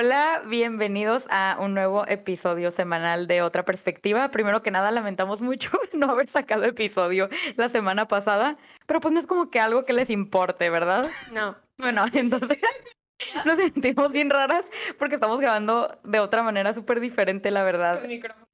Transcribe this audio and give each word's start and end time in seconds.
Hola, 0.00 0.44
bienvenidos 0.46 1.26
a 1.28 1.56
un 1.60 1.74
nuevo 1.74 2.06
episodio 2.06 2.70
semanal 2.70 3.26
de 3.26 3.42
Otra 3.42 3.64
Perspectiva. 3.64 4.30
Primero 4.30 4.62
que 4.62 4.70
nada, 4.70 4.92
lamentamos 4.92 5.40
mucho 5.40 5.72
no 5.92 6.08
haber 6.12 6.28
sacado 6.28 6.66
episodio 6.66 7.28
la 7.56 7.68
semana 7.68 8.06
pasada, 8.06 8.56
pero 8.86 9.00
pues 9.00 9.12
no 9.12 9.18
es 9.18 9.26
como 9.26 9.50
que 9.50 9.58
algo 9.58 9.84
que 9.84 9.92
les 9.92 10.08
importe, 10.08 10.70
¿verdad? 10.70 11.10
No. 11.32 11.56
Bueno, 11.78 12.04
entonces 12.12 12.58
nos 13.44 13.56
sentimos 13.56 14.12
bien 14.12 14.30
raras 14.30 14.70
porque 15.00 15.16
estamos 15.16 15.40
grabando 15.40 15.98
de 16.04 16.20
otra 16.20 16.44
manera 16.44 16.72
súper 16.74 17.00
diferente, 17.00 17.50
la 17.50 17.64
verdad. 17.64 18.00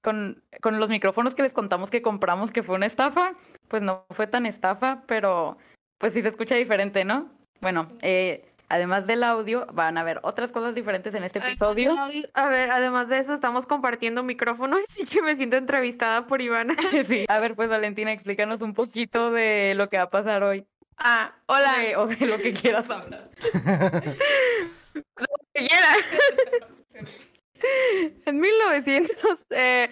Con, 0.00 0.42
con 0.62 0.80
los 0.80 0.88
micrófonos 0.88 1.34
que 1.34 1.42
les 1.42 1.52
contamos 1.52 1.90
que 1.90 2.00
compramos, 2.00 2.52
que 2.52 2.62
fue 2.62 2.76
una 2.76 2.86
estafa, 2.86 3.34
pues 3.68 3.82
no 3.82 4.06
fue 4.08 4.26
tan 4.26 4.46
estafa, 4.46 5.02
pero 5.06 5.58
pues 5.98 6.14
sí 6.14 6.22
se 6.22 6.28
escucha 6.28 6.54
diferente, 6.54 7.04
¿no? 7.04 7.28
Bueno, 7.60 7.86
eh, 8.00 8.53
además 8.74 9.06
del 9.06 9.22
audio, 9.22 9.66
van 9.72 9.96
a 9.98 10.02
ver 10.02 10.18
otras 10.24 10.50
cosas 10.50 10.74
diferentes 10.74 11.14
en 11.14 11.22
este 11.22 11.38
episodio. 11.38 11.96
A 12.34 12.48
ver, 12.48 12.70
además 12.72 13.08
de 13.08 13.18
eso, 13.18 13.32
estamos 13.32 13.68
compartiendo 13.68 14.24
micrófono, 14.24 14.76
así 14.84 15.04
que 15.04 15.22
me 15.22 15.36
siento 15.36 15.56
entrevistada 15.56 16.26
por 16.26 16.42
Ivana. 16.42 16.74
sí. 17.06 17.24
A 17.28 17.38
ver, 17.38 17.54
pues 17.54 17.68
Valentina, 17.68 18.10
explícanos 18.12 18.62
un 18.62 18.74
poquito 18.74 19.30
de 19.30 19.74
lo 19.76 19.88
que 19.88 19.98
va 19.98 20.04
a 20.04 20.10
pasar 20.10 20.42
hoy. 20.42 20.66
Ah, 20.96 21.36
hola. 21.46 21.74
o 21.98 22.06
de 22.08 22.26
lo 22.26 22.38
que 22.38 22.52
quieras 22.52 22.90
hablar. 22.90 23.30
lo 24.94 25.26
que 25.52 25.66
quieras. 25.66 25.98
en 28.26 28.40
1900, 28.40 29.46
eh, 29.50 29.88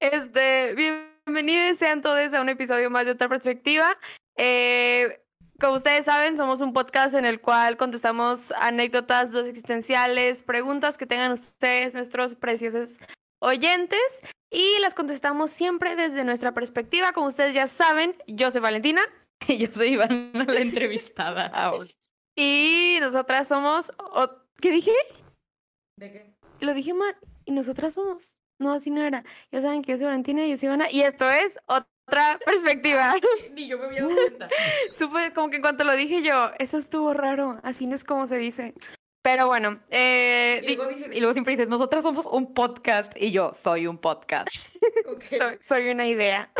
este, 0.00 0.74
bienvenidos 0.74 1.78
sean 1.78 2.02
todos 2.02 2.34
a 2.34 2.40
un 2.42 2.50
episodio 2.50 2.90
más 2.90 3.06
de 3.06 3.12
otra 3.12 3.28
perspectiva. 3.28 3.96
Eh, 4.36 5.21
como 5.62 5.76
ustedes 5.76 6.04
saben, 6.04 6.36
somos 6.36 6.60
un 6.60 6.72
podcast 6.72 7.14
en 7.14 7.24
el 7.24 7.40
cual 7.40 7.76
contestamos 7.76 8.50
anécdotas, 8.52 9.30
dos 9.30 9.46
existenciales, 9.46 10.42
preguntas 10.42 10.98
que 10.98 11.06
tengan 11.06 11.30
ustedes, 11.30 11.94
nuestros 11.94 12.34
preciosos 12.34 12.98
oyentes, 13.38 14.22
y 14.50 14.78
las 14.80 14.94
contestamos 14.94 15.52
siempre 15.52 15.94
desde 15.94 16.24
nuestra 16.24 16.52
perspectiva. 16.52 17.12
Como 17.12 17.28
ustedes 17.28 17.54
ya 17.54 17.68
saben, 17.68 18.16
yo 18.26 18.50
soy 18.50 18.60
Valentina. 18.60 19.00
Y 19.48 19.58
yo 19.58 19.72
soy 19.72 19.94
Ivana, 19.94 20.44
la 20.44 20.60
entrevistada 20.60 21.46
ahora. 21.46 21.88
Y 22.36 22.98
nosotras 23.00 23.48
somos. 23.48 23.92
¿Qué 24.60 24.70
dije? 24.70 24.92
¿De 25.98 26.12
qué? 26.12 26.34
Lo 26.60 26.74
dije 26.74 26.94
mal. 26.94 27.16
Y 27.44 27.52
nosotras 27.52 27.94
somos. 27.94 28.38
No, 28.58 28.72
así 28.72 28.90
no 28.90 29.02
era. 29.02 29.22
Ya 29.50 29.60
saben 29.60 29.82
que 29.82 29.92
yo 29.92 29.98
soy 29.98 30.06
Valentina 30.06 30.46
y 30.46 30.50
yo 30.50 30.56
soy 30.56 30.68
Ivana. 30.68 30.90
Y 30.90 31.02
esto 31.02 31.28
es 31.30 31.58
otra 32.12 32.38
perspectiva. 32.44 33.14
Ni 33.52 33.68
yo 33.68 33.78
me 33.78 33.86
había 33.86 34.02
dado 34.02 34.14
cuenta. 34.14 34.48
Supe 34.92 35.32
como 35.32 35.50
que 35.50 35.56
en 35.56 35.62
cuanto 35.62 35.84
lo 35.84 35.94
dije 35.94 36.22
yo, 36.22 36.50
eso 36.58 36.76
estuvo 36.76 37.14
raro. 37.14 37.58
Así 37.62 37.86
no 37.86 37.94
es 37.94 38.04
como 38.04 38.26
se 38.26 38.36
dice. 38.36 38.74
Pero 39.22 39.46
bueno, 39.46 39.78
eh, 39.90 40.60
y, 40.66 41.20
luego 41.20 41.32
siempre 41.32 41.52
dices, 41.52 41.68
nosotras 41.68 42.02
somos 42.02 42.26
un 42.26 42.54
podcast 42.54 43.12
y 43.16 43.30
yo 43.30 43.52
soy 43.54 43.86
un 43.86 43.96
podcast. 43.96 44.48
soy, 45.60 45.90
una 45.90 46.08
idea. 46.08 46.50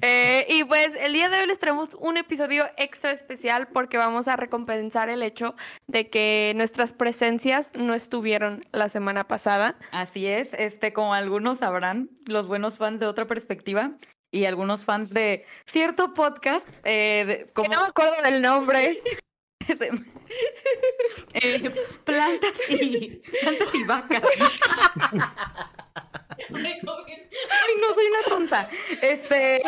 Eh, 0.00 0.44
y 0.48 0.64
pues 0.64 0.96
el 0.96 1.12
día 1.12 1.28
de 1.28 1.38
hoy 1.38 1.46
les 1.46 1.60
traemos 1.60 1.94
un 2.00 2.16
episodio 2.16 2.64
extra 2.76 3.12
especial 3.12 3.68
porque 3.68 3.96
vamos 3.96 4.26
a 4.26 4.34
recompensar 4.34 5.08
el 5.08 5.22
hecho 5.22 5.54
de 5.86 6.10
que 6.10 6.52
nuestras 6.56 6.92
presencias 6.92 7.70
no 7.78 7.94
estuvieron 7.94 8.64
la 8.72 8.88
semana 8.88 9.28
pasada. 9.28 9.78
Así 9.92 10.26
es, 10.26 10.52
este, 10.54 10.92
como 10.92 11.14
algunos 11.14 11.58
sabrán, 11.58 12.10
los 12.26 12.48
buenos 12.48 12.76
fans 12.76 12.98
de 12.98 13.06
otra 13.06 13.28
perspectiva 13.28 13.94
y 14.30 14.44
algunos 14.44 14.84
fans 14.84 15.10
de 15.10 15.44
cierto 15.66 16.14
podcast. 16.14 16.66
Eh, 16.84 17.50
como... 17.52 17.68
Que 17.68 17.74
no 17.74 17.82
me 17.82 17.88
acuerdo 17.88 18.22
del 18.22 18.42
nombre. 18.42 19.02
Eh, 21.34 21.70
plantas 22.04 22.60
y 22.68 23.20
plantas 23.40 23.74
y 23.74 23.84
vacas. 23.84 24.22
Ay, 27.50 27.74
no 27.80 27.94
soy 27.94 28.06
una 28.06 28.22
tonta. 28.28 28.68
Este 29.02 29.62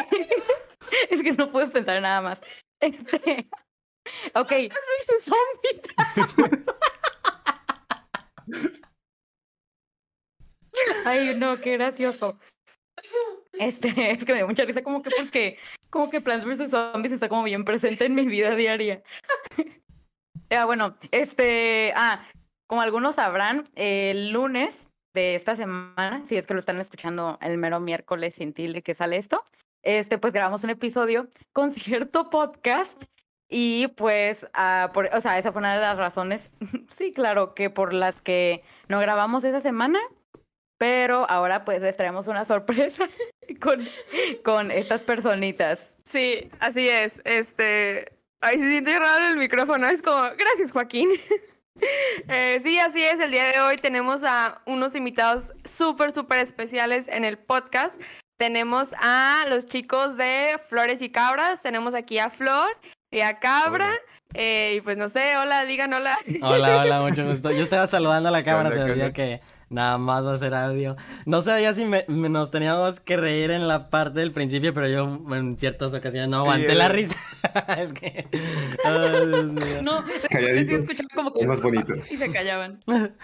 es 1.11 1.23
que 1.23 1.33
no 1.33 1.51
puedo 1.51 1.71
pensar 1.71 2.01
nada 2.01 2.21
más. 2.21 2.41
Este 2.81 3.49
Ok. 4.35 4.53
Ay, 11.05 11.35
no, 11.37 11.61
qué 11.61 11.73
gracioso. 11.73 12.39
Este, 13.55 13.89
es 14.13 14.25
que 14.25 14.33
me 14.33 14.41
da 14.41 14.47
mucha 14.47 14.65
risa 14.65 14.83
como 14.83 15.03
que 15.03 15.11
porque 15.17 15.59
como 15.91 16.11
que 16.11 16.21
Plants 16.21 16.45
vs 16.45 16.71
Zombies 16.71 17.13
está 17.13 17.29
como 17.29 17.45
bien 17.45 17.65
presente 17.65 18.07
en 18.07 18.15
mi 18.15 18.27
vida 18.27 18.55
diaria. 18.57 19.03
Ah, 20.55 20.67
bueno, 20.67 20.99
este, 21.13 21.95
ah, 21.97 22.23
como 22.67 22.83
algunos 22.83 23.17
sabrán, 23.17 23.65
el 23.75 24.33
lunes 24.33 24.91
de 25.15 25.35
esta 25.35 25.57
semana, 25.57 26.27
si 26.27 26.37
es 26.37 26.47
que 26.47 26.53
lo 26.53 26.61
están 26.61 26.79
escuchando 26.79 27.39
el 27.41 27.57
mero 27.57 27.81
miércoles 27.81 28.35
sin 28.35 28.53
tilde 28.53 28.83
que 28.83 28.93
sale 28.93 29.17
esto, 29.17 29.43
este, 29.83 30.19
pues 30.19 30.35
grabamos 30.35 30.63
un 30.65 30.69
episodio 30.69 31.27
con 31.55 31.71
cierto 31.73 32.29
podcast 32.29 33.03
y 33.49 33.89
pues, 33.97 34.47
ah, 34.55 34.91
por, 34.93 35.11
o 35.15 35.21
sea, 35.21 35.39
esa 35.39 35.53
fue 35.53 35.61
una 35.61 35.75
de 35.75 35.81
las 35.81 35.99
razones, 35.99 36.53
sí, 36.89 37.13
claro, 37.13 37.55
que 37.55 37.71
por 37.71 37.93
las 37.93 38.23
que 38.23 38.63
no 38.89 39.01
grabamos 39.01 39.45
esa 39.45 39.61
semana, 39.61 40.01
pero 40.83 41.31
ahora 41.31 41.65
pues 41.65 41.81
les 41.81 41.97
traemos 41.97 42.27
una 42.27 42.45
sorpresa 42.45 43.09
con, 43.61 43.89
con 44.43 44.73
estas 44.73 45.05
personitas. 45.05 45.97
Sí, 46.05 46.49
así 46.59 46.89
es, 46.89 47.23
este, 47.25 48.11
Ay, 48.41 48.59
se 48.59 48.69
siente 48.69 48.99
raro 48.99 49.29
el 49.29 49.37
micrófono. 49.37 49.87
Es 49.87 50.03
como, 50.03 50.23
gracias, 50.37 50.73
Joaquín. 50.73 51.09
Eh, 52.29 52.61
sí, 52.63 52.79
así 52.79 53.03
es. 53.03 53.19
El 53.19 53.31
día 53.31 53.45
de 53.47 53.61
hoy 53.61 53.77
tenemos 53.77 54.23
a 54.25 54.61
unos 54.67 54.95
invitados 54.95 55.55
súper, 55.65 56.13
súper 56.13 56.39
especiales 56.41 57.09
en 57.09 57.25
el 57.25 57.39
podcast. 57.39 58.01
Tenemos 58.37 58.93
a 59.01 59.47
los 59.49 59.67
chicos 59.67 60.19
de 60.19 60.61
Flores 60.69 61.01
y 61.01 61.11
Cabras. 61.11 61.63
Tenemos 61.63 61.95
aquí 61.95 62.19
a 62.19 62.29
Flor 62.29 62.69
y 63.11 63.21
a 63.21 63.41
Cabra. 63.41 63.91
Eh, 64.35 64.75
y 64.77 64.81
pues 64.83 64.99
no 64.99 65.09
sé, 65.09 65.37
hola, 65.39 65.65
digan 65.65 65.95
hola. 65.95 66.19
Hola, 66.43 66.83
hola, 66.83 67.01
mucho 67.09 67.27
gusto. 67.27 67.51
Yo 67.51 67.63
estaba 67.63 67.87
saludando 67.87 68.29
a 68.29 68.33
la 68.33 68.45
cámara, 68.45 68.71
se 68.71 68.85
veía 68.85 69.13
que 69.13 69.41
Nada 69.73 69.97
más 69.97 70.27
va 70.27 70.35
a 70.35 70.37
ser 70.37 70.55
audio. 70.55 70.97
No 71.25 71.41
sabía 71.41 71.73
si 71.73 71.85
nos 72.09 72.51
teníamos 72.51 73.01
que 73.01 73.17
reír 73.17 73.51
en 73.51 73.67
la 73.67 73.89
parte 73.89 74.21
del 74.21 74.31
principio, 74.31 74.75
pero 74.75 74.87
yo 74.87 75.35
en 75.35 75.59
ciertas 75.59 75.95
ocasiones 75.95 76.29
no 76.29 76.39
aguanté 76.39 76.75
la 76.75 76.89
risa. 76.89 77.17
es 77.79 77.93
que. 77.93 78.27
No, 79.83 80.05
calladitos. 80.31 80.89
Como 81.15 81.33
que... 81.33 81.47
más 81.47 81.61
bonitos. 81.61 82.13
Y 82.13 82.17
se 82.17 82.33
callaban. 82.33 82.83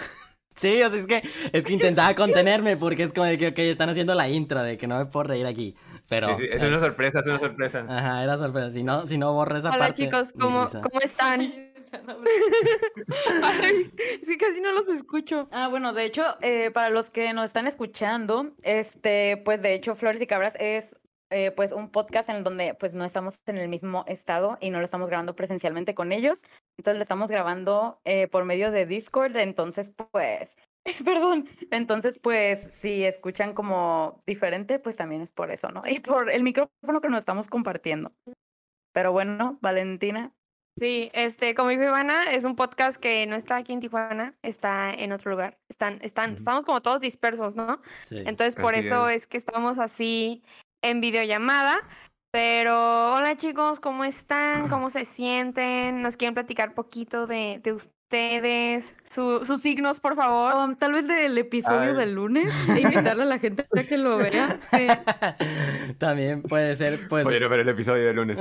Sí, 0.58 0.82
o 0.82 0.90
sea, 0.90 0.98
es 0.98 1.06
que, 1.06 1.22
es 1.52 1.64
que 1.64 1.72
intentaba 1.72 2.16
contenerme 2.16 2.76
porque 2.76 3.04
es 3.04 3.12
como 3.12 3.26
de 3.26 3.38
que, 3.38 3.46
ok, 3.46 3.58
están 3.60 3.90
haciendo 3.90 4.16
la 4.16 4.28
intro 4.28 4.60
de 4.60 4.76
que 4.76 4.88
no 4.88 4.98
me 4.98 5.06
puedo 5.06 5.22
reír 5.22 5.46
aquí. 5.46 5.76
Pero. 6.08 6.36
Sí, 6.36 6.46
es 6.50 6.60
una 6.60 6.80
sorpresa, 6.80 7.20
es 7.20 7.26
una 7.26 7.38
sorpresa. 7.38 7.86
Ajá, 7.88 8.24
era 8.24 8.36
sorpresa. 8.38 8.72
Si 8.72 8.82
no, 8.82 9.06
si 9.06 9.18
no 9.18 9.32
borro 9.32 9.56
esa 9.56 9.68
Hola, 9.68 9.78
parte. 9.78 10.02
Hola 10.02 10.10
chicos, 10.10 10.32
¿cómo, 10.32 10.68
¿cómo 10.68 11.00
están? 11.00 11.67
sí, 14.22 14.36
casi 14.36 14.60
no 14.60 14.72
los 14.72 14.88
escucho. 14.88 15.48
Ah, 15.50 15.68
bueno, 15.68 15.92
de 15.92 16.04
hecho, 16.04 16.24
eh, 16.40 16.70
para 16.70 16.90
los 16.90 17.10
que 17.10 17.32
nos 17.32 17.46
están 17.46 17.66
escuchando, 17.66 18.54
este, 18.62 19.40
pues 19.44 19.62
de 19.62 19.74
hecho, 19.74 19.94
Flores 19.94 20.20
y 20.20 20.26
Cabras 20.26 20.56
es 20.58 20.96
eh, 21.30 21.50
pues 21.50 21.72
un 21.72 21.90
podcast 21.90 22.30
en 22.30 22.42
donde 22.42 22.72
pues 22.72 22.94
no 22.94 23.04
estamos 23.04 23.42
en 23.46 23.58
el 23.58 23.68
mismo 23.68 24.04
estado 24.06 24.56
y 24.62 24.70
no 24.70 24.78
lo 24.78 24.84
estamos 24.84 25.10
grabando 25.10 25.36
presencialmente 25.36 25.94
con 25.94 26.12
ellos. 26.12 26.42
Entonces 26.78 26.96
lo 26.96 27.02
estamos 27.02 27.30
grabando 27.30 28.00
eh, 28.04 28.28
por 28.28 28.44
medio 28.44 28.70
de 28.70 28.86
Discord. 28.86 29.36
Entonces, 29.36 29.92
pues, 30.10 30.56
perdón. 31.04 31.46
Entonces, 31.70 32.18
pues, 32.18 32.60
si 32.60 33.04
escuchan 33.04 33.52
como 33.52 34.18
diferente, 34.26 34.78
pues 34.78 34.96
también 34.96 35.20
es 35.20 35.30
por 35.30 35.50
eso, 35.50 35.70
¿no? 35.70 35.82
Y 35.86 36.00
por 36.00 36.30
el 36.30 36.42
micrófono 36.42 37.02
que 37.02 37.08
nos 37.08 37.18
estamos 37.18 37.48
compartiendo. 37.48 38.12
Pero 38.92 39.12
bueno, 39.12 39.58
Valentina, 39.60 40.32
Sí, 40.78 41.10
este, 41.12 41.54
como 41.54 41.70
dijo 41.70 41.82
Ivana, 41.82 42.32
es 42.32 42.44
un 42.44 42.56
podcast 42.56 42.98
que 42.98 43.26
no 43.26 43.36
está 43.36 43.56
aquí 43.56 43.72
en 43.72 43.80
Tijuana, 43.80 44.34
está 44.42 44.92
en 44.92 45.12
otro 45.12 45.30
lugar. 45.30 45.58
Están, 45.68 45.98
están, 46.02 46.34
estamos 46.34 46.64
como 46.64 46.80
todos 46.80 47.00
dispersos, 47.00 47.56
¿no? 47.56 47.80
Sí, 48.04 48.18
Entonces, 48.18 48.54
por 48.54 48.74
eso 48.74 49.08
es. 49.08 49.26
que 49.26 49.36
estamos 49.36 49.78
así 49.78 50.42
en 50.82 51.00
videollamada. 51.00 51.80
Pero, 52.30 53.14
hola 53.14 53.36
chicos, 53.36 53.80
¿cómo 53.80 54.04
están? 54.04 54.68
¿Cómo 54.68 54.90
se 54.90 55.04
sienten? 55.04 56.02
¿Nos 56.02 56.16
quieren 56.16 56.34
platicar 56.34 56.74
poquito 56.74 57.26
de, 57.26 57.60
de, 57.62 57.76
ustedes, 58.08 58.94
sus 59.04 59.60
signos, 59.60 60.00
por 60.00 60.16
favor. 60.16 60.54
Um, 60.54 60.76
tal 60.76 60.94
vez 60.94 61.06
del 61.06 61.36
episodio 61.36 61.92
del 61.92 62.14
lunes, 62.14 62.50
e 62.74 62.80
invitarle 62.80 63.24
a 63.24 63.26
la 63.26 63.38
gente 63.38 63.66
a 63.76 63.82
que 63.82 63.98
lo 63.98 64.16
vea. 64.16 64.56
Sí. 64.68 64.86
También 65.98 66.42
puede 66.42 66.74
ser, 66.76 67.06
pues. 67.08 67.24
Voy 67.24 67.38
ver 67.38 67.60
el 67.60 67.68
episodio 67.68 68.06
del 68.06 68.16
lunes. 68.16 68.38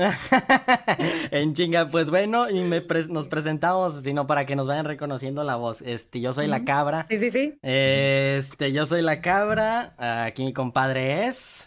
en 1.31 1.53
chinga, 1.53 1.87
pues 1.87 2.09
bueno, 2.09 2.49
y 2.49 2.63
me 2.63 2.81
nos 3.09 3.27
presentamos, 3.27 4.03
sino 4.03 4.25
para 4.25 4.45
que 4.45 4.55
nos 4.55 4.67
vayan 4.67 4.85
reconociendo 4.85 5.43
la 5.43 5.57
voz. 5.57 5.81
Este, 5.81 6.21
yo 6.21 6.31
soy 6.31 6.47
la 6.47 6.63
cabra. 6.63 7.05
Sí, 7.09 7.19
sí, 7.19 7.31
sí. 7.31 7.57
Este, 7.61 8.71
yo 8.71 8.85
soy 8.85 9.01
la 9.01 9.21
cabra. 9.21 9.95
Aquí 10.25 10.45
mi 10.45 10.53
compadre 10.53 11.27
es. 11.27 11.66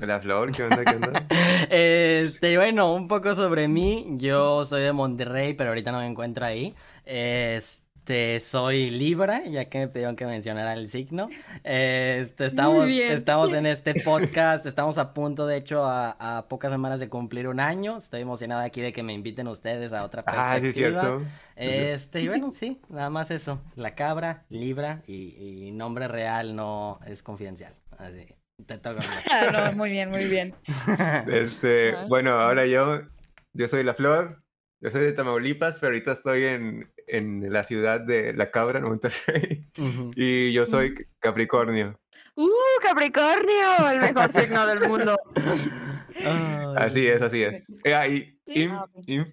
La 0.00 0.20
flor, 0.20 0.50
¿qué 0.52 0.64
onda? 0.64 0.84
¿Qué 0.84 0.96
onda? 0.96 1.26
este, 1.70 2.56
bueno, 2.58 2.92
un 2.94 3.06
poco 3.08 3.34
sobre 3.34 3.68
mí. 3.68 4.06
Yo 4.18 4.64
soy 4.64 4.82
de 4.82 4.92
Monterrey, 4.92 5.54
pero 5.54 5.70
ahorita 5.70 5.92
no 5.92 5.98
me 5.98 6.06
encuentro 6.06 6.44
ahí. 6.44 6.74
Este, 7.04 7.82
Este, 8.04 8.38
soy 8.40 8.90
Libra, 8.90 9.46
ya 9.46 9.64
que 9.70 9.78
me 9.78 9.88
pidieron 9.88 10.14
que 10.14 10.26
mencionara 10.26 10.74
el 10.74 10.88
signo. 10.88 11.30
Este, 11.62 12.44
estamos, 12.44 12.86
estamos 12.90 13.54
en 13.54 13.64
este 13.64 13.94
podcast, 14.02 14.66
estamos 14.66 14.98
a 14.98 15.14
punto, 15.14 15.46
de 15.46 15.56
hecho, 15.56 15.84
a, 15.86 16.10
a 16.38 16.46
pocas 16.48 16.70
semanas 16.70 17.00
de 17.00 17.08
cumplir 17.08 17.48
un 17.48 17.60
año. 17.60 17.96
Estoy 17.96 18.20
emocionado 18.20 18.60
aquí 18.62 18.82
de 18.82 18.92
que 18.92 19.02
me 19.02 19.14
inviten 19.14 19.48
ustedes 19.48 19.94
a 19.94 20.04
otra 20.04 20.22
Ah, 20.26 20.58
sí, 20.60 20.66
es 20.68 20.74
perspectiva. 20.74 21.00
cierto. 21.00 21.22
Este, 21.56 22.20
y 22.20 22.28
bueno, 22.28 22.50
sí, 22.50 22.78
nada 22.90 23.08
más 23.08 23.30
eso. 23.30 23.62
La 23.74 23.94
cabra, 23.94 24.44
Libra 24.50 25.02
y, 25.06 25.66
y 25.68 25.70
nombre 25.72 26.06
real 26.06 26.54
no 26.54 26.98
es 27.06 27.22
confidencial. 27.22 27.72
Así, 27.96 28.26
te 28.66 28.78
toca. 28.78 29.00
Ah, 29.32 29.50
no, 29.70 29.72
muy 29.76 29.90
bien, 29.90 30.10
muy 30.10 30.24
bien. 30.26 30.54
Este, 31.28 31.90
Ajá. 31.92 32.06
bueno, 32.06 32.32
ahora 32.40 32.66
yo, 32.66 33.02
yo 33.52 33.68
soy 33.68 33.82
La 33.84 33.94
Flor, 33.94 34.42
yo 34.80 34.90
soy 34.90 35.02
de 35.04 35.12
Tamaulipas, 35.12 35.76
pero 35.76 35.88
ahorita 35.88 36.12
estoy 36.12 36.44
en, 36.44 36.92
en 37.06 37.52
la 37.52 37.64
ciudad 37.64 38.00
de 38.00 38.32
La 38.34 38.50
Cabra, 38.50 38.78
en 38.78 38.84
Monterrey, 38.86 39.66
y 40.16 40.52
yo 40.52 40.66
soy 40.66 40.94
Capricornio. 41.18 41.98
¡Uh, 42.36 42.50
Capricornio! 42.82 43.90
El 43.92 44.00
mejor 44.00 44.30
signo 44.32 44.66
del 44.66 44.88
mundo. 44.88 45.16
Ay. 45.36 46.74
Así 46.76 47.06
es, 47.06 47.22
así 47.22 47.42
es. 47.42 47.68
Eh, 47.84 47.94
ah, 47.94 48.06
y 48.08 48.30
Sí. 48.46 48.62
Imp, 48.64 48.72
Ah, 48.74 48.84
ok. 48.92 49.04
Imp, 49.06 49.28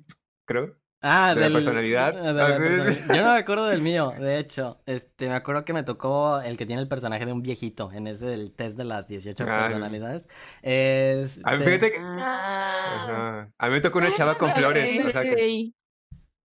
creo. 0.45 0.77
Ah, 1.03 1.33
¿De 1.33 1.50
la 1.50 1.53
personalidad? 1.53 2.15
ah, 2.15 2.33
de 2.33 2.33
la 2.33 2.44
Ah, 2.44 2.57
personalidad. 2.57 3.15
Yo 3.15 3.24
no 3.24 3.33
me 3.33 3.39
acuerdo 3.39 3.65
del 3.65 3.81
mío, 3.81 4.13
de 4.19 4.38
hecho. 4.38 4.80
Este, 4.86 5.27
me 5.27 5.33
acuerdo 5.33 5.65
que 5.65 5.74
me 5.74 5.81
tocó 5.83 6.39
el 6.42 6.57
que 6.57 6.65
tiene 6.68 6.81
el 6.81 6.88
personaje 6.88 7.25
de 7.25 7.33
un 7.33 7.42
viejito 7.42 7.92
en 7.92 8.06
ese 8.07 8.27
del 8.27 8.51
test 8.53 8.77
de 8.77 8.83
las 8.83 9.07
18 9.07 9.44
Ah, 9.48 9.62
personalidades. 9.68 10.27
Este, 10.62 11.42
A 11.44 11.56
mí, 11.56 11.63
fíjate 11.65 11.92
que... 11.92 11.98
Ah. 12.00 13.48
A 13.57 13.68
mí 13.68 13.74
me 13.74 13.81
tocó 13.81 13.98
una 13.98 14.13
chava 14.13 14.36
con 14.38 14.50
Sí. 14.50 14.56
flores, 14.59 15.06
o 15.06 15.09
sea 15.09 15.21
que... 15.24 15.36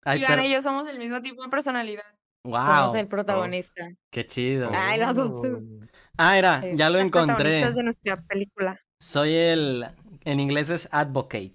ay, 0.05 0.19
Ivana 0.21 0.37
pero- 0.37 0.45
y 0.49 0.53
yo 0.53 0.63
somos 0.63 0.87
del 0.87 0.99
mismo 0.99 1.21
tipo 1.21 1.43
de 1.43 1.49
personalidad. 1.51 2.05
wow, 2.45 2.67
somos 2.85 2.97
el 2.97 3.09
protagonista. 3.09 3.89
qué 4.11 4.25
chido. 4.27 4.71
Ay, 4.73 4.99
las 4.99 5.15
dos. 5.15 5.31
Oh. 5.35 5.61
Ah, 6.17 6.39
era, 6.39 6.63
Sí. 6.63 6.71
ya 6.75 6.89
lo 6.89 6.99
Las 6.99 7.09
encontré. 7.09 7.35
protagonistas 7.37 7.75
de 7.77 7.83
nuestra 7.83 8.23
película. 8.23 8.81
Soy 9.01 9.35
el, 9.35 9.87
en 10.25 10.41
inglés 10.41 10.71
es 10.71 10.89
advocate, 10.91 11.55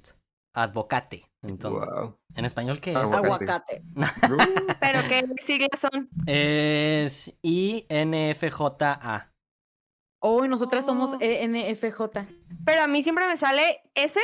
advocate. 0.53 1.25
Entonces, 1.43 1.89
Wow. 1.89 2.17
en 2.35 2.45
español 2.45 2.79
qué 2.79 2.91
es? 2.91 2.97
Aguacate. 2.97 3.27
Aguacate. 3.27 3.83
¿Pero 4.79 4.99
qué 5.09 5.25
siglas 5.41 5.79
son? 5.79 6.09
Es 6.25 7.33
INFJA. 7.41 9.29
Oh, 10.21 10.45
y 10.45 10.47
nosotras 10.47 10.85
somos 10.85 11.11
Oh. 11.13 11.17
ENFJ. 11.19 12.25
Pero 12.65 12.81
a 12.81 12.87
mí 12.87 13.03
siempre 13.03 13.27
me 13.27 13.35
sale 13.37 13.81
S 13.93 14.19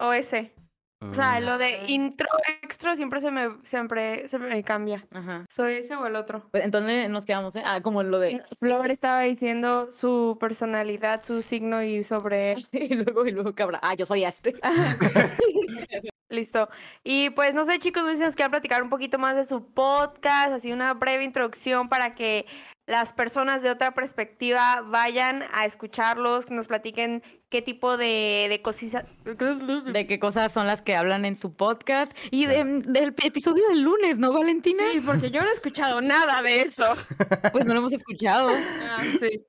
o 0.00 0.12
S. 0.14 0.52
O 1.00 1.12
sea, 1.12 1.38
Mm. 1.38 1.44
lo 1.44 1.58
de 1.58 1.84
intro, 1.88 2.26
extra 2.62 2.96
siempre 2.96 3.20
se 3.20 3.30
me, 3.30 3.58
siempre 3.62 4.26
se 4.26 4.38
me 4.38 4.62
cambia. 4.64 5.06
Ajá. 5.12 5.44
¿Soy 5.50 5.74
ese 5.74 5.94
o 5.96 6.06
el 6.06 6.16
otro? 6.16 6.48
Pues 6.50 6.64
entonces 6.64 7.10
nos 7.10 7.26
quedamos, 7.26 7.54
¿eh? 7.56 7.62
Ah, 7.62 7.82
como 7.82 8.02
lo 8.02 8.18
de. 8.18 8.42
Flor 8.58 8.90
estaba 8.90 9.20
diciendo 9.20 9.90
su 9.90 10.38
personalidad, 10.40 11.22
su 11.22 11.42
signo 11.42 11.82
y 11.82 12.04
sobre 12.04 12.52
él. 12.52 12.66
Y 12.72 12.94
luego, 12.94 13.26
y 13.26 13.32
luego 13.32 13.54
cabra. 13.54 13.80
Ah, 13.82 13.92
yo 13.94 14.06
soy 14.06 14.24
este. 14.24 14.54
Listo. 16.34 16.68
Y 17.04 17.30
pues 17.30 17.54
no 17.54 17.64
sé, 17.64 17.78
chicos, 17.78 18.02
no 18.02 18.08
sé 18.10 18.16
si 18.16 18.22
nos 18.22 18.34
quieran 18.34 18.50
platicar 18.50 18.82
un 18.82 18.90
poquito 18.90 19.18
más 19.18 19.36
de 19.36 19.44
su 19.44 19.64
podcast, 19.72 20.52
así 20.52 20.72
una 20.72 20.92
breve 20.94 21.24
introducción 21.24 21.88
para 21.88 22.14
que 22.14 22.46
las 22.86 23.14
personas 23.14 23.62
de 23.62 23.70
otra 23.70 23.94
perspectiva 23.94 24.82
vayan 24.82 25.42
a 25.54 25.64
escucharlos, 25.64 26.44
que 26.44 26.52
nos 26.54 26.68
platiquen 26.68 27.22
qué 27.48 27.62
tipo 27.62 27.96
de, 27.96 28.46
de 28.50 28.60
cositas. 28.60 29.04
De 29.24 30.06
qué 30.06 30.18
cosas 30.18 30.52
son 30.52 30.66
las 30.66 30.82
que 30.82 30.94
hablan 30.94 31.24
en 31.24 31.34
su 31.36 31.54
podcast. 31.54 32.12
Y 32.30 32.44
de- 32.44 32.82
del 32.84 33.14
episodio 33.22 33.66
del 33.68 33.80
lunes, 33.80 34.18
¿no, 34.18 34.32
Valentina? 34.34 34.82
Sí, 34.92 35.00
porque 35.00 35.30
yo 35.30 35.40
no 35.40 35.48
he 35.48 35.52
escuchado 35.52 36.02
nada 36.02 36.42
de 36.42 36.60
eso. 36.60 36.84
Pues 37.52 37.64
no 37.64 37.72
lo 37.72 37.80
hemos 37.80 37.92
escuchado. 37.94 38.50
Ah, 38.82 39.02
sí. 39.18 39.46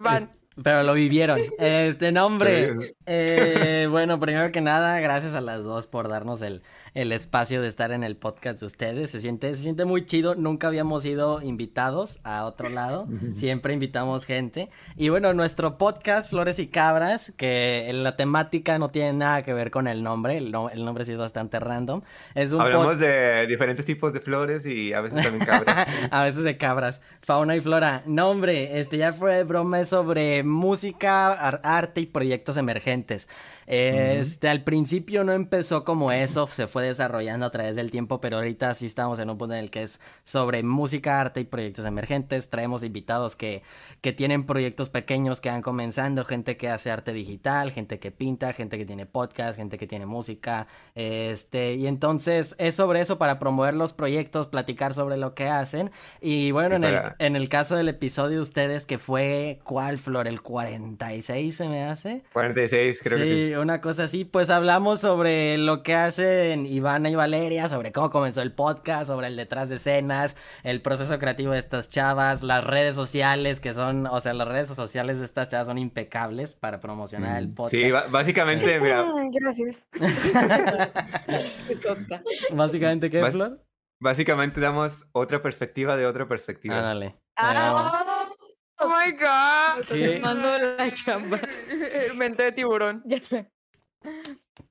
Van. 0.00 0.30
Pero 0.62 0.82
lo 0.82 0.94
vivieron. 0.94 1.40
Este 1.58 2.12
nombre. 2.12 2.96
Eh, 3.06 3.86
bueno, 3.90 4.18
primero 4.18 4.50
que 4.52 4.60
nada, 4.60 5.00
gracias 5.00 5.34
a 5.34 5.40
las 5.40 5.64
dos 5.64 5.86
por 5.86 6.08
darnos 6.08 6.42
el, 6.42 6.62
el 6.94 7.12
espacio 7.12 7.60
de 7.62 7.68
estar 7.68 7.92
en 7.92 8.04
el 8.04 8.16
podcast 8.16 8.60
de 8.60 8.66
ustedes. 8.66 9.10
Se 9.10 9.20
siente, 9.20 9.54
se 9.54 9.62
siente 9.62 9.84
muy 9.84 10.04
chido. 10.06 10.34
Nunca 10.34 10.68
habíamos 10.68 11.04
ido 11.04 11.42
invitados 11.42 12.20
a 12.24 12.44
otro 12.44 12.68
lado. 12.68 13.06
Siempre 13.34 13.72
invitamos 13.74 14.24
gente. 14.24 14.68
Y 14.96 15.08
bueno, 15.08 15.32
nuestro 15.34 15.78
podcast, 15.78 16.30
Flores 16.30 16.58
y 16.58 16.68
Cabras, 16.68 17.32
que 17.36 17.90
la 17.92 18.16
temática 18.16 18.78
no 18.78 18.90
tiene 18.90 19.12
nada 19.12 19.42
que 19.42 19.52
ver 19.52 19.70
con 19.70 19.86
el 19.88 20.02
nombre. 20.02 20.36
El, 20.38 20.50
no- 20.50 20.70
el 20.70 20.84
nombre 20.84 21.04
sí 21.04 21.12
es 21.12 21.18
bastante 21.18 21.58
random. 21.60 22.02
Es 22.34 22.52
un 22.52 22.60
Hablamos 22.60 22.96
pod- 22.96 22.98
de 22.98 23.46
diferentes 23.46 23.84
tipos 23.84 24.12
de 24.12 24.20
flores 24.20 24.66
y 24.66 24.92
a 24.92 25.00
veces 25.00 25.22
también 25.22 25.44
cabras. 25.44 25.86
a 26.10 26.22
veces 26.24 26.42
de 26.42 26.56
cabras. 26.56 27.00
Fauna 27.22 27.56
y 27.56 27.60
flora. 27.60 28.02
No, 28.06 28.30
hombre, 28.30 28.78
este 28.80 28.96
ya 28.98 29.12
fue 29.12 29.44
broma 29.44 29.80
es 29.80 29.88
sobre 29.88 30.42
música, 30.42 31.32
ar- 31.32 31.60
arte 31.64 32.00
y 32.02 32.06
proyectos 32.06 32.56
emergentes. 32.56 33.28
Este, 33.70 34.48
al 34.48 34.64
principio 34.64 35.24
no 35.24 35.34
empezó 35.34 35.84
como 35.84 36.10
eso, 36.10 36.46
se 36.46 36.66
fue 36.68 36.86
desarrollando 36.86 37.44
a 37.44 37.50
través 37.50 37.76
del 37.76 37.90
tiempo, 37.90 38.18
pero 38.18 38.38
ahorita 38.38 38.72
sí 38.72 38.86
estamos 38.86 39.18
en 39.18 39.28
un 39.28 39.36
punto 39.36 39.52
en 39.52 39.60
el 39.60 39.70
que 39.70 39.82
es 39.82 40.00
sobre 40.24 40.62
música, 40.62 41.20
arte 41.20 41.40
y 41.40 41.44
proyectos 41.44 41.84
emergentes. 41.84 42.48
Traemos 42.48 42.82
invitados 42.82 43.36
que, 43.36 43.62
que 44.00 44.14
tienen 44.14 44.46
proyectos 44.46 44.88
pequeños 44.88 45.42
que 45.42 45.50
van 45.50 45.60
comenzando, 45.60 46.24
gente 46.24 46.56
que 46.56 46.70
hace 46.70 46.90
arte 46.90 47.12
digital, 47.12 47.70
gente 47.70 47.98
que 47.98 48.10
pinta, 48.10 48.54
gente 48.54 48.78
que 48.78 48.86
tiene 48.86 49.04
podcast, 49.04 49.58
gente 49.58 49.76
que 49.76 49.86
tiene 49.86 50.06
música. 50.06 50.66
Este, 50.94 51.74
y 51.74 51.88
entonces 51.88 52.54
es 52.56 52.74
sobre 52.74 53.02
eso 53.02 53.18
para 53.18 53.38
promover 53.38 53.74
los 53.74 53.92
proyectos, 53.92 54.46
platicar 54.46 54.94
sobre 54.94 55.18
lo 55.18 55.34
que 55.34 55.48
hacen. 55.48 55.90
Y 56.22 56.52
bueno, 56.52 56.76
Y 56.76 56.78
en 56.78 56.84
el, 56.84 57.00
en 57.18 57.36
el 57.36 57.50
caso 57.50 57.76
del 57.76 57.90
episodio 57.90 58.36
de 58.36 58.42
ustedes, 58.42 58.86
que 58.86 58.96
fue, 58.96 59.58
¿cuál 59.62 59.98
flor? 59.98 60.26
¿El 60.26 60.40
46 60.40 61.54
se 61.54 61.68
me 61.68 61.84
hace? 61.84 62.22
46, 62.32 63.00
creo 63.02 63.18
que 63.18 63.26
sí. 63.26 63.57
Una 63.58 63.80
cosa 63.80 64.04
así. 64.04 64.24
Pues 64.24 64.50
hablamos 64.50 65.00
sobre 65.00 65.58
lo 65.58 65.82
que 65.82 65.94
hacen 65.94 66.66
Ivana 66.66 67.10
y 67.10 67.14
Valeria, 67.14 67.68
sobre 67.68 67.92
cómo 67.92 68.10
comenzó 68.10 68.42
el 68.42 68.52
podcast, 68.52 69.06
sobre 69.08 69.26
el 69.28 69.36
detrás 69.36 69.68
de 69.68 69.76
escenas, 69.76 70.36
el 70.62 70.82
proceso 70.82 71.18
creativo 71.18 71.52
de 71.52 71.58
estas 71.58 71.88
chavas, 71.88 72.42
las 72.42 72.64
redes 72.64 72.94
sociales 72.94 73.60
que 73.60 73.72
son, 73.74 74.06
o 74.06 74.20
sea, 74.20 74.34
las 74.34 74.48
redes 74.48 74.68
sociales 74.68 75.18
de 75.18 75.24
estas 75.24 75.48
chavas 75.48 75.66
son 75.66 75.78
impecables 75.78 76.54
para 76.54 76.80
promocionar 76.80 77.38
el 77.38 77.48
Mm, 77.48 77.54
podcast. 77.54 77.82
Sí, 77.82 77.90
básicamente, 78.10 78.80
mira, 78.80 79.04
Gracias. 79.30 79.86
Básicamente, 82.52 83.10
¿qué, 83.10 83.20
Vas- 83.20 83.32
Flor? 83.32 83.64
básicamente 84.00 84.60
damos 84.60 85.06
otra 85.12 85.42
perspectiva 85.42 85.96
de 85.96 86.06
otra 86.06 86.28
perspectiva. 86.28 86.76
Ándale. 86.78 87.16
Ah, 87.36 88.02
oh 88.80 88.88
my 88.88 89.12
god. 89.12 89.84
¿Qué? 89.88 90.18
Mando 90.20 90.48
la 90.58 90.90
chamba. 90.92 91.40
Mente 92.16 92.44
de 92.44 92.52
tiburón. 92.52 93.02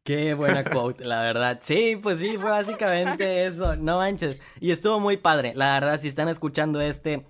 Qué 0.03 0.33
buena 0.33 0.63
quote, 0.63 1.03
la 1.03 1.21
verdad. 1.21 1.59
Sí, 1.61 1.99
pues 2.01 2.19
sí, 2.19 2.37
fue 2.37 2.49
básicamente 2.49 3.45
eso. 3.45 3.75
No 3.75 3.97
manches. 3.97 4.39
Y 4.59 4.71
estuvo 4.71 4.99
muy 4.99 5.17
padre. 5.17 5.53
La 5.55 5.73
verdad, 5.73 5.99
si 5.99 6.07
están 6.07 6.29
escuchando 6.29 6.79
este, 6.79 7.25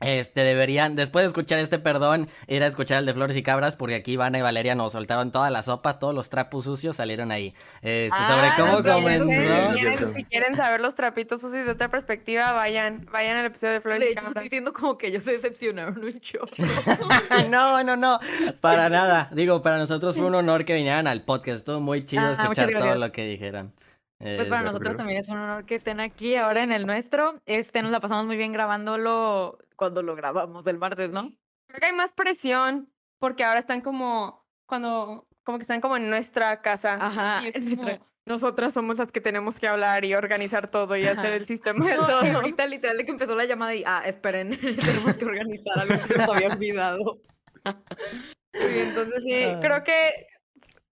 este, 0.00 0.42
deberían, 0.42 0.94
después 0.94 1.22
de 1.22 1.28
escuchar 1.28 1.58
este, 1.58 1.78
perdón, 1.78 2.28
ir 2.48 2.62
a 2.62 2.66
escuchar 2.66 2.98
el 2.98 3.06
de 3.06 3.14
Flores 3.14 3.36
y 3.36 3.42
Cabras, 3.42 3.76
porque 3.76 3.94
aquí 3.94 4.12
Ivana 4.12 4.38
y 4.38 4.42
Valeria 4.42 4.74
nos 4.74 4.92
soltaron 4.92 5.32
toda 5.32 5.48
la 5.50 5.62
sopa, 5.62 5.98
todos 5.98 6.14
los 6.14 6.28
trapos 6.28 6.64
sucios 6.64 6.96
salieron 6.96 7.32
ahí. 7.32 7.54
Este, 7.82 8.10
sobre 8.28 8.48
Ah, 8.48 8.54
cómo 8.58 8.78
sí, 8.78 8.84
comenzó. 8.90 9.24
Si 9.26 9.30
quieren, 9.32 9.74
Cierto. 9.96 10.08
si 10.10 10.24
quieren 10.24 10.56
saber 10.56 10.80
los 10.80 10.94
trapitos 10.94 11.40
sucios 11.40 11.64
de 11.66 11.72
otra 11.72 11.88
perspectiva, 11.88 12.52
vayan, 12.52 13.06
vayan 13.10 13.38
al 13.38 13.46
episodio 13.46 13.72
de 13.74 13.80
Flores 13.80 14.00
De 14.00 14.06
y 14.06 14.12
hecho, 14.12 14.16
Cabras. 14.16 14.30
estoy 14.36 14.42
diciendo 14.44 14.72
como 14.72 14.98
que 14.98 15.06
ellos 15.08 15.22
se 15.24 15.32
decepcionaron 15.32 15.98
un 16.04 16.12
show. 16.20 16.46
no, 17.50 17.82
no, 17.82 17.96
no, 17.96 18.18
para 18.60 18.88
nada. 18.88 19.30
Digo, 19.32 19.62
para 19.62 19.78
nosotros 19.78 20.16
fue 20.16 20.26
un 20.26 20.34
honor 20.34 20.64
que 20.64 20.74
vinieran 20.74 21.06
al 21.06 21.22
podcast. 21.22 21.58
Estuvo 21.58 21.80
muy 21.80 22.04
chido 22.04 22.22
Ah, 22.26 22.32
escuchar 22.32 22.70
todo 22.72 22.94
lo 22.96 23.12
que 23.12 23.24
dijeron. 23.26 23.72
Pues 24.18 24.48
para 24.48 24.62
nosotros 24.62 24.88
Pero- 24.90 24.96
también 24.96 25.18
es 25.20 25.28
un 25.28 25.36
honor 25.38 25.66
que 25.66 25.74
estén 25.74 26.00
aquí 26.00 26.36
ahora 26.36 26.62
en 26.62 26.72
el 26.72 26.86
nuestro. 26.86 27.40
Este, 27.44 27.82
nos 27.82 27.90
la 27.90 28.00
pasamos 28.00 28.24
muy 28.26 28.36
bien 28.36 28.52
grabándolo 28.52 29.58
cuando 29.76 30.02
lo 30.02 30.16
grabamos 30.16 30.66
el 30.66 30.78
martes, 30.78 31.10
¿no? 31.10 31.32
Creo 31.68 31.80
que 31.80 31.86
hay 31.86 31.92
más 31.92 32.12
presión 32.14 32.90
porque 33.20 33.44
ahora 33.44 33.58
están 33.58 33.80
como 33.82 34.44
cuando 34.66 35.26
como 35.44 35.58
que 35.58 35.62
están 35.62 35.80
como 35.80 35.96
en 35.96 36.08
nuestra 36.10 36.60
casa. 36.62 36.94
Ajá, 37.00 37.42
y 37.44 37.48
es 37.54 37.76
como, 37.76 37.88
nosotras 38.26 38.72
somos 38.74 38.98
las 38.98 39.12
que 39.12 39.20
tenemos 39.20 39.60
que 39.60 39.68
hablar 39.68 40.04
y 40.04 40.14
organizar 40.14 40.68
todo 40.68 40.96
y 40.96 41.06
hacer 41.06 41.26
Ajá. 41.26 41.34
el 41.36 41.46
sistema 41.46 41.86
de 41.86 41.94
No, 41.94 42.06
todo. 42.06 42.36
ahorita 42.36 42.66
literal 42.66 42.96
de 42.96 43.04
que 43.04 43.12
empezó 43.12 43.36
la 43.36 43.44
llamada 43.44 43.74
y, 43.74 43.84
ah, 43.86 44.02
esperen, 44.06 44.50
tenemos 44.60 45.16
que 45.16 45.24
organizar 45.24 45.78
algo 45.78 45.94
que 46.08 46.18
nos 46.18 46.28
había 46.30 46.48
olvidado. 46.48 47.20
Y 48.54 48.78
entonces 48.80 49.22
sí, 49.24 49.44
creo 49.60 49.84
que 49.84 50.26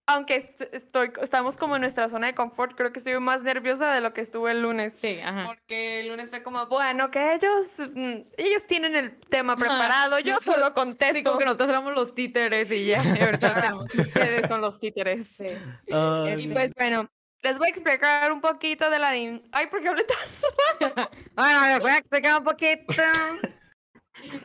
aunque 0.06 0.36
est- 0.36 0.62
estoy, 0.72 1.10
estamos 1.22 1.56
como 1.56 1.76
en 1.76 1.80
nuestra 1.80 2.08
zona 2.08 2.26
de 2.26 2.34
confort, 2.34 2.74
creo 2.76 2.92
que 2.92 2.98
estoy 2.98 3.18
más 3.20 3.42
nerviosa 3.42 3.92
de 3.94 4.00
lo 4.00 4.12
que 4.12 4.20
estuve 4.20 4.50
el 4.50 4.62
lunes. 4.62 4.92
Sí, 5.00 5.18
ajá. 5.20 5.46
Porque 5.46 6.00
el 6.00 6.08
lunes 6.08 6.30
fue 6.30 6.42
como, 6.42 6.66
bueno, 6.66 7.10
que 7.10 7.34
ellos, 7.34 7.72
mm, 7.94 8.22
ellos 8.36 8.66
tienen 8.66 8.94
el 8.96 9.16
tema 9.18 9.54
Ajá. 9.54 9.60
preparado, 9.60 10.18
yo 10.18 10.38
solo 10.40 10.66
Sí, 10.68 10.72
contesto. 10.74 11.22
como 11.24 11.38
que 11.38 11.44
nosotros 11.46 11.68
éramos 11.70 11.94
los 11.94 12.14
títeres 12.14 12.70
y 12.72 12.86
ya, 12.86 13.00
Ajá, 13.00 13.58
hacemos. 13.58 13.94
Ustedes 13.94 14.46
son 14.48 14.60
los 14.60 14.78
títeres. 14.78 15.26
Sí. 15.36 15.46
Ay, 15.90 16.42
Y 16.44 16.48
pues 16.48 16.72
bueno, 16.76 17.08
Les 17.42 17.58
voy 17.58 17.66
a 17.66 17.70
explicar 17.70 18.32
un 18.32 18.40
poquito 18.40 18.88
de 18.88 18.98
la... 18.98 19.08
Ay, 19.10 19.66
¿por 19.70 19.80
qué 19.82 19.88
hablé 19.88 20.04
tan...? 20.04 21.08
Bueno, 21.36 21.66
les 21.66 21.80
voy 21.80 21.90
a 21.90 21.98
explicar 21.98 22.38
un 22.38 22.44
poquito. 22.44 22.92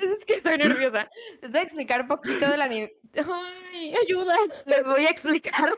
Es 0.01 0.25
que 0.25 0.39
soy 0.39 0.57
nerviosa. 0.57 1.09
Les 1.41 1.51
voy 1.51 1.59
a 1.59 1.63
explicar 1.63 2.01
un 2.01 2.07
poquito 2.07 2.49
de 2.49 2.57
la... 2.57 2.65
Ay, 2.65 3.95
ayuda. 4.05 4.35
Les 4.65 4.83
voy 4.83 5.05
a 5.05 5.09
explicar. 5.09 5.69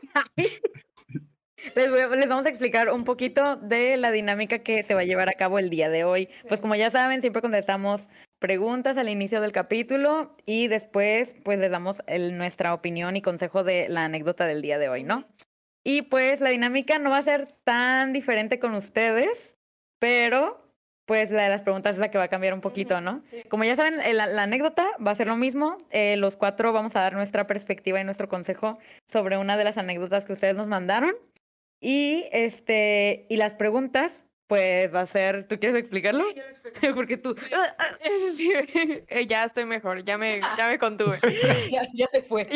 Les, 1.76 1.90
voy- 1.90 2.16
les 2.16 2.28
vamos 2.28 2.46
a 2.46 2.48
explicar 2.48 2.90
un 2.90 3.04
poquito 3.04 3.56
de 3.56 3.96
la 3.96 4.10
dinámica 4.10 4.58
que 4.60 4.82
se 4.82 4.94
va 4.94 5.00
a 5.02 5.04
llevar 5.04 5.28
a 5.28 5.34
cabo 5.34 5.58
el 5.58 5.70
día 5.70 5.88
de 5.88 6.02
hoy. 6.04 6.28
Pues 6.48 6.60
como 6.60 6.74
ya 6.74 6.90
saben, 6.90 7.20
siempre 7.20 7.40
contestamos 7.42 8.08
preguntas 8.40 8.96
al 8.96 9.08
inicio 9.08 9.40
del 9.40 9.52
capítulo 9.52 10.36
y 10.44 10.66
después 10.66 11.36
pues 11.44 11.60
les 11.60 11.70
damos 11.70 12.02
el- 12.08 12.36
nuestra 12.36 12.74
opinión 12.74 13.16
y 13.16 13.22
consejo 13.22 13.62
de 13.62 13.88
la 13.88 14.04
anécdota 14.06 14.46
del 14.46 14.62
día 14.62 14.78
de 14.78 14.88
hoy, 14.88 15.04
¿no? 15.04 15.28
Y 15.84 16.02
pues 16.02 16.40
la 16.40 16.50
dinámica 16.50 16.98
no 16.98 17.10
va 17.10 17.18
a 17.18 17.22
ser 17.22 17.46
tan 17.64 18.12
diferente 18.12 18.58
con 18.58 18.74
ustedes, 18.74 19.54
pero 20.00 20.61
pues 21.12 21.30
la 21.30 21.42
de 21.42 21.50
las 21.50 21.60
preguntas 21.60 21.96
es 21.96 21.98
la 22.00 22.08
que 22.08 22.16
va 22.16 22.24
a 22.24 22.28
cambiar 22.28 22.54
un 22.54 22.62
poquito, 22.62 23.02
¿no? 23.02 23.20
Sí. 23.26 23.42
Como 23.50 23.64
ya 23.64 23.76
saben, 23.76 23.98
la, 24.16 24.26
la 24.26 24.44
anécdota 24.44 24.86
va 25.06 25.10
a 25.10 25.14
ser 25.14 25.26
lo 25.26 25.36
mismo. 25.36 25.76
eh, 25.90 26.16
los 26.16 26.38
cuatro 26.38 26.72
vamos 26.72 26.96
a 26.96 27.00
dar 27.00 27.12
nuestra 27.12 27.46
perspectiva 27.46 28.00
y 28.00 28.04
nuestro 28.04 28.30
consejo 28.30 28.78
sobre 29.06 29.36
una 29.36 29.58
de 29.58 29.64
las 29.64 29.76
anécdotas 29.76 30.24
que 30.24 30.32
ustedes 30.32 30.56
nos 30.56 30.68
mandaron. 30.68 31.12
Y 31.82 32.24
este, 32.32 33.26
y 33.28 33.36
las 33.36 33.52
preguntas, 33.52 34.24
pues 34.46 34.94
va 34.94 35.02
a 35.02 35.06
ser. 35.06 35.46
¿Tú 35.46 35.58
quieres 35.60 35.78
explicarlo? 35.78 36.24
Porque 36.94 37.18
tú 37.18 37.36
Sí, 38.34 38.50
eh, 39.08 39.26
ya 39.26 39.44
estoy 39.44 39.66
mejor, 39.66 40.04
ya 40.04 40.16
me, 40.16 40.40
ya 40.56 40.68
me 40.68 40.78
contuve. 40.78 41.18
ya, 41.70 41.86
ya 41.92 42.06
se 42.10 42.22
fue. 42.22 42.48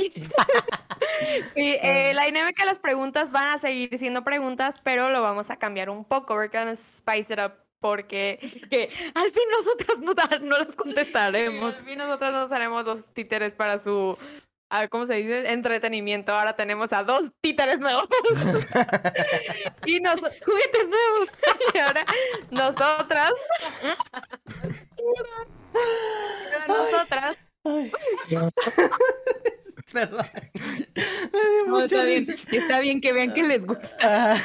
Sí, 1.53 1.77
eh, 1.83 2.15
la 2.15 2.25
dinámica 2.25 2.63
de 2.63 2.69
las 2.69 2.79
preguntas 2.79 3.31
van 3.31 3.49
a 3.49 3.59
seguir 3.59 3.99
siendo 3.99 4.25
preguntas, 4.25 4.81
pero 4.83 5.11
lo 5.11 5.21
vamos 5.21 5.51
a 5.51 5.59
cambiar 5.59 5.91
un 5.91 6.07
poco. 6.07 6.37
We're 6.37 6.49
gonna 6.49 6.75
spice 6.75 7.35
it 7.35 7.39
up 7.39 7.66
porque 7.80 8.38
Que 8.71 8.90
al 9.14 9.30
fin 9.30 9.42
nosotros 9.50 9.99
no, 10.00 10.14
no 10.42 10.59
las 10.59 10.68
al 10.68 10.76
contestaremos. 10.76 11.76
fin 11.76 11.99
nosotros 11.99 12.33
nos 12.33 12.52
haremos 12.52 12.85
los 12.85 13.12
títeres 13.12 13.54
para 13.54 13.78
su, 13.78 14.16
ah, 14.71 14.88
¿cómo 14.88 15.06
se 15.06 15.14
dice? 15.14 15.52
Entretenimiento. 15.52 16.33
Ahora 16.33 16.54
tenemos 16.54 16.92
a 16.92 17.02
dos 17.02 17.30
títeres 17.40 17.78
nuevos. 17.78 18.09
y, 19.87 20.00
nos, 20.00 20.21
Juguetes 20.21 20.88
nuevos. 20.88 21.28
y 21.75 21.78
ahora 21.78 22.04
nosotras. 22.50 23.30
nosotras. 26.68 27.37
Ay. 27.64 27.92
Perdón. 29.92 30.26
Me 30.95 31.50
dio 31.50 31.66
No, 31.66 31.80
mucha 31.80 31.85
está 31.85 32.04
bien. 32.04 32.37
Está 32.52 33.00
que 33.00 33.12
vean 33.12 33.35
que 33.35 33.42
les 33.42 33.66
gusta. 33.66 34.37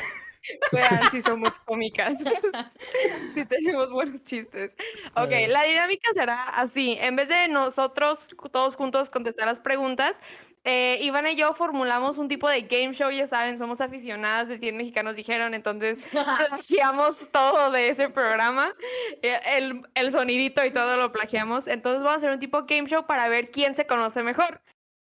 Vean 0.72 1.12
si 1.12 1.22
somos 1.22 1.60
cómicas. 1.60 2.24
si 3.34 3.46
tenemos 3.46 3.92
buenos 3.92 4.24
chistes. 4.24 4.76
Ok, 5.16 5.32
la 5.48 5.64
dinámica 5.64 6.12
será 6.14 6.44
así. 6.50 6.98
En 7.00 7.16
vez 7.16 7.30
de 7.30 7.48
nosotros 7.48 8.30
todos 8.52 8.76
juntos 8.76 9.10
contestar 9.10 9.48
las 9.48 9.60
preguntas, 9.60 10.22
eh, 10.64 11.00
Ivana 11.02 11.32
y 11.32 11.36
yo 11.36 11.54
formulamos 11.54 12.20
un 12.20 12.28
tipo 12.28 12.48
de 12.48 12.62
game 12.62 12.94
show, 12.94 13.10
ya 13.10 13.26
saben, 13.26 13.58
somos 13.58 13.82
aficionadas 13.82 14.48
de 14.48 14.60
100 14.60 14.78
mexicanos 14.78 15.16
dijeron, 15.16 15.56
entonces 15.56 16.04
plagiamos 16.12 17.28
todo 17.32 17.72
de 17.72 17.90
ese 17.90 18.10
programa, 18.10 18.76
eh, 19.24 19.40
el, 19.58 19.82
el 19.96 20.12
sonidito 20.12 20.64
y 20.64 20.72
todo 20.72 20.98
lo 20.98 21.12
plagiamos. 21.12 21.68
Entonces 21.68 22.04
vamos 22.04 22.14
a 22.14 22.18
hacer 22.18 22.32
un 22.32 22.40
tipo 22.40 22.66
game 22.66 22.88
show 22.88 23.08
para 23.08 23.28
ver 23.28 23.50
quién 23.50 23.74
se 23.74 23.88
conoce 23.88 24.22
mejor. 24.22 24.62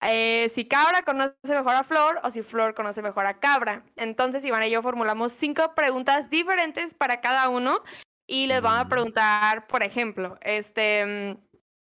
Eh, 0.02 0.50
si 0.52 0.66
Cabra 0.66 1.02
conoce 1.02 1.34
mejor 1.44 1.74
a 1.74 1.84
Flor 1.84 2.20
o 2.24 2.30
si 2.30 2.42
Flor 2.42 2.74
conoce 2.74 3.02
mejor 3.02 3.26
a 3.26 3.38
Cabra. 3.38 3.84
Entonces, 3.96 4.44
Iván 4.44 4.64
y 4.64 4.70
yo 4.70 4.82
formulamos 4.82 5.32
cinco 5.32 5.74
preguntas 5.74 6.28
diferentes 6.28 6.94
para 6.94 7.20
cada 7.20 7.48
uno 7.48 7.82
y 8.26 8.46
les 8.46 8.60
vamos 8.60 8.80
a 8.80 8.88
preguntar, 8.88 9.66
por 9.66 9.82
ejemplo, 9.82 10.38
este, 10.40 11.36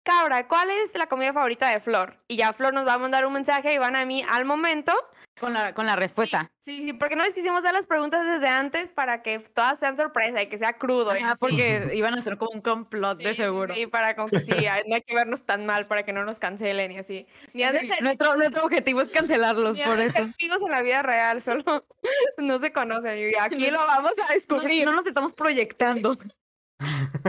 Cabra, 0.02 0.48
¿cuál 0.48 0.70
es 0.70 0.96
la 0.96 1.06
comida 1.06 1.32
favorita 1.32 1.68
de 1.68 1.80
Flor? 1.80 2.18
Y 2.28 2.36
ya 2.36 2.52
Flor 2.52 2.72
nos 2.72 2.86
va 2.86 2.94
a 2.94 2.98
mandar 2.98 3.26
un 3.26 3.34
mensaje 3.34 3.74
Iván 3.74 3.94
a 3.94 4.06
mí 4.06 4.24
al 4.28 4.44
momento. 4.44 4.92
Con 5.40 5.52
la, 5.52 5.72
con 5.74 5.86
la 5.86 5.94
respuesta. 5.96 6.50
Sí, 6.60 6.82
sí, 6.82 6.92
porque 6.92 7.14
no 7.16 7.22
les 7.24 7.32
quisimos 7.34 7.62
dar 7.62 7.72
las 7.72 7.86
preguntas 7.86 8.24
desde 8.26 8.48
antes 8.48 8.90
para 8.90 9.22
que 9.22 9.38
todas 9.38 9.78
sean 9.78 9.96
sorpresa 9.96 10.42
y 10.42 10.46
que 10.48 10.58
sea 10.58 10.72
crudo. 10.74 11.10
así. 11.12 11.22
porque 11.40 11.90
iban 11.94 12.14
a 12.14 12.18
hacer 12.18 12.36
como 12.38 12.50
un 12.54 12.60
complot 12.60 13.18
Sí, 13.18 13.24
de 13.24 13.34
seguro. 13.34 13.74
Sí, 13.74 13.86
para 13.86 14.16
como 14.16 14.28
que 14.28 14.40
sí, 14.40 14.50
no 14.88 14.94
hay 14.96 15.02
que 15.02 15.14
vernos 15.14 15.44
tan 15.46 15.64
mal 15.66 15.86
para 15.86 16.02
que 16.04 16.12
no 16.12 16.24
nos 16.24 16.38
cancelen 16.38 16.92
y 16.92 16.98
así. 16.98 17.26
Ni 17.52 17.62
ser- 17.62 18.02
Nuestro, 18.02 18.34
nuestro 18.36 18.64
objetivo 18.64 19.00
es 19.00 19.08
cancelarlos 19.10 19.78
ni 19.78 19.84
por 19.84 20.00
eso. 20.00 20.12
ser 20.12 20.22
amigos 20.22 20.62
en 20.62 20.70
la 20.70 20.82
vida 20.82 21.02
real, 21.02 21.40
solo 21.40 21.86
no 22.38 22.58
se 22.58 22.72
conocen. 22.72 23.18
Y 23.18 23.34
aquí 23.40 23.70
lo 23.70 23.78
vamos 23.78 24.12
a 24.18 24.28
No, 24.28 24.34
descubrir. 24.34 24.84
no 24.84 24.92
nos 24.92 25.06
estamos 25.06 25.32
proyectando. 25.32 26.16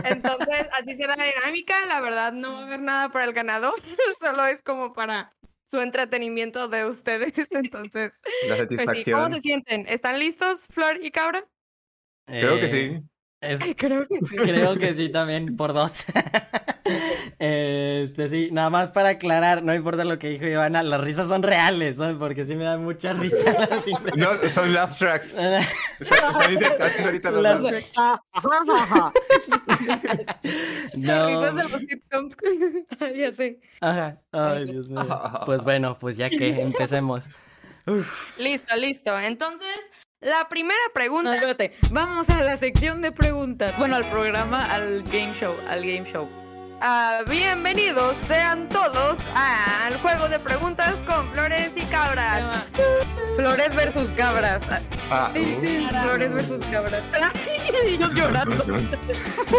Entonces, 0.04 0.68
así 0.78 0.94
será 0.94 1.16
la 1.16 1.24
dinámica. 1.24 1.74
La 1.86 2.00
verdad, 2.00 2.32
no 2.32 2.52
va 2.52 2.60
a 2.60 2.66
haber 2.66 2.80
nada 2.80 3.08
para 3.10 3.24
el 3.24 3.32
ganador. 3.32 3.74
Solo 4.20 4.46
es 4.46 4.62
como 4.62 4.92
para 4.92 5.30
su 5.70 5.80
entretenimiento 5.80 6.68
de 6.68 6.84
ustedes. 6.86 7.32
Entonces, 7.52 8.20
La 8.48 8.56
pues 8.56 8.68
sí, 8.68 8.76
¿cómo 8.76 8.86
satisfacción. 8.86 9.34
se 9.34 9.40
sienten? 9.40 9.86
¿Están 9.88 10.18
listos, 10.18 10.66
Flor 10.66 11.02
y 11.02 11.10
Cabra? 11.10 11.46
Creo 12.26 12.56
que 12.56 12.66
eh, 12.66 12.68
sí. 12.68 13.02
Es- 13.40 13.60
Creo 13.76 14.06
que 14.06 14.18
sí. 14.20 14.36
Creo 14.36 14.76
que 14.78 14.94
sí, 14.94 15.08
también, 15.08 15.56
por 15.56 15.72
dos. 15.72 16.04
Este, 17.38 18.28
sí, 18.28 18.48
nada 18.52 18.68
más 18.68 18.90
para 18.90 19.10
aclarar, 19.10 19.62
no 19.62 19.72
importa 19.74 20.04
lo 20.04 20.18
que 20.18 20.28
dijo 20.28 20.44
Ivana, 20.44 20.82
las 20.82 21.00
risas 21.00 21.28
son 21.28 21.42
reales, 21.42 21.96
¿sabes? 21.98 22.16
Porque 22.18 22.44
sí 22.44 22.54
me 22.54 22.64
dan 22.64 22.82
mucha 22.84 23.12
risa. 23.12 23.36
No, 24.16 24.28
son 24.52 24.72
laugh 24.74 24.96
tracks. 24.98 25.36
Están 26.00 26.52
insertados 26.52 27.00
ahorita 27.00 27.30
los 27.30 27.42
Las- 27.42 27.62
laugh 27.62 27.80
tracks. 28.42 29.20
No, 30.96 31.26
Risas 31.28 31.54
de 31.56 31.64
los 31.68 31.80
sitcoms. 31.82 32.36
ya 33.16 33.32
sé. 33.32 33.60
ajá, 33.80 34.18
ay, 34.32 34.64
Dios 34.66 34.90
mío. 34.90 35.06
Pues 35.46 35.62
bueno, 35.64 35.96
pues 35.98 36.16
ya 36.16 36.28
que 36.28 36.60
empecemos. 36.60 37.24
Uf, 37.86 38.38
listo, 38.38 38.76
listo. 38.76 39.18
Entonces, 39.18 39.78
la 40.20 40.48
primera 40.48 40.78
No, 40.88 40.92
pregunta. 40.92 41.34
espérate. 41.34 41.72
Vamos 41.90 42.28
a 42.30 42.42
la 42.42 42.56
sección 42.56 43.00
de 43.02 43.12
preguntas. 43.12 43.76
Bueno, 43.78 43.96
al 43.96 44.08
programa, 44.10 44.66
al 44.72 45.02
game 45.04 45.32
show, 45.38 45.54
al 45.68 45.80
game 45.80 46.04
show. 46.04 46.28
Ah, 46.82 47.20
bienvenidos 47.28 48.16
sean 48.16 48.66
todos 48.70 49.18
al 49.34 49.98
juego 50.00 50.28
de 50.30 50.38
preguntas 50.40 51.02
con 51.02 51.30
flores. 51.32 51.59
Flores 53.40 53.74
versus 53.74 54.10
cabras. 54.10 54.62
Ah, 55.08 55.32
uh. 55.34 56.02
Flores 56.02 56.34
versus 56.34 56.62
cabras. 56.66 57.02
Y 57.82 57.94
ellos 57.94 58.12
llorando. 58.14 58.62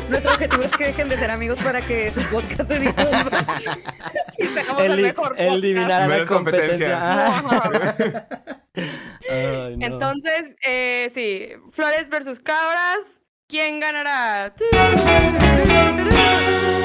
Nuestro 0.08 0.34
objetivo 0.34 0.62
es 0.62 0.72
que 0.78 0.84
dejen 0.86 1.10
de 1.10 1.18
ser 1.18 1.32
amigos 1.32 1.58
para 1.64 1.82
que 1.82 2.12
su 2.12 2.22
podcast 2.30 2.70
se 2.70 2.80
disuelva. 2.80 3.26
Y 4.38 4.46
sacamos 4.46 4.84
el, 4.84 4.92
el, 4.92 5.02
mejor 5.02 5.30
podcast. 5.30 5.50
eliminar 5.50 5.92
a 5.92 6.08
la 6.08 6.26
competencia. 6.28 7.00
competencia. 7.00 7.28
Ajá. 7.28 8.28
Ay, 9.32 9.78
no. 9.78 9.86
Entonces, 9.88 10.52
eh, 10.64 11.10
sí, 11.12 11.50
flores 11.72 12.08
versus 12.10 12.40
cabras. 12.40 13.22
¿Quién 13.48 13.80
ganará? 13.80 14.54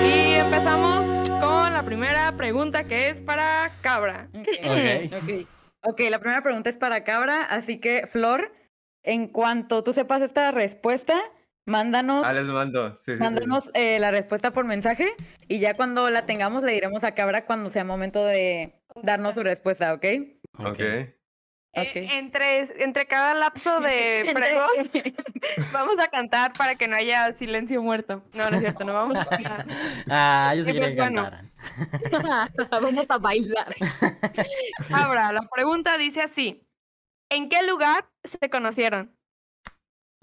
Y 0.03 0.35
empezamos 0.35 1.29
con 1.29 1.75
la 1.75 1.83
primera 1.85 2.35
pregunta 2.37 2.85
que 2.85 3.11
es 3.11 3.21
para 3.21 3.71
cabra. 3.83 4.29
Ok. 4.35 5.13
ok. 5.13 5.47
Ok, 5.89 6.01
la 6.11 6.19
primera 6.19 6.43
pregunta 6.43 6.69
es 6.69 6.79
para 6.79 7.05
Cabra, 7.05 7.45
así 7.45 7.79
que 7.79 8.07
Flor, 8.09 8.53
en 9.05 9.29
cuanto 9.29 9.85
tú 9.85 9.93
sepas 9.93 10.21
esta 10.21 10.51
respuesta, 10.51 11.15
mándanos, 11.65 12.27
Ah, 12.27 12.33
les 12.33 12.45
mando. 12.45 12.95
Sí, 12.97 13.03
sí, 13.05 13.13
sí. 13.13 13.19
mándanos 13.23 13.71
eh, 13.75 14.01
la 14.01 14.11
respuesta 14.11 14.53
por 14.53 14.65
mensaje 14.65 15.09
y 15.47 15.61
ya 15.61 15.75
cuando 15.75 16.11
la 16.11 16.27
tengamos 16.27 16.65
le 16.65 16.73
diremos 16.73 17.05
a 17.05 17.15
Cabra 17.15 17.47
cuando 17.47 17.71
sea 17.71 17.85
momento 17.85 18.25
de 18.25 18.75
darnos 19.03 19.37
su 19.37 19.45
respuesta, 19.45 19.95
¿ok? 19.95 20.05
Ok. 20.59 20.81
Eh, 21.77 22.09
entre, 22.13 22.61
entre 22.83 23.07
cada 23.07 23.35
lapso 23.35 23.81
de 23.81 24.31
pregos, 24.35 24.71
vamos 25.73 25.99
a 25.99 26.09
cantar 26.09 26.55
para 26.55 26.75
que 26.75 26.89
no 26.89 26.97
haya 26.97 27.33
silencio 27.33 27.83
muerto. 27.83 28.23
No, 28.33 28.49
no 28.49 28.57
es 28.57 28.61
cierto, 28.61 28.85
no 28.85 28.95
vamos 28.95 29.19
a 29.19 29.27
cantar. 29.29 29.67
Ah, 30.09 30.55
yo 30.57 30.65
sí 30.65 30.73
quería 30.73 30.85
pues 30.85 30.95
que 30.95 31.01
bueno. 31.03 31.23
cantaran. 31.25 32.71
Vamos 32.71 33.07
a 33.09 33.19
bailar. 33.19 33.75
Cabra, 34.89 35.33
la 35.33 35.43
pregunta 35.53 35.99
dice 35.99 36.23
así. 36.23 36.67
¿En 37.29 37.49
qué 37.51 37.63
lugar 37.67 38.09
se 38.25 38.49
conocieron? 38.49 39.15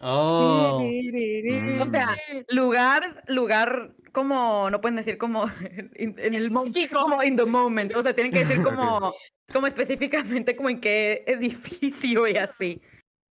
Oh. 0.02 0.80
Mm. 0.82 1.82
O 1.82 1.90
sea, 1.90 2.18
lugar, 2.50 3.04
lugar 3.28 3.94
como, 4.14 4.70
no 4.70 4.80
pueden 4.80 4.96
decir 4.96 5.18
como 5.18 5.46
en 5.96 6.34
el 6.34 6.50
mo- 6.52 6.64
como 6.94 7.22
in 7.24 7.36
the 7.36 7.44
moment. 7.46 7.94
O 7.96 8.02
sea, 8.02 8.14
tienen 8.14 8.32
que 8.32 8.46
decir 8.46 8.64
como, 8.64 9.14
como 9.52 9.68
específicamente 9.68 10.56
como 10.56 10.70
en 10.70 10.80
qué 10.80 11.24
edificio 11.28 12.26
y 12.28 12.38
así. 12.38 12.82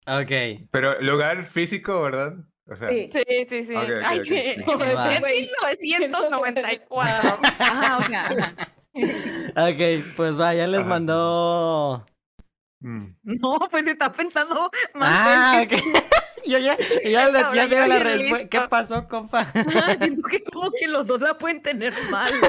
Ok. 0.07 0.31
Pero 0.71 0.99
lugar 1.03 1.45
físico, 1.47 2.01
¿verdad? 2.01 2.33
O 2.71 2.77
sea, 2.77 2.89
Sí. 2.89 3.09
Sí, 3.13 3.23
sí, 3.49 3.63
sí. 3.65 3.75
Ok, 3.75 3.83
ok, 3.85 3.91
Ay, 4.05 4.19
ok, 4.19 4.25
sí. 4.25 4.43
sí. 4.57 4.63
Va. 4.97 5.15
En 5.15 5.23
1994. 5.23 7.39
Ajá, 7.59 7.99
o 7.99 8.03
sea, 8.03 8.25
ajá. 8.25 8.55
Ok, 9.71 9.81
pues 10.17 10.41
va, 10.41 10.55
ya 10.55 10.67
les 10.67 10.81
Ajá. 10.81 10.89
mandó 10.89 12.07
Mm. 12.81 13.07
No, 13.25 13.59
pues 13.71 13.85
está 13.89 14.11
pensando 14.13 14.71
más. 14.95 15.11
Ah. 15.13 15.67
Yo 16.47 16.59
ya, 16.59 16.77
yo 17.05 17.11
ya, 17.11 17.25
Ahora 17.25 17.67
ya 17.67 17.87
la 17.87 17.99
respuesta. 17.99 18.49
¿Qué 18.49 18.61
pasó, 18.69 19.09
compa? 19.09 19.51
Ah, 19.55 19.97
siento 20.01 20.23
que 20.29 20.43
como 20.43 20.71
que 20.71 20.87
los 20.89 21.07
dos 21.07 21.21
la 21.21 21.37
pueden 21.39 21.63
tener 21.63 21.93
mal. 22.11 22.33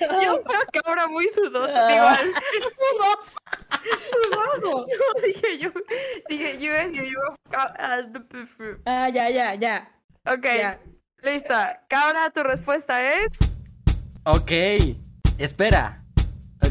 Yo 0.00 0.08
veo 0.18 0.42
a 0.46 0.82
cabra 0.82 1.06
muy 1.08 1.28
sudosa. 1.34 1.86
Ah. 1.88 1.92
Igual. 1.92 2.32
Sudado. 4.10 4.86
No, 4.86 5.22
dije 5.26 5.58
yo. 5.58 5.70
Dije 6.28 6.58
yo. 6.58 6.72
Dije 6.88 7.10
yo. 7.10 7.18
ah, 7.52 8.00
f- 8.32 8.78
Ah, 8.86 9.08
ya, 9.08 9.28
ya, 9.30 9.54
ya. 9.54 9.92
Ok. 10.26 10.44
ya. 10.44 10.80
Lista. 11.22 11.84
Cabra, 11.88 12.30
tu 12.30 12.42
respuesta 12.42 13.14
es. 13.14 13.28
Ok. 14.24 14.50
Espera. 15.38 16.01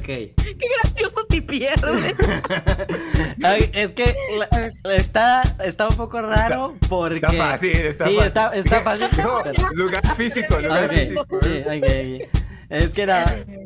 Ok. 0.02 0.06
Qué 0.06 0.68
gracioso 0.82 1.26
si 1.30 1.42
pierdes. 1.42 2.16
Ay, 3.44 3.70
es 3.74 3.92
que 3.92 4.14
la- 4.38 4.96
está, 4.96 5.44
está 5.64 5.88
un 5.88 5.96
poco 5.96 6.22
raro 6.22 6.76
porque. 6.90 7.16
Está 7.18 7.32
fácil, 7.32 7.72
está 7.72 8.06
sí, 8.08 8.16
fácil. 8.16 8.28
está, 8.28 8.56
está 8.56 8.82
fácil. 8.82 9.08
No, 9.24 9.42
pero- 9.44 9.70
lugar 9.74 10.16
físico, 10.16 10.60
lugar 10.60 10.86
Ok, 10.86 10.92
físico. 10.92 11.26
sí, 11.42 11.64
ok, 11.66 11.84
ok. 11.84 12.42
Es 12.70 12.90
que 12.90 13.02
era. 13.04 13.26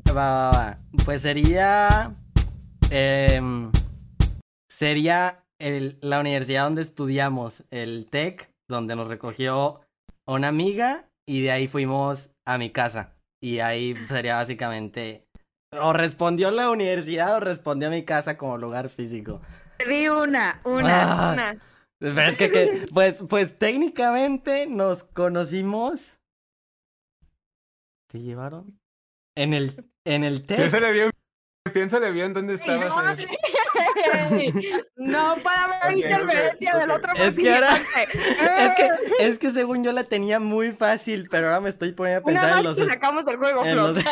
Va, 0.09 0.13
va, 0.13 0.51
va. 0.51 0.79
Pues 1.05 1.21
sería. 1.21 2.15
em, 2.91 3.71
sería 4.69 5.43
el- 5.59 5.97
la 6.01 6.19
universidad 6.19 6.63
donde 6.65 6.81
estudiamos, 6.81 7.63
el 7.71 8.07
TEC, 8.09 8.51
donde 8.69 8.95
nos 8.95 9.07
recogió 9.07 9.81
una 10.27 10.49
amiga 10.49 11.05
y 11.27 11.41
de 11.43 11.51
ahí 11.51 11.67
fuimos 11.67 12.31
a 12.45 12.57
mi 12.57 12.69
casa. 12.71 13.13
Y 13.41 13.59
ahí 13.59 13.95
sería 14.07 14.35
básicamente. 14.35 15.24
O 15.81 15.93
respondió 15.93 16.51
la 16.51 16.69
universidad 16.69 17.35
o 17.35 17.39
respondió 17.39 17.87
a 17.87 17.91
mi 17.91 18.03
casa 18.03 18.37
como 18.37 18.57
lugar 18.57 18.89
físico. 18.89 19.41
Di 19.87 20.07
una, 20.09 20.61
una. 20.63 21.29
Ah, 21.29 21.33
Una. 21.33 21.57
Pero 21.99 22.21
es 22.21 22.37
que, 22.37 22.51
que- 22.51 22.85
pues, 22.93 23.23
pues 23.29 23.57
técnicamente 23.57 24.67
nos 24.67 25.03
conocimos. 25.03 26.01
¿Te 28.11 28.19
llevaron? 28.21 28.79
En 29.35 29.53
el, 29.53 29.85
en 30.05 30.23
el 30.23 30.45
TEC. 30.45 30.57
Piénsale 30.57 30.91
bien, 30.93 31.09
piénsale 31.73 32.11
bien 32.11 32.33
dónde 32.33 32.53
estabas. 32.55 32.89
No 34.97 35.35
puede 35.43 35.55
haber 35.57 35.77
Ok, 35.77 35.83
ok, 35.91 35.97
interferencia 35.97 36.77
del 36.77 36.91
otro 36.91 37.13
Es 37.15 37.37
que 37.37 37.53
ahora-. 37.53 37.77
Es 38.59 38.75
que, 38.75 38.89
es 39.19 39.37
que 39.39 39.49
según 39.51 39.83
yo 39.83 39.91
la 39.91 40.03
tenía 40.05 40.39
muy 40.39 40.71
fácil, 40.71 41.27
pero 41.29 41.47
ahora 41.47 41.59
me 41.61 41.69
estoy 41.69 41.91
poniendo 41.93 42.27
a 42.27 42.31
Una 42.31 42.41
pensar 42.41 42.49
más 42.51 42.59
en 42.59 42.65
los. 42.65 42.77
que 42.77 42.87
sacamos 42.87 43.25
del 43.25 43.37
juego, 43.37 43.61
Flo. 43.63 43.73
los- 43.91 44.03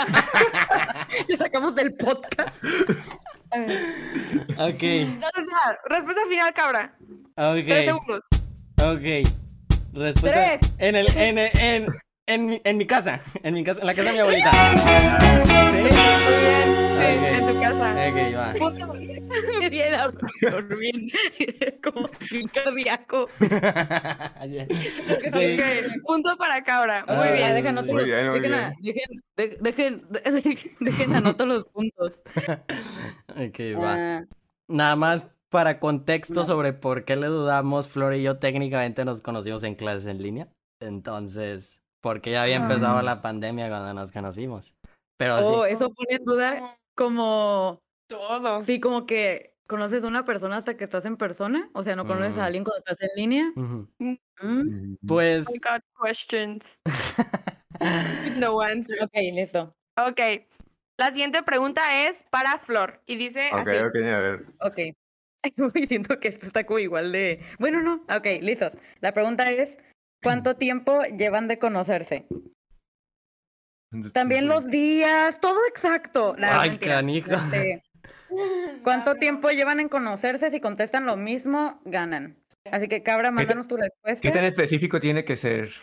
Te 1.27 1.37
sacamos 1.37 1.75
del 1.75 1.93
podcast. 1.95 2.63
ok, 2.63 4.83
Entonces 4.83 5.47
ya, 5.51 5.77
respuesta 5.85 6.21
final, 6.29 6.53
cabra. 6.53 6.95
Tres 7.35 7.67
ok, 7.79 7.85
segundos. 7.85 8.23
ok. 8.83 9.27
Respuesta. 9.93 10.57
Tres. 10.59 10.73
En 10.79 10.95
el, 10.95 11.07
en, 11.17 11.37
el- 11.37 11.51
en, 11.59 11.85
en, 12.27 12.45
mi, 12.47 12.61
en 12.63 12.77
mi 12.77 12.85
casa. 12.87 13.19
En 13.43 13.53
mi 13.53 13.63
casa, 13.63 13.81
en 13.81 13.87
la 13.87 13.93
casa 13.93 14.07
de 14.09 14.13
mi 14.13 14.19
abuelita. 14.19 14.51
¿Sí? 15.71 16.82
En 17.05 17.47
su 17.47 17.59
casa. 17.59 17.91
Ok, 17.91 18.35
va. 18.35 18.53
Bien, 19.69 19.95
por 20.51 20.77
bien. 20.77 21.09
Como 21.83 22.07
bien 22.31 22.47
cardíaco. 22.47 23.27
Sí. 25.33 25.57
Punto 26.05 26.37
para 26.37 26.63
cabra. 26.63 27.05
Muy 27.07 27.15
Ah, 27.15 27.31
bien. 27.31 27.53
Dejen, 27.55 27.75
Muy 27.75 27.85
los- 27.93 28.05
bien, 28.05 28.29
muy 28.29 28.39
dejen, 28.39 28.51
bien. 28.51 28.53
a- 28.53 28.73
dejen, 28.81 29.21
de- 29.37 29.57
dejen, 29.61 30.01
de- 30.09 30.69
dejen 30.79 31.15
anoto 31.15 31.45
los 31.45 31.65
puntos. 31.65 32.21
Ok, 33.29 33.59
va. 33.81 33.93
Ah, 34.17 34.23
Nada 34.67 34.95
más 34.95 35.27
para 35.49 35.79
contexto 35.79 36.41
No. 36.41 36.45
sobre 36.45 36.73
por 36.73 37.03
qué 37.05 37.15
le 37.15 37.27
dudamos, 37.27 37.87
Flor 37.89 38.13
y 38.15 38.23
yo 38.23 38.37
técnicamente 38.37 39.05
nos 39.05 39.21
conocimos 39.21 39.63
en 39.63 39.75
clases 39.75 40.07
en 40.07 40.21
línea. 40.21 40.47
Entonces, 40.79 41.81
porque 42.01 42.31
ya 42.31 42.43
había 42.43 42.55
empezado 42.57 42.97
Ah. 42.97 43.03
la 43.03 43.21
pandemia 43.21 43.69
cuando 43.69 43.93
nos 43.93 44.11
conocimos. 44.11 44.73
Pero 45.17 45.37
oh, 45.37 45.65
sí. 45.65 45.73
eso 45.73 45.89
pone 45.93 46.15
en 46.15 46.25
duda 46.25 46.77
como, 46.95 47.81
Todo. 48.07 48.61
sí, 48.63 48.79
como 48.79 49.05
que 49.05 49.53
conoces 49.67 50.03
a 50.03 50.07
una 50.07 50.25
persona 50.25 50.57
hasta 50.57 50.75
que 50.77 50.83
estás 50.83 51.05
en 51.05 51.17
persona. 51.17 51.69
O 51.73 51.83
sea, 51.83 51.95
no 51.95 52.05
conoces 52.05 52.35
Mm. 52.35 52.39
a 52.39 52.45
alguien 52.45 52.63
cuando 52.63 52.79
estás 52.79 53.01
en 53.01 53.09
línea. 53.15 53.51
Ujú. 53.55 53.87
Mm, 54.41 54.95
Pues. 55.07 55.45
I 55.53 55.59
got 55.59 55.83
questions. 56.03 56.79
No 58.37 58.61
answers. 58.61 59.01
Ok, 59.03 59.13
listo. 59.33 59.75
Ok. 59.97 60.19
La 60.97 61.11
siguiente 61.11 61.43
pregunta 61.43 62.07
es 62.07 62.23
para 62.29 62.57
Flor. 62.57 63.01
Y 63.05 63.15
dice 63.15 63.49
Ok, 63.51 63.67
así. 63.67 63.77
ok, 63.77 63.95
a 63.95 64.19
ver. 64.19 64.45
Ok. 64.61 64.79
Uy, 65.75 65.87
siento 65.87 66.19
que 66.19 66.29
esto 66.29 66.45
está 66.45 66.65
como 66.65 66.79
igual 66.79 67.11
de... 67.11 67.41
Bueno, 67.59 67.81
no. 67.81 68.05
Ok, 68.15 68.25
listos. 68.41 68.77
La 69.01 69.13
pregunta 69.13 69.51
es, 69.51 69.77
¿cuánto 70.23 70.55
tiempo 70.55 71.01
llevan 71.17 71.47
de 71.47 71.59
conocerse? 71.59 72.25
También 74.13 74.47
los 74.47 74.67
días, 74.67 75.39
todo 75.39 75.59
exacto. 75.67 76.35
Nah, 76.37 76.61
Ay, 76.61 76.69
mentira. 76.71 76.95
canijo. 76.95 77.31
Este, 77.31 77.83
¿Cuánto 78.83 79.15
tiempo 79.15 79.49
llevan 79.49 79.79
en 79.79 79.89
conocerse? 79.89 80.49
Si 80.51 80.59
contestan 80.59 81.05
lo 81.05 81.15
mismo, 81.17 81.79
ganan. 81.85 82.37
Así 82.71 82.87
que, 82.87 83.03
Cabra, 83.03 83.29
mándanos 83.31 83.67
tu 83.67 83.77
respuesta. 83.77 84.21
¿Qué 84.21 84.31
tan 84.31 84.45
específico 84.45 84.99
tiene 84.99 85.25
que 85.25 85.35
ser? 85.35 85.73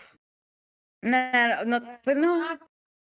Nah, 1.02 1.64
no, 1.64 1.80
pues 2.04 2.16
no, 2.16 2.42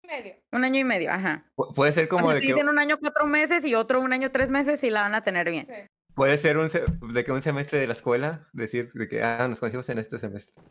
medio. 0.03 0.35
un 0.53 0.64
año 0.64 0.81
y 0.81 0.85
medio, 0.85 1.11
ajá. 1.11 1.45
Pu- 1.57 1.75
Puede 1.75 1.92
ser 1.92 2.05
O 2.07 2.09
como 2.09 2.27
sea, 2.27 2.35
de 2.35 2.40
si 2.40 2.47
que 2.49 2.53
dicen 2.55 2.69
un 2.69 2.79
año 2.79 2.99
cuatro 2.99 3.27
meses 3.27 3.64
y 3.64 3.75
otro 3.75 4.01
un 4.01 4.12
año 4.12 4.31
tres 4.33 4.51
meses, 4.51 4.81
sí 4.81 4.90
la 4.90 5.03
van 5.03 5.14
a 5.14 5.23
tener 5.25 5.51
bien. 5.51 5.66
puede 6.14 6.37
ser 6.38 6.57
un 6.59 6.69
de 7.12 7.25
que 7.25 7.33
un 7.33 7.42
semestre 7.42 7.79
de 7.81 7.87
la 7.87 7.92
escuela, 7.92 8.49
decir 8.53 8.90
de 8.95 9.09
que 9.09 9.23
ah, 9.23 9.47
nos 9.49 9.61
conocimos 9.61 9.88
en 9.90 9.99
este 9.99 10.19
semestre. 10.19 10.62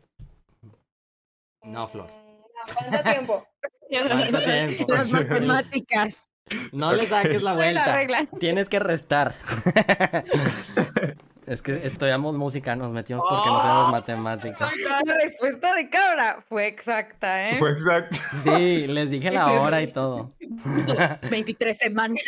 No, 1.62 1.86
Flor. 1.88 2.08
Mm, 2.10 2.72
¿Cuánto 2.74 3.10
tiempo? 3.10 3.46
Las 3.90 5.10
matemáticas. 5.10 6.28
No 6.72 6.92
le 6.92 7.06
saques 7.06 7.42
la 7.42 7.50
Las 7.50 7.56
vuelta. 7.56 7.92
reglas. 7.96 8.30
Tienes 8.38 8.68
que 8.68 8.78
restar. 8.78 9.34
es 11.46 11.62
que 11.62 11.84
estudiamos 11.84 12.36
música, 12.36 12.76
nos 12.76 12.92
metimos 12.92 13.24
porque 13.28 13.48
no 13.48 13.60
sabemos 13.60 13.90
matemáticas. 13.90 14.72
La 14.76 15.00
respuesta 15.24 15.74
de 15.74 15.88
Cabra 15.90 16.38
fue 16.48 16.68
exacta, 16.68 17.50
¿eh? 17.50 17.56
Fue 17.58 17.72
exacto. 17.72 18.16
Sí, 18.44 18.86
les 18.86 19.10
dije 19.10 19.30
la 19.32 19.50
hora 19.52 19.82
y 19.82 19.92
todo. 19.92 20.34
23 21.30 21.76
semanas. 21.76 22.20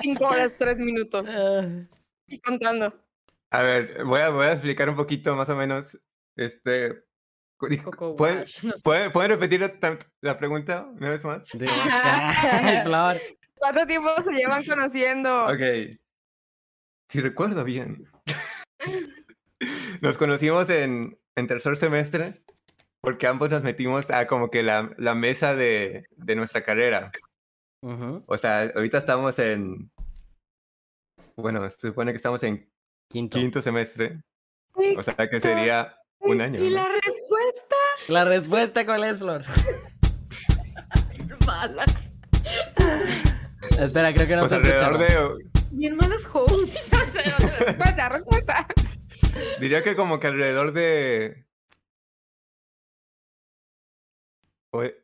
Cinco 0.00 0.26
horas, 0.28 0.54
tres 0.58 0.78
minutos. 0.78 1.28
Y 2.26 2.38
contando. 2.40 2.94
A 3.50 3.62
ver, 3.62 4.04
voy 4.04 4.20
a, 4.20 4.30
voy 4.30 4.46
a 4.46 4.52
explicar 4.52 4.88
un 4.88 4.96
poquito 4.96 5.36
más 5.36 5.48
o 5.48 5.56
menos. 5.56 5.98
Este. 6.36 7.05
¿Pueden. 7.58 8.44
¿pueden, 8.84 9.12
pueden 9.12 9.30
repetir 9.30 9.60
la, 10.20 10.38
pregunta 10.38 10.86
una 10.92 11.10
vez 11.10 11.24
más? 11.24 11.48
Flor. 12.84 13.20
¿Cuánto 13.58 13.86
tiempo 13.86 14.10
se 14.22 14.32
llevan 14.32 14.64
conociendo? 14.64 15.44
Ok. 15.46 15.98
Si 17.08 17.20
recuerdo 17.20 17.64
bien. 17.64 18.04
Nos 20.02 20.18
conocimos 20.18 20.68
en, 20.68 21.18
en 21.34 21.46
tercer 21.46 21.76
semestre 21.78 22.42
porque 23.06 23.28
ambos 23.28 23.50
nos 23.50 23.62
metimos 23.62 24.10
a 24.10 24.26
como 24.26 24.50
que 24.50 24.64
la, 24.64 24.92
la 24.98 25.14
mesa 25.14 25.54
de, 25.54 26.06
de 26.16 26.34
nuestra 26.34 26.64
carrera. 26.64 27.12
Ujú. 27.80 28.24
O 28.26 28.36
sea, 28.36 28.70
ahorita 28.74 28.98
estamos 28.98 29.38
en... 29.38 29.92
Bueno, 31.36 31.70
se 31.70 31.88
supone 31.88 32.10
que 32.10 32.16
estamos 32.16 32.42
en 32.42 32.68
Quinto. 33.08 33.38
quinto 33.38 33.62
semestre. 33.62 34.20
O 34.96 35.02
sea, 35.04 35.14
que 35.30 35.40
sería 35.40 35.96
un 36.18 36.40
año. 36.40 36.58
Y 36.58 36.70
¿no? 36.70 36.76
la 36.76 36.88
respuesta, 37.28 37.76
La 38.08 38.24
respuesta, 38.24 38.84
¿cuál 38.86 39.04
es, 39.04 39.18
Flor? 39.18 39.42
malas. 41.46 42.12
Espera, 43.80 44.12
creo 44.14 44.26
que 44.26 44.36
no 44.36 44.40
Pues 44.48 44.50
te 44.50 44.56
alrededor 44.56 45.00
escucharon. 45.02 45.38
de... 45.42 45.50
Bien 45.72 45.96
malas 45.96 46.26
hosts. 46.32 46.90
Respuesta, 47.66 48.08
respuesta. 48.08 48.66
Diría 49.60 49.82
que 49.82 49.94
como 49.96 50.18
que 50.20 50.26
alrededor 50.28 50.72
de... 50.72 51.46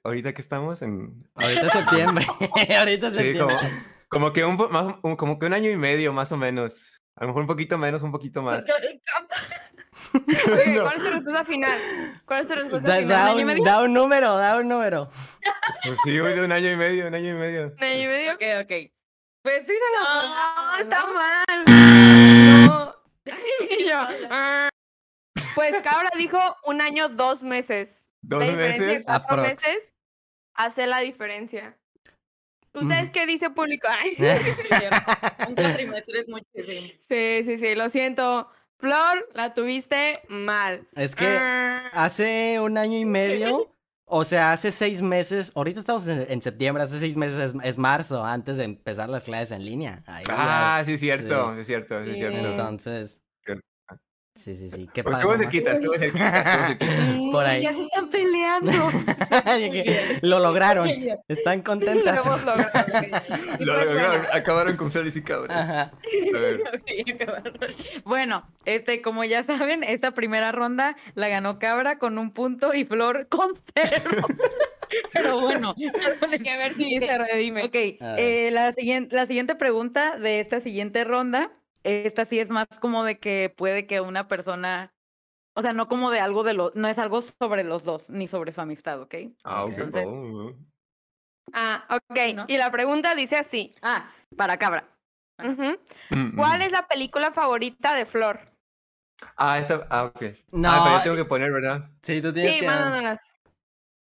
Ahorita 0.04 0.35
que 0.35 0.42
estamos 0.42 0.82
en... 0.82 1.28
Ahorita 1.35 1.66
es 1.66 1.72
septiembre. 1.72 2.26
Ahorita 2.78 3.08
es 3.08 3.16
Sí, 3.16 3.22
septiembre. 3.22 3.56
como, 3.56 3.70
como 4.08 4.32
que 4.32 4.44
un, 4.44 4.56
más, 4.70 4.94
un- 5.02 5.16
como 5.16 5.38
que 5.38 5.46
un 5.46 5.54
año 5.54 5.70
y 5.70 5.76
medio 5.76 6.12
más 6.12 6.30
o 6.32 6.37
menos. 6.37 7.00
A 7.16 7.22
lo 7.22 7.28
mejor 7.28 7.42
un 7.42 7.48
poquito 7.48 7.78
menos, 7.78 8.02
un 8.02 8.12
poquito 8.12 8.42
más. 8.42 8.64
No. 10.77 10.83
¿Cuál 10.83 10.96
es 10.96 11.05
tu 11.05 11.11
respuesta 11.11 11.44
final? 11.44 11.79
¿Cuál 12.27 12.40
es 12.42 12.48
tu 12.48 12.55
respuesta 12.55 12.88
Da, 12.88 12.98
final? 12.98 13.09
da 13.27 13.35
un, 13.35 13.44
medio? 13.44 13.64
da 13.64 13.83
un 13.83 13.92
número, 13.94 14.37
da 14.37 14.57
un 14.57 14.68
número. 14.68 15.11
Pues 15.85 15.98
sí, 16.05 16.18
güey, 16.18 16.35
de 16.35 16.44
un 16.44 16.53
año 16.53 16.70
y 16.70 16.77
medio, 16.77 17.07
un 17.07 17.14
año 17.14 17.31
y 17.31 17.35
medio. 17.38 17.72
¿Un 17.79 17.85
año 17.85 18.03
y 18.03 18.07
medio? 18.07 18.33
Ok, 18.35 18.42
ok. 18.62 18.72
Pues 19.42 19.66
sí, 19.66 19.72
se 19.72 19.98
No, 19.98 20.79
está 20.79 21.01
¿no? 21.07 21.12
mal. 21.14 22.64
No. 22.66 22.96
Y 23.79 23.85
yo, 23.88 23.94
ah. 24.31 24.68
Pues 25.55 25.72
Cabra 25.83 26.11
dijo 26.18 26.38
un 26.64 26.81
año, 26.81 27.09
dos 27.09 27.42
meses. 27.42 28.09
Dos 28.22 28.40
la 28.40 28.46
diferencia 28.46 28.85
de 28.87 28.92
meses. 28.92 29.05
cuatro 29.07 29.27
Aprox. 29.42 29.48
meses 29.48 29.94
hace 30.55 30.87
la 30.87 30.98
diferencia. 31.01 31.77
¿Ustedes 32.75 33.11
qué 33.11 33.27
dice 33.27 33.51
público? 33.51 33.87
Ay, 33.90 34.16
Un 35.48 35.55
cuatrimestre 35.55 36.20
es 36.20 36.29
muchísimo. 36.29 36.92
sí, 36.98 37.42
sí, 37.44 37.59
sí, 37.59 37.75
lo 37.75 37.88
siento. 37.90 38.48
Flor, 38.83 39.29
la 39.35 39.55
tuviste 39.55 40.21
mal. 40.29 40.88
Es 40.97 41.14
que 41.14 41.38
hace 41.92 42.59
un 42.61 42.77
año 42.77 42.99
y 42.99 43.05
medio, 43.05 43.73
o 44.05 44.25
sea, 44.25 44.51
hace 44.51 44.73
seis 44.73 45.03
meses, 45.03 45.53
ahorita 45.55 45.79
estamos 45.79 46.09
en, 46.09 46.27
en 46.29 46.42
septiembre, 46.42 46.83
hace 46.83 46.99
seis 46.99 47.16
meses 47.16 47.55
es, 47.55 47.62
es 47.62 47.79
marzo, 47.79 48.25
antes 48.25 48.57
de 48.57 48.64
empezar 48.64 49.09
las 49.09 49.23
clases 49.23 49.53
en 49.53 49.64
línea. 49.64 50.03
Ahí 50.07 50.25
ya- 50.27 50.35
Ah, 50.79 50.83
sí, 50.85 50.99
cierto, 50.99 51.55
Sí. 51.59 51.64
cierto, 51.64 52.03
sí, 52.03 52.11
es 52.11 52.14
Sí. 52.16 52.21
cierto. 52.23 52.38
Entonces, 52.49 53.11
Cierto. 53.12 53.32
Sí, 54.35 54.57
sí, 54.57 54.71
sí. 54.71 54.88
¿Qué 54.92 55.03
Pues 55.05 55.14
pasa? 55.16 55.18
estuvo 55.18 55.33
más? 55.33 55.40
cerquita, 55.40 55.73
estuvo 55.73 55.95
cerquita. 55.97 56.79
Por 57.33 57.45
ahí. 57.45 57.62
Ya 57.62 57.73
se 57.75 57.83
están 57.83 58.09
peleando. 58.11 58.73
Lo 60.23 60.38
lograron. 60.40 60.88
Están 61.29 61.59
Lo 61.59 61.64
contentas. 61.64 62.21
hemos 62.25 62.45
logrado. 62.45 62.87
Lo 63.61 63.85
lograron, 63.85 64.27
acabaron 64.33 64.77
con 64.77 64.90
flores 64.90 65.16
y 65.16 65.23
cabras. 65.23 65.57
Ajá. 65.57 65.83
A 66.35 66.38
ver, 66.38 66.61
Sí, 66.87 67.05
qué 67.05 67.25
bárbaro. 67.25 67.53
bueno, 68.05 68.47
este, 68.64 69.03
como 69.03 69.25
ya 69.25 69.42
saben, 69.42 69.85
esta 69.85 70.12
primera 70.12 70.53
ronda 70.53 70.97
la 71.14 71.29
ganó 71.29 71.59
Cabra 71.59 71.99
con 71.99 72.18
un 72.18 72.33
punto 72.33 72.75
y 72.75 72.85
Flor 72.85 73.29
con 73.29 73.49
cero. 73.75 74.11
Pero 75.12 75.40
bueno, 75.40 75.75
Hay 75.77 76.38
que 76.38 76.57
ver 76.57 76.75
si 76.75 76.99
se 76.99 77.18
redime. 77.18 77.64
ok. 77.64 77.77
A 78.03 78.16
eh, 78.18 78.51
la, 78.51 78.73
siguiente, 78.75 79.14
la 79.16 79.27
siguiente 79.27 79.55
pregunta 79.55 80.18
de 80.18 80.40
esta 80.40 80.61
siguiente 80.61 81.05
ronda, 81.05 81.51
esta 81.85 82.25
sí 82.25 82.40
es 82.40 82.51
más 82.51 82.66
como 82.81 83.05
de 83.05 83.18
que 83.18 83.53
puede 83.57 83.87
que 83.87 84.01
una 84.01 84.29
persona, 84.29 84.92
o 85.55 85.62
sea, 85.62 85.73
no 85.73 85.88
como 85.88 86.11
de 86.11 86.21
algo 86.21 86.42
de 86.45 86.55
los, 86.55 86.75
no 86.75 86.88
es 86.88 86.99
algo 86.99 87.23
sobre 87.23 87.64
los 87.64 87.85
dos, 87.85 88.11
ni 88.11 88.29
sobre 88.29 88.53
su 88.53 88.61
amistad, 88.61 89.01
¿ok? 89.01 89.14
ah, 89.45 89.64
Ok. 89.64 89.73
Entonces- 89.73 90.07
oh, 90.07 90.53
Ah, 91.53 91.85
ok. 91.90 92.18
¿No? 92.35 92.45
Y 92.49 92.57
la 92.57 92.71
pregunta 92.71 93.14
dice 93.14 93.37
así. 93.37 93.75
Ah, 93.83 94.11
para 94.37 94.59
Cabra. 94.59 94.88
Ujú. 95.38 95.77
mm, 96.11 96.37
¿Cuál 96.37 96.61
mm. 96.61 96.62
es 96.62 96.73
la 96.73 96.87
película 96.87 97.33
favorita 97.33 97.95
de 97.95 98.07
Flor? 98.07 98.40
Ah, 99.37 99.59
esta, 99.59 99.87
ah, 99.90 100.05
ok. 100.05 100.23
No. 100.53 100.71
Ah, 100.71 100.81
pero 100.85 100.97
yo 100.97 101.03
tengo 101.03 101.16
que 101.16 101.25
poner, 101.25 101.53
¿verdad? 101.53 101.90
Sí, 102.03 102.23
tú 102.23 102.33
tienes 102.33 102.55
Sí, 102.55 102.61
que. 102.61 102.66
mándanos. 102.66 103.18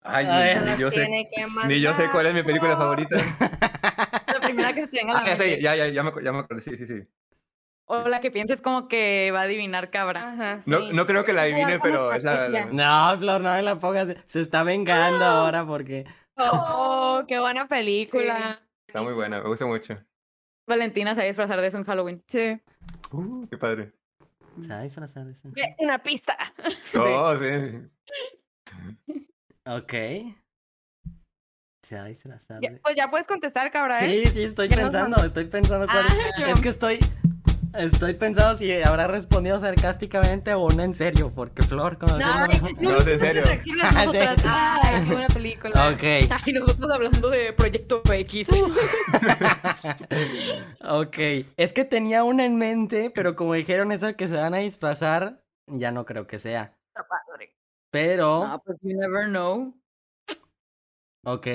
Ay, 0.03 0.27
ni, 0.27 0.67
Las 0.67 0.79
yo 0.79 0.91
sé, 0.91 1.01
tiene 1.07 1.29
que 1.29 1.47
ni 1.67 1.81
yo 1.81 1.95
sé 1.95 2.11
cuál 2.11 2.27
es 2.27 2.35
mi 2.35 2.43
mandar, 2.43 2.47
película 2.47 2.77
favorita. 2.77 3.17
La 4.27 4.41
primera 4.43 4.73
que 4.75 4.83
se 4.83 4.89
tenga 4.89 5.15
la 5.15 5.21
Ah, 5.21 5.25
ya 5.25 5.37
sé, 5.37 5.61
ya, 5.63 5.75
ya, 5.77 5.89
ya 5.89 6.03
me, 6.03 6.13
ya 6.23 6.33
me 6.33 6.39
acuerdo, 6.41 6.63
sí, 6.63 6.77
sí, 6.77 6.87
sí. 6.87 7.09
O 7.87 8.09
la 8.09 8.21
que 8.21 8.31
pienses 8.31 8.63
como 8.63 8.89
que 8.89 9.31
va 9.33 9.41
a 9.41 9.43
adivinar 9.45 9.91
Cabra. 9.91 10.33
Ajá, 10.33 10.61
No, 10.67 10.79
sí. 10.79 10.91
no 10.93 11.07
creo 11.07 11.25
que 11.25 11.33
la 11.35 11.43
adivine, 11.43 11.79
pero 11.81 12.13
es 12.13 12.25
la... 12.25 12.33
estrategia. 12.47 12.67
la- 12.73 13.13
No, 13.13 13.19
Flor, 13.19 13.41
no 13.43 13.53
me 13.53 13.63
la 13.63 13.79
pongas. 13.79 14.09
Se 14.27 14.41
está 14.41 14.63
vengando 14.63 15.25
ahora 15.25 15.67
porque. 15.67 16.07
Oh, 16.37 17.23
qué 17.29 17.39
buena 17.39 17.69
película. 17.69 18.61
Está 18.89 19.03
muy 19.03 19.13
buena, 19.13 19.41
me 19.43 19.49
gusta 19.49 19.67
mucho. 19.67 20.03
Valentina 20.67 21.11
se 21.11 21.17
va 21.19 21.23
a 21.25 21.27
disfrazar 21.27 21.61
de 21.61 21.67
eso 21.67 21.77
en 21.77 21.85
Halloween. 21.85 22.25
Sí. 22.27 22.59
Uh, 23.13 23.47
qué 23.49 23.59
padre. 23.59 23.93
Se 24.63 24.69
va 24.69 24.79
a 24.79 24.83
disfrazar 24.83 25.27
de 25.27 25.33
eso. 25.33 25.49
Una 25.79 26.03
pista. 26.03 26.37
Oh, 26.97 27.37
sí. 27.37 27.83
Ok. 29.67 29.93
Se 31.87 31.97
va 31.97 32.05
a 32.05 32.07
disfrazar 32.07 32.61
Ya, 32.63 32.71
de. 32.71 32.77
pues 32.79 32.97
ya 32.97 33.11
puedes 33.11 33.27
contestar, 33.27 33.71
cabra, 33.71 34.03
¿eh? 34.05 34.25
Sí, 34.27 34.33
sí, 34.33 34.43
estoy 34.45 34.69
¿Qué 34.69 34.77
nos 34.77 34.85
pensando, 34.85 35.17
estoy 35.25 35.45
pensando 35.45 35.87
cuál. 35.87 36.07
Ah, 36.09 36.41
yo- 36.41 36.47
Es 36.47 36.61
que 36.63 36.69
estoy. 36.71 36.99
Estoy 37.75 38.15
pensando 38.15 38.55
si 38.57 38.71
habrá 38.83 39.09
respondido 39.09 39.59
sarcásticamente 39.59 40.55
o 40.55 40.69
no 40.71 40.83
en 40.85 40.95
serio, 40.95 41.33
porque 41.35 41.63
Flor, 41.65 41.99
como 41.99 42.17
No, 42.19 42.47
No, 42.81 42.97
es 42.99 43.07
en 43.09 43.19
serio. 43.19 43.43
Ay, 44.47 45.05
qué 45.07 45.13
buena 45.13 45.27
película. 45.27 45.89
Ok, 45.91 46.03
Ay, 46.03 46.53
nosotros 46.53 46.93
hablando 46.93 47.31
de 47.31 47.53
Proyecto 47.53 48.01
X. 48.13 48.47
ok. 50.89 51.19
Es 51.57 51.73
que 51.73 51.85
tenía 51.85 52.23
una 52.23 52.45
en 52.45 52.57
mente, 52.57 53.11
pero 53.11 53.35
como 53.35 53.55
dijeron 53.55 53.91
eso 53.91 54.07
de 54.07 54.15
que 54.15 54.29
se 54.29 54.37
van 54.37 54.55
a 54.55 54.59
disfrazar, 54.59 55.43
ya 55.67 55.91
no 55.91 56.05
creo 56.05 56.29
que 56.29 56.39
sea. 56.39 56.77
Está 56.95 57.05
padre. 57.09 57.57
Pero, 57.91 58.47
No, 58.47 58.63
pues 58.65 58.79
you 58.83 58.97
never 58.97 59.27
know. 59.27 59.75
ok. 61.25 61.47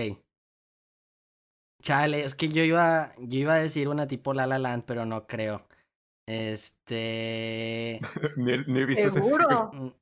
Chale, 1.82 2.26
es 2.26 2.36
que 2.36 2.50
yo 2.50 2.62
iba, 2.64 3.14
yo 3.20 3.40
iba 3.40 3.54
a 3.54 3.60
decir 3.60 3.88
una 3.88 4.06
tipo 4.06 4.34
La 4.34 4.46
La 4.46 4.60
Land, 4.60 4.84
pero 4.86 5.06
no 5.06 5.26
creo. 5.26 5.66
Este. 6.30 8.00
Ni, 8.38 8.58
ni 8.68 8.82
he 8.82 8.86
visto 8.86 9.08
esa 9.08 9.20
película. 9.20 9.48
Seguro. 9.48 9.96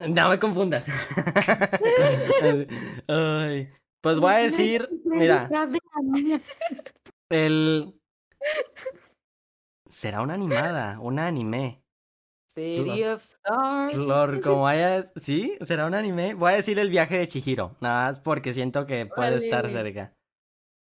Mm, 0.00 0.14
No 0.14 0.28
me 0.28 0.38
confundas. 0.40 0.84
Ay, 3.08 3.70
pues 4.00 4.18
voy 4.18 4.34
a 4.34 4.38
decir, 4.38 4.88
mira, 5.04 5.48
el... 7.30 7.94
Será 9.88 10.22
una 10.22 10.34
animada, 10.34 10.98
una 10.98 11.28
anime. 11.28 11.80
City 12.52 13.04
of 13.04 13.22
Stars. 13.22 13.96
Flor, 13.96 14.40
como 14.40 14.62
vaya... 14.62 15.12
¿Sí? 15.20 15.56
¿Será 15.60 15.86
un 15.86 15.94
anime? 15.94 16.34
Voy 16.34 16.52
a 16.52 16.56
decir 16.56 16.80
el 16.80 16.90
viaje 16.90 17.18
de 17.18 17.28
Chihiro, 17.28 17.76
nada 17.80 18.08
más 18.08 18.20
porque 18.20 18.52
siento 18.52 18.86
que 18.86 19.06
puede 19.06 19.36
estar 19.36 19.70
cerca. 19.70 20.12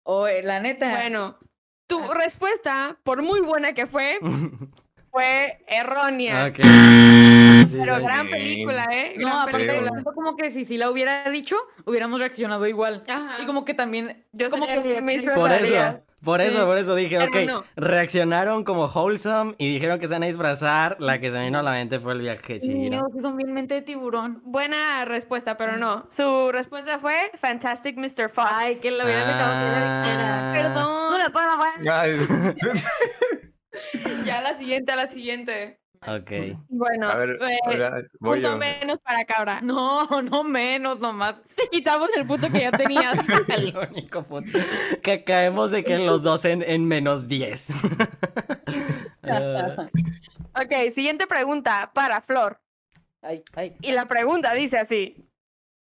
Oye, 0.06 0.42
la 0.42 0.60
neta. 0.60 0.96
Bueno, 0.96 1.38
tu 1.86 2.00
respuesta, 2.12 2.98
por 3.02 3.22
muy 3.22 3.40
buena 3.40 3.72
que 3.72 3.86
fue, 3.86 4.18
fue 5.16 5.58
errónea. 5.66 6.46
Ok. 6.48 6.56
Sí, 6.56 7.76
Pero 7.80 7.94
soy- 7.96 8.04
gran 8.04 8.26
Sí. 8.26 8.32
película, 8.32 8.86
¿eh? 8.92 9.14
No, 9.16 9.26
Gran 9.28 9.38
aparte, 9.40 9.66
película. 9.66 9.90
siento 9.92 10.12
como 10.12 10.36
que 10.36 10.52
si 10.52 10.64
sí 10.66 10.76
la 10.76 10.90
hubiera 10.90 11.28
dicho, 11.30 11.56
hubiéramos 11.86 12.20
reaccionado 12.20 12.66
igual. 12.66 13.02
Ajá. 13.08 13.42
Y 13.42 13.46
como 13.46 13.64
que 13.64 13.72
también. 13.74 14.24
Yo 14.32 14.50
como 14.50 14.66
que 14.66 14.78
bien 14.80 15.04
Por 15.34 15.50
eso, 15.52 16.00
por 16.24 16.40
eso, 16.40 16.58
Sí. 16.60 16.64
por 16.64 16.78
eso 16.78 16.94
dije, 16.94 17.18
ok, 17.22 17.36
no. 17.46 17.64
reaccionaron 17.76 18.64
como 18.64 18.86
wholesome 18.86 19.54
y 19.58 19.72
dijeron 19.72 19.98
que 20.00 20.06
se 20.08 20.14
van 20.14 20.22
a 20.22 20.26
disfrazar, 20.26 20.96
la 20.98 21.18
que 21.20 21.30
se 21.30 21.36
me 21.38 21.44
vino 21.44 21.58
a 21.58 21.62
la 21.62 21.70
mente 21.72 21.98
fue 22.00 22.12
el 22.14 22.20
viaje 22.20 22.60
Chihiro. 22.60 22.78
Niños 22.78 23.02
que 23.14 23.20
son 23.20 23.36
bien 23.36 23.52
mente 23.54 23.74
de 23.74 23.82
tiburón. 23.82 24.42
Buena 24.44 25.04
respuesta, 25.06 25.56
pero 25.56 25.76
no. 25.76 26.06
Su 26.10 26.50
respuesta 26.52 26.98
fue 26.98 27.14
Fantastic 27.38 27.96
Mr. 27.96 28.28
Fox. 28.28 28.48
Ay, 28.50 28.76
que 28.80 28.90
la 28.90 29.04
hubiera 29.04 29.20
sacado 29.26 29.52
que 29.52 29.80
la 29.80 30.02
dijera. 30.02 30.50
Ah. 30.50 30.52
Perdón. 30.52 31.10
No 31.10 31.18
la 31.18 31.30
puedo. 31.30 31.46
Ya 34.24 34.40
la 34.42 34.56
siguiente, 34.56 34.92
a 34.92 34.96
la 34.96 35.06
siguiente. 35.06 35.80
Ok. 36.06 36.30
Bueno, 36.68 37.08
a 37.08 37.16
ver, 37.16 37.38
eh, 37.40 37.58
ahora 37.64 38.02
voy 38.20 38.40
punto 38.40 38.52
yo. 38.52 38.58
menos 38.58 39.00
para 39.00 39.24
cabra. 39.24 39.60
No, 39.64 40.06
no 40.22 40.44
menos 40.44 41.00
nomás. 41.00 41.36
Te 41.56 41.68
quitamos 41.70 42.10
el 42.16 42.26
punto 42.26 42.50
que 42.50 42.60
ya 42.60 42.70
tenías. 42.70 43.18
El 43.48 43.74
único 43.76 44.22
punto. 44.24 44.58
Que 45.02 45.24
caemos 45.24 45.70
de 45.70 45.82
que 45.84 45.98
los 45.98 46.22
dos 46.22 46.44
en, 46.44 46.62
en 46.62 46.86
menos 46.86 47.26
10. 47.28 47.66
Ah, 49.22 49.86
ok, 50.54 50.90
siguiente 50.90 51.26
pregunta 51.26 51.90
para 51.94 52.20
Flor. 52.20 52.60
Ay, 53.22 53.42
ay. 53.54 53.74
Y 53.80 53.92
la 53.92 54.06
pregunta 54.06 54.52
dice 54.52 54.78
así. 54.78 55.28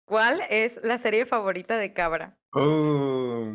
¿Cuál 0.07 0.43
es 0.51 0.79
la 0.85 0.99
serie 0.99 1.25
favorita 1.25 1.79
de 1.79 1.93
Cabra? 1.95 2.37
Oh. 2.53 3.55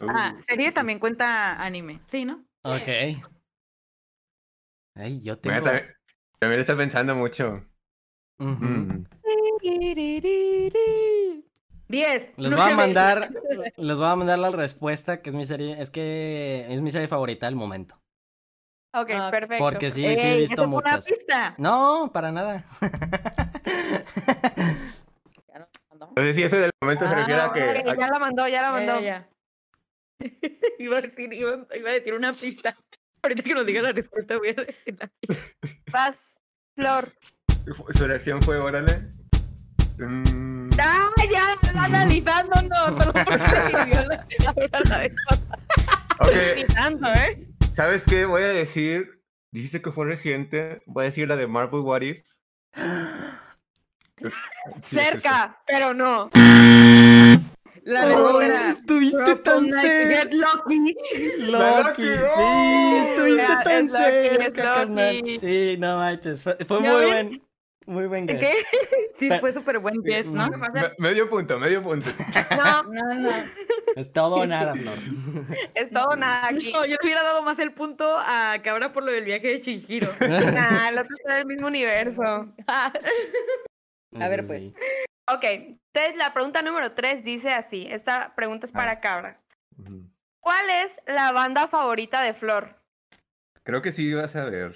Ah, 0.00 0.34
Uh. 0.38 0.42
series 0.42 0.74
también 0.74 0.98
cuenta 0.98 1.60
anime. 1.62 2.00
Sí, 2.06 2.24
¿no? 2.24 2.44
Ok. 2.62 2.88
Ay, 4.96 5.20
yo 5.22 5.38
tengo. 5.38 5.62
también, 5.64 5.94
también 6.38 6.60
está 6.60 6.76
pensando 6.76 7.14
mucho. 7.14 7.64
Ujú. 8.38 8.64
Mm. 8.64 9.06
Diez. 11.88 12.32
Les 12.36 12.54
voy 12.54 12.60
a 12.62 12.70
mandar, 12.74 13.30
les 13.76 13.98
voy 13.98 14.06
a 14.06 14.16
mandar 14.16 14.38
la 14.38 14.50
respuesta 14.50 15.20
que 15.22 15.30
es 15.30 15.36
mi 15.36 15.44
serie, 15.46 15.80
es 15.80 15.90
que 15.90 16.66
es 16.68 16.80
mi 16.80 16.90
serie 16.90 17.08
favorita 17.08 17.46
del 17.46 17.56
momento. 17.56 17.96
Ok, 18.94 19.10
Ah, 19.14 19.28
perfecto. 19.30 19.62
Porque 19.64 19.90
sí, 19.90 20.02
sí 20.02 20.06
he 20.06 20.32
Ey, 20.34 20.40
visto 20.40 20.54
eso 20.54 20.70
fue 20.70 20.78
una 20.78 20.90
muchas. 20.92 21.04
pista. 21.06 21.54
No, 21.58 22.10
para 22.12 22.32
nada. 22.32 22.64
Ya 25.48 25.58
nos 25.58 25.68
mandó. 25.88 26.06
Entonces, 26.08 26.36
si 26.36 26.42
ese 26.42 26.58
del 26.58 26.70
momento 26.80 27.06
se 27.06 27.12
Ah, 27.12 27.16
refiere 27.16 27.40
a 27.40 27.52
que. 27.52 27.62
Ok, 27.70 27.88
a- 27.88 27.96
ya 27.96 28.08
la 28.08 28.18
mandó, 28.18 28.48
ya 28.48 28.62
la 28.62 28.68
Ya, 28.68 28.72
mandó. 28.72 29.00
ya, 29.00 29.18
ya. 29.20 29.28
iba, 30.78 30.98
a 30.98 31.02
decir, 31.02 31.32
iba, 31.32 31.66
iba 31.74 31.90
a 31.90 31.92
decir 31.92 32.14
una 32.14 32.32
pista. 32.34 32.76
Ahorita 33.22 33.42
que 33.42 33.54
nos 33.54 33.66
diga 33.66 33.82
la 33.82 33.92
respuesta 33.92 34.38
voy 34.38 34.48
a 34.48 34.54
decir 34.54 34.96
la 34.98 35.10
pista. 35.20 35.44
Vas, 35.92 36.38
Flor. 36.74 37.12
su 37.94 38.06
reacción 38.06 38.42
fue, 38.42 38.58
órale. 38.58 39.20
Mm, 39.98 40.70
¡Ah, 40.78 41.10
ya! 41.30 41.56
Analizándonos. 41.78 43.04
Solo 43.04 43.12
porque 43.12 43.34
escribió 43.34 44.02
la 44.08 44.26
palabra 44.54 44.80
la 44.88 44.98
vez 44.98 45.14
pasada. 45.28 45.58
Ni 46.56 46.62
ok, 46.62 46.74
tanto, 46.74 47.12
¿eh? 47.12 47.46
¿sabes 47.74 48.02
qué? 48.06 48.24
Voy 48.24 48.42
a 48.42 48.48
decir. 48.48 49.20
Dijiste 49.52 49.82
que 49.82 49.92
fue 49.92 50.06
reciente. 50.06 50.82
Voy 50.86 51.02
a 51.02 51.04
decir 51.06 51.28
la 51.28 51.36
de 51.36 51.46
Marvel 51.46 51.80
What 51.80 52.02
If. 52.02 52.24
Sí, 54.16 54.28
sí, 54.80 54.96
Cerca, 54.96 55.60
pero 55.66 55.92
no. 55.92 56.30
La 57.84 58.06
de 58.06 58.14
Oh, 58.14 58.40
estuviste 58.42 59.36
tan 59.36 59.70
cerca. 59.70 60.22
get 60.22 60.34
lucky. 60.34 60.94
Loki, 61.38 61.52
Loki, 61.52 62.02
sí, 62.02 62.20
¡oh! 62.36 63.06
estuviste 63.08 63.46
Ya, 63.48 63.62
tan 63.62 63.90
cerca. 63.90 64.86
Sí, 65.40 65.76
no 65.78 65.96
manches, 65.98 66.42
fue, 66.42 66.56
fue 66.66 66.82
¿Ya 66.82 66.92
muy 66.92 67.04
buen. 67.06 67.42
Muy 67.86 68.06
buen 68.06 68.26
guess. 68.26 68.38
¿Qué? 68.40 68.52
Sí, 69.20 69.28
Pero- 69.28 69.40
fue 69.40 69.52
súper 69.52 69.78
buen 69.80 70.00
guess, 70.02 70.28
¿no? 70.32 70.46
Mm. 70.46 70.60
Me- 70.72 70.92
medio 70.98 71.28
punto, 71.28 71.58
medio 71.58 71.82
punto. 71.82 72.06
No, 72.56 72.82
No, 72.84 73.14
no. 73.14 73.30
Es 73.96 74.12
todo 74.12 74.36
o 74.36 74.46
nada, 74.46 74.74
Flor. 74.76 74.94
es 75.74 75.90
todo 75.90 76.06
o 76.10 76.16
nada 76.16 76.46
aquí. 76.48 76.72
No, 76.72 76.84
yo 76.86 76.92
le 76.92 76.98
hubiera 77.02 77.22
dado 77.22 77.42
más 77.42 77.58
el 77.58 77.72
punto 77.72 78.16
a 78.18 78.56
Cabra 78.62 78.92
por 78.92 79.02
lo 79.04 79.12
del 79.12 79.24
viaje 79.24 79.48
de 79.48 79.60
Chihiro. 79.60 80.08
Nah, 80.20 80.88
el 80.90 80.98
otro 80.98 81.14
está 81.18 81.34
en 81.34 81.40
el 81.40 81.46
mismo 81.46 81.66
universo. 81.66 82.48
A 84.18 84.28
ver, 84.28 84.46
pues. 84.46 84.72
Ok, 85.32 85.44
entonces 85.44 86.16
la 86.16 86.32
pregunta 86.34 86.62
número 86.62 86.92
tres 86.92 87.22
dice 87.22 87.52
así. 87.52 87.86
Esta 87.90 88.34
pregunta 88.34 88.66
es 88.66 88.72
para 88.72 88.92
Ah. 88.92 89.00
Cabra. 89.00 89.40
Ujú. 89.78 90.10
¿Cuál 90.40 90.70
es 90.70 90.98
la 91.06 91.32
banda 91.32 91.68
favorita 91.68 92.22
de 92.22 92.32
Flor? 92.32 92.82
Creo 93.62 93.82
que 93.82 93.92
sí 93.92 94.12
vas 94.14 94.34
a 94.36 94.46
ver. 94.46 94.74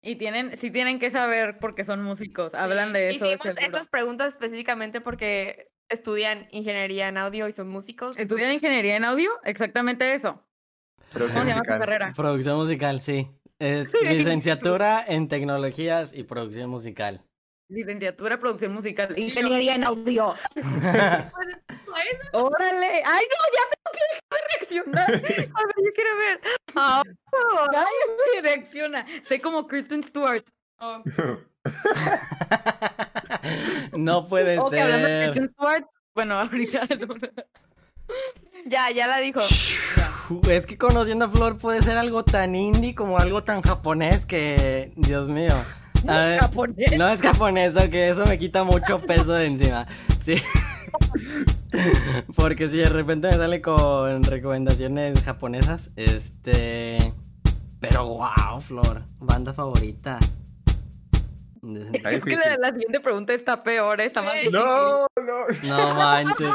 Y 0.00 0.16
tienen, 0.16 0.56
sí 0.56 0.70
tienen 0.70 0.98
que 0.98 1.10
saber 1.10 1.58
porque 1.58 1.84
son 1.84 2.02
músicos. 2.02 2.54
Hablan 2.54 2.92
de 2.92 3.10
eso. 3.10 3.26
Hicimos 3.26 3.54
seguro. 3.54 3.66
estas 3.66 3.88
preguntas 3.88 4.28
específicamente 4.28 5.00
porque 5.00 5.70
estudian 5.90 6.48
ingeniería 6.50 7.08
en 7.08 7.18
audio 7.18 7.46
y 7.48 7.52
son 7.52 7.68
músicos. 7.68 8.18
¿Estudian 8.18 8.52
ingeniería 8.52 8.96
en 8.96 9.04
audio? 9.04 9.30
Exactamente 9.44 10.14
eso. 10.14 10.32
¿Cómo 10.96 11.10
Producción 11.12 11.44
se 11.44 11.48
llama 11.50 11.62
tu 11.62 11.68
musical. 11.68 11.78
carrera? 11.80 12.12
Producción 12.16 12.56
musical, 12.56 13.00
sí. 13.02 13.28
Es 13.58 13.92
licenciatura 14.02 15.04
en 15.06 15.28
tecnologías 15.28 16.12
y 16.14 16.22
producción 16.24 16.70
musical. 16.70 17.22
Licenciatura, 17.72 18.38
producción 18.38 18.72
musical. 18.74 19.18
Ingeniería 19.18 19.74
en 19.76 19.84
audio. 19.84 20.34
¡Órale! 22.32 23.02
¡Ay, 23.04 23.24
no! 23.30 23.36
¡Ya 23.56 23.64
tengo 23.72 23.90
que 23.92 24.04
dejar 24.12 24.30
de 24.30 24.36
reaccionar! 24.58 25.08
A 25.54 25.60
ver, 25.66 25.76
yo 25.82 25.90
quiero 25.94 26.16
ver. 26.18 26.40
Ah, 26.76 27.02
¡Ay, 27.74 28.40
reacciona! 28.42 29.06
Sé 29.24 29.40
como 29.40 29.66
Kristen 29.66 30.02
Stewart. 30.02 30.44
oh. 30.80 31.02
No 33.92 34.28
puede 34.28 34.58
Ok, 34.58 34.74
hablando 34.74 35.08
de 35.08 35.14
ser. 35.14 35.30
Kristen 35.32 35.50
Stewart. 35.54 35.84
Bueno, 36.14 36.38
ahorita. 36.40 36.82
Ya, 38.66 38.90
ya 38.90 39.06
la 39.06 39.16
dijo. 39.18 39.40
Es 40.50 40.66
que 40.66 40.76
conociendo 40.76 41.24
a 41.24 41.30
Flor 41.30 41.56
puede 41.58 41.80
ser 41.82 41.96
algo 41.96 42.22
tan 42.24 42.54
indie 42.54 42.94
como 42.94 43.16
algo 43.18 43.42
tan 43.44 43.62
japonés 43.62 44.26
que. 44.26 44.92
Dios 44.96 45.28
mío. 45.30 45.54
A 46.08 46.18
ver, 46.24 46.40
japonés. 46.40 46.96
No 46.98 47.08
es 47.08 47.20
japonés, 47.20 47.76
ok, 47.76 47.94
eso 47.94 48.24
me 48.26 48.38
quita 48.38 48.64
mucho 48.64 49.00
peso 49.00 49.32
de 49.32 49.46
encima. 49.46 49.86
Sí. 50.24 50.34
Porque 52.36 52.68
si 52.68 52.78
de 52.78 52.86
repente 52.86 53.28
me 53.28 53.34
sale 53.34 53.60
con 53.62 54.22
recomendaciones 54.24 55.22
japonesas, 55.22 55.90
este. 55.96 56.98
Pero 57.80 58.06
wow, 58.06 58.60
Flor, 58.60 59.04
banda 59.18 59.52
favorita. 59.52 60.18
Creo 61.62 62.20
que 62.22 62.36
la, 62.36 62.56
la 62.58 62.68
siguiente 62.70 63.00
pregunta 63.00 63.32
está 63.34 63.62
peor, 63.62 64.00
¿eh? 64.00 64.06
está 64.06 64.20
más 64.22 64.34
difícil. 64.34 64.58
No, 64.58 65.06
no. 65.16 65.46
No 65.62 65.94
manches. 65.94 66.50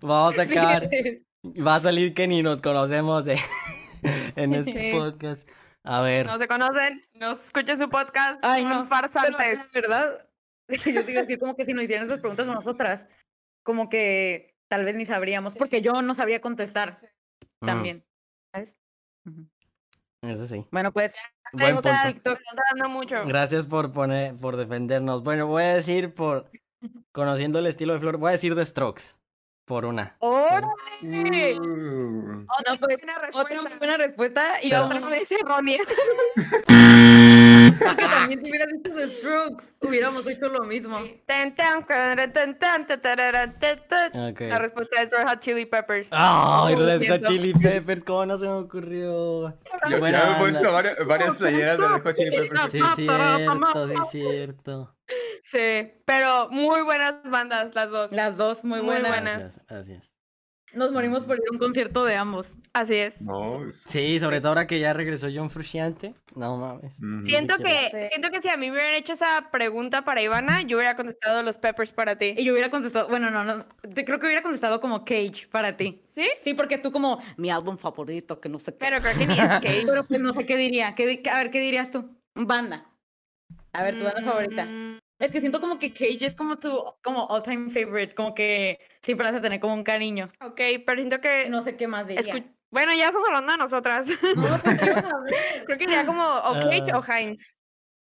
Vamos 0.00 0.34
a 0.38 0.46
sacar. 0.46 0.88
Sí. 0.90 1.24
Va 1.60 1.76
a 1.76 1.80
salir 1.80 2.14
que 2.14 2.28
ni 2.28 2.42
nos 2.42 2.62
conocemos 2.62 3.24
de- 3.24 3.40
en 4.36 4.54
este 4.54 4.92
Sí. 4.92 4.96
podcast. 4.96 5.48
A 5.84 6.00
ver. 6.02 6.26
No 6.26 6.38
se 6.38 6.46
conocen, 6.48 7.02
no 7.14 7.32
escuchen 7.32 7.76
su 7.76 7.88
podcast. 7.88 8.38
Ay, 8.42 8.62
son 8.62 8.70
no. 8.70 8.76
Pero, 8.78 8.88
farsantes. 8.88 9.74
la 9.74 9.80
verdad, 9.80 10.28
yo 10.68 11.04
te 11.04 11.10
iba 11.10 11.20
a 11.20 11.22
decir 11.22 11.38
como 11.38 11.56
que 11.56 11.64
si 11.64 11.72
nos 11.72 11.84
hicieran 11.84 12.06
esas 12.06 12.20
preguntas 12.20 12.48
a 12.48 12.54
nosotras, 12.54 13.08
como 13.64 13.88
que 13.88 14.54
tal 14.68 14.84
vez 14.84 14.94
ni 14.94 15.06
sabríamos, 15.06 15.54
porque 15.54 15.82
yo 15.82 16.02
no 16.02 16.14
sabía 16.14 16.40
contestar 16.40 16.94
Mm, 17.62 17.66
también. 17.66 18.04
¿Sabes? 18.52 18.76
Eso 20.22 20.46
sí. 20.46 20.66
Bueno, 20.70 20.92
pues, 20.92 21.14
Buen 21.52 21.74
punto. 21.74 21.90
Dando 21.90 22.88
mucho. 22.88 23.24
Gracias 23.26 23.66
por 23.66 23.92
poner, 23.92 24.36
por 24.36 24.56
defendernos. 24.56 25.22
Bueno, 25.22 25.46
voy 25.46 25.64
a 25.64 25.74
decir 25.74 26.14
por 26.14 26.50
conociendo 27.12 27.58
el 27.58 27.66
estilo 27.66 27.92
de 27.92 28.00
Flor, 28.00 28.16
voy 28.16 28.28
a 28.28 28.32
decir 28.32 28.54
The 28.54 28.64
Strokes. 28.66 29.02
Por 29.64 29.84
una. 29.84 30.16
¡Órale! 30.18 31.58
Uh, 31.58 32.44
Otra 32.58 32.72
No, 32.72 32.78
pues, 32.78 32.96
buena 32.98 33.14
Otra 33.14 33.18
respuesta. 33.26 33.62
muy 33.62 33.78
buena 33.78 33.96
respuesta 33.96 34.62
y 34.62 34.74
Otra 34.74 35.00
vez 35.08 35.32
errónea. 35.32 35.78
también 37.70 38.44
si 38.44 38.50
hubieras 38.50 38.68
dicho 38.72 38.94
The 38.94 39.08
Strokes, 39.08 39.74
hubiéramos 39.80 40.26
hecho 40.26 40.48
lo 40.48 40.64
mismo. 40.64 40.98
La 44.48 44.58
respuesta 44.58 45.02
es 45.02 45.10
Red 45.10 45.26
Hot 45.28 45.40
Chili 45.40 45.66
Peppers. 45.66 46.08
Ay, 46.12 46.74
Red 46.74 47.08
Hot. 47.10 47.22
Chili 47.26 47.52
Peppers, 47.54 48.04
¿cómo 48.04 48.26
no 48.26 48.38
se 48.38 48.44
me 48.46 48.52
ocurrió? 48.52 49.58
yo 49.90 49.98
ya 49.98 49.98
me 49.98 50.10
he 50.10 50.34
puesto 50.38 50.72
varias, 50.72 50.96
varias 51.06 51.36
playeras 51.36 51.78
de 51.78 51.88
Red 51.88 52.02
Hot 52.02 52.16
Chili 52.16 52.30
Peppers. 52.30 52.70
Sí, 52.70 52.78
es 52.78 52.94
cierto, 52.96 53.88
sí, 53.88 53.94
es 53.94 54.10
cierto. 54.10 54.96
Sí, 55.42 55.92
pero 56.04 56.48
muy 56.50 56.82
buenas 56.82 57.22
bandas 57.28 57.74
las 57.74 57.90
dos. 57.90 58.12
Las 58.12 58.36
dos 58.36 58.64
muy 58.64 58.78
Muy 58.78 58.86
buenas. 59.00 59.10
buenas. 59.10 59.38
Gracias, 59.38 59.66
gracias. 59.68 60.11
Nos 60.74 60.90
morimos 60.92 61.24
por 61.24 61.36
ir 61.36 61.42
a 61.48 61.52
un 61.52 61.58
concierto 61.58 62.04
de 62.04 62.16
ambos. 62.16 62.54
Así 62.72 62.94
es. 62.94 63.22
No. 63.22 63.64
es- 63.68 63.76
Sí, 63.82 64.18
sobre 64.18 64.40
todo 64.40 64.48
ahora 64.50 64.66
que 64.66 64.80
ya 64.80 64.92
regresó 64.92 65.28
John 65.34 65.50
Frusciante. 65.50 66.14
No 66.34 66.56
mames. 66.56 66.94
Siento 67.22 67.56
que, 67.58 68.06
siento 68.08 68.30
que 68.30 68.40
si 68.40 68.48
a 68.48 68.56
mí 68.56 68.66
me 68.70 68.72
hubieran 68.76 68.94
hecho 68.94 69.12
esa 69.12 69.50
pregunta 69.52 70.04
para 70.04 70.22
Ivana, 70.22 70.62
yo 70.62 70.78
hubiera 70.78 70.96
contestado 70.96 71.42
los 71.42 71.58
Peppers 71.58 71.92
para 71.92 72.16
ti. 72.16 72.34
Y 72.38 72.44
yo 72.44 72.52
hubiera 72.54 72.70
contestado, 72.70 73.08
bueno, 73.08 73.30
no, 73.30 73.44
no, 73.44 73.66
creo 73.94 74.18
que 74.18 74.26
hubiera 74.26 74.42
contestado 74.42 74.80
como 74.80 75.04
Cage 75.04 75.48
para 75.50 75.76
ti. 75.76 76.02
¿Sí? 76.08 76.28
Sí, 76.42 76.54
porque 76.54 76.78
tú 76.78 76.90
como 76.90 77.20
mi 77.36 77.50
álbum 77.50 77.76
favorito, 77.76 78.40
que 78.40 78.48
no 78.48 78.58
sé 78.58 78.72
qué. 78.72 78.78
Pero 78.80 79.00
creo 79.00 79.18
que 79.18 79.26
ni 79.26 79.34
es 79.38 79.38
Cage. 79.62 79.84
Pero 79.86 80.04
pues 80.06 80.20
no 80.20 80.32
sé 80.32 80.46
qué 80.46 80.56
diría. 80.56 80.94
¿Qué 80.94 81.06
di- 81.06 81.28
a 81.28 81.36
ver, 81.36 81.50
¿qué 81.50 81.60
dirías 81.60 81.90
tú? 81.90 82.08
Banda. 82.34 82.86
A 83.74 83.82
ver, 83.82 83.98
tu 83.98 84.04
banda 84.04 84.22
favorita. 84.22 84.66
Es 85.22 85.30
que 85.30 85.40
siento 85.40 85.60
como 85.60 85.78
que 85.78 85.92
Cage 85.92 86.26
es 86.26 86.34
como 86.34 86.58
tu 86.58 86.82
como 87.02 87.26
all 87.26 87.42
time 87.42 87.70
favorite, 87.70 88.12
como 88.14 88.34
que 88.34 88.80
siempre 89.00 89.26
vas 89.26 89.36
a 89.36 89.40
tener 89.40 89.60
como 89.60 89.72
un 89.74 89.84
cariño. 89.84 90.32
Ok, 90.40 90.60
pero 90.84 90.96
siento 91.00 91.20
que... 91.20 91.48
No 91.48 91.62
sé 91.62 91.76
qué 91.76 91.86
más 91.86 92.06
diría. 92.08 92.44
Bueno, 92.72 92.92
ya 92.92 93.06
estamos 93.06 93.28
hablando 93.28 93.52
de 93.52 93.58
nosotras. 93.58 94.06
No, 94.36 94.58
pues, 94.62 94.78
creo 95.66 95.78
que 95.78 95.86
diría 95.86 96.04
como 96.06 96.24
o 96.24 96.52
Cage 96.54 96.90
Ah. 96.92 96.98
o 96.98 97.04
Heinz. 97.12 97.54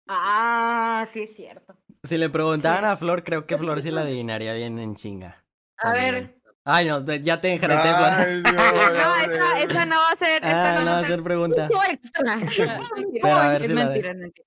ah, 0.07 1.07
sí 1.13 1.23
es 1.23 1.35
cierto. 1.35 1.75
Si 2.03 2.19
le 2.19 2.29
preguntaban 2.29 2.81
Sí. 2.81 2.87
a 2.87 2.97
Flor, 2.97 3.25
creo 3.25 3.47
que 3.47 3.57
Flor 3.57 3.81
sí 3.81 3.91
la 3.91 4.03
adivinaría 4.03 4.53
bien 4.55 4.79
en 4.79 4.95
chinga. 4.95 5.43
A 5.79 5.93
ver. 5.93 6.37
Ay, 6.65 6.89
no, 6.89 7.03
ya 7.05 7.41
te 7.41 7.55
enjareté, 7.55 7.89
Flor. 7.95 8.55
No, 8.55 8.93
No, 8.93 9.17
esta, 9.33 9.63
esta 9.63 9.87
no 9.87 9.97
va 9.97 10.11
a 10.11 10.17
ser... 10.17 10.35
Esta 10.45 10.71
Ah, 10.77 10.79
no 10.81 10.85
no 10.85 10.91
va 10.93 10.99
a 10.99 11.07
ser... 11.07 11.23
pregunta. 11.23 11.69
Pero 13.23 13.35
a 13.35 13.47
ver 13.49 13.55
es 13.55 13.61
si 13.63 13.69
mentira, 13.69 14.11
es 14.11 14.17
mentira. 14.17 14.47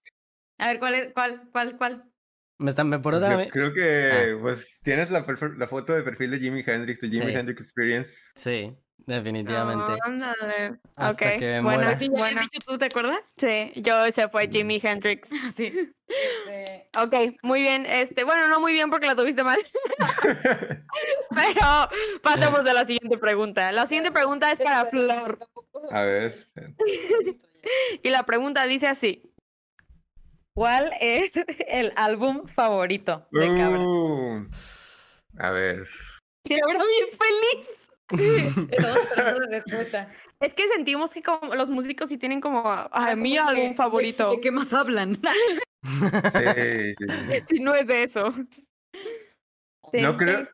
A 0.60 0.68
ver, 0.68 0.80
¿cuál 0.80 0.94
es, 0.94 1.14
cuál, 1.14 1.50
cuál, 1.52 1.78
cuál? 1.78 2.11
Me 2.62 2.70
están, 2.70 2.90
me 2.90 3.00
por 3.00 3.14
Pues 3.14 3.24
otra 3.24 3.38
vez. 3.38 3.52
creo 3.52 3.74
que 3.74 4.38
pues 4.40 4.80
tienes 4.84 5.10
la, 5.10 5.24
foto 5.24 5.94
de 5.94 6.04
perfil 6.04 6.30
de 6.32 6.40
Jimi 6.40 6.64
Hendrix, 6.66 7.02
de 7.02 7.10
Jimi 7.10 7.32
Sí. 7.32 7.34
Hendrix 7.34 7.62
Experience. 7.62 8.12
Sí, 8.36 8.72
definitivamente. 9.08 9.98
Ándale. 10.04 10.80
Ok, 10.96 11.40
que 11.40 11.60
muera. 11.62 11.96
Dicho 11.96 12.60
tú, 12.66 12.78
¿te 12.78 12.86
acuerdas? 12.86 13.26
Sí, 13.36 13.72
yo 13.78 14.12
se 14.12 14.30
fue 14.30 14.48
Jimi 14.48 14.80
Hendrix. 14.82 15.30
Sí. 15.56 15.92
Este, 16.52 16.90
Ok, 17.00 17.38
muy 17.42 17.62
bien. 17.62 17.86
Este, 17.86 18.24
bueno, 18.26 18.48
no 18.48 18.60
muy 18.60 18.74
bien 18.74 18.90
porque 18.90 19.08
la 19.08 19.16
tuviste 19.16 19.44
mal. 19.44 19.60
Pero 21.30 21.90
pasemos 22.22 22.60
a 22.66 22.74
la 22.74 22.86
siguiente 22.86 23.18
pregunta. 23.18 23.72
La 23.72 23.88
siguiente 23.88 24.12
pregunta 24.12 24.52
es 24.52 24.60
para 24.60 24.86
Flor. 24.86 25.40
A 25.90 26.02
ver. 26.04 26.48
Y 28.02 28.10
la 28.10 28.24
pregunta 28.26 28.66
dice 28.66 28.88
así. 28.88 29.31
¿Cuál 30.54 30.92
es 31.00 31.34
el 31.68 31.94
álbum 31.96 32.46
favorito 32.46 33.26
de 33.32 33.48
Cabra? 33.48 33.80
Uh, 33.80 34.46
a 35.40 35.52
ver. 35.52 35.88
Sí, 36.46 36.58
la 36.58 36.68
verdad, 36.68 36.86
bien 36.90 37.08
feliz. 37.10 37.88
Es 40.42 40.54
que 40.54 40.68
sentimos 40.68 41.12
que 41.12 41.24
como 41.24 41.56
los 41.56 41.70
músicos 41.70 42.10
sí 42.10 42.18
tienen 42.18 42.42
como 42.42 42.68
a 42.70 42.90
Ah, 42.92 43.16
mi 43.16 43.38
como 43.38 43.50
álbum 43.50 43.74
favorito. 43.74 44.32
¿De, 44.32 44.36
de 44.36 44.42
qué 44.42 44.52
más 44.52 44.74
hablan? 44.74 45.18
Sí, 46.34 46.40
sí, 46.98 47.06
sí. 47.06 47.44
Si 47.48 47.60
no 47.60 47.74
es 47.74 47.88
de 47.88 48.04
eso. 48.04 48.30
No 49.94 50.18
creo, 50.18 50.48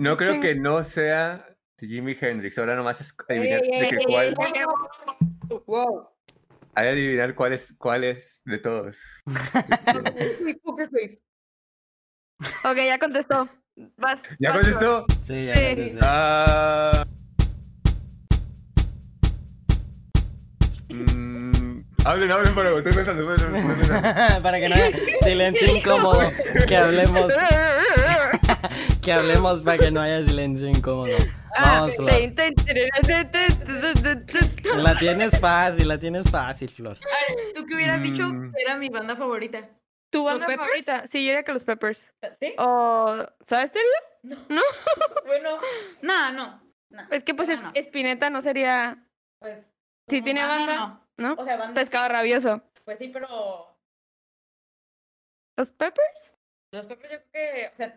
no 0.00 0.16
creo 0.16 0.40
que 0.40 0.54
no 0.54 0.82
sea 0.84 1.46
Jimi 1.78 2.16
Hendrix. 2.18 2.56
Ahora 2.58 2.76
nomás 2.76 3.00
es 3.00 3.14
adivinar 3.28 3.60
Ey, 3.62 3.70
de 3.70 3.84
ey, 3.84 3.90
que 3.90 3.96
ey, 3.96 4.04
cuál, 4.06 4.34
ey, 4.38 5.58
Wow. 5.66 6.13
Hay 6.74 6.86
que 6.86 6.90
adivinar 6.90 7.34
cuál 7.34 7.52
es, 7.52 7.74
cuál 7.78 8.04
es 8.04 8.40
de 8.44 8.58
todos. 8.58 8.98
Ok, 12.64 12.76
ya 12.76 12.98
contestó. 12.98 13.48
Vas. 13.96 14.22
¿Ya 14.38 14.50
vas, 14.50 14.58
contestó? 14.60 15.06
Sí, 15.22 15.46
ya 15.46 15.54
Sí. 15.56 15.64
contesté. 15.66 15.98
Ah. 16.02 17.04
Mm, 20.88 21.80
hablen, 22.04 22.30
hablen 22.30 22.54
para 22.54 22.76
estoy 22.76 22.92
pensando, 22.92 23.32
estoy 23.34 23.48
pensando, 23.50 23.70
estoy 23.72 23.86
pensando. 23.88 24.42
Para 24.42 24.60
que 24.60 24.68
no 24.68 24.74
haya 24.74 24.90
silencio 25.20 25.66
incómodo. 25.76 26.32
Que 26.68 26.76
hablemos, 26.76 27.32
que 29.02 29.12
hablemos 29.12 29.62
para 29.62 29.78
que 29.78 29.90
no 29.90 30.00
haya 30.00 30.26
silencio 30.26 30.68
incómodo. 30.68 31.16
Ah, 31.56 31.80
Vamos, 31.80 31.96
Flor. 31.96 32.10
ten, 32.10 32.34
ten. 32.34 32.54
La 34.76 34.98
tienes 34.98 35.38
fácil, 35.40 35.88
la 35.88 35.98
tienes 35.98 36.30
fácil, 36.30 36.68
Flor. 36.68 36.98
¿Tú 37.54 37.66
qué 37.66 37.74
hubieras 37.74 38.02
dicho 38.02 38.26
Mm. 38.28 38.52
que 38.52 38.62
era 38.62 38.76
mi 38.76 38.88
banda 38.88 39.14
favorita? 39.16 39.68
¿Tu 40.10 40.18
¿Los 40.24 40.40
banda 40.40 40.56
favorita? 40.56 41.06
Sí, 41.06 41.18
yo 41.24 41.28
diría 41.30 41.42
que 41.44 41.52
los 41.52 41.64
Peppers. 41.64 42.12
¿Sí? 42.40 42.54
O, 42.58 43.16
¿sabes? 43.46 43.72
Bueno, 45.26 45.58
no, 46.02 46.32
no. 46.32 46.62
no. 46.90 47.06
Es 47.10 47.24
que 47.24 47.34
pues 47.34 47.48
No, 47.48 47.54
es- 47.54 47.62
no. 47.62 47.70
Espineta 47.74 48.30
no 48.30 48.40
sería... 48.40 49.04
Pues, 49.40 49.58
Si 50.08 50.20
no, 50.20 50.24
tiene 50.24 50.44
banda, 50.46 50.76
No, 50.76 51.06
¿no? 51.16 51.34
O 51.34 51.44
sea, 51.44 51.56
banda. 51.56 51.74
Pescado 51.74 52.08
rabioso. 52.08 52.62
Pues 52.84 52.98
sí, 52.98 53.08
pero. 53.08 53.76
¿Los 55.56 55.70
Peppers? 55.70 56.36
Los 56.72 56.86
Peppers, 56.86 57.12
yo 57.12 57.18
creo 57.18 57.30
que. 57.32 57.70
O 57.72 57.76
sea. 57.76 57.94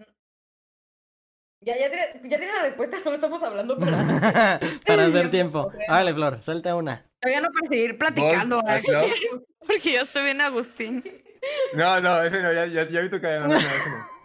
Ya, 1.62 1.76
ya, 1.78 1.90
tiene, 1.90 2.30
ya 2.30 2.38
tiene 2.38 2.54
la 2.54 2.62
respuesta, 2.64 2.98
solo 3.04 3.16
estamos 3.16 3.42
hablando 3.44 3.78
para. 3.80 4.60
Para 4.86 5.06
hacer 5.06 5.30
tiempo. 5.32 5.62
Ok. 5.62 5.74
Vale, 5.90 6.14
Flor, 6.14 6.42
suelta 6.42 6.76
una. 6.76 7.06
Todavía 7.20 7.42
no 7.42 7.50
para 7.52 7.68
seguir 7.68 7.98
platicando. 7.98 8.62
Love. 8.62 9.44
Porque 9.66 9.94
yo 9.94 10.02
estoy 10.02 10.24
bien 10.26 10.42
Agustín. 10.42 11.04
No, 11.74 12.00
no, 12.02 12.22
ese 12.24 12.42
no, 12.42 12.52
ya, 12.54 12.66
ya, 12.66 12.88
ya 12.88 13.02
vi 13.02 13.10
tu 13.10 13.20
cara. 13.22 13.40
No, 13.42 13.48
no, 13.48 13.56
ese 13.58 13.90
no. 13.90 14.18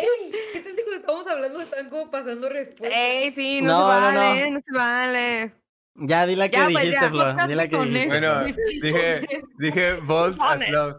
Ey, 0.00 0.32
¿Qué 0.54 0.60
te 0.60 0.72
digo? 0.72 0.92
Estamos 0.96 1.26
hablando, 1.26 1.60
están 1.60 1.88
como 1.90 2.10
pasando 2.10 2.48
respuestas. 2.48 2.90
Ey, 2.98 3.30
sí, 3.30 3.60
no, 3.62 3.68
No, 3.72 3.94
se 3.94 4.00
no, 4.00 4.12
no. 4.12 4.18
vale, 4.20 4.50
no, 4.50 4.60
se 4.60 4.72
vale. 4.72 5.54
Ya, 5.96 6.26
di 6.26 6.34
la 6.34 6.48
que 6.48 6.56
Ya, 6.56 6.64
pues, 6.64 6.76
dijiste, 6.84 7.00
ya, 7.04 7.10
Flor. 7.10 7.48
Di 7.48 7.54
la 7.54 7.68
que 7.68 7.78
dijiste. 7.78 8.06
Bueno, 8.08 8.44
dije, 8.44 9.26
dije 9.58 9.92
Bolt 10.02 10.38
as. 10.40 10.68
Love. 10.68 10.96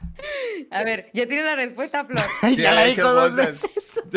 A 0.70 0.84
ver, 0.84 1.10
ya 1.14 1.26
tiene 1.26 1.44
la 1.44 1.56
respuesta, 1.56 2.04
Flor. 2.04 2.24
Sí, 2.40 2.56
ya 2.56 2.74
la 2.74 2.84
dijo 2.84 3.12
dos 3.12 3.34
veces. 3.34 4.00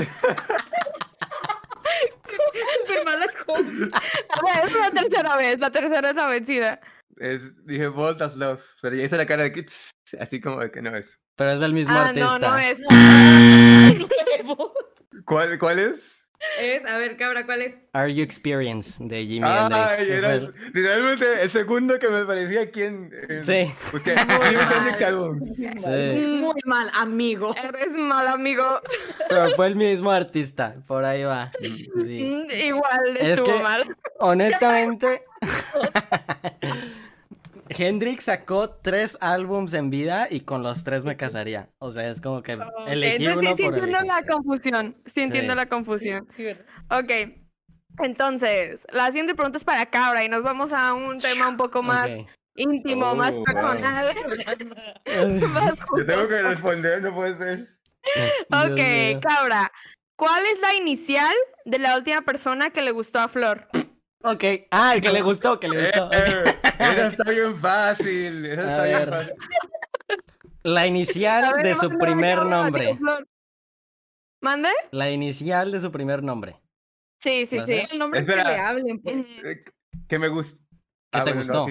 A 4.29 4.41
ver, 4.41 4.65
es 4.65 4.73
la 4.73 4.91
tercera 4.91 5.35
vez, 5.35 5.59
la 5.59 5.71
tercera 5.71 6.09
es 6.09 6.15
la 6.15 6.27
vencida. 6.27 6.79
Es, 7.17 7.65
dije 7.65 7.87
Bolt 7.87 8.21
as 8.21 8.35
Love. 8.35 8.63
Pero 8.81 8.95
ya 8.95 9.03
hice 9.03 9.17
la 9.17 9.25
cara 9.25 9.43
de 9.43 9.51
que 9.51 9.63
tss, 9.63 9.91
así 10.19 10.41
como 10.41 10.59
de 10.59 10.71
que 10.71 10.81
no 10.81 10.95
es. 10.95 11.19
Pero 11.35 11.51
es 11.51 11.59
del 11.59 11.73
mismo 11.73 11.93
Ah, 11.95 12.07
artista. 12.09 12.39
no, 12.39 12.39
no 12.39 12.57
es. 12.57 12.79
¿Cuál, 15.25 15.57
cuál 15.59 15.79
es? 15.79 16.22
Es, 16.59 16.85
a 16.85 16.97
ver, 16.97 17.17
cabra, 17.17 17.45
¿cuál 17.45 17.61
es? 17.63 17.75
Are 17.93 18.13
You 18.13 18.21
Experience 18.23 18.97
de 19.03 19.25
Jimmy 19.25 19.47
Ay, 19.47 19.69
Hendrix. 19.99 20.09
era 20.17 20.37
literalmente 20.73 21.41
el 21.41 21.49
segundo 21.49 21.97
que 21.99 22.09
me 22.09 22.25
parecía 22.25 22.61
aquí 22.61 22.83
en. 22.83 23.11
en 23.29 23.45
Sí. 23.45 23.71
Hendrix 23.93 25.01
albums. 25.01 25.55
Sí, 25.55 25.67
Muy 26.27 26.59
mal, 26.65 26.89
amigo. 26.95 27.55
Eres 27.63 27.93
mal 27.93 28.27
amigo. 28.27 28.81
pero 29.29 29.49
fue 29.51 29.67
el 29.67 29.75
mismo 29.75 30.11
artista. 30.11 30.75
Por 30.87 31.05
ahí 31.05 31.23
va. 31.23 31.51
Sí. 31.61 31.89
Mm, 31.95 32.51
Igual 32.65 33.17
Es 33.17 33.29
estuvo 33.29 33.45
que- 33.57 33.63
mal. 33.63 33.97
Honestamente, 34.19 35.23
Hendrix 37.69 38.25
sacó 38.25 38.69
tres 38.69 39.17
álbums 39.21 39.73
en 39.73 39.89
vida 39.89 40.27
y 40.29 40.41
con 40.41 40.63
los 40.63 40.83
tres 40.83 41.05
me 41.05 41.15
casaría. 41.17 41.69
O 41.79 41.91
sea, 41.91 42.09
es 42.09 42.19
como 42.21 42.41
que 42.43 42.57
elegí 42.87 43.25
Entonces, 43.25 43.47
uno 43.47 43.49
sí, 43.55 43.57
sí 43.57 43.63
por 43.69 43.73
entiendo 43.79 43.99
elegir. 43.99 44.07
la 44.27 44.33
confusión. 44.33 44.97
Sí 45.05 45.21
entiendo 45.21 45.53
Sí. 45.53 45.57
la 45.57 45.65
confusión. 45.67 46.27
Sí. 46.35 46.47
Ok. 46.89 47.11
Entonces, 47.99 48.85
la 48.91 49.07
siguiente 49.07 49.35
pregunta 49.35 49.57
es 49.57 49.63
para 49.63 49.85
Cabra 49.87 50.23
y 50.23 50.29
nos 50.29 50.43
vamos 50.43 50.73
a 50.73 50.93
un 50.93 51.19
tema 51.19 51.47
un 51.47 51.57
poco 51.57 51.83
más 51.83 52.09
íntimo, 52.55 53.13
más 53.15 53.35
Oh, 53.35 53.37
wow. 53.37 53.45
personal. 53.45 54.15
más 55.53 55.79
Yo 55.97 56.05
tengo 56.05 56.27
que 56.27 56.41
responder, 56.41 57.01
no 57.01 57.13
puede 57.13 57.35
ser. 57.37 57.69
Ok. 58.51 59.21
Cabra. 59.21 59.71
¿Cuál 60.15 60.43
es 60.53 60.59
la 60.61 60.75
inicial 60.75 61.33
de 61.65 61.79
la 61.79 61.97
última 61.97 62.21
persona 62.21 62.69
que 62.69 62.81
le 62.81 62.91
gustó 62.91 63.19
a 63.19 63.27
Flor? 63.27 63.67
Ok. 64.23 64.43
Ah, 64.71 64.95
que 65.01 65.09
le 65.09 65.21
gustó, 65.21 65.59
que 65.59 65.67
le 65.67 65.79
Eh, 65.89 65.91
gustó. 65.99 66.09
eh, 66.17 66.52
esa 66.79 67.07
está 67.07 67.29
bien 67.31 67.55
fácil. 67.57 68.45
Esa 68.45 68.61
A 68.61 68.69
está 68.71 68.83
bien 68.85 68.99
ver. 68.99 69.09
fácil. 69.09 69.33
La 70.63 70.87
inicial 70.87 71.53
ver, 71.55 71.63
de 71.65 71.75
su 71.75 71.89
primer 71.97 72.45
nombre. 72.45 72.97
¿Mande? 74.41 74.69
La 74.91 75.09
inicial 75.09 75.71
de 75.71 75.79
su 75.79 75.91
primer 75.91 76.23
nombre. 76.23 76.59
Sí, 77.21 77.45
sí, 77.45 77.57
¿No 77.57 77.65
sí. 77.65 77.83
El 77.91 77.99
nombre 77.99 78.19
Espera. 78.21 78.43
que 78.43 78.49
le 78.49 78.57
hablen, 78.57 79.01
pues. 79.01 79.25
Eh, 79.43 79.63
Que 80.07 80.19
me 80.19 80.27
gustó. 80.27 80.59
¿Qué 81.11 81.21
te 81.21 81.31
gustó? 81.33 81.65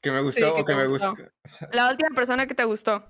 que 0.00 0.10
me 0.10 0.22
gustó 0.22 0.54
que 0.54 0.60
o 0.62 0.64
que 0.64 0.74
me 0.74 0.86
gustó. 0.86 1.10
gustó. 1.10 1.30
La 1.72 1.90
última 1.90 2.08
persona 2.14 2.46
que 2.46 2.54
te 2.54 2.64
gustó. 2.64 3.04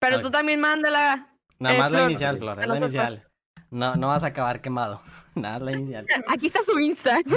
Pero 0.00 0.20
tú 0.20 0.30
también 0.30 0.60
mándala. 0.60 1.36
Nada 1.58 1.74
Eh, 1.76 1.78
más 1.78 1.92
la 1.92 2.02
inicial, 2.04 2.38
Flor. 2.38 2.60
Es 2.60 2.66
la 2.66 2.78
inicial. 2.78 3.28
No, 3.72 3.96
no 3.96 4.08
vas 4.08 4.22
a 4.22 4.26
acabar 4.28 4.60
quemado. 4.60 5.00
Nada, 5.34 5.58
la 5.58 5.72
inicial. 5.72 6.06
Aquí 6.28 6.46
está 6.46 6.62
su 6.62 6.78
Insta. 6.78 7.18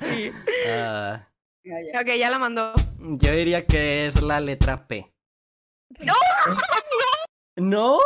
Sí. 0.00 0.32
Ah. 0.68 1.26
Ok, 2.00 2.08
ya 2.18 2.30
la 2.30 2.38
mandó. 2.38 2.72
yo 2.98 3.32
diría 3.32 3.66
que 3.66 4.06
es 4.06 4.22
la 4.22 4.40
letra 4.40 4.86
P. 4.86 5.10
¡No! 6.00 6.14
¿No? 7.56 7.98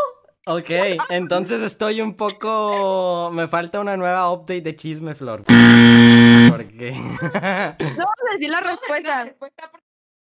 Ok, 0.47 0.71
entonces 1.11 1.63
estoy 1.63 2.01
un 2.01 2.15
poco... 2.15 3.31
Me 3.33 3.49
falta 3.49 3.81
una 3.81 3.97
nueva 3.97 4.31
update 4.31 4.61
de 4.61 4.77
Chisme 4.77 5.15
Flor. 5.15 5.45
Porque... 5.45 6.93
No 6.93 8.05
vamos 8.05 8.25
a 8.29 8.33
decir 8.33 8.51
La 8.51 8.61
respuesta. 8.61 9.35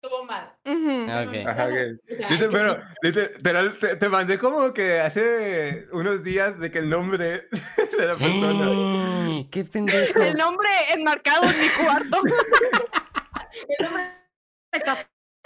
Estuvo 0.02 0.24
mal. 0.26 0.54
Ujú. 0.66 1.04
ok. 1.04 1.48
Ajá, 1.48 1.66
ok. 1.68 2.30
Liter- 2.30 2.50
pero 2.52 2.80
literal, 3.02 3.78
te, 3.80 3.96
te 3.96 4.10
mandé 4.10 4.38
como 4.38 4.74
que 4.74 5.00
hace 5.00 5.88
unos 5.92 6.24
días 6.24 6.60
de 6.60 6.72
que 6.72 6.80
el 6.80 6.90
nombre 6.90 7.48
de 7.98 8.06
la 8.06 8.16
persona. 8.16 9.46
¡Qué 9.52 9.64
pendejo! 9.64 10.22
El 10.22 10.36
nombre 10.36 10.70
enmarcado 10.94 11.44
en 11.46 11.60
mi 11.62 11.68
cuarto. 11.70 12.18
El 13.80 13.86
nombre 13.86 14.04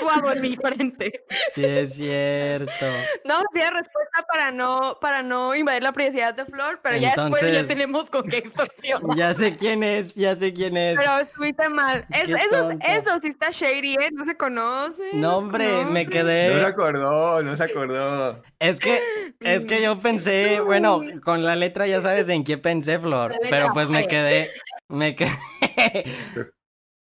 tatuado 0.01 0.33
en 0.33 0.41
mi 0.41 0.55
frente. 0.55 1.23
Sí, 1.53 1.63
es 1.65 1.93
cierto. 1.95 2.85
No 3.25 3.39
la 3.53 3.69
respuesta 3.69 4.25
para 4.27 4.51
no, 4.51 4.97
para 4.99 5.23
no 5.23 5.55
invadir 5.55 5.83
la 5.83 5.93
privacidad 5.93 6.33
de 6.33 6.45
Flor, 6.45 6.79
pero 6.81 6.97
ya 6.97 7.15
después 7.15 7.41
Ya 7.41 7.65
tenemos 7.65 8.09
con 8.09 8.23
qué 8.23 8.37
extorsión. 8.37 9.01
Ya 9.15 9.33
sé 9.33 9.55
quién 9.55 9.83
es, 9.83 10.15
ya 10.15 10.35
sé 10.35 10.53
quién 10.53 10.77
es. 10.77 10.97
Pero 10.99 11.19
estuviste 11.19 11.69
mal. 11.69 12.05
Es- 12.09 12.29
eso, 12.29 12.71
eso 12.71 13.19
sí 13.21 13.27
está 13.27 13.49
shady, 13.51 13.93
¿eh? 13.95 14.09
No 14.13 14.25
se 14.25 14.35
conoce. 14.35 15.03
No, 15.13 15.37
hombre, 15.37 15.85
me 15.85 16.05
conoce. 16.05 16.05
No 16.05 16.05
se 16.05 16.09
quedé... 16.09 16.65
acordó, 16.65 17.43
no 17.43 17.55
se 17.55 17.63
acordó. 17.63 18.41
Es 18.59 18.79
que, 18.79 18.99
es 19.39 19.65
que 19.65 19.81
yo 19.81 19.97
pensé, 19.99 20.59
bueno, 20.61 21.01
con 21.23 21.43
la 21.43 21.55
letra 21.55 21.87
ya 21.87 22.01
sabes 22.01 22.29
en 22.29 22.43
qué 22.43 22.57
pensé, 22.57 22.99
Flor, 22.99 23.33
pero 23.49 23.69
pues 23.73 23.89
me 23.89 24.07
quedé, 24.07 24.51
me 24.87 25.15
quedé. 25.15 25.31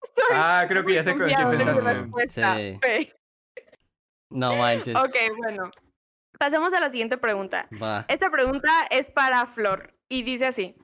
Estoy 0.02 0.24
Ah, 0.32 0.64
creo 0.68 0.84
que 0.84 0.94
ya 0.94 1.04
sé 1.04 1.16
con 1.16 1.28
qué 1.28 1.34
pensaste. 1.34 1.80
respuesta. 1.82 2.56
Sí. 2.56 3.12
No 4.30 4.56
manches. 4.56 4.96
Ok, 4.96 5.14
bueno. 5.36 5.70
Pasemos 6.38 6.72
a 6.72 6.80
la 6.80 6.90
siguiente 6.90 7.18
pregunta. 7.18 7.68
Va. 7.80 8.04
Esta 8.08 8.30
pregunta 8.30 8.86
es 8.90 9.10
para 9.10 9.46
Flor 9.46 9.94
y 10.08 10.22
dice 10.22 10.46
así. 10.46 10.74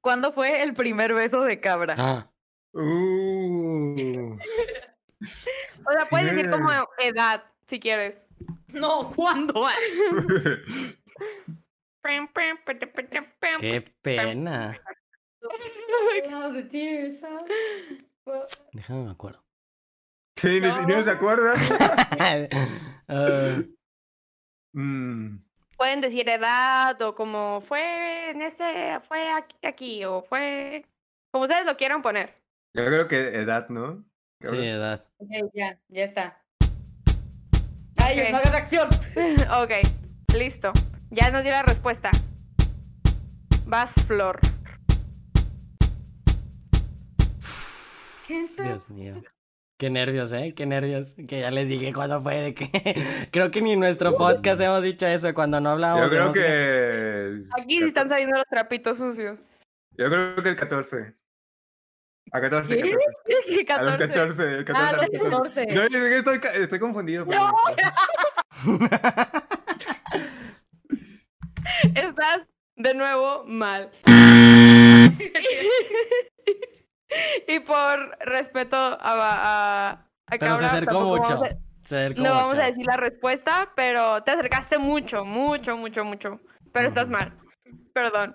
¿Cuándo 0.00 0.30
fue 0.32 0.62
el 0.62 0.74
primer 0.74 1.14
beso 1.14 1.42
de 1.42 1.60
cabra? 1.60 1.94
Ah, 1.98 2.30
Uh. 2.72 4.36
O 5.86 5.92
sea, 5.92 6.04
puedes 6.10 6.30
decir 6.30 6.50
como 6.50 6.70
edad, 6.98 7.44
si 7.66 7.80
quieres. 7.80 8.28
No, 8.68 9.10
¿cuándo? 9.16 9.66
qué 13.60 13.80
pena. 14.02 14.78
Déjame 18.72 19.04
me 19.04 19.10
acuerdo. 19.10 19.42
Sí, 20.36 20.60
ni, 20.60 20.94
ni 20.94 21.02
se 21.04 21.10
acuerda. 21.10 21.54
Ah, 23.10 23.58
Mm. 24.74 25.38
Pueden 25.76 26.00
decir 26.00 26.28
edad 26.28 27.00
o 27.02 27.14
como 27.14 27.60
fue 27.62 28.30
en 28.30 28.42
este, 28.42 29.00
fue 29.08 29.30
aquí, 29.30 29.56
aquí 29.66 30.04
o 30.04 30.22
fue 30.22 30.84
como 31.30 31.44
ustedes 31.44 31.64
lo 31.64 31.76
quieran 31.76 32.02
poner. 32.02 32.34
Yo 32.74 32.84
creo 32.84 33.08
que 33.08 33.16
edad, 33.40 33.68
¿no? 33.70 34.04
sí, 34.42 34.56
edad. 34.58 35.04
Ok, 35.18 35.30
ya, 35.54 35.78
ya 35.88 36.04
está. 36.04 36.42
Ay, 37.96 38.20
Ok. 38.20 38.30
no 38.30 38.36
hagas 38.36 38.54
acción. 38.54 38.88
Ok, 39.62 39.72
listo. 40.36 40.72
Ya 41.10 41.30
nos 41.30 41.44
dio 41.44 41.52
la 41.52 41.62
respuesta. 41.62 42.10
Vas, 43.66 43.94
Flor. 44.06 44.38
Dios 48.28 48.90
mío. 48.90 49.22
Qué 49.78 49.90
nervios, 49.90 50.32
¿eh? 50.32 50.54
Qué 50.56 50.66
nervios. 50.66 51.14
Que 51.28 51.40
ya 51.40 51.50
les 51.52 51.68
dije 51.68 51.92
cuándo 51.92 52.20
fue 52.20 52.36
de 52.36 52.54
que... 52.54 52.68
Creo 53.30 53.50
que 53.50 53.62
ni 53.62 53.72
en 53.72 53.80
nuestro 53.80 54.16
podcast 54.16 54.60
hemos 54.60 54.82
dicho 54.82 55.06
eso 55.06 55.32
cuando 55.34 55.60
no 55.60 55.70
hablábamos 55.70 56.06
Yo 56.06 56.10
creo 56.10 56.32
que. 56.32 57.44
Aquí 57.60 57.78
sí 57.78 57.84
están 57.84 58.08
saliendo 58.08 58.36
los 58.36 58.46
trapitos 58.46 58.98
sucios. 58.98 59.46
Yo 59.96 60.06
creo 60.06 60.34
que 60.42 60.48
el 60.48 60.56
14. 60.56 61.14
A 62.32 62.40
14, 62.40 62.76
¿Qué? 62.76 62.96
14. 63.64 63.72
A 63.72 63.82
los 63.82 63.96
14. 63.96 64.64
14. 64.64 64.64
14 64.64 64.72
Ah, 64.74 64.88
a 64.88 64.92
los 64.92 65.08
los 65.08 65.22
14. 65.22 65.66
14. 65.66 65.74
No, 65.74 65.82
estoy, 65.82 66.40
estoy 66.60 66.78
confundido. 66.78 67.24
No. 67.24 67.56
Estás 71.94 72.46
de 72.76 72.94
nuevo 72.94 73.44
mal. 73.46 73.90
Y 77.46 77.60
por 77.60 78.18
respeto 78.20 78.76
a, 78.76 78.98
a, 79.00 79.90
a 79.90 80.06
Pero 80.30 80.56
se 80.56 80.62
Cabra, 80.64 80.66
acercó 80.72 81.00
mucho. 81.00 81.34
vamos 81.34 81.48
a- 81.50 81.56
Ser 81.84 82.18
No 82.18 82.30
vamos 82.34 82.54
a 82.58 82.66
decir 82.66 82.84
la 82.84 82.98
respuesta, 82.98 83.70
pero 83.74 84.22
te 84.22 84.30
acercaste 84.32 84.76
mucho, 84.76 85.24
mucho, 85.24 85.74
mucho, 85.78 86.04
mucho. 86.04 86.38
Pero 86.70 86.86
estás 86.86 87.08
mal. 87.08 87.32
Perdón. 87.94 88.34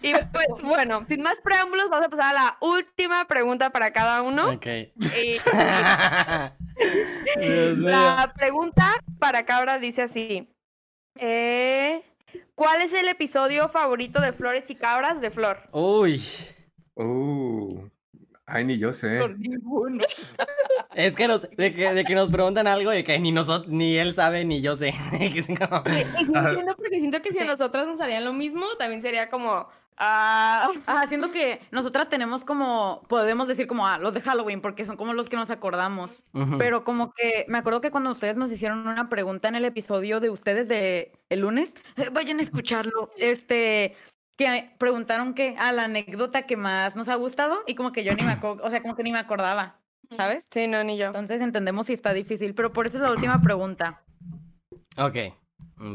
Y 0.00 0.14
pues, 0.14 0.46
bueno, 0.62 1.04
sin 1.06 1.20
más 1.20 1.40
preámbulos, 1.40 1.90
vamos 1.90 2.06
a 2.06 2.08
pasar 2.08 2.34
a 2.34 2.42
la 2.44 2.56
última 2.60 3.26
pregunta 3.26 3.68
para 3.68 3.92
cada 3.92 4.22
uno. 4.22 4.52
Ok. 4.52 4.66
Y 4.66 5.36
la 7.36 8.32
pregunta 8.34 8.94
para 9.18 9.44
Cabra 9.44 9.78
dice 9.78 10.02
así. 10.02 10.50
eh, 11.18 12.02
¿Cuál 12.54 12.82
es 12.82 12.92
el 12.92 13.08
episodio 13.08 13.68
favorito 13.68 14.20
de 14.20 14.32
Flores 14.32 14.70
y 14.70 14.74
Cabras 14.76 15.20
de 15.20 15.30
Flor? 15.30 15.68
Uy. 15.72 16.22
Uh, 17.02 17.88
ay, 18.46 18.64
ni 18.64 18.78
yo 18.78 18.92
sé. 18.92 19.18
Por 19.20 19.38
ninguno. 19.38 20.04
Es 20.94 21.14
que 21.14 21.28
nos, 21.28 21.42
de 21.50 21.74
que, 21.74 21.94
de 21.94 22.04
que 22.04 22.14
nos 22.14 22.30
preguntan 22.30 22.66
algo 22.66 22.90
de 22.90 23.04
que 23.04 23.18
ni 23.18 23.32
nosotros, 23.32 23.68
ni 23.72 23.96
él 23.96 24.12
sabe, 24.12 24.44
ni 24.44 24.60
yo 24.60 24.76
sé. 24.76 24.92
Que 25.18 25.38
es 25.38 25.46
como- 25.46 25.82
Y 25.86 26.24
sí 26.24 26.32
entiendo 26.34 26.76
porque 26.76 26.98
siento 26.98 27.22
que 27.22 27.32
si 27.32 27.38
a 27.38 27.44
nosotros 27.44 27.86
nos 27.86 28.00
harían 28.00 28.24
lo 28.24 28.32
mismo, 28.32 28.66
también 28.78 29.00
sería 29.02 29.30
como... 29.30 29.68
ah, 29.96 30.68
Ajá, 30.86 31.06
siento 31.08 31.30
que 31.30 31.60
nosotras 31.70 32.08
tenemos 32.08 32.44
como, 32.44 33.02
podemos 33.08 33.46
decir 33.48 33.66
como, 33.66 33.86
ah, 33.86 33.98
los 33.98 34.14
de 34.14 34.20
Halloween, 34.20 34.60
porque 34.60 34.84
son 34.84 34.96
como 34.96 35.14
los 35.14 35.28
que 35.28 35.36
nos 35.36 35.50
acordamos. 35.50 36.22
Pero 36.58 36.84
como 36.84 37.12
que 37.12 37.44
me 37.48 37.58
acuerdo 37.58 37.80
que 37.80 37.90
cuando 37.90 38.10
ustedes 38.10 38.36
nos 38.36 38.50
hicieron 38.50 38.86
una 38.88 39.08
pregunta 39.08 39.48
en 39.48 39.54
el 39.54 39.64
episodio 39.64 40.18
de 40.20 40.28
ustedes 40.30 40.68
de 40.68 41.12
el 41.28 41.40
lunes, 41.40 41.72
eh, 41.96 42.08
vayan 42.12 42.40
a 42.40 42.42
escucharlo, 42.42 43.10
este, 43.16 43.94
que 44.40 44.70
preguntaron 44.78 45.34
que 45.34 45.54
a 45.58 45.70
la 45.72 45.84
anécdota 45.84 46.46
que 46.46 46.56
más 46.56 46.96
nos 46.96 47.08
ha 47.08 47.14
gustado 47.16 47.58
y 47.66 47.74
como 47.74 47.92
que 47.92 48.04
yo 48.04 48.14
ni 48.14 48.22
me 48.22 48.32
acuerdo, 48.32 48.64
o 48.64 48.70
sea, 48.70 48.80
como 48.80 48.96
que 48.96 49.02
ni 49.02 49.12
me 49.12 49.18
acordaba, 49.18 49.78
¿sabes? 50.16 50.44
Sí, 50.50 50.66
no, 50.66 50.82
ni 50.82 50.96
yo. 50.96 51.06
Entonces 51.06 51.42
entendemos 51.42 51.88
si 51.88 51.92
está 51.92 52.14
difícil, 52.14 52.54
pero 52.54 52.72
por 52.72 52.86
eso 52.86 52.96
es 52.96 53.02
la 53.02 53.10
última 53.10 53.42
pregunta. 53.42 54.02
Ok. 54.96 55.16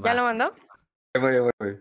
¿Ya 0.04 0.14
lo 0.14 0.24
mandó? 0.24 0.54
Voy, 1.20 1.40
voy, 1.40 1.52
voy. 1.60 1.80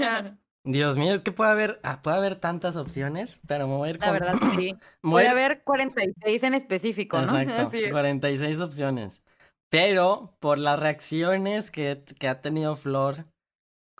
Ah, 0.00 0.32
Dios 0.64 0.96
mío, 0.96 1.14
es 1.14 1.22
que 1.22 1.30
puede 1.30 1.50
haber, 1.50 1.80
ah, 1.84 2.02
puede 2.02 2.16
haber 2.16 2.36
tantas 2.36 2.74
opciones, 2.74 3.38
pero 3.46 3.68
me 3.68 3.74
voy 3.74 3.88
a 3.88 3.90
ir 3.90 4.00
La 4.00 4.06
con... 4.06 4.12
verdad, 4.14 4.34
sí. 4.56 4.74
Voy 5.02 5.24
a 5.26 5.34
ver 5.34 5.62
46 5.62 6.42
en 6.42 6.54
específico, 6.54 7.20
¿no? 7.20 7.38
Exacto, 7.38 7.76
es. 7.76 7.92
46 7.92 8.60
opciones. 8.60 9.22
Pero 9.68 10.36
por 10.40 10.58
las 10.58 10.78
reacciones 10.78 11.70
que, 11.70 12.02
que 12.18 12.28
ha 12.28 12.40
tenido 12.40 12.76
Flor 12.76 13.26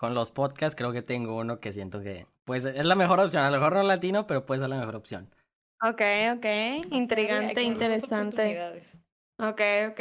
con 0.04 0.12
los 0.12 0.30
podcasts, 0.30 0.76
creo 0.76 0.92
que 0.92 1.00
tengo 1.00 1.38
uno 1.38 1.60
que 1.60 1.72
siento 1.72 2.02
que 2.02 2.26
pues 2.44 2.66
es 2.66 2.84
la 2.84 2.94
mejor 2.94 3.20
opción. 3.20 3.42
A 3.42 3.50
lo 3.50 3.56
mejor 3.56 3.72
no 3.72 3.82
latino, 3.84 4.26
pero 4.26 4.44
puede 4.44 4.60
ser 4.60 4.68
la 4.68 4.76
mejor 4.76 4.96
opción. 4.96 5.34
ok, 5.80 6.02
ok. 6.36 6.46
Intrigante, 6.90 7.62
interesante. 7.62 8.82
Ok, 9.38 9.60
ok. 9.88 10.00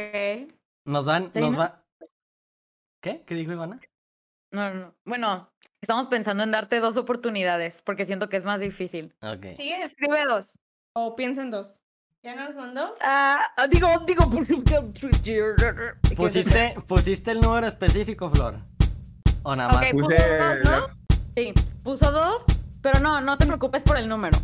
Nos 0.85 1.05
dan, 1.05 1.31
¿Sí, 1.33 1.39
nos 1.39 1.53
no? 1.53 1.59
va. 1.59 1.85
¿Qué? 3.01 3.23
¿Qué 3.25 3.33
dijo 3.33 3.53
Ivana? 3.53 3.79
No, 4.51 4.73
no, 4.73 4.75
no. 4.81 4.95
Bueno, 5.05 5.49
estamos 5.81 6.07
pensando 6.07 6.43
en 6.43 6.51
darte 6.51 6.81
dos 6.81 6.97
oportunidades 6.97 7.81
porque 7.81 8.05
siento 8.05 8.27
que 8.27 8.35
es 8.35 8.43
más 8.43 8.59
difícil. 8.59 9.15
Ok. 9.21 9.55
Sigue, 9.55 9.83
escribe 9.83 10.25
dos. 10.25 10.59
O 10.93 11.15
piensa 11.15 11.43
en 11.43 11.51
dos. 11.51 11.79
¿Ya 12.23 12.35
no 12.35 12.43
los 12.43 12.55
mandó? 12.55 12.91
Ah, 13.01 13.53
digo, 13.69 13.87
digo. 14.05 14.29
¿Pusiste, 16.17 16.75
¿Pusiste 16.87 17.31
el 17.31 17.39
número 17.39 17.67
específico, 17.67 18.29
Flor? 18.29 18.72
¿O 19.43 19.55
nada 19.55 19.69
más? 19.73 19.77
Ok. 19.77 19.91
Puse 19.91 20.15
puso 20.15 20.37
dos, 20.37 20.71
¿no? 20.71 20.87
Sí, 21.35 21.53
puso 21.83 22.11
dos, 22.11 22.43
pero 22.81 22.99
no, 23.01 23.21
no 23.21 23.37
te 23.37 23.45
preocupes 23.45 23.83
por 23.83 23.97
el 23.97 24.07
número. 24.07 24.37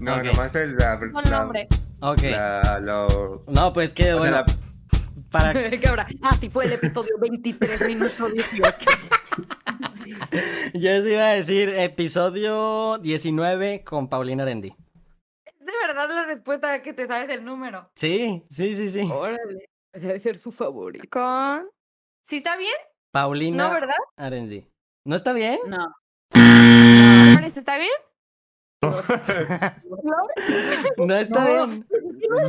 No, 0.00 0.16
Ok. 0.16 0.24
nomás 0.24 0.54
el, 0.54 0.76
la, 0.76 0.98
Pon 0.98 1.12
la- 1.24 1.38
nombre. 1.40 1.68
Ok. 2.00 2.22
la- 2.24 2.80
lo- 2.82 3.44
No, 3.48 3.72
pues 3.72 3.92
que 3.94 4.12
o 4.14 4.18
bueno, 4.18 4.36
la- 4.36 4.46
para... 5.30 5.52
¿Qué 5.70 5.88
habrá? 5.88 6.06
Ah, 6.22 6.32
sí, 6.34 6.50
fue 6.50 6.66
el 6.66 6.72
episodio 6.72 7.18
23, 7.18 7.86
minuto 7.86 8.28
18. 8.28 8.74
Yo 10.74 10.90
les 10.90 11.06
iba 11.06 11.22
a 11.28 11.32
decir 11.34 11.70
episodio 11.70 12.98
19 12.98 13.84
con 13.84 14.08
Paulina 14.08 14.42
Arendi. 14.44 14.74
¿Es 15.44 15.58
de 15.66 15.72
verdad 15.86 16.08
la 16.10 16.24
respuesta 16.26 16.82
que 16.82 16.92
te 16.92 17.06
sabes 17.06 17.28
el 17.30 17.44
número? 17.44 17.90
Sí, 17.94 18.44
sí, 18.50 18.76
sí, 18.76 18.88
sí. 18.90 19.00
Órale. 19.10 19.68
Debe 19.92 20.18
ser 20.20 20.38
su 20.38 20.52
favorito. 20.52 21.04
Con. 21.10 21.66
¿Sí 22.22 22.36
está 22.36 22.56
bien? 22.56 22.74
Paulina 23.16 23.68
¿No, 23.68 23.72
verdad? 23.72 23.94
Arendi. 24.18 24.68
¿No 25.06 25.16
está 25.16 25.32
bien? 25.32 25.58
No. 25.66 25.94
Flores, 26.32 27.56
¿Está 27.56 27.78
bien? 27.78 27.88
No 30.98 31.16
está 31.16 31.40
No. 31.44 31.66
bien. 31.66 31.86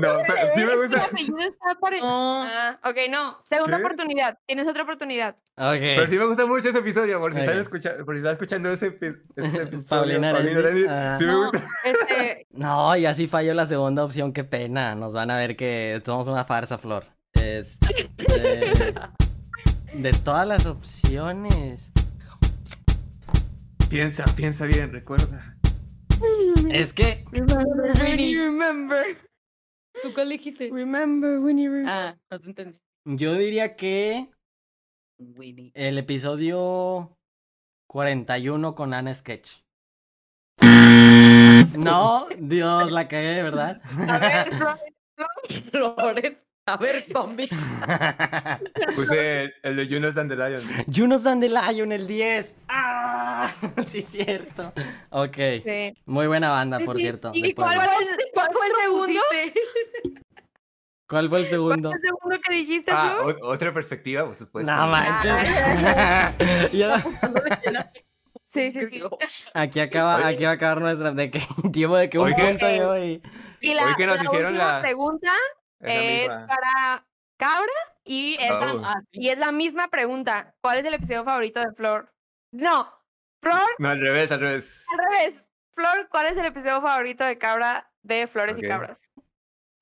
no, 0.01 0.18
pero 0.28 0.53
sí 0.53 0.65
me 0.65 0.76
gusta. 0.76 0.97
está 0.97 1.89
No. 2.01 2.43
Ah, 2.43 2.80
ok, 2.84 2.97
no. 3.09 3.38
Segunda 3.45 3.78
¿Qué? 3.78 3.84
oportunidad. 3.86 4.38
Tienes 4.45 4.68
otra 4.68 4.84
oportunidad. 4.84 5.38
Pero 5.55 5.70
Ok. 6.03 6.09
sí 6.09 6.18
me 6.18 6.26
gusta 6.26 6.45
mucho 6.45 6.68
ese 6.68 6.80
episodio, 6.80 7.18
por 7.22 7.34
si 7.34 7.39
están 7.39 7.55
Ok. 7.55 7.61
escuchando, 7.61 8.05
por 8.05 8.13
si 8.15 8.18
están 8.20 8.34
escuchando 8.34 8.70
ese, 8.72 8.88
ese 8.88 9.18
episodio. 9.63 9.88
Paulina 9.88 10.30
Arendi. 10.32 10.51
Arendi, 10.59 10.86
Ah. 10.89 11.15
Sí 11.18 11.24
me 11.26 11.32
No, 11.32 11.43
gusta. 11.43 11.63
este, 11.86 12.47
No, 12.51 12.95
y 12.97 13.05
así 13.05 13.28
falló 13.28 13.53
la 13.53 13.65
segunda 13.65 14.03
opción, 14.03 14.34
qué 14.34 14.43
pena. 14.43 14.95
Nos 14.95 15.13
van 15.13 15.32
a 15.32 15.38
ver 15.38 15.55
que 15.55 16.01
somos 16.05 16.28
una 16.28 16.43
farsa, 16.43 16.78
Flor. 16.78 17.05
Este, 17.41 18.09
de 19.98 20.12
todas 20.12 20.48
las 20.48 20.66
opciones. 20.66 21.91
Piensa, 23.89 24.26
piensa 24.36 24.66
bien, 24.66 24.91
recuerda. 24.91 25.58
Es 26.72 26.93
que 26.93 27.26
Remember 27.32 27.66
when 28.02 28.20
you 28.20 28.41
remember. 28.43 29.06
¿tú 30.02 30.14
cuál 30.14 30.30
dijiste? 30.30 30.70
Remember 30.72 31.39
when 31.39 31.58
you 31.58 31.72
remember. 31.72 31.91
Ah, 31.91 32.18
no 32.32 32.39
te 32.39 32.50
entendí. 32.50 32.80
yo 33.06 33.34
diría 33.34 33.76
que 33.76 34.30
Winnie. 35.20 35.72
el 35.74 35.98
episodio 35.98 37.18
41 37.88 38.76
con 38.76 38.93
Ana 38.93 39.14
Sketch. 39.14 39.64
No, 41.78 42.28
Dios, 42.38 42.91
la 42.91 43.08
cagué, 43.08 43.41
¿verdad? 43.43 43.82
A 44.08 44.18
ver, 44.20 44.50
Flores. 45.72 46.43
A 46.72 46.76
ver, 46.78 47.05
zombie. 47.13 47.47
Puse 48.95 49.53
el, 49.63 49.76
de 49.78 49.88
Yunus 49.88 50.15
Dandelion. 50.15 50.61
Junos 50.93 51.24
Dandelion, 51.24 51.91
el 51.93 52.05
10. 52.07 52.57
¡Ah! 52.68 53.49
Sí, 53.88 54.01
cierto. 54.01 54.74
Ok. 55.11 55.38
Sí. 55.63 55.93
Muy 56.05 56.28
buena 56.28 56.49
banda, 56.51 56.80
por 56.80 56.97
cierto. 56.97 57.32
¿Y 57.34 57.53
cuál 57.53 57.76
fue 57.76 57.86
el, 57.86 58.07
cuál 58.34 58.49
fue 58.51 58.68
el 58.68 58.74
segundo? 58.84 59.22
¿Cuál 61.07 61.30
fue 61.30 61.39
el 61.39 61.45
¿Cuál 61.45 61.49
segundo? 61.49 61.89
fue 61.89 61.97
el 61.99 62.05
segundo 62.05 62.38
que 62.45 62.53
dijiste, 62.53 62.91
Ah, 62.93 63.20
otra 63.43 63.74
perspectiva, 63.74 64.26
por 64.26 64.36
supuesto. 64.36 64.70
No 64.70 64.88
manches. 64.88 66.74
Ya- 66.74 67.01
Sí, 68.43 68.72
sí, 68.72 68.88
sí. 68.88 69.01
aquí 69.53 69.82
acaba, 69.82 70.26
aquí 70.26 70.45
va 70.45 70.51
a 70.51 70.53
acabar 70.53 70.80
nuestra 70.80 71.11
de 71.11 71.30
que 71.32 71.41
tiempo 71.74 71.97
de 71.97 72.09
que 72.09 72.18
un 72.18 72.28
Oye, 72.28 72.36
punto 72.36 72.70
yo 72.70 72.97
y 72.97 73.22
Y 73.59 73.74
la, 73.74 73.88
Hoy 73.88 73.95
que 73.97 74.05
nos 74.05 74.15
la 74.18 74.24
hicieron 74.24 74.53
última 74.53 74.74
la- 74.76 74.82
pregunta 74.82 75.32
Es 75.80 76.30
para 76.30 77.05
Cabra 77.38 77.71
y 78.03 78.36
es, 78.39 78.49
la, 78.49 78.73
Oh. 78.73 78.82
Ah, 78.84 79.01
y 79.11 79.30
es 79.30 79.38
la 79.38 79.51
misma 79.51 79.89
pregunta. 79.89 80.55
¿Cuál 80.61 80.80
es 80.80 80.86
el 80.86 80.93
episodio 80.95 81.23
favorito 81.23 81.59
de 81.59 81.71
Flor? 81.75 82.11
No, 82.51 82.91
Flor, 83.41 83.61
No, 83.80 83.89
al 83.89 84.01
revés, 84.01 84.32
al 84.32 84.39
revés. 84.39 84.84
al 84.91 84.97
revés. 85.11 85.45
Flor, 85.71 86.07
¿cuál 86.09 86.25
es 86.28 86.38
el 86.38 86.45
episodio 86.45 86.82
favorito 86.82 87.23
de 87.23 87.38
Cabra 87.38 87.91
de 88.01 88.25
Flores 88.28 88.57
y 88.57 88.61
Cabras? 88.63 89.11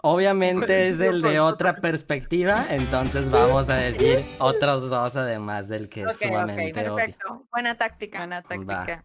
obviamente 0.08 0.90
es 0.90 1.00
el 1.00 1.22
de 1.24 1.40
otra 1.40 1.78
perspectiva, 1.78 2.64
entonces 2.70 3.32
vamos 3.32 3.70
a 3.70 3.76
decir 3.76 4.20
otros 4.40 4.88
dos 4.90 5.16
además 5.16 5.68
del 5.68 5.90
que 5.90 6.04
es 6.04 6.18
sumamente 6.18 6.82
obvio. 6.82 6.96
Perfecto, 6.96 7.48
buena 7.52 7.76
táctica. 7.76 8.18
Buena 8.20 8.42
táctica. 8.44 9.04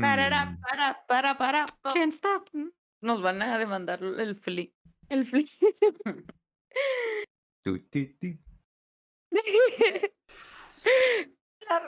Para, 0.00 0.46
Mm. 0.46 0.60
para, 0.60 1.04
para, 1.06 1.38
para. 1.38 1.66
pa- 1.82 1.92
Can't 1.92 2.14
stop. 2.14 2.48
Nos 3.00 3.20
van 3.20 3.42
a 3.42 3.58
demandar 3.58 4.02
el 4.02 4.36
fli. 4.36 4.72
El. 5.12 5.26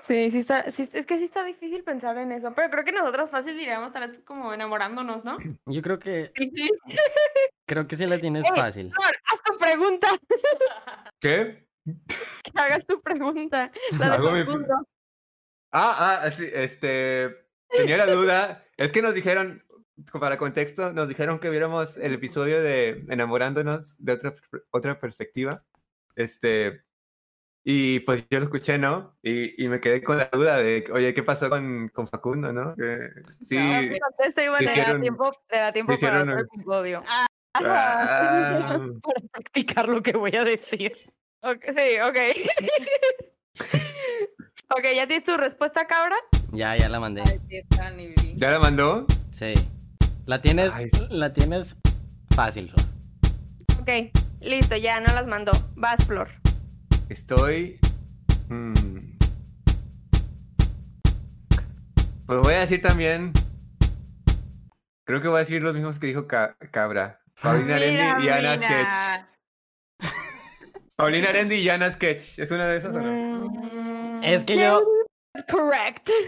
Sí, 0.02 0.30
sí 0.30 0.38
está, 0.38 0.70
sí, 0.70 0.88
es 0.92 1.04
que 1.04 1.18
sí 1.18 1.24
está 1.24 1.44
difícil 1.44 1.82
pensar 1.84 2.16
en 2.16 2.32
eso, 2.32 2.54
pero 2.54 2.70
creo 2.70 2.84
que 2.84 2.92
nosotras 2.92 3.30
fácil 3.30 3.58
diríamos 3.58 3.92
tal 3.92 4.08
vez 4.08 4.20
como 4.20 4.54
enamorándonos, 4.54 5.24
¿no? 5.24 5.36
Yo 5.66 5.82
creo 5.82 5.98
que 5.98 6.32
creo 7.68 7.86
que 7.86 7.96
sí 7.96 8.06
la 8.06 8.18
tienes 8.18 8.46
Ey, 8.46 8.52
fácil. 8.56 8.90
Flor, 8.92 9.14
haz 9.30 9.42
tu 9.42 9.58
pregunta, 9.58 10.08
¿Qué? 11.20 11.66
que 11.84 12.52
hagas 12.54 12.86
tu 12.86 13.00
pregunta. 13.02 13.70
La 13.98 14.10
de 14.10 14.14
Hago 14.14 14.30
mi- 14.30 14.44
Facundo. 14.44 14.88
Ah, 15.72 16.22
ah, 16.22 16.30
sí, 16.30 16.48
este. 16.50 17.46
Tenía 17.68 17.96
la 17.98 18.06
duda. 18.06 18.64
Es 18.76 18.92
que 18.92 19.02
nos 19.02 19.12
dijeron, 19.12 19.63
para 20.20 20.38
contexto, 20.38 20.92
nos 20.92 21.08
dijeron 21.08 21.38
que 21.38 21.50
viéramos 21.50 21.98
el 21.98 22.14
episodio 22.14 22.62
de 22.62 23.04
Enamorándonos 23.08 23.96
de 23.98 24.12
otra, 24.12 24.32
otra 24.70 24.98
perspectiva. 25.00 25.64
Este. 26.16 26.82
Y 27.66 28.00
pues 28.00 28.26
yo 28.28 28.38
lo 28.40 28.44
escuché, 28.44 28.76
¿no? 28.76 29.16
Y, 29.22 29.64
y 29.64 29.68
me 29.68 29.80
quedé 29.80 30.02
con 30.02 30.18
la 30.18 30.28
duda 30.30 30.58
de, 30.58 30.84
oye, 30.92 31.14
¿qué 31.14 31.22
pasó 31.22 31.48
con, 31.48 31.88
con 31.88 32.06
Facundo, 32.08 32.52
no? 32.52 32.74
Que 32.76 33.08
sí. 33.40 33.56
No. 33.56 33.80
Sí, 33.80 33.98
Te 34.34 34.48
da 34.50 34.60
hicieron- 34.60 35.00
tiempo, 35.00 35.32
te 35.46 35.56
da 35.56 35.72
tiempo 35.72 35.98
para 35.98 36.20
otro 36.22 36.38
el- 36.38 36.46
episodio. 36.52 37.02
Ah, 37.06 37.26
para 37.54 38.80
practicar 39.32 39.88
lo 39.88 40.02
que 40.02 40.12
voy 40.12 40.36
a 40.36 40.44
decir. 40.44 40.92
Ok, 41.40 41.64
sí, 41.70 42.00
ok. 42.02 42.16
ok, 44.70 44.84
¿ya 44.94 45.06
tienes 45.06 45.24
tu 45.24 45.36
respuesta, 45.36 45.86
cabra? 45.86 46.16
Ya, 46.52 46.76
ya 46.76 46.88
la 46.88 47.00
mandé. 47.00 47.22
¿Ya 48.36 48.50
la 48.50 48.58
mandó? 48.58 49.06
Sí. 49.30 49.54
La 50.26 50.40
tienes, 50.40 50.72
Ay. 50.74 50.88
la 51.10 51.32
tienes 51.32 51.76
fácil. 52.34 52.72
Ok, 53.80 53.90
listo, 54.40 54.76
ya 54.76 55.00
no 55.00 55.06
las 55.14 55.26
mandó. 55.26 55.52
Vas, 55.76 56.06
Flor. 56.06 56.28
Estoy. 57.08 57.78
mm. 58.48 58.84
Pues 62.26 62.38
voy 62.40 62.54
a 62.54 62.60
decir 62.60 62.80
también. 62.80 63.32
Creo 65.04 65.20
que 65.20 65.28
voy 65.28 65.36
a 65.36 65.40
decir 65.40 65.62
los 65.62 65.74
mismos 65.74 65.98
que 65.98 66.06
dijo 66.06 66.26
Ca- 66.26 66.56
Cabra. 66.70 67.20
Paulina 67.42 67.76
Arendi 67.76 68.24
y 68.24 68.28
Ana 68.30 68.56
Sketch. 68.56 70.08
Paulina 70.96 71.28
Arendi 71.28 71.56
y 71.56 71.68
Ana 71.68 71.90
Sketch. 71.90 72.38
¿Es 72.38 72.50
una 72.50 72.66
de 72.66 72.78
esas 72.78 72.94
o 72.96 73.00
no? 73.00 73.50
Mm, 73.50 74.20
Es 74.24 74.44
que 74.44 74.56
yo, 74.56 74.82
Correct. 75.50 76.08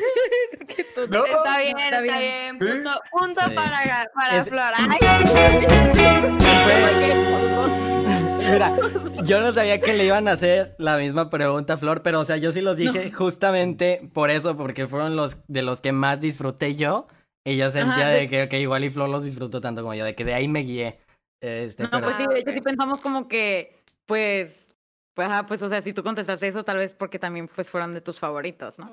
No. 1.10 1.24
Está 1.26 1.58
bien, 1.60 1.76
Está 1.78 1.88
está 1.88 2.00
bien. 2.02 2.18
bien. 2.18 2.58
Sí. 2.58 2.66
Punto, 2.82 3.00
punto 3.12 3.40
Sí. 3.46 3.54
para, 3.54 4.10
para 4.14 4.36
Es- 4.38 4.48
Flor. 4.48 4.72
Ay, 4.74 4.98
Mira, 8.50 8.74
yo 9.24 9.40
no 9.40 9.52
sabía 9.52 9.80
que 9.80 9.92
le 9.94 10.04
iban 10.06 10.28
a 10.28 10.32
hacer 10.32 10.74
la 10.78 10.96
misma 10.96 11.30
pregunta 11.30 11.74
a 11.74 11.76
Flor, 11.76 12.02
pero 12.02 12.20
o 12.20 12.24
sea, 12.24 12.36
yo 12.36 12.52
sí 12.52 12.60
los 12.60 12.76
dije 12.76 13.10
justamente 13.12 14.08
por 14.14 14.30
eso, 14.30 14.56
porque 14.56 14.86
fueron 14.86 15.16
los 15.16 15.36
de 15.48 15.62
los 15.62 15.80
que 15.80 15.92
más 15.92 16.20
disfruté 16.20 16.74
yo. 16.76 17.06
Y 17.44 17.56
yo 17.56 17.70
sentía 17.70 18.06
Ajá, 18.06 18.10
de 18.10 18.28
que, 18.28 18.42
ok, 18.44 18.52
igual 18.54 18.84
y 18.84 18.90
Flor 18.90 19.08
los 19.08 19.24
disfrutó 19.24 19.60
tanto 19.60 19.82
como 19.82 19.94
yo, 19.94 20.04
de 20.04 20.14
que 20.14 20.24
de 20.24 20.34
ahí 20.34 20.48
me 20.48 20.60
guié. 20.60 20.98
Este, 21.40 21.84
No, 21.84 21.90
pero... 21.90 22.04
pues 22.04 22.16
sí, 22.16 22.24
de 22.28 22.38
hecho 22.40 22.52
sí 22.52 22.60
pensamos 22.60 23.00
como 23.00 23.28
que, 23.28 23.82
pues, 24.06 24.74
pues, 25.16 25.28
ajá, 25.28 25.46
pues, 25.46 25.62
o 25.62 25.68
sea, 25.70 25.80
si 25.80 25.94
tú 25.94 26.02
contestaste 26.02 26.46
eso, 26.46 26.62
tal 26.62 26.76
vez 26.76 26.92
porque 26.92 27.18
también, 27.18 27.48
pues, 27.48 27.70
fueron 27.70 27.94
de 27.94 28.02
tus 28.02 28.18
favoritos, 28.18 28.78
¿no? 28.78 28.92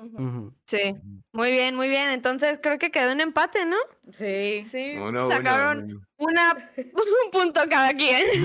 Sí, 0.66 0.96
muy 1.32 1.50
bien, 1.50 1.76
muy 1.76 1.86
bien. 1.88 2.08
Entonces 2.08 2.58
creo 2.62 2.78
que 2.78 2.90
quedó 2.90 3.12
un 3.12 3.20
empate, 3.20 3.66
¿no? 3.66 3.76
Sí. 4.10 4.64
Sí. 4.64 4.96
Uno, 4.96 5.28
Sacaron 5.28 5.84
uno, 5.84 6.00
uno. 6.16 6.30
una, 6.30 6.70
un 6.76 7.30
punto 7.30 7.60
cada 7.68 7.92
quien. 7.92 8.42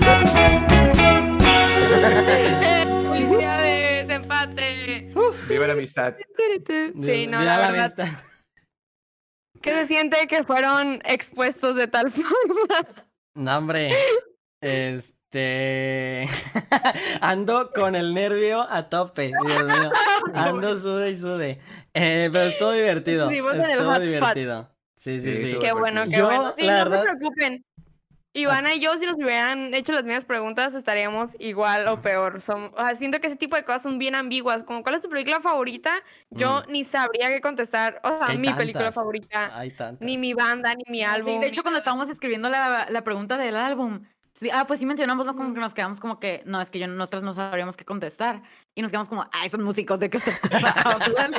Felicidades, 3.10 4.10
empate. 4.10 5.12
Viva 5.48 5.66
la 5.66 5.72
amistad. 5.72 6.16
Sí, 7.00 7.26
no, 7.26 7.40
Mira 7.40 7.56
la 7.56 7.70
verdad, 7.70 7.96
vista. 7.96 8.24
¿qué 9.62 9.72
se 9.72 9.86
siente 9.86 10.26
que 10.26 10.44
fueron 10.44 11.00
expuestos 11.06 11.76
de 11.76 11.88
tal 11.88 12.10
forma? 12.10 12.86
No, 13.34 13.56
hombre. 13.56 13.88
Este. 14.60 15.18
Ando 17.20 17.70
con 17.72 17.94
el 17.94 18.14
nervio 18.14 18.62
a 18.68 18.88
tope, 18.88 19.32
Dios 19.46 19.64
mío. 19.64 19.90
Ando 20.34 20.78
sude 20.78 21.10
y 21.10 21.16
sude. 21.16 21.60
Eh, 21.94 22.28
pero 22.32 22.44
estuvo 22.46 22.72
divertido. 22.72 23.26
Pusimos 23.28 23.54
en 23.54 23.60
el 23.62 23.70
Estuvo 23.70 23.88
hotspot. 23.90 24.08
divertido. 24.10 24.70
Sí, 24.96 25.20
sí, 25.20 25.36
Sí, 25.36 25.50
sí. 25.52 25.58
Qué 25.60 25.72
bueno, 25.72 26.04
qué 26.04 26.10
Yo, 26.18 26.26
bueno. 26.26 26.54
Sí, 26.56 26.66
no 26.66 26.72
verdad- 26.72 27.02
se 27.04 27.08
preocupen. 27.16 27.64
Ivana 28.32 28.74
y 28.74 28.80
yo, 28.80 28.96
si 28.96 29.06
nos 29.06 29.16
hubieran 29.16 29.74
hecho 29.74 29.92
las 29.92 30.04
mismas 30.04 30.24
preguntas, 30.24 30.74
estaríamos 30.74 31.30
igual 31.40 31.88
o 31.88 32.00
peor. 32.00 32.40
Son, 32.40 32.70
o 32.76 32.76
sea, 32.76 32.94
siento 32.94 33.18
que 33.20 33.26
ese 33.26 33.34
tipo 33.34 33.56
de 33.56 33.64
cosas 33.64 33.82
son 33.82 33.98
bien 33.98 34.14
ambiguas. 34.14 34.62
Como, 34.62 34.84
¿cuál 34.84 34.94
es 34.94 35.00
tu 35.00 35.08
película 35.08 35.40
favorita? 35.40 35.90
Yo 36.30 36.62
ni 36.68 36.84
sabría 36.84 37.28
qué 37.28 37.40
contestar. 37.40 38.00
O 38.04 38.16
sea, 38.18 38.28
que 38.28 38.38
mi 38.38 38.52
película 38.52 38.92
favorita. 38.92 39.50
Hay 39.58 39.72
tantas. 39.72 40.06
Ni 40.06 40.16
mi 40.16 40.32
banda, 40.32 40.72
ni 40.76 40.84
mi 40.86 41.02
álbum. 41.02 41.32
Sí, 41.34 41.38
de 41.40 41.46
hecho, 41.48 41.62
cuando 41.62 41.78
estábamos 41.78 42.08
escribiendo 42.08 42.48
la, 42.50 42.86
la 42.88 43.02
pregunta 43.02 43.36
del 43.36 43.56
álbum, 43.56 44.04
sí, 44.40 44.48
ah, 44.52 44.66
pues 44.66 44.80
sí 44.80 44.86
mencionamos, 44.86 45.26
¿no? 45.26 45.36
Como 45.36 45.52
que 45.52 45.60
nos 45.60 45.74
quedamos 45.74 46.00
como 46.00 46.18
que, 46.18 46.42
no, 46.46 46.62
es 46.62 46.70
que 46.70 46.78
yo, 46.78 46.86
nosotras 46.88 47.22
no 47.22 47.34
sabríamos 47.34 47.76
qué 47.76 47.84
contestar. 47.84 48.42
Y 48.74 48.80
nos 48.80 48.90
quedamos 48.90 49.10
como, 49.10 49.28
ay, 49.32 49.50
son 49.50 49.62
músicos, 49.62 50.00
¿de 50.00 50.08
qué 50.08 50.16
estás 50.16 50.40
hablando? 50.84 51.38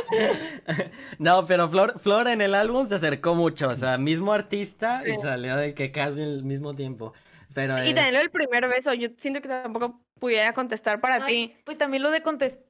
No, 1.18 1.45
pero 1.47 1.68
Flor, 1.68 1.99
Flor 1.99 2.28
en 2.28 2.41
el 2.41 2.54
álbum 2.54 2.88
se 2.88 2.95
acercó 2.95 3.34
mucho, 3.34 3.70
o 3.70 3.76
sea, 3.76 3.97
mismo 3.97 4.34
artista 4.34 5.02
y 5.08 5.18
salió 5.18 5.58
de 5.58 5.74
que 5.74 5.91
casi 5.91 6.22
al 6.22 6.43
mismo 6.43 6.76
tiempo. 6.76 7.14
Pero 7.56 7.74
Sí, 7.74 7.80
y 7.89 7.93
también 7.93 8.14
lo 8.14 8.20
del 8.20 8.30
primer 8.30 8.68
beso. 8.70 8.93
Yo 8.93 9.10
siento 9.18 9.41
que 9.41 9.49
tampoco 9.49 9.99
pudiera 10.20 10.54
contestar 10.54 11.02
para 11.02 11.26
ti. 11.26 11.56
Pues 11.66 11.78
también 11.78 12.04
lo 12.04 12.12
de 12.12 12.22
contestar. 12.22 12.64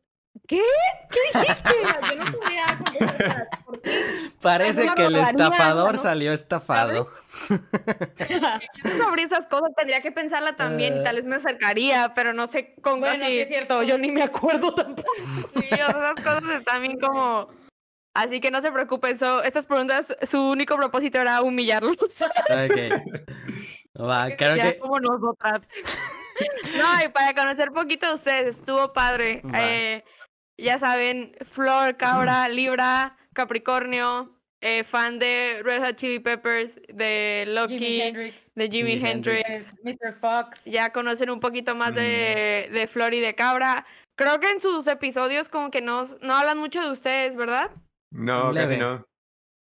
¿Qué? 0.48 0.62
Yo 2.10 2.16
no 2.16 2.26
pudiera 2.32 2.80
contestar 2.84 3.50
ti. 3.84 3.90
parece 4.42 4.88
que 4.96 5.06
el 5.06 5.18
estafador 5.18 5.96
¿no? 5.96 6.02
salió 6.02 6.32
estafado. 6.32 7.08
sobre 8.98 9.24
esas 9.24 9.48
cosas 9.48 9.70
tendría 9.76 10.02
que 10.02 10.12
pensarla 10.12 10.56
también 10.56 11.00
y 11.00 11.04
tal 11.04 11.16
vez 11.16 11.26
me 11.26 11.36
acercaría, 11.38 12.14
pero 12.14 12.34
no 12.34 12.48
sé 12.48 12.76
con 12.82 13.00
Bueno, 13.00 13.26
así. 13.26 13.40
es 13.40 13.48
cierto, 13.48 13.84
yo 13.84 13.98
ni 13.98 14.12
me 14.12 14.24
acuerdo 14.24 14.74
tampoco. 14.74 15.10
Sí, 15.56 15.68
esas 15.72 16.16
cosas 16.16 16.44
están 16.60 16.82
bien 16.82 17.00
como... 17.00 17.50
Así 18.14 18.42
que 18.42 18.52
no 18.52 18.60
se 18.60 18.72
preocupen, 18.74 19.18
so- 19.18 19.42
estas 19.44 19.66
preguntas, 19.66 20.16
su 20.24 20.38
único 20.50 20.76
propósito 20.76 21.18
era 21.20 21.42
humillarlos. 21.42 21.98
Ok. 22.22 22.78
Va, 24.02 24.28
creo 24.36 24.56
ya 24.58 24.64
que 24.74 24.80
como 24.80 25.00
nosotras. 25.00 25.62
No, 26.78 27.06
y 27.06 27.08
para 27.10 27.34
conocer 27.34 27.72
poquito 27.72 28.08
de 28.08 28.14
ustedes, 28.16 28.58
estuvo 28.60 28.92
padre. 28.92 29.42
Eh, 29.54 30.04
ya 30.58 30.78
saben, 30.78 31.36
Flor, 31.42 31.96
Cabra, 31.96 32.50
Libra, 32.50 33.18
Capricornio, 33.34 34.41
eh, 34.62 34.84
fan 34.84 35.20
de 35.20 35.62
Red 35.64 35.82
Hot 35.84 35.96
Chili 35.96 36.20
Peppers, 36.20 36.80
de 36.88 37.46
Loki, 37.48 37.78
de 38.56 38.70
Jimi, 38.70 38.70
Jimi 38.96 39.06
Hendrix. 39.06 39.50
Hendrix. 39.50 39.74
Mr. 39.84 40.14
Fox. 40.20 40.64
Ya 40.66 40.92
conocen 40.92 41.30
un 41.30 41.40
poquito 41.40 41.76
más 41.76 41.92
Mm. 41.92 41.96
de, 41.96 42.70
de 42.72 42.88
Flor 42.88 43.14
y 43.14 43.20
de 43.20 43.34
Cabra. 43.36 43.86
Creo 44.18 44.40
que 44.40 44.50
en 44.52 44.60
sus 44.60 44.88
episodios 44.88 45.50
como 45.50 45.72
que 45.72 45.82
no, 45.82 46.04
no 46.22 46.34
hablan 46.36 46.58
mucho 46.60 46.82
de 46.82 46.92
ustedes, 46.92 47.36
¿verdad? 47.36 47.72
No, 48.12 48.52
Leve. 48.52 48.68
casi 48.68 48.80
no. 48.80 49.04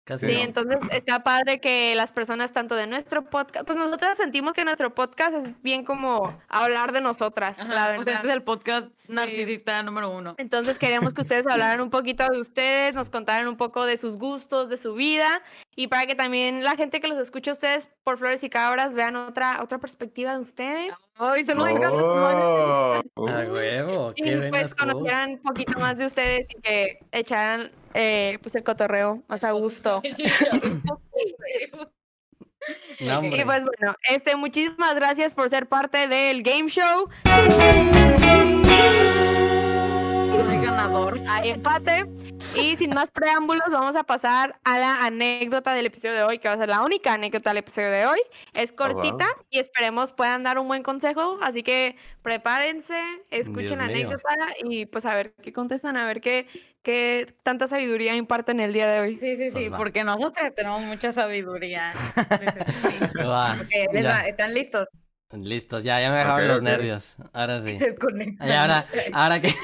Casi 0.09 0.26
Sí, 0.26 0.34
no. 0.36 0.40
entonces 0.42 0.78
está 0.92 1.22
padre 1.22 1.61
que 1.61 1.94
las 1.94 2.12
personas 2.12 2.52
tanto 2.52 2.74
de 2.74 2.86
nuestro 2.86 3.28
podcast, 3.28 3.66
pues 3.66 3.78
nosotras 3.78 4.16
sentimos 4.16 4.54
que 4.54 4.64
nuestro 4.64 4.94
podcast 4.94 5.34
es 5.36 5.62
bien 5.62 5.84
como 5.84 6.36
hablar 6.48 6.92
de 6.92 7.00
nosotras, 7.00 7.59
la 7.59 7.64
Ajá, 7.64 7.86
verdad. 7.88 8.00
o 8.00 8.04
sea, 8.04 8.14
este 8.14 8.26
es 8.28 8.32
el 8.34 8.42
podcast 8.42 8.88
Sí. 8.96 9.12
narcisista 9.12 9.82
número 9.82 10.11
uno. 10.11 10.34
Entonces 10.38 10.78
queríamos 10.78 11.12
que 11.14 11.20
ustedes 11.20 11.46
hablaran 11.76 11.80
un 11.80 11.90
poquito 11.90 12.26
de 12.26 12.40
ustedes, 12.40 12.94
nos 12.94 13.11
contaran 13.11 13.46
un 13.48 13.56
poco 13.56 13.84
de 13.84 13.96
sus 13.98 14.16
gustos, 14.16 14.70
de 14.70 14.76
su 14.78 14.94
vida 14.94 15.42
y 15.76 15.88
para 15.88 16.06
que 16.06 16.14
también 16.14 16.64
la 16.64 16.74
gente 16.76 17.00
que 17.00 17.09
los 17.09 17.18
escucha 17.18 17.50
a 17.50 17.54
ustedes 17.54 17.88
por 18.02 18.18
Flores 18.18 18.42
y 18.44 18.48
Cabras 18.50 18.94
vean 18.94 19.14
otra 19.16 19.62
otra 19.62 19.78
perspectiva 19.78 20.32
de 20.34 20.40
ustedes 20.40 20.94
Ay, 21.18 21.42
se 21.42 21.54
lo 21.54 21.64
Oh, 21.64 23.00
A 23.28 23.44
huevo, 23.44 24.12
y 24.14 24.22
qué 24.22 24.36
pues 24.36 24.50
buenas 24.50 24.74
quotes. 24.74 24.92
conocieran 24.94 25.30
un 25.32 25.42
poquito 25.42 25.78
más 25.80 25.98
de 25.98 26.06
ustedes 26.06 26.46
y 26.48 26.60
que 26.60 27.00
echaran 27.10 27.72
eh, 27.94 28.38
pues 28.40 28.54
el 28.54 28.62
cotorreo 28.62 29.22
más 29.28 29.44
a 29.44 29.50
gusto. 29.52 30.02
No. 33.00 33.24
Y 33.24 33.44
pues 33.44 33.64
bueno, 33.64 33.94
este, 34.10 34.36
muchísimas 34.36 34.94
gracias 34.96 35.34
por 35.34 35.48
ser 35.48 35.68
parte 35.68 36.06
del 36.08 36.42
game 36.42 36.68
show. 36.68 37.08
Ganador. 40.82 41.18
Hay 41.28 41.50
empate. 41.50 42.06
Y 42.56 42.76
sin 42.76 42.90
más 42.94 43.10
preámbulos, 43.10 43.68
vamos 43.70 43.96
a 43.96 44.04
pasar 44.04 44.58
a 44.64 44.78
la 44.78 45.04
anécdota 45.04 45.74
del 45.74 45.86
episodio 45.86 46.14
de 46.14 46.22
hoy, 46.22 46.38
que 46.38 46.46
va 46.48 46.54
a 46.54 46.56
ser 46.56 46.68
la 46.68 46.82
única 46.82 47.12
anécdota 47.14 47.50
del 47.50 47.58
episodio 47.58 47.90
de 47.90 48.06
hoy. 48.06 48.20
Es 48.54 48.70
cortita 48.72 49.26
y 49.50 49.58
esperemos 49.58 50.12
puedan 50.12 50.44
dar 50.44 50.58
un 50.58 50.68
buen 50.68 50.84
consejo. 50.84 51.38
Así 51.42 51.62
que 51.64 51.96
prepárense, 52.22 52.96
escuchen 53.30 53.78
la 53.78 53.88
Dios 53.88 53.98
mío. 53.98 54.08
anécdota 54.08 54.34
y 54.64 54.86
pues 54.86 55.04
a 55.04 55.14
ver 55.16 55.34
qué 55.42 55.52
contestan, 55.52 55.96
a 55.96 56.06
ver 56.06 56.20
qué, 56.20 56.46
qué 56.82 57.26
tanta 57.42 57.66
sabiduría 57.66 58.14
imparten 58.14 58.60
el 58.60 58.72
día 58.72 58.88
de 58.88 59.00
hoy. 59.00 59.18
Sí, 59.18 59.36
sí, 59.36 59.50
Pues 59.50 59.64
sí, 59.64 59.68
va. 59.70 59.76
porque 59.78 60.04
nosotras 60.04 60.54
tenemos 60.54 60.82
mucha 60.82 61.12
sabiduría. 61.12 61.92
Va, 63.18 63.56
Ok, 63.60 63.92
les 63.92 64.06
va, 64.06 64.26
¿Están 64.28 64.54
listos? 64.54 64.86
Listos, 65.38 65.84
ya, 65.84 66.00
ya 66.00 66.10
me 66.10 66.18
dejaron 66.18 66.48
los 66.48 66.62
nervios. 66.62 67.16
Ahora 67.34 67.60
sí. 67.60 67.78
Y 68.40 68.50
ahora, 68.50 68.86
ahora 69.12 69.40
que 69.40 69.54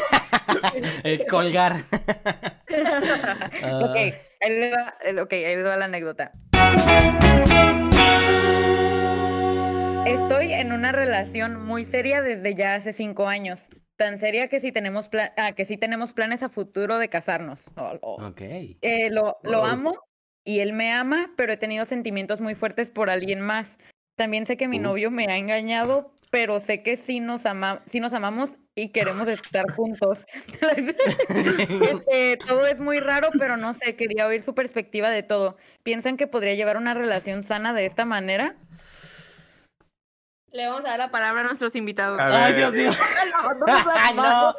Eh, 1.04 1.24
colgar. 1.28 1.76
Ok, 2.74 3.62
Ah, 3.62 3.94
ahí 4.40 4.50
les 4.50 4.72
va, 4.74 4.94
el- 5.04 5.18
ok, 5.20 5.32
ahí 5.32 5.56
les 5.56 5.64
va 5.64 5.76
la 5.76 5.84
anécdota. 5.86 6.32
Estoy 10.06 10.52
en 10.52 10.72
una 10.72 10.90
relación 10.92 11.64
muy 11.64 11.84
seria 11.84 12.20
desde 12.20 12.54
ya 12.54 12.74
hace 12.74 12.92
cinco 12.92 13.28
años. 13.28 13.68
Tan 13.96 14.18
seria 14.18 14.48
que 14.48 14.60
sí 14.60 14.72
tenemos, 14.72 15.08
pla- 15.08 15.32
ah, 15.36 15.52
que 15.52 15.64
sí 15.64 15.76
tenemos 15.76 16.12
planes 16.12 16.42
a 16.42 16.48
futuro 16.48 16.98
de 16.98 17.08
casarnos. 17.08 17.70
Oh, 17.76 17.96
oh. 18.02 18.26
ok. 18.26 18.40
Eh, 18.40 19.10
lo, 19.10 19.38
lo 19.44 19.62
Oh. 19.62 19.66
amo 19.66 19.94
y 20.44 20.60
él 20.60 20.72
me 20.72 20.92
ama, 20.92 21.30
pero 21.36 21.52
he 21.52 21.56
tenido 21.56 21.84
sentimientos 21.84 22.40
muy 22.40 22.54
fuertes 22.54 22.90
por 22.90 23.08
alguien 23.08 23.40
más. 23.40 23.78
También 24.16 24.46
sé 24.46 24.56
que 24.56 24.68
mi 24.68 24.78
Uh. 24.78 24.82
novio 24.82 25.10
me 25.10 25.26
ha 25.26 25.36
engañado, 25.36 26.12
pero 26.30 26.60
sé 26.60 26.82
que 26.82 26.96
sí 26.96 27.20
nos, 27.20 27.46
ama 27.46 27.82
sí 27.86 28.00
nos 28.00 28.12
amamos 28.12 28.56
y 28.76 28.88
queremos 28.90 29.28
estar 29.28 29.70
juntos. 29.72 30.24
Este, 31.28 32.36
todo 32.46 32.66
es 32.66 32.80
muy 32.80 32.98
raro, 33.00 33.30
pero 33.38 33.56
no 33.56 33.74
sé, 33.74 33.96
quería 33.96 34.26
oír 34.26 34.42
su 34.42 34.54
perspectiva 34.54 35.10
de 35.10 35.22
todo. 35.22 35.56
¿Piensan 35.82 36.16
que 36.16 36.26
podría 36.26 36.54
llevar 36.54 36.76
una 36.76 36.94
relación 36.94 37.42
sana 37.42 37.72
de 37.74 37.86
esta 37.86 38.04
manera? 38.04 38.56
Le 40.52 40.66
vamos 40.68 40.84
a 40.84 40.90
dar 40.90 40.98
la 41.00 41.10
palabra 41.10 41.40
a 41.40 41.44
nuestros 41.44 41.74
invitados. 41.74 42.20
A 42.20 42.44
Ay, 42.46 42.54
Dios 42.54 42.72
mío. 42.72 42.90
No, 43.32 43.54
no, 43.54 43.66
Ay, 43.96 44.14
no, 44.14 44.22
no. 44.22 44.54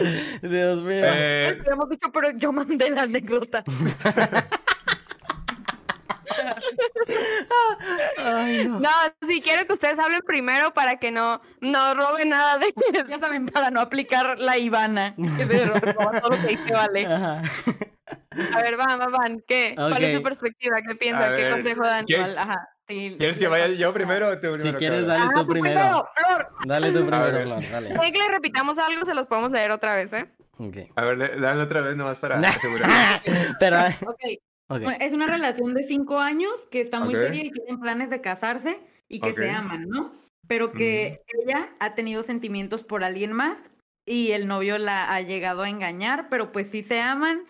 Dios 0.49 0.81
mío. 0.83 1.01
eh, 1.05 1.47
Es 1.51 1.57
que 1.59 1.69
hemos 1.69 1.89
dicho, 1.89 2.11
pero 2.11 2.29
yo 2.35 2.51
mandé 2.51 2.89
la 2.89 3.03
anécdota. 3.03 3.63
Ay, 8.17 8.67
no. 8.67 8.79
No, 8.79 8.89
sí, 9.27 9.41
quiero 9.41 9.65
que 9.65 9.73
ustedes 9.73 9.99
hablen 9.99 10.21
primero 10.25 10.73
para 10.73 10.97
que 10.97 11.11
no, 11.11 11.41
no 11.61 11.93
roben 11.93 12.29
nada 12.29 12.57
de 12.57 12.73
Ya 13.07 13.19
saben, 13.19 13.47
para 13.47 13.71
no 13.71 13.79
aplicar 13.81 14.39
la 14.39 14.57
Ivana. 14.57 15.15
Que 15.15 15.45
se 15.45 15.65
roba 15.65 16.21
todo 16.21 16.29
lo 16.31 16.41
que 16.41 16.47
dice 16.47 16.73
Vale. 16.73 17.05
Ajá. 17.05 17.41
A 18.53 18.61
ver, 18.61 18.75
van, 18.77 18.99
van, 18.99 19.11
van. 19.11 19.43
¿Qué? 19.47 19.73
¿Cuál 19.75 20.03
es 20.03 20.15
su 20.17 20.23
perspectiva? 20.23 20.77
¿Qué 20.87 20.95
piensan? 20.95 21.29
¿Qué 21.35 21.43
ver, 21.43 21.53
consejo 21.53 21.81
dan? 21.85 22.05
¿Quién- 22.05 22.19
Igual, 22.21 22.37
Ajá. 22.37 22.67
sí, 22.87 23.15
¿Quieres 23.17 23.37
que 23.37 23.47
vaya 23.47 23.67
yo 23.69 23.93
primero 23.93 24.27
o 24.27 24.33
tú 24.35 24.39
primero? 24.41 24.61
Si 24.63 24.73
quieres, 24.73 25.07
dale 25.07 25.23
Ah, 25.25 25.29
tú 25.33 25.47
primero. 25.47 26.07
Flor. 26.13 26.49
Dale 26.65 26.91
tú 26.91 26.99
primero, 27.05 27.23
ver. 27.31 27.43
Flor. 27.43 27.61
Dale. 27.71 27.87
¿Quieren 27.93 28.13
que 28.13 28.19
le 28.19 28.27
repitamos 28.29 28.77
algo? 28.77 29.05
Se 29.05 29.13
los 29.13 29.25
podemos 29.27 29.51
leer 29.51 29.71
otra 29.71 29.95
vez, 29.95 30.11
¿eh? 30.13 30.29
Ok. 30.57 30.77
A 30.95 31.05
ver, 31.05 31.17
le- 31.17 31.35
dale 31.39 31.63
otra 31.63 31.81
vez 31.81 31.95
nomás 31.95 32.17
para 32.19 32.35
asegurar. 32.39 33.21
Pero, 33.59 33.77
Ok. 34.05 34.19
Ok. 34.67 34.81
Bueno, 34.81 34.97
es 34.99 35.13
una 35.13 35.27
relación 35.27 35.73
de 35.73 35.83
cinco 35.83 36.19
años 36.19 36.51
que 36.71 36.81
está 36.81 36.99
muy 36.99 37.13
seria 37.13 37.43
y 37.43 37.51
tienen 37.51 37.79
planes 37.79 38.09
de 38.09 38.21
casarse 38.21 38.79
y 39.07 39.19
que 39.19 39.33
se 39.33 39.49
aman, 39.49 39.87
¿no? 39.87 40.13
Pero 40.47 40.71
que 40.71 41.21
ella 41.43 41.75
ha 41.79 41.95
tenido 41.95 42.23
sentimientos 42.23 42.83
por 42.83 43.03
alguien 43.03 43.33
más 43.33 43.57
y 44.05 44.31
el 44.31 44.47
novio 44.47 44.77
la 44.77 45.13
ha 45.13 45.21
llegado 45.21 45.63
a 45.63 45.69
engañar, 45.69 46.29
pero 46.29 46.51
pues 46.51 46.69
sí 46.69 46.83
se 46.83 47.01
aman 47.01 47.45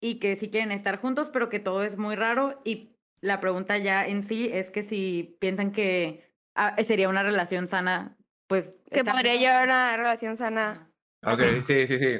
y 0.00 0.18
que 0.18 0.36
sí 0.36 0.50
quieren 0.50 0.72
estar 0.72 0.98
juntos, 0.98 1.28
pero 1.30 1.48
que 1.48 1.60
todo 1.60 1.82
es 1.82 1.98
muy 1.98 2.16
raro 2.16 2.60
y 2.64 2.96
la 3.20 3.40
pregunta 3.40 3.76
ya 3.78 4.06
en 4.06 4.22
sí 4.22 4.48
es 4.52 4.70
que 4.70 4.82
si 4.82 5.36
piensan 5.40 5.72
que 5.72 6.32
ah, 6.54 6.76
sería 6.82 7.08
una 7.08 7.22
relación 7.22 7.66
sana, 7.68 8.16
pues... 8.46 8.74
Que 8.90 9.04
podría 9.04 9.36
llevar 9.36 9.66
una 9.66 9.96
relación 9.96 10.36
sana. 10.36 10.90
Ok, 11.22 11.40
sí, 11.66 11.86
sí, 11.86 11.98
sí. 11.98 12.18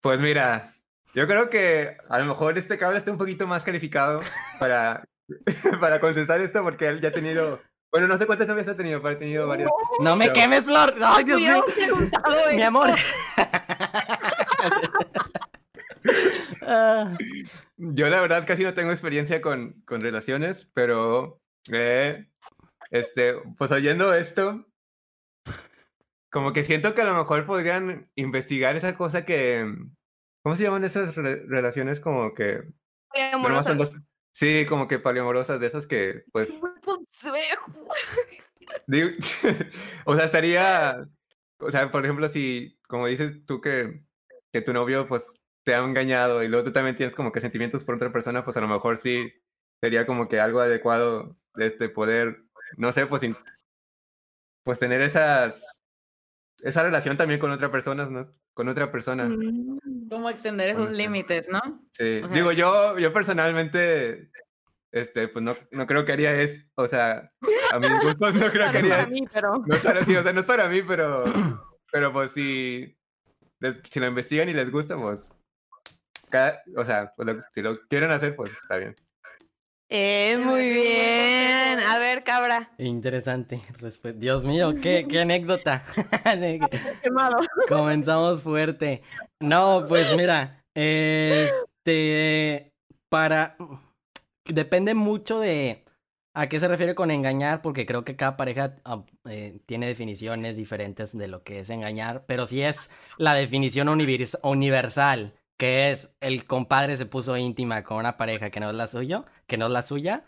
Pues 0.00 0.20
mira, 0.20 0.75
yo 1.16 1.26
creo 1.26 1.48
que 1.48 1.96
a 2.10 2.18
lo 2.18 2.26
mejor 2.26 2.58
este 2.58 2.76
cabrón 2.76 2.98
está 2.98 3.10
un 3.10 3.16
poquito 3.18 3.46
más 3.46 3.64
calificado 3.64 4.20
para, 4.60 5.02
para 5.80 5.98
contestar 5.98 6.40
esto 6.42 6.62
porque 6.62 6.86
él 6.88 7.00
ya 7.00 7.08
ha 7.08 7.12
tenido, 7.12 7.60
bueno, 7.90 8.06
no 8.06 8.18
sé 8.18 8.26
cuántas 8.26 8.46
novias 8.46 8.68
ha 8.68 8.74
tenido, 8.74 9.00
pero 9.00 9.16
ha 9.16 9.18
tenido 9.18 9.46
varias. 9.48 9.70
No 10.00 10.14
me 10.14 10.26
Pero- 10.26 10.34
quemes, 10.34 10.64
Flor. 10.64 10.94
Ay, 11.02 11.24
Dios 11.24 11.40
mío. 11.40 11.64
Mi 12.54 12.62
amor. 12.62 12.90
Ah, 16.68 17.16
Yo 17.76 18.08
la 18.08 18.20
verdad 18.20 18.44
casi 18.46 18.64
no 18.64 18.74
tengo 18.74 18.90
experiencia 18.90 19.40
con, 19.40 19.82
con 19.86 20.00
relaciones, 20.00 20.68
pero 20.74 21.40
eh, 21.72 22.26
este, 22.90 23.34
pues 23.56 23.70
oyendo 23.70 24.12
esto, 24.14 24.66
como 26.30 26.52
que 26.52 26.64
siento 26.64 26.94
que 26.94 27.02
a 27.02 27.06
lo 27.06 27.14
mejor 27.14 27.46
podrían 27.46 28.10
investigar 28.16 28.74
esa 28.76 28.96
cosa 28.96 29.24
que, 29.24 29.64
¿cómo 30.46 30.54
se 30.54 30.62
llaman 30.62 30.84
esas 30.84 31.16
re- 31.16 31.42
relaciones 31.48 31.98
como 31.98 32.32
que 32.32 32.62
son 33.64 33.78
dos- 33.78 33.90
Sí, 34.30 34.64
como 34.68 34.86
que 34.86 35.00
poliamorosas 35.00 35.58
de 35.58 35.66
esas 35.66 35.88
que, 35.88 36.22
pues, 36.30 36.48
digo, 38.86 39.08
o 40.04 40.14
sea, 40.14 40.24
estaría, 40.24 41.04
o 41.58 41.68
sea, 41.72 41.90
por 41.90 42.04
ejemplo, 42.04 42.28
si, 42.28 42.78
como 42.86 43.08
dices 43.08 43.44
tú 43.44 43.60
que, 43.60 44.04
que 44.52 44.60
tu 44.60 44.72
novio, 44.72 45.08
pues, 45.08 45.40
te 45.64 45.74
ha 45.74 45.78
engañado 45.78 46.44
y 46.44 46.48
luego 46.48 46.66
tú 46.66 46.70
también 46.70 46.94
tienes 46.94 47.16
como 47.16 47.32
que 47.32 47.40
sentimientos 47.40 47.82
por 47.82 47.96
otra 47.96 48.12
persona, 48.12 48.44
pues 48.44 48.56
a 48.56 48.60
lo 48.60 48.68
mejor 48.68 48.98
sí 48.98 49.32
sería 49.82 50.06
como 50.06 50.28
que 50.28 50.38
algo 50.38 50.60
adecuado 50.60 51.36
de 51.56 51.66
este 51.66 51.88
poder, 51.88 52.44
no 52.76 52.92
sé, 52.92 53.06
pues, 53.06 53.22
pues 54.62 54.78
tener 54.78 55.00
esas, 55.00 55.80
esa 56.62 56.84
relación 56.84 57.16
también 57.16 57.40
con 57.40 57.50
otra 57.50 57.72
persona, 57.72 58.06
¿no? 58.06 58.32
Con 58.56 58.68
otra 58.68 58.90
persona. 58.90 59.26
Mm. 59.28 60.08
Cómo 60.08 60.30
extender 60.30 60.70
esos 60.70 60.90
límites, 60.90 61.46
¿no? 61.50 61.60
Sí, 61.90 62.20
O 62.24 62.26
sea- 62.26 62.34
digo, 62.34 62.52
yo, 62.52 62.98
yo 62.98 63.12
personalmente, 63.12 64.30
este, 64.92 65.28
pues 65.28 65.44
no, 65.44 65.54
no 65.72 65.86
creo 65.86 66.06
que 66.06 66.12
haría 66.12 66.32
eso, 66.40 66.64
o 66.76 66.88
sea, 66.88 67.30
a 67.70 67.78
mis 67.78 67.90
gustos 68.00 68.34
no 68.34 68.50
creo 68.52 68.72
que 68.72 68.78
haría 68.78 69.00
eso. 69.00 69.10
mí, 69.10 69.28
pero... 69.30 69.62
No 69.66 69.74
es 69.74 69.82
para 69.82 70.02
sí, 70.06 70.16
o 70.16 70.22
sea, 70.22 70.32
no 70.32 70.40
es 70.40 70.46
para 70.46 70.68
mí, 70.70 70.80
pero, 70.80 71.24
pero 71.92 72.12
pues 72.14 72.30
si, 72.30 72.96
si 73.90 74.00
lo 74.00 74.06
investigan 74.06 74.48
y 74.48 74.54
les 74.54 74.70
gusta, 74.72 74.96
pues, 74.96 75.36
cada- 76.30 76.62
o 76.78 76.84
sea, 76.86 77.12
pues 77.14 77.26
lo- 77.28 77.42
si 77.52 77.60
lo 77.60 77.78
quieren 77.88 78.10
hacer, 78.10 78.34
pues 78.36 78.52
está 78.52 78.78
bien. 78.78 78.96
Eh, 79.88 80.36
muy 80.42 80.68
bien. 80.70 81.78
A 81.80 81.98
ver, 81.98 82.24
cabra. 82.24 82.70
interesante. 82.78 83.60
Dios 84.16 84.44
mío, 84.44 84.74
qué, 84.82 85.06
qué 85.08 85.20
anécdota. 85.20 85.84
Qué 87.02 87.10
malo. 87.12 87.36
Comenzamos 87.68 88.42
fuerte. 88.42 89.02
No, 89.40 89.84
pues 89.88 90.16
mira, 90.16 90.64
este, 90.74 92.72
para, 93.08 93.56
depende 94.46 94.94
mucho 94.94 95.38
de 95.40 95.84
a 96.34 96.48
qué 96.48 96.58
se 96.60 96.68
refiere 96.68 96.94
con 96.94 97.10
engañar, 97.10 97.62
porque 97.62 97.86
creo 97.86 98.04
que 98.04 98.16
cada 98.16 98.36
pareja 98.36 98.76
ah, 98.84 99.04
eh, 99.30 99.60
tiene 99.66 99.86
definiciones 99.86 100.56
diferentes 100.56 101.16
de 101.16 101.28
lo 101.28 101.42
que 101.44 101.60
es 101.60 101.70
engañar, 101.70 102.24
pero 102.26 102.44
si 102.44 102.60
es 102.62 102.90
la 103.18 103.34
definición 103.34 103.88
univers- 103.88 104.38
universal, 104.42 105.32
que 105.56 105.90
es 105.90 106.10
el 106.20 106.44
compadre 106.46 106.96
se 106.96 107.06
puso 107.06 107.36
íntima 107.36 107.82
con 107.84 107.98
una 107.98 108.16
pareja 108.16 108.50
que 108.50 108.60
no 108.60 108.70
es 108.70 108.76
la 108.76 108.86
suya, 108.86 109.24
que 109.46 109.56
no 109.58 109.66
es 109.66 109.72
la 109.72 109.82
suya, 109.82 110.24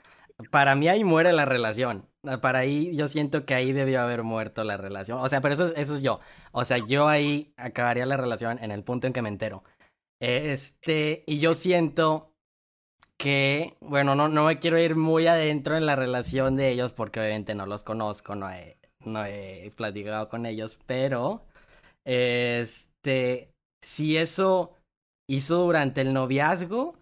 para 0.50 0.74
mí 0.74 0.88
ahí 0.88 1.04
muere 1.04 1.32
la 1.32 1.44
relación. 1.44 2.08
Ah, 2.24 2.40
Para 2.40 2.60
ahí 2.60 2.94
yo 2.96 3.08
siento 3.08 3.44
que 3.44 3.54
ahí 3.54 3.72
debió 3.72 4.00
haber 4.00 4.22
muerto 4.22 4.64
la 4.64 4.76
relación. 4.76 5.18
O 5.20 5.28
sea, 5.28 5.40
pero 5.40 5.54
eso, 5.54 5.66
es- 5.68 5.72
eso 5.76 5.96
es 5.96 6.02
yo. 6.02 6.20
O 6.52 6.64
sea, 6.64 6.78
yo 6.78 7.08
ahí 7.08 7.52
acabaría 7.56 8.06
la 8.06 8.16
relación 8.16 8.58
en 8.62 8.70
el 8.70 8.84
punto 8.84 9.06
en 9.06 9.12
que 9.12 9.22
me 9.22 9.28
entero. 9.28 9.64
Este, 10.20 11.24
y 11.26 11.40
yo 11.40 11.54
siento 11.54 12.32
que, 13.16 13.76
bueno, 13.80 14.14
no, 14.14 14.28
no 14.28 14.44
me 14.46 14.58
quiero 14.58 14.78
ir 14.78 14.96
muy 14.96 15.26
adentro 15.26 15.76
en 15.76 15.86
la 15.86 15.96
relación 15.96 16.56
de 16.56 16.70
ellos 16.70 16.92
porque 16.92 17.20
obviamente 17.20 17.54
no 17.54 17.66
los 17.66 17.84
conozco, 17.84 18.34
no 18.36 18.50
he, 18.50 18.78
no 19.04 19.24
he 19.24 19.72
platicado 19.76 20.28
con 20.28 20.46
ellos, 20.46 20.78
pero, 20.86 21.44
este, 22.04 23.52
si 23.82 24.16
eso 24.18 24.74
hizo 25.28 25.58
durante 25.58 26.00
el 26.00 26.12
noviazgo, 26.12 26.96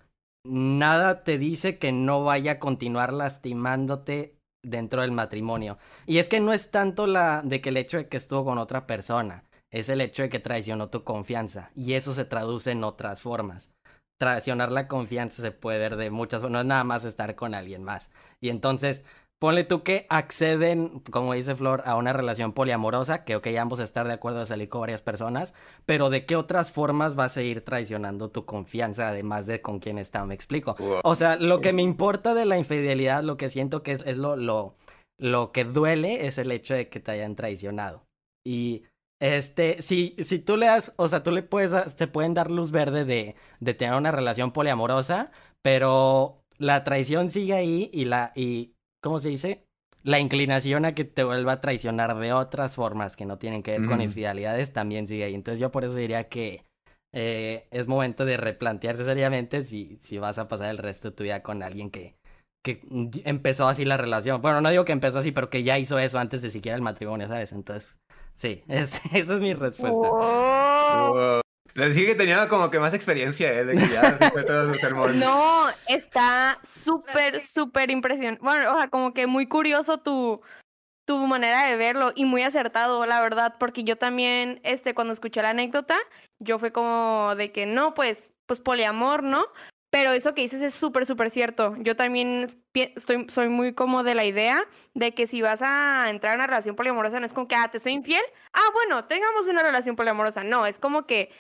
nada 0.44 1.24
te 1.24 1.38
dice 1.38 1.78
que 1.78 1.92
no 1.92 2.24
vaya 2.24 2.52
a 2.52 2.58
continuar 2.58 3.12
lastimándote 3.12 4.36
dentro 4.64 5.02
del 5.02 5.12
matrimonio. 5.12 5.78
Y 6.06 6.18
es 6.18 6.28
que 6.28 6.40
no 6.40 6.52
es 6.52 6.70
tanto 6.70 7.06
la 7.06 7.42
de 7.44 7.60
que 7.60 7.70
el 7.70 7.76
hecho 7.76 7.96
de 7.98 8.08
que 8.08 8.16
estuvo 8.16 8.44
con 8.44 8.58
otra 8.58 8.86
persona, 8.86 9.44
es 9.70 9.88
el 9.88 10.00
hecho 10.00 10.22
de 10.22 10.28
que 10.28 10.38
traicionó 10.38 10.90
tu 10.90 11.04
confianza. 11.04 11.70
Y 11.74 11.94
eso 11.94 12.12
se 12.14 12.24
traduce 12.24 12.70
en 12.72 12.84
otras 12.84 13.22
formas. 13.22 13.70
Traicionar 14.18 14.72
la 14.72 14.88
confianza 14.88 15.42
se 15.42 15.50
puede 15.50 15.78
ver 15.78 15.96
de 15.96 16.10
muchas 16.10 16.42
no 16.42 16.60
es 16.60 16.66
nada 16.66 16.84
más 16.84 17.04
estar 17.04 17.34
con 17.34 17.54
alguien 17.54 17.84
más. 17.84 18.10
Y 18.40 18.48
entonces, 18.48 19.04
ponle 19.38 19.64
tú 19.64 19.82
que 19.82 20.06
acceden, 20.08 21.00
como 21.10 21.34
dice 21.34 21.54
Flor, 21.54 21.82
a 21.84 21.96
una 21.96 22.12
relación 22.12 22.52
poliamorosa, 22.52 23.24
que 23.24 23.36
ok, 23.36 23.48
ambos 23.58 23.80
estar 23.80 24.06
de 24.06 24.14
acuerdo 24.14 24.40
de 24.40 24.46
salir 24.46 24.68
con 24.68 24.80
varias 24.80 25.02
personas, 25.02 25.54
pero 25.84 26.10
¿de 26.10 26.24
qué 26.24 26.36
otras 26.36 26.72
formas 26.72 27.14
vas 27.14 27.36
a 27.36 27.42
ir 27.42 27.62
traicionando 27.62 28.30
tu 28.30 28.44
confianza, 28.44 29.08
además 29.08 29.46
de 29.46 29.60
con 29.60 29.78
quién 29.78 29.98
está? 29.98 30.24
Me 30.24 30.34
explico. 30.34 30.74
Wow. 30.78 31.00
O 31.04 31.14
sea, 31.14 31.36
lo 31.36 31.60
que 31.60 31.72
me 31.72 31.82
importa 31.82 32.34
de 32.34 32.46
la 32.46 32.58
infidelidad, 32.58 33.22
lo 33.22 33.36
que 33.36 33.48
siento 33.48 33.82
que 33.82 33.92
es, 33.92 34.02
es 34.06 34.16
lo, 34.16 34.36
lo, 34.36 34.74
lo 35.18 35.52
que 35.52 35.64
duele 35.64 36.26
es 36.26 36.38
el 36.38 36.50
hecho 36.50 36.74
de 36.74 36.88
que 36.88 37.00
te 37.00 37.10
hayan 37.12 37.36
traicionado. 37.36 38.04
Y 38.44 38.84
este, 39.20 39.82
si, 39.82 40.14
si 40.18 40.38
tú 40.38 40.56
le 40.56 40.66
das, 40.66 40.92
o 40.96 41.08
sea, 41.08 41.22
tú 41.22 41.30
le 41.30 41.42
puedes, 41.42 41.72
se 41.94 42.06
pueden 42.06 42.34
dar 42.34 42.50
luz 42.50 42.70
verde 42.70 43.04
de, 43.04 43.34
de 43.60 43.74
tener 43.74 43.94
una 43.94 44.12
relación 44.12 44.52
poliamorosa, 44.52 45.30
pero 45.62 46.42
la 46.58 46.84
traición 46.84 47.28
sigue 47.28 47.54
ahí 47.54 47.90
y 47.92 48.04
la, 48.04 48.32
y, 48.34 48.75
¿cómo 49.06 49.18
se 49.20 49.28
dice? 49.28 49.62
La 50.02 50.20
inclinación 50.20 50.84
a 50.84 50.94
que 50.94 51.04
te 51.04 51.24
vuelva 51.24 51.52
a 51.52 51.60
traicionar 51.60 52.16
de 52.18 52.32
otras 52.32 52.74
formas 52.76 53.16
que 53.16 53.24
no 53.24 53.38
tienen 53.38 53.62
que 53.62 53.72
ver 53.78 53.86
con 53.88 53.98
Mm. 53.98 54.02
infidelidades 54.02 54.72
también 54.72 55.06
sigue 55.06 55.24
ahí. 55.24 55.34
Entonces 55.34 55.58
yo 55.60 55.70
por 55.70 55.84
eso 55.84 55.94
diría 55.94 56.28
que 56.28 56.62
eh, 57.14 57.66
es 57.70 57.86
momento 57.86 58.24
de 58.24 58.36
replantearse 58.36 59.04
seriamente 59.04 59.64
si, 59.64 59.98
si 60.02 60.18
vas 60.18 60.38
a 60.38 60.48
pasar 60.48 60.68
el 60.70 60.78
resto 60.78 61.10
de 61.10 61.16
tu 61.16 61.22
vida 61.24 61.42
con 61.42 61.62
alguien 61.62 61.90
que, 61.90 62.14
que 62.64 62.80
empezó 63.24 63.68
así 63.68 63.84
la 63.84 63.96
relación. 63.96 64.42
Bueno, 64.42 64.60
no 64.60 64.70
digo 64.70 64.84
que 64.84 64.92
empezó 64.92 65.18
así, 65.20 65.32
pero 65.32 65.48
que 65.48 65.62
ya 65.62 65.78
hizo 65.78 65.98
eso 65.98 66.18
antes 66.18 66.42
de 66.42 66.50
siquiera 66.50 66.76
el 66.76 66.82
matrimonio, 66.82 67.26
¿sabes? 67.28 67.52
Entonces, 67.52 67.96
sí, 68.34 68.62
es- 68.68 69.00
esa 69.14 69.34
es 69.34 69.40
mi 69.40 69.54
respuesta. 69.54 70.08
Oh. 70.12 71.12
Wow. 71.14 71.40
Les 71.76 71.94
dije 71.94 72.06
que 72.06 72.14
tenía 72.14 72.48
como 72.48 72.70
que 72.70 72.80
más 72.80 72.94
experiencia, 72.94 73.52
¿eh? 73.52 73.66
De 73.66 73.76
que 73.76 73.88
ya 73.88 74.16
fue 74.32 74.44
todo 74.44 74.72
su 74.72 74.80
sermón. 74.80 75.20
No, 75.20 75.66
está 75.88 76.58
súper, 76.62 77.40
súper 77.40 77.90
impresionante. 77.90 78.40
Bueno, 78.42 78.72
o 78.72 78.76
sea, 78.78 78.88
como 78.88 79.12
que 79.12 79.26
muy 79.26 79.46
curioso 79.46 79.98
tu, 79.98 80.40
tu 81.06 81.18
manera 81.26 81.66
de 81.66 81.76
verlo 81.76 82.12
y 82.14 82.24
muy 82.24 82.42
acertado, 82.42 83.04
la 83.04 83.20
verdad, 83.20 83.56
porque 83.60 83.84
yo 83.84 83.96
también, 83.96 84.58
este, 84.64 84.94
cuando 84.94 85.12
escuché 85.12 85.42
la 85.42 85.50
anécdota, 85.50 85.98
yo 86.38 86.58
fue 86.58 86.72
como 86.72 87.34
de 87.36 87.52
que 87.52 87.66
no, 87.66 87.92
pues, 87.92 88.32
pues 88.46 88.60
poliamor, 88.60 89.22
¿no? 89.22 89.46
Pero 89.90 90.12
eso 90.12 90.34
que 90.34 90.42
dices 90.42 90.62
es 90.62 90.74
súper, 90.74 91.04
súper 91.04 91.28
cierto. 91.28 91.76
Yo 91.80 91.94
también 91.94 92.62
estoy, 92.74 93.26
soy 93.28 93.50
muy 93.50 93.74
como 93.74 94.02
de 94.02 94.14
la 94.14 94.24
idea 94.24 94.66
de 94.94 95.12
que 95.12 95.26
si 95.26 95.42
vas 95.42 95.60
a 95.62 96.08
entrar 96.08 96.32
en 96.32 96.40
una 96.40 96.46
relación 96.46 96.74
poliamorosa, 96.74 97.20
no 97.20 97.26
es 97.26 97.34
como 97.34 97.48
que, 97.48 97.54
ah, 97.54 97.70
te 97.70 97.78
soy 97.78 97.92
infiel. 97.92 98.24
Ah, 98.54 98.68
bueno, 98.72 99.04
tengamos 99.04 99.46
una 99.46 99.62
relación 99.62 99.94
poliamorosa. 99.94 100.42
No, 100.42 100.66
es 100.66 100.78
como 100.78 101.06
que 101.06 101.30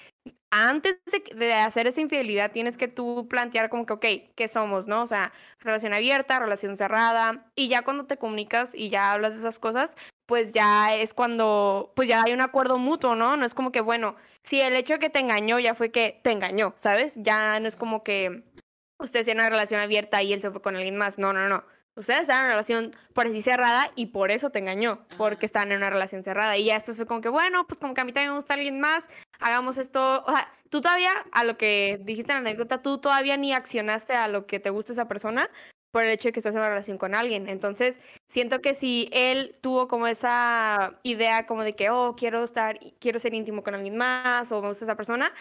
antes 0.50 0.98
de, 1.34 1.54
hacer 1.54 1.86
esa 1.86 2.00
infidelidad 2.00 2.52
tienes 2.52 2.76
que 2.76 2.88
tú 2.88 3.26
plantear 3.28 3.68
como 3.68 3.86
que, 3.86 3.92
ok, 3.92 4.06
¿qué 4.34 4.48
somos, 4.48 4.86
no? 4.86 5.02
O 5.02 5.06
sea, 5.06 5.32
relación 5.60 5.92
abierta, 5.92 6.38
relación 6.38 6.76
cerrada. 6.76 7.50
Y 7.54 7.68
ya 7.68 7.82
cuando 7.82 8.04
te 8.04 8.16
comunicas 8.16 8.74
y 8.74 8.88
ya 8.88 9.12
hablas 9.12 9.34
de 9.34 9.40
esas 9.40 9.58
cosas, 9.58 9.96
pues 10.26 10.52
ya 10.52 10.94
es 10.94 11.14
cuando, 11.14 11.92
pues 11.94 12.08
ya 12.08 12.22
hay 12.24 12.32
un 12.32 12.40
acuerdo 12.40 12.78
mutuo, 12.78 13.14
¿no? 13.14 13.36
No 13.36 13.46
es 13.46 13.54
como 13.54 13.72
que, 13.72 13.80
bueno, 13.80 14.16
si 14.42 14.60
el 14.60 14.76
hecho 14.76 14.94
de 14.94 14.98
que 14.98 15.10
te 15.10 15.18
engañó 15.18 15.58
ya 15.58 15.74
fue 15.74 15.90
que 15.90 16.20
te 16.22 16.32
engañó, 16.32 16.74
¿sabes? 16.76 17.14
Ya 17.16 17.58
no 17.60 17.68
es 17.68 17.76
como 17.76 18.02
que 18.02 18.44
usted 18.98 19.24
tiene 19.24 19.40
una 19.40 19.50
relación 19.50 19.80
abierta 19.80 20.22
y 20.22 20.32
él 20.32 20.40
se 20.40 20.50
fue 20.50 20.62
con 20.62 20.76
alguien 20.76 20.96
más. 20.96 21.18
No, 21.18 21.32
no, 21.32 21.48
no. 21.48 21.64
Ustedes 21.96 22.22
están 22.22 22.36
en 22.36 22.44
una 22.44 22.50
relación 22.50 22.90
por 23.14 23.26
así 23.26 23.40
cerrada 23.40 23.90
y 23.94 24.06
por 24.06 24.30
eso 24.30 24.50
te 24.50 24.58
engañó, 24.58 25.06
porque 25.16 25.46
están 25.46 25.72
en 25.72 25.78
una 25.78 25.88
relación 25.88 26.22
cerrada. 26.22 26.56
Y 26.58 26.66
ya 26.66 26.74
después 26.74 26.98
fue 26.98 27.06
como 27.06 27.22
que, 27.22 27.30
bueno, 27.30 27.66
pues 27.66 27.80
como 27.80 27.94
que 27.94 28.02
a 28.02 28.04
mí 28.04 28.12
también 28.12 28.32
me 28.32 28.36
gusta 28.36 28.54
alguien 28.54 28.80
más, 28.80 29.08
hagamos 29.40 29.78
esto. 29.78 30.22
O 30.26 30.30
sea, 30.30 30.52
tú 30.68 30.82
todavía, 30.82 31.12
a 31.32 31.42
lo 31.44 31.56
que 31.56 31.98
dijiste 32.02 32.32
en 32.32 32.44
la 32.44 32.50
anécdota, 32.50 32.82
tú 32.82 32.98
todavía 32.98 33.38
ni 33.38 33.54
accionaste 33.54 34.12
a 34.12 34.28
lo 34.28 34.46
que 34.46 34.60
te 34.60 34.68
gusta 34.68 34.92
esa 34.92 35.08
persona, 35.08 35.48
por 35.90 36.02
el 36.02 36.10
hecho 36.10 36.28
de 36.28 36.32
que 36.32 36.40
estás 36.40 36.54
en 36.54 36.60
una 36.60 36.68
relación 36.68 36.98
con 36.98 37.14
alguien. 37.14 37.48
Entonces, 37.48 37.98
siento 38.28 38.60
que 38.60 38.74
si 38.74 39.08
él 39.12 39.56
tuvo 39.62 39.88
como 39.88 40.06
esa 40.06 41.00
idea 41.02 41.46
como 41.46 41.64
de 41.64 41.74
que, 41.74 41.88
oh, 41.88 42.14
quiero 42.14 42.44
estar, 42.44 42.78
quiero 43.00 43.18
ser 43.18 43.32
íntimo 43.32 43.62
con 43.62 43.74
alguien 43.74 43.96
más 43.96 44.52
o 44.52 44.60
me 44.60 44.68
gusta 44.68 44.84
esa 44.84 44.96
persona, 44.96 45.32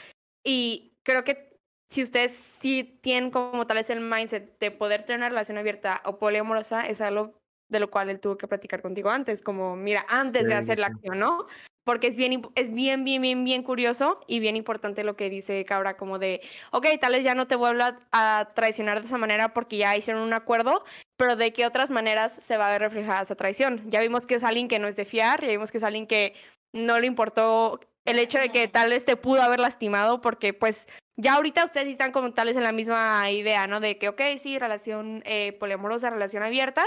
y 0.41 0.93
creo 1.03 1.25
que 1.25 1.54
si 1.95 2.03
ustedes 2.03 2.31
sí 2.33 2.99
tienen 3.01 3.31
como 3.31 3.65
tal 3.65 3.77
vez 3.77 3.89
el 3.89 4.01
mindset 4.01 4.59
de 4.59 4.69
poder 4.69 5.03
tener 5.03 5.21
una 5.21 5.29
relación 5.29 5.57
abierta 5.57 6.01
o 6.03 6.17
poliamorosa, 6.17 6.85
es 6.85 6.99
algo 6.99 7.33
de 7.69 7.79
lo 7.79 7.89
cual 7.89 8.09
él 8.09 8.19
tuvo 8.19 8.37
que 8.37 8.49
platicar 8.49 8.81
contigo 8.81 9.09
antes, 9.09 9.41
como, 9.41 9.77
mira, 9.77 10.05
antes 10.09 10.45
de 10.47 10.55
hacer 10.55 10.77
la 10.77 10.87
acción, 10.87 11.17
¿no? 11.17 11.47
porque 11.85 12.07
es 12.07 12.17
bien, 12.17 12.41
es 12.55 12.73
bien, 12.73 13.03
bien, 13.03 13.21
bien, 13.21 13.43
bien 13.45 13.63
curioso 13.63 14.19
y 14.27 14.39
bien 14.39 14.57
importante 14.57 15.03
lo 15.03 15.15
que 15.15 15.29
dice 15.29 15.63
Cabra, 15.65 15.95
como 15.95 16.19
de, 16.19 16.41
ok, 16.71 16.87
tal 16.99 17.13
vez 17.13 17.23
ya 17.23 17.35
no 17.35 17.47
te 17.47 17.55
vuelva 17.55 17.99
a, 18.11 18.49
traicionar 18.55 18.99
de 18.99 19.05
esa 19.05 19.19
manera 19.19 19.53
porque 19.53 19.77
ya 19.77 19.95
hicieron 19.95 20.23
un 20.23 20.33
acuerdo, 20.33 20.83
pero 21.15 21.35
de 21.35 21.53
qué 21.53 21.65
otras 21.65 21.91
maneras 21.91 22.33
se 22.43 22.57
va 22.57 22.67
a 22.67 22.71
ver 22.71 22.81
reflejada 22.81 23.21
esa 23.21 23.35
traición. 23.35 23.83
Ya 23.89 24.01
vimos 24.01 24.25
que 24.25 24.35
es 24.35 24.43
alguien 24.43 24.67
que 24.67 24.79
no 24.79 24.87
es 24.87 24.95
de 24.95 25.05
fiar, 25.05 25.41
ya 25.41 25.49
vimos 25.49 25.71
que 25.71 25.77
es 25.77 25.83
alguien 25.83 26.07
que 26.07 26.33
no 26.73 26.99
le 26.99 27.05
importó 27.05 27.79
el 28.03 28.17
hecho 28.17 28.39
de 28.39 28.49
que 28.49 28.67
tal 28.67 28.89
vez 28.89 29.05
te 29.05 29.15
pudo 29.15 29.43
haber 29.43 29.59
lastimado 29.59 30.21
porque 30.21 30.53
pues 30.53 30.87
ya 31.17 31.35
ahorita 31.35 31.65
ustedes 31.65 31.87
están 31.87 32.11
como 32.11 32.33
tal 32.33 32.47
vez 32.47 32.57
en 32.57 32.63
la 32.63 32.71
misma 32.71 33.29
idea, 33.31 33.67
¿no? 33.67 33.79
De 33.79 33.97
que, 33.97 34.09
ok, 34.09 34.21
sí, 34.37 34.59
relación 34.59 35.21
eh, 35.25 35.53
poliamorosa, 35.59 36.09
relación 36.09 36.43
abierta, 36.43 36.85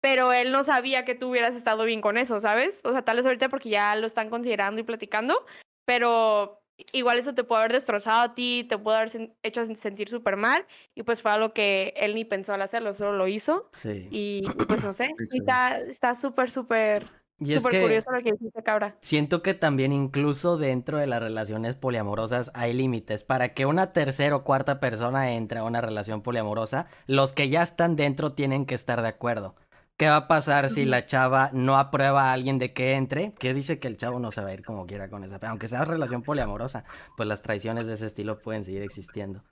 pero 0.00 0.32
él 0.32 0.52
no 0.52 0.64
sabía 0.64 1.04
que 1.04 1.14
tú 1.14 1.30
hubieras 1.30 1.56
estado 1.56 1.84
bien 1.84 2.00
con 2.00 2.18
eso, 2.18 2.40
¿sabes? 2.40 2.82
O 2.84 2.92
sea, 2.92 3.02
tal 3.02 3.16
vez 3.16 3.26
ahorita 3.26 3.48
porque 3.48 3.70
ya 3.70 3.94
lo 3.96 4.06
están 4.06 4.30
considerando 4.30 4.80
y 4.80 4.84
platicando, 4.84 5.44
pero 5.84 6.60
igual 6.92 7.18
eso 7.18 7.34
te 7.34 7.44
puede 7.44 7.60
haber 7.60 7.72
destrozado 7.72 8.22
a 8.22 8.34
ti, 8.34 8.66
te 8.68 8.78
puede 8.78 8.98
haber 8.98 9.34
hecho 9.42 9.64
sentir 9.74 10.08
súper 10.08 10.36
mal, 10.36 10.66
y 10.94 11.02
pues 11.02 11.22
fue 11.22 11.30
algo 11.30 11.52
que 11.52 11.94
él 11.96 12.14
ni 12.14 12.24
pensó 12.24 12.52
al 12.52 12.62
hacerlo, 12.62 12.92
solo 12.92 13.16
lo 13.16 13.28
hizo. 13.28 13.68
Sí. 13.72 14.08
Y 14.10 14.42
pues 14.68 14.82
no 14.82 14.92
sé, 14.92 15.14
está 15.88 16.14
súper, 16.14 16.50
súper... 16.50 17.23
Y 17.40 17.54
es 17.54 17.66
que 17.66 17.80
curioso 17.80 18.12
lo 18.12 18.22
que 18.22 18.32
dijiste, 18.32 18.62
cabra. 18.62 18.96
Siento 19.00 19.42
que 19.42 19.54
también 19.54 19.92
incluso 19.92 20.56
dentro 20.56 20.98
de 20.98 21.06
las 21.06 21.22
relaciones 21.22 21.74
poliamorosas 21.74 22.50
hay 22.54 22.72
límites. 22.72 23.24
Para 23.24 23.54
que 23.54 23.66
una 23.66 23.92
tercera 23.92 24.36
o 24.36 24.44
cuarta 24.44 24.80
persona 24.80 25.32
entre 25.32 25.58
a 25.58 25.64
una 25.64 25.80
relación 25.80 26.22
poliamorosa, 26.22 26.86
los 27.06 27.32
que 27.32 27.48
ya 27.48 27.62
están 27.62 27.96
dentro 27.96 28.32
tienen 28.32 28.66
que 28.66 28.74
estar 28.74 29.02
de 29.02 29.08
acuerdo. 29.08 29.56
¿Qué 29.96 30.08
va 30.08 30.16
a 30.16 30.28
pasar 30.28 30.70
si 30.70 30.84
la 30.84 31.06
chava 31.06 31.50
no 31.52 31.78
aprueba 31.78 32.24
a 32.24 32.32
alguien 32.32 32.58
de 32.58 32.72
que 32.72 32.94
entre? 32.94 33.32
¿Qué 33.34 33.54
dice 33.54 33.78
que 33.78 33.86
el 33.86 33.96
chavo 33.96 34.18
no 34.18 34.32
se 34.32 34.42
va 34.42 34.48
a 34.48 34.54
ir 34.54 34.64
como 34.64 34.86
quiera 34.86 35.08
con 35.08 35.22
esa? 35.22 35.38
Aunque 35.48 35.68
sea 35.68 35.84
relación 35.84 36.22
poliamorosa, 36.22 36.84
pues 37.16 37.28
las 37.28 37.42
traiciones 37.42 37.86
de 37.86 37.94
ese 37.94 38.06
estilo 38.06 38.40
pueden 38.40 38.64
seguir 38.64 38.82
existiendo. 38.82 39.44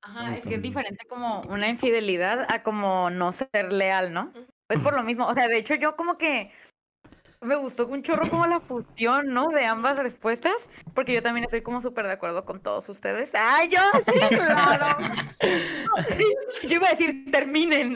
Ajá, 0.00 0.36
es 0.36 0.46
que 0.46 0.54
es 0.54 0.62
diferente 0.62 1.04
como 1.08 1.42
una 1.48 1.68
infidelidad 1.68 2.46
a 2.48 2.62
como 2.62 3.10
no 3.10 3.32
ser 3.32 3.72
leal, 3.72 4.12
¿no? 4.12 4.32
Pues 4.68 4.80
por 4.80 4.94
lo 4.94 5.02
mismo, 5.02 5.26
o 5.26 5.34
sea, 5.34 5.48
de 5.48 5.58
hecho 5.58 5.74
yo 5.74 5.96
como 5.96 6.16
que 6.16 6.52
me 7.40 7.56
gustó 7.56 7.86
un 7.86 8.02
chorro 8.02 8.28
como 8.28 8.46
la 8.46 8.60
fusión, 8.60 9.26
¿no? 9.26 9.48
De 9.48 9.64
ambas 9.64 9.96
respuestas, 9.98 10.54
porque 10.94 11.12
yo 11.12 11.22
también 11.22 11.44
estoy 11.44 11.62
como 11.62 11.80
súper 11.80 12.06
de 12.06 12.12
acuerdo 12.12 12.44
con 12.44 12.60
todos 12.60 12.88
ustedes. 12.88 13.32
¡Ay, 13.34 13.68
yo 13.68 13.78
sí, 14.12 14.18
claro! 14.28 14.96
Yo 16.62 16.76
iba 16.76 16.88
a 16.88 16.90
decir, 16.90 17.30
terminen. 17.30 17.94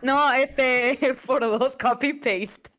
No, 0.00 0.32
este, 0.32 0.98
por 1.26 1.40
dos, 1.40 1.76
copy-paste. 1.76 2.70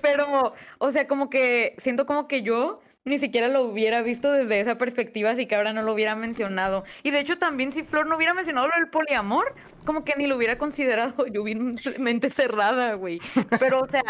Pero, 0.00 0.54
o 0.78 0.92
sea, 0.92 1.06
como 1.06 1.28
que 1.28 1.74
siento 1.78 2.06
como 2.06 2.28
que 2.28 2.42
yo 2.42 2.80
ni 3.06 3.20
siquiera 3.20 3.46
lo 3.48 3.62
hubiera 3.62 4.02
visto 4.02 4.32
desde 4.32 4.60
esa 4.60 4.76
perspectiva, 4.78 5.30
así 5.30 5.46
que 5.46 5.54
ahora 5.54 5.72
no 5.72 5.82
lo 5.82 5.94
hubiera 5.94 6.16
mencionado. 6.16 6.84
Y 7.04 7.12
de 7.12 7.20
hecho 7.20 7.38
también 7.38 7.70
si 7.70 7.84
Flor 7.84 8.06
no 8.06 8.16
hubiera 8.16 8.34
mencionado 8.34 8.66
lo 8.66 8.74
del 8.74 8.90
poliamor, 8.90 9.54
como 9.84 10.04
que 10.04 10.14
ni 10.16 10.26
lo 10.26 10.36
hubiera 10.36 10.58
considerado, 10.58 11.26
yo 11.32 11.44
vi 11.44 11.54
mente 11.54 12.30
cerrada, 12.30 12.94
güey. 12.94 13.20
Pero 13.60 13.80
o 13.80 13.88
sea, 13.88 14.02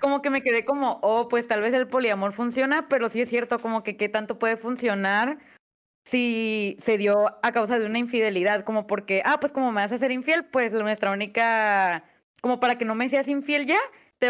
como 0.00 0.20
que 0.20 0.28
me 0.28 0.42
quedé 0.42 0.64
como, 0.64 1.00
oh, 1.02 1.28
pues 1.28 1.48
tal 1.48 1.62
vez 1.62 1.72
el 1.72 1.88
poliamor 1.88 2.32
funciona, 2.32 2.86
pero 2.88 3.08
sí 3.08 3.22
es 3.22 3.30
cierto 3.30 3.58
como 3.58 3.82
que 3.82 3.96
qué 3.96 4.10
tanto 4.10 4.38
puede 4.38 4.58
funcionar 4.58 5.38
si 6.04 6.76
se 6.80 6.98
dio 6.98 7.38
a 7.42 7.52
causa 7.52 7.78
de 7.78 7.86
una 7.86 7.98
infidelidad, 7.98 8.62
como 8.64 8.86
porque, 8.86 9.22
ah, 9.24 9.40
pues 9.40 9.52
como 9.52 9.72
me 9.72 9.80
vas 9.80 9.92
a 9.92 9.98
ser 9.98 10.12
infiel, 10.12 10.44
pues 10.44 10.74
nuestra 10.74 11.12
única, 11.12 12.04
como 12.42 12.60
para 12.60 12.76
que 12.76 12.84
no 12.84 12.94
me 12.94 13.08
seas 13.08 13.26
infiel 13.26 13.64
ya, 13.64 13.78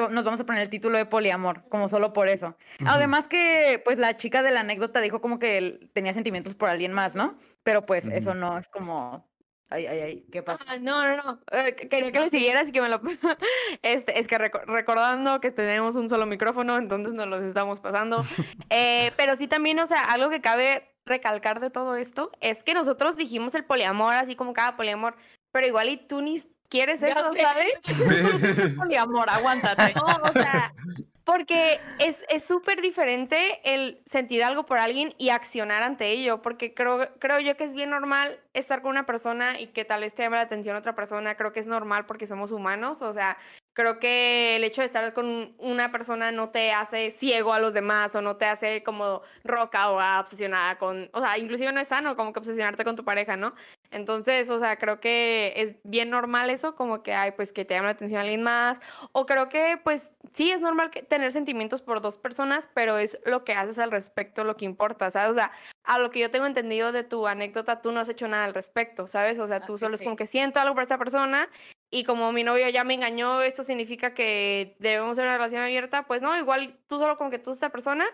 nos 0.00 0.24
vamos 0.24 0.40
a 0.40 0.46
poner 0.46 0.62
el 0.62 0.68
título 0.68 0.98
de 0.98 1.06
poliamor, 1.06 1.68
como 1.68 1.88
solo 1.88 2.12
por 2.12 2.28
eso. 2.28 2.56
Además 2.84 3.28
que, 3.28 3.80
pues, 3.84 3.98
la 3.98 4.16
chica 4.16 4.42
de 4.42 4.50
la 4.50 4.60
anécdota 4.60 5.00
dijo 5.00 5.20
como 5.20 5.38
que 5.38 5.58
él 5.58 5.90
tenía 5.92 6.12
sentimientos 6.12 6.54
por 6.54 6.68
alguien 6.68 6.92
más, 6.92 7.14
¿no? 7.14 7.38
Pero 7.62 7.86
pues 7.86 8.06
eso 8.06 8.34
no 8.34 8.58
es 8.58 8.68
como... 8.68 9.28
Ay, 9.70 9.86
ay, 9.86 10.00
ay, 10.00 10.26
¿qué 10.30 10.42
pasa? 10.42 10.64
no, 10.78 11.04
no, 11.04 11.16
no. 11.22 11.40
Eh, 11.50 11.74
quería 11.74 12.12
que 12.12 12.20
le 12.20 12.30
siguieras 12.30 12.68
y 12.68 12.72
que 12.72 12.80
me 12.80 12.88
lo... 12.88 13.00
este, 13.82 14.18
es 14.18 14.28
que 14.28 14.38
recordando 14.38 15.40
que 15.40 15.50
tenemos 15.50 15.96
un 15.96 16.08
solo 16.08 16.26
micrófono, 16.26 16.76
entonces 16.76 17.14
nos 17.14 17.26
los 17.26 17.42
estamos 17.42 17.80
pasando. 17.80 18.24
Eh, 18.70 19.12
pero 19.16 19.36
sí 19.36 19.46
también, 19.46 19.78
o 19.78 19.86
sea, 19.86 20.04
algo 20.04 20.30
que 20.30 20.40
cabe 20.40 20.94
recalcar 21.06 21.60
de 21.60 21.70
todo 21.70 21.96
esto 21.96 22.32
es 22.40 22.64
que 22.64 22.74
nosotros 22.74 23.16
dijimos 23.16 23.54
el 23.54 23.64
poliamor, 23.64 24.14
así 24.14 24.34
como 24.34 24.52
cada 24.52 24.76
poliamor, 24.76 25.16
pero 25.52 25.66
igual 25.66 25.88
y 25.88 25.96
tú 25.96 26.20
ni 26.22 26.42
quieres 26.74 27.02
eso, 27.04 27.32
¿sabes? 27.34 28.74
Poliamor, 28.76 29.30
aguántate. 29.30 29.94
No, 29.94 30.04
o 30.04 30.32
sea, 30.32 30.74
porque 31.22 31.80
es 32.00 32.24
súper 32.44 32.82
diferente 32.82 33.60
el 33.62 34.02
sentir 34.04 34.42
algo 34.42 34.66
por 34.66 34.78
alguien 34.78 35.14
y 35.16 35.28
accionar 35.28 35.84
ante 35.84 36.08
ello, 36.08 36.42
porque 36.42 36.74
creo, 36.74 37.08
creo 37.20 37.38
yo 37.38 37.56
que 37.56 37.62
es 37.62 37.74
bien 37.74 37.90
normal 37.90 38.40
estar 38.54 38.82
con 38.82 38.90
una 38.90 39.06
persona 39.06 39.60
y 39.60 39.68
que 39.68 39.84
tal 39.84 40.00
vez 40.00 40.14
te 40.14 40.24
llame 40.24 40.36
la 40.36 40.42
atención 40.42 40.74
otra 40.74 40.96
persona, 40.96 41.36
creo 41.36 41.52
que 41.52 41.60
es 41.60 41.68
normal 41.68 42.06
porque 42.06 42.26
somos 42.26 42.50
humanos, 42.50 43.02
o 43.02 43.12
sea, 43.12 43.38
creo 43.74 43.98
que 43.98 44.56
el 44.56 44.64
hecho 44.64 44.80
de 44.80 44.86
estar 44.86 45.12
con 45.12 45.54
una 45.58 45.90
persona 45.90 46.32
no 46.32 46.50
te 46.50 46.72
hace 46.72 47.10
ciego 47.10 47.52
a 47.52 47.58
los 47.58 47.74
demás 47.74 48.14
o 48.14 48.22
no 48.22 48.36
te 48.36 48.46
hace 48.46 48.82
como 48.82 49.20
roca 49.42 49.90
o 49.90 50.20
obsesionada 50.20 50.78
con, 50.78 51.10
o 51.12 51.20
sea, 51.20 51.36
inclusive 51.38 51.72
no 51.72 51.80
es 51.80 51.88
sano 51.88 52.16
como 52.16 52.32
que 52.32 52.38
obsesionarte 52.38 52.84
con 52.84 52.96
tu 52.96 53.04
pareja, 53.04 53.36
¿no? 53.36 53.54
Entonces, 53.90 54.48
o 54.50 54.58
sea, 54.58 54.76
creo 54.76 55.00
que 55.00 55.52
es 55.56 55.74
bien 55.84 56.10
normal 56.10 56.50
eso, 56.50 56.74
como 56.74 57.02
que, 57.02 57.14
hay 57.14 57.32
pues 57.32 57.52
que 57.52 57.64
te 57.64 57.74
llama 57.74 57.86
la 57.86 57.92
atención 57.92 58.18
a 58.18 58.22
alguien 58.22 58.42
más, 58.42 58.78
o 59.12 59.26
creo 59.26 59.48
que, 59.48 59.78
pues, 59.82 60.12
sí, 60.32 60.50
es 60.50 60.60
normal 60.60 60.90
tener 60.90 61.30
sentimientos 61.32 61.82
por 61.82 62.00
dos 62.00 62.16
personas, 62.16 62.68
pero 62.74 62.98
es 62.98 63.20
lo 63.24 63.44
que 63.44 63.54
haces 63.54 63.78
al 63.78 63.90
respecto 63.90 64.44
lo 64.44 64.56
que 64.56 64.64
importa, 64.64 65.10
¿sabes? 65.10 65.30
O 65.30 65.34
sea, 65.34 65.52
a 65.84 65.98
lo 65.98 66.10
que 66.10 66.20
yo 66.20 66.30
tengo 66.30 66.46
entendido 66.46 66.92
de 66.92 67.04
tu 67.04 67.26
anécdota, 67.26 67.82
tú 67.82 67.92
no 67.92 68.00
has 68.00 68.08
hecho 68.08 68.26
nada 68.26 68.44
al 68.44 68.54
respecto, 68.54 69.06
¿sabes? 69.06 69.38
O 69.38 69.46
sea, 69.46 69.60
tú 69.60 69.78
solo 69.78 69.94
es 69.94 70.02
como 70.02 70.16
que 70.16 70.26
siento 70.26 70.60
algo 70.60 70.74
por 70.74 70.82
esta 70.82 70.98
persona 70.98 71.48
y 71.94 72.02
como 72.02 72.32
mi 72.32 72.42
novio 72.42 72.68
ya 72.70 72.82
me 72.82 72.94
engañó, 72.94 73.40
esto 73.42 73.62
significa 73.62 74.14
que 74.14 74.74
debemos 74.80 75.14
tener 75.14 75.28
una 75.28 75.38
relación 75.38 75.62
abierta, 75.62 76.06
pues 76.06 76.22
no, 76.22 76.36
igual 76.36 76.76
tú 76.88 76.98
solo 76.98 77.16
como 77.16 77.30
que 77.30 77.38
tú 77.38 77.52
esta 77.52 77.70
persona 77.70 78.04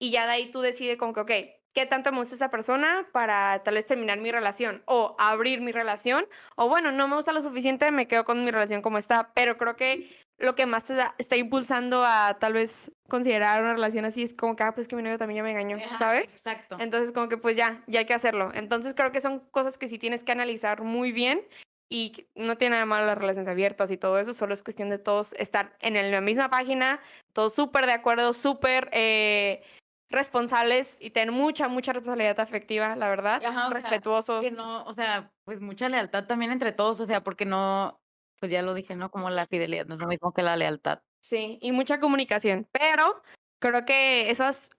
y 0.00 0.10
ya 0.10 0.26
de 0.26 0.32
ahí 0.32 0.50
tú 0.50 0.60
decides 0.62 0.98
como 0.98 1.12
que, 1.12 1.20
ok, 1.20 1.30
¿qué 1.72 1.86
tanto 1.86 2.10
me 2.10 2.18
gusta 2.18 2.34
esa 2.34 2.50
persona 2.50 3.06
para 3.12 3.62
tal 3.62 3.74
vez 3.74 3.86
terminar 3.86 4.18
mi 4.18 4.32
relación 4.32 4.82
o 4.86 5.14
abrir 5.16 5.60
mi 5.60 5.70
relación? 5.70 6.26
O 6.56 6.68
bueno, 6.68 6.90
no 6.90 7.06
me 7.06 7.14
gusta 7.14 7.32
lo 7.32 7.40
suficiente, 7.40 7.92
me 7.92 8.08
quedo 8.08 8.24
con 8.24 8.44
mi 8.44 8.50
relación 8.50 8.82
como 8.82 8.98
está, 8.98 9.30
pero 9.32 9.56
creo 9.56 9.76
que 9.76 10.10
lo 10.38 10.56
que 10.56 10.66
más 10.66 10.90
está, 10.90 11.14
está 11.18 11.36
impulsando 11.36 12.02
a 12.04 12.36
tal 12.40 12.54
vez 12.54 12.90
considerar 13.08 13.62
una 13.62 13.74
relación 13.74 14.06
así 14.06 14.24
es 14.24 14.34
como 14.34 14.56
que, 14.56 14.64
ah, 14.64 14.74
pues 14.74 14.88
que 14.88 14.96
mi 14.96 15.02
novio 15.02 15.18
también 15.18 15.36
ya 15.36 15.42
me 15.44 15.52
engañó, 15.52 15.78
¿sabes? 16.00 16.38
Exacto. 16.38 16.78
Entonces 16.80 17.12
como 17.12 17.28
que 17.28 17.36
pues 17.36 17.56
ya, 17.56 17.84
ya 17.86 18.00
hay 18.00 18.06
que 18.06 18.14
hacerlo. 18.14 18.50
Entonces 18.54 18.94
creo 18.94 19.12
que 19.12 19.20
son 19.20 19.38
cosas 19.52 19.78
que 19.78 19.86
sí 19.86 20.00
tienes 20.00 20.24
que 20.24 20.32
analizar 20.32 20.82
muy 20.82 21.12
bien 21.12 21.46
y 21.90 22.28
no 22.36 22.56
tiene 22.56 22.76
nada 22.76 22.86
malo 22.86 23.04
las 23.04 23.18
relaciones 23.18 23.50
abiertas 23.50 23.90
y 23.90 23.98
todo 23.98 24.18
eso, 24.18 24.32
solo 24.32 24.54
es 24.54 24.62
cuestión 24.62 24.88
de 24.88 24.98
todos 24.98 25.34
estar 25.34 25.76
en 25.80 26.10
la 26.10 26.20
misma 26.20 26.48
página, 26.48 27.00
todos 27.34 27.52
súper 27.52 27.84
de 27.84 27.92
acuerdo, 27.92 28.32
súper, 28.32 28.88
eh, 28.92 29.62
responsables 30.08 30.96
y 31.00 31.10
tener 31.10 31.32
mucha, 31.32 31.68
mucha 31.68 31.92
responsabilidad 31.92 32.40
afectiva, 32.40 32.96
la 32.96 33.08
verdad, 33.08 33.42
Ajá, 33.44 33.68
sea, 33.68 33.74
respetuosos. 33.74 34.40
Que 34.40 34.50
no, 34.50 34.84
o 34.84 34.94
sea, 34.94 35.32
pues 35.44 35.60
mucha 35.60 35.88
lealtad 35.88 36.26
también 36.26 36.52
entre 36.52 36.72
todos, 36.72 37.00
o 37.00 37.06
sea, 37.06 37.22
porque 37.22 37.44
no, 37.44 38.00
pues 38.38 38.50
ya 38.50 38.62
lo 38.62 38.74
dije, 38.74 38.96
¿no? 38.96 39.10
Como 39.10 39.28
la 39.30 39.46
fidelidad 39.46 39.86
no 39.86 39.94
es 39.94 40.00
lo 40.00 40.08
mismo 40.08 40.32
que 40.32 40.42
la 40.42 40.56
lealtad. 40.56 41.02
Sí, 41.20 41.58
y 41.60 41.72
mucha 41.72 42.00
comunicación. 42.00 42.66
Pero 42.72 43.22
creo 43.60 43.84
que 43.84 44.30
esas 44.30 44.70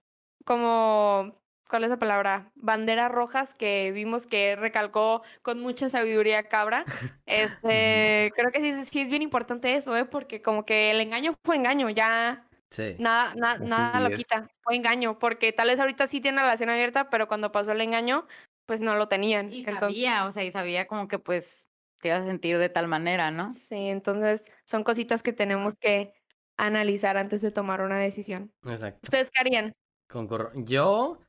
como, 0.44 1.41
¿cuál 1.72 1.84
es 1.84 1.90
la 1.90 1.98
palabra? 1.98 2.52
Banderas 2.54 3.10
rojas 3.10 3.54
que 3.54 3.92
vimos 3.92 4.26
que 4.26 4.56
recalcó 4.56 5.22
con 5.42 5.58
mucha 5.60 5.88
sabiduría 5.88 6.44
Cabra. 6.44 6.84
Este, 7.26 8.30
creo 8.36 8.52
que 8.52 8.60
sí, 8.60 8.84
sí 8.84 9.00
es 9.00 9.08
bien 9.08 9.22
importante 9.22 9.74
eso, 9.74 9.96
¿eh? 9.96 10.04
Porque 10.04 10.42
como 10.42 10.66
que 10.66 10.90
el 10.90 11.00
engaño 11.00 11.32
fue 11.44 11.56
engaño, 11.56 11.88
ya 11.88 12.46
Sí. 12.70 12.96
nada, 12.98 13.34
na- 13.34 13.56
nada 13.56 14.00
lo 14.00 14.08
es. 14.08 14.16
quita, 14.18 14.48
fue 14.62 14.76
engaño, 14.76 15.18
porque 15.18 15.52
tal 15.52 15.68
vez 15.68 15.80
ahorita 15.80 16.06
sí 16.08 16.20
tiene 16.20 16.42
relación 16.42 16.68
abierta, 16.68 17.08
pero 17.10 17.26
cuando 17.28 17.50
pasó 17.52 17.72
el 17.72 17.80
engaño, 17.80 18.26
pues 18.66 18.82
no 18.82 18.94
lo 18.96 19.08
tenían. 19.08 19.50
Y 19.50 19.58
Entonces, 19.60 19.80
sabía, 19.80 20.26
o 20.26 20.32
sea, 20.32 20.44
y 20.44 20.50
sabía 20.50 20.86
como 20.86 21.08
que 21.08 21.18
pues 21.18 21.68
te 22.00 22.08
iba 22.08 22.18
a 22.18 22.24
sentir 22.26 22.58
de 22.58 22.68
tal 22.68 22.86
manera, 22.86 23.30
¿no? 23.30 23.52
sí, 23.54 23.88
entonces 23.88 24.52
son 24.66 24.84
cositas 24.84 25.22
que 25.22 25.32
tenemos 25.32 25.74
que 25.76 26.12
analizar 26.58 27.16
antes 27.16 27.40
de 27.40 27.50
tomar 27.50 27.80
una 27.80 27.98
decisión. 27.98 28.52
Exacto. 28.66 29.00
¿Ustedes 29.04 29.30
qué 29.30 29.40
harían? 29.40 29.72
Concurro. 30.08 30.52
Yo, 30.54 31.20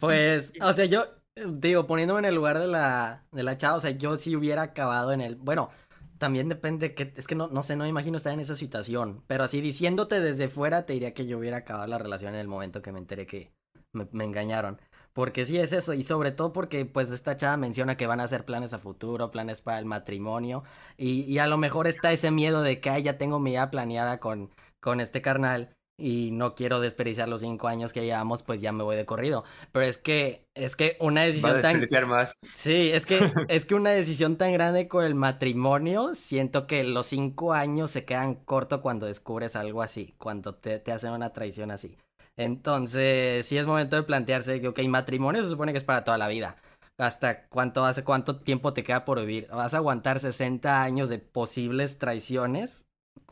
pues, 0.00 0.52
o 0.62 0.72
sea, 0.72 0.84
yo, 0.86 1.04
digo, 1.46 1.86
poniéndome 1.86 2.20
en 2.20 2.26
el 2.26 2.34
lugar 2.34 2.58
de 2.58 2.66
la, 2.66 3.24
de 3.32 3.42
la 3.42 3.56
chava, 3.58 3.76
o 3.76 3.80
sea, 3.80 3.90
yo 3.92 4.16
sí 4.16 4.36
hubiera 4.36 4.62
acabado 4.62 5.12
en 5.12 5.20
el, 5.20 5.36
bueno, 5.36 5.70
también 6.18 6.48
depende 6.48 6.94
que, 6.94 7.12
es 7.16 7.26
que 7.26 7.34
no, 7.34 7.48
no 7.48 7.62
sé, 7.62 7.76
no 7.76 7.84
me 7.84 7.90
imagino 7.90 8.16
estar 8.16 8.32
en 8.32 8.40
esa 8.40 8.56
situación, 8.56 9.22
pero 9.26 9.44
así 9.44 9.60
diciéndote 9.60 10.20
desde 10.20 10.48
fuera, 10.48 10.84
te 10.86 10.94
diría 10.94 11.14
que 11.14 11.26
yo 11.26 11.38
hubiera 11.38 11.58
acabado 11.58 11.86
la 11.86 11.98
relación 11.98 12.34
en 12.34 12.40
el 12.40 12.48
momento 12.48 12.82
que 12.82 12.92
me 12.92 12.98
enteré 12.98 13.26
que 13.26 13.52
me, 13.92 14.08
me 14.12 14.24
engañaron. 14.24 14.80
Porque 15.12 15.44
sí 15.44 15.58
es 15.58 15.72
eso, 15.72 15.94
y 15.94 16.04
sobre 16.04 16.30
todo 16.30 16.52
porque 16.52 16.84
pues 16.86 17.10
esta 17.10 17.36
chava 17.36 17.56
menciona 17.56 17.96
que 17.96 18.06
van 18.06 18.20
a 18.20 18.24
hacer 18.24 18.44
planes 18.44 18.72
a 18.72 18.78
futuro, 18.78 19.30
planes 19.32 19.62
para 19.62 19.78
el 19.80 19.84
matrimonio, 19.84 20.62
y, 20.96 21.22
y 21.22 21.38
a 21.38 21.46
lo 21.48 21.58
mejor 21.58 21.86
está 21.88 22.12
ese 22.12 22.30
miedo 22.30 22.62
de 22.62 22.80
que 22.80 22.90
"Ay, 22.90 23.02
ya 23.02 23.18
tengo 23.18 23.40
mi 23.40 23.50
vida 23.52 23.70
planeada 23.70 24.20
con, 24.20 24.50
con 24.80 25.00
este 25.00 25.20
carnal, 25.22 25.74
y 25.98 26.30
no 26.32 26.54
quiero 26.54 26.80
desperdiciar 26.80 27.28
los 27.28 27.40
cinco 27.42 27.68
años 27.68 27.92
que 27.92 28.04
llevamos, 28.04 28.42
pues 28.42 28.60
ya 28.60 28.72
me 28.72 28.84
voy 28.84 28.96
de 28.96 29.06
corrido. 29.06 29.44
Pero 29.72 29.84
es 29.84 29.98
que, 29.98 30.46
es 30.54 30.76
que 30.76 30.96
una 31.00 31.24
Va 31.44 31.50
a 31.50 31.54
decisión 31.54 31.60
tan... 31.60 31.80
desperdiciar 31.80 32.06
más. 32.06 32.32
Sí, 32.42 32.90
es 32.92 33.06
que, 33.06 33.20
es 33.48 33.64
que 33.64 33.74
una 33.74 33.90
decisión 33.90 34.36
tan 34.36 34.52
grande 34.52 34.88
con 34.88 35.04
el 35.04 35.14
matrimonio, 35.14 36.14
siento 36.14 36.66
que 36.66 36.84
los 36.84 37.06
cinco 37.08 37.52
años 37.52 37.90
se 37.90 38.04
quedan 38.04 38.36
corto 38.36 38.80
cuando 38.82 39.06
descubres 39.06 39.56
algo 39.56 39.82
así, 39.82 40.14
cuando 40.18 40.54
te, 40.54 40.78
te 40.78 40.92
hacen 40.92 41.12
una 41.12 41.32
traición 41.32 41.70
así. 41.70 41.96
Entonces, 42.36 43.46
sí 43.46 43.58
es 43.58 43.66
momento 43.66 43.96
de 43.96 44.04
plantearse 44.04 44.60
que, 44.60 44.68
ok, 44.68 44.80
matrimonio 44.88 45.42
se 45.42 45.48
supone 45.50 45.72
que 45.72 45.78
es 45.78 45.84
para 45.84 46.04
toda 46.04 46.18
la 46.18 46.28
vida. 46.28 46.56
¿Hasta 46.96 47.46
cuánto 47.48 47.84
hace, 47.84 48.04
cuánto 48.04 48.40
tiempo 48.40 48.72
te 48.72 48.82
queda 48.84 49.04
por 49.04 49.20
vivir? 49.20 49.48
¿Vas 49.50 49.74
a 49.74 49.78
aguantar 49.78 50.20
60 50.20 50.82
años 50.82 51.08
de 51.08 51.18
posibles 51.18 51.98
traiciones? 51.98 52.86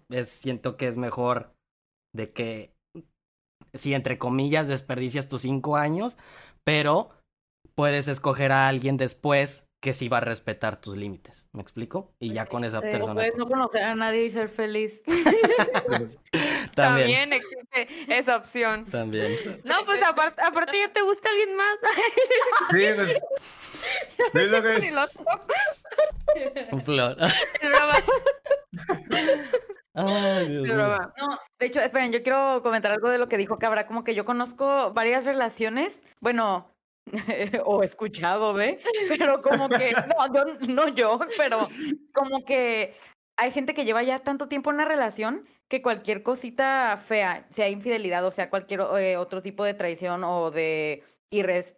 Es, 0.08 0.28
siento 0.30 0.76
que 0.76 0.88
es 0.88 0.96
mejor 0.96 1.55
de 2.16 2.32
que, 2.32 2.72
si 3.74 3.94
entre 3.94 4.18
comillas 4.18 4.68
desperdicias 4.68 5.28
tus 5.28 5.42
cinco 5.42 5.76
años, 5.76 6.16
pero 6.64 7.10
puedes 7.74 8.08
escoger 8.08 8.52
a 8.52 8.68
alguien 8.68 8.96
después 8.96 9.64
que 9.82 9.92
sí 9.92 10.08
va 10.08 10.16
a 10.18 10.20
respetar 10.22 10.80
tus 10.80 10.96
límites. 10.96 11.46
¿Me 11.52 11.60
explico? 11.62 12.10
Y 12.18 12.32
ya 12.32 12.46
con 12.46 12.64
esa 12.64 12.80
Sí. 12.80 12.88
Persona. 12.90 13.14
puedes 13.14 13.36
no 13.36 13.46
conocer 13.46 13.82
a 13.84 13.94
nadie 13.94 14.24
y 14.24 14.30
ser 14.30 14.48
feliz. 14.48 15.02
También. 16.74 16.74
También 16.74 17.32
existe 17.34 17.88
esa 18.08 18.36
opción. 18.36 18.86
También. 18.86 19.60
No, 19.64 19.74
pues 19.84 20.02
aparte, 20.02 20.42
aparte 20.42 20.78
ya 20.78 20.92
te 20.92 21.02
gusta 21.02 21.28
alguien 21.28 21.56
más. 21.56 21.76
Sí, 22.70 22.84
pues, 24.32 24.44
es 24.44 24.50
lo 24.50 24.62
que-. 24.62 24.92
Un 26.72 26.84
flor. 26.84 27.16
Ay, 29.96 30.48
Dios 30.48 30.62
mío. 30.64 30.76
No, 30.76 31.38
de 31.58 31.66
hecho, 31.66 31.80
esperen, 31.80 32.12
yo 32.12 32.22
quiero 32.22 32.62
comentar 32.62 32.92
algo 32.92 33.08
de 33.08 33.18
lo 33.18 33.28
que 33.28 33.38
dijo 33.38 33.58
Cabra, 33.58 33.86
como 33.86 34.04
que 34.04 34.14
yo 34.14 34.24
conozco 34.24 34.92
varias 34.92 35.24
relaciones, 35.24 36.02
bueno, 36.20 36.70
o 37.64 37.82
escuchado 37.82 38.52
de, 38.54 38.78
pero 39.08 39.40
como 39.42 39.68
que, 39.68 39.92
no, 40.18 40.34
yo- 40.34 40.66
no 40.68 40.88
yo, 40.88 41.18
pero 41.38 41.68
como 42.12 42.44
que 42.44 42.94
hay 43.38 43.50
gente 43.52 43.74
que 43.74 43.84
lleva 43.84 44.02
ya 44.02 44.18
tanto 44.18 44.48
tiempo 44.48 44.70
en 44.70 44.76
una 44.76 44.84
relación 44.84 45.46
que 45.68 45.82
cualquier 45.82 46.22
cosita 46.22 46.96
fea, 47.02 47.46
sea 47.50 47.68
infidelidad 47.68 48.24
o 48.24 48.30
sea 48.30 48.50
cualquier 48.50 48.80
eh, 48.98 49.16
otro 49.16 49.42
tipo 49.42 49.64
de 49.64 49.74
traición 49.74 50.24
o 50.24 50.50
de 50.50 51.02
irres, 51.30 51.76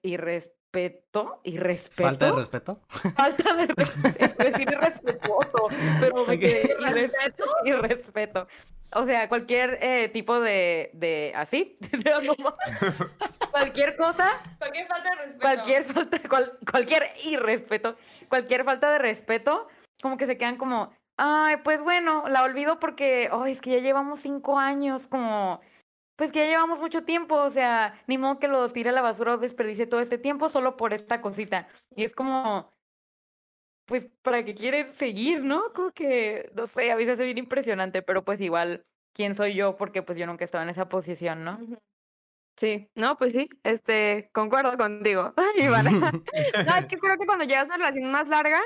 irrespeto, 0.72 1.40
irrespeto. 1.44 2.02
Falta 2.02 2.26
de 2.26 2.32
respeto. 2.32 2.80
Falta 3.16 3.54
de 3.54 3.66
respeto. 3.66 4.24
Es 4.24 4.36
decir 4.36 4.68
irrespetuoso, 4.70 5.68
pero 6.00 6.26
me 6.26 6.34
Ok. 6.34 6.40
quedé 6.40 6.76
irrespeto. 6.78 7.44
Irrespeto. 7.64 8.46
O 8.94 9.04
sea, 9.04 9.28
cualquier 9.28 9.78
eh, 9.82 10.08
tipo 10.08 10.40
de, 10.40 10.90
de 10.94 11.32
así, 11.36 11.76
cualquier 13.50 13.96
cosa, 13.96 14.30
Cualquier 14.58 14.86
falta 14.88 15.10
de 15.10 15.16
respeto. 15.16 15.40
cualquier 15.40 15.84
falta, 15.84 16.18
cual- 16.28 16.58
cualquier 16.70 17.02
irrespeto, 17.30 17.96
cualquier 18.28 18.64
falta 18.64 18.90
de 18.92 18.98
respeto, 18.98 19.68
como 20.00 20.16
que 20.16 20.24
se 20.26 20.38
quedan 20.38 20.56
como, 20.56 20.90
ay, 21.18 21.56
pues 21.64 21.82
bueno, 21.82 22.24
la 22.28 22.42
olvido 22.42 22.78
porque, 22.80 23.28
ay, 23.30 23.52
es 23.52 23.60
que 23.60 23.72
ya 23.72 23.80
llevamos 23.80 24.20
cinco 24.20 24.58
años, 24.58 25.06
como, 25.06 25.60
pues 26.18 26.32
que 26.32 26.40
ya 26.40 26.46
llevamos 26.46 26.80
mucho 26.80 27.04
tiempo, 27.04 27.36
o 27.36 27.48
sea, 27.48 27.94
ni 28.08 28.18
modo 28.18 28.40
que 28.40 28.48
los 28.48 28.72
tire 28.72 28.90
a 28.90 28.92
la 28.92 29.02
basura 29.02 29.34
o 29.34 29.38
desperdicie 29.38 29.86
todo 29.86 30.00
este 30.00 30.18
tiempo 30.18 30.48
solo 30.48 30.76
por 30.76 30.92
esta 30.92 31.20
cosita. 31.20 31.68
Y 31.94 32.02
es 32.02 32.12
como, 32.12 32.72
pues, 33.86 34.08
¿para 34.22 34.44
qué 34.44 34.52
quieres 34.52 34.88
seguir, 34.92 35.44
no? 35.44 35.72
Como 35.72 35.92
que, 35.92 36.50
no 36.56 36.66
sé, 36.66 36.90
a 36.90 36.96
veces 36.96 37.20
es 37.20 37.24
bien 37.24 37.38
impresionante, 37.38 38.02
pero 38.02 38.24
pues 38.24 38.40
igual, 38.40 38.84
¿quién 39.14 39.36
soy 39.36 39.54
yo? 39.54 39.76
Porque 39.76 40.02
pues 40.02 40.18
yo 40.18 40.26
nunca 40.26 40.42
he 40.42 40.46
estado 40.46 40.64
en 40.64 40.70
esa 40.70 40.88
posición, 40.88 41.44
¿no? 41.44 41.60
Sí, 42.58 42.90
no, 42.96 43.16
pues 43.16 43.34
sí, 43.34 43.48
este, 43.62 44.28
concuerdo 44.32 44.76
contigo. 44.76 45.32
Ivana. 45.56 45.90
No, 46.66 46.76
es 46.76 46.86
que 46.86 46.98
creo 46.98 47.16
que 47.16 47.26
cuando 47.26 47.44
llegas 47.44 47.70
a 47.70 47.76
una 47.76 47.86
relación 47.86 48.10
más 48.10 48.26
larga 48.26 48.60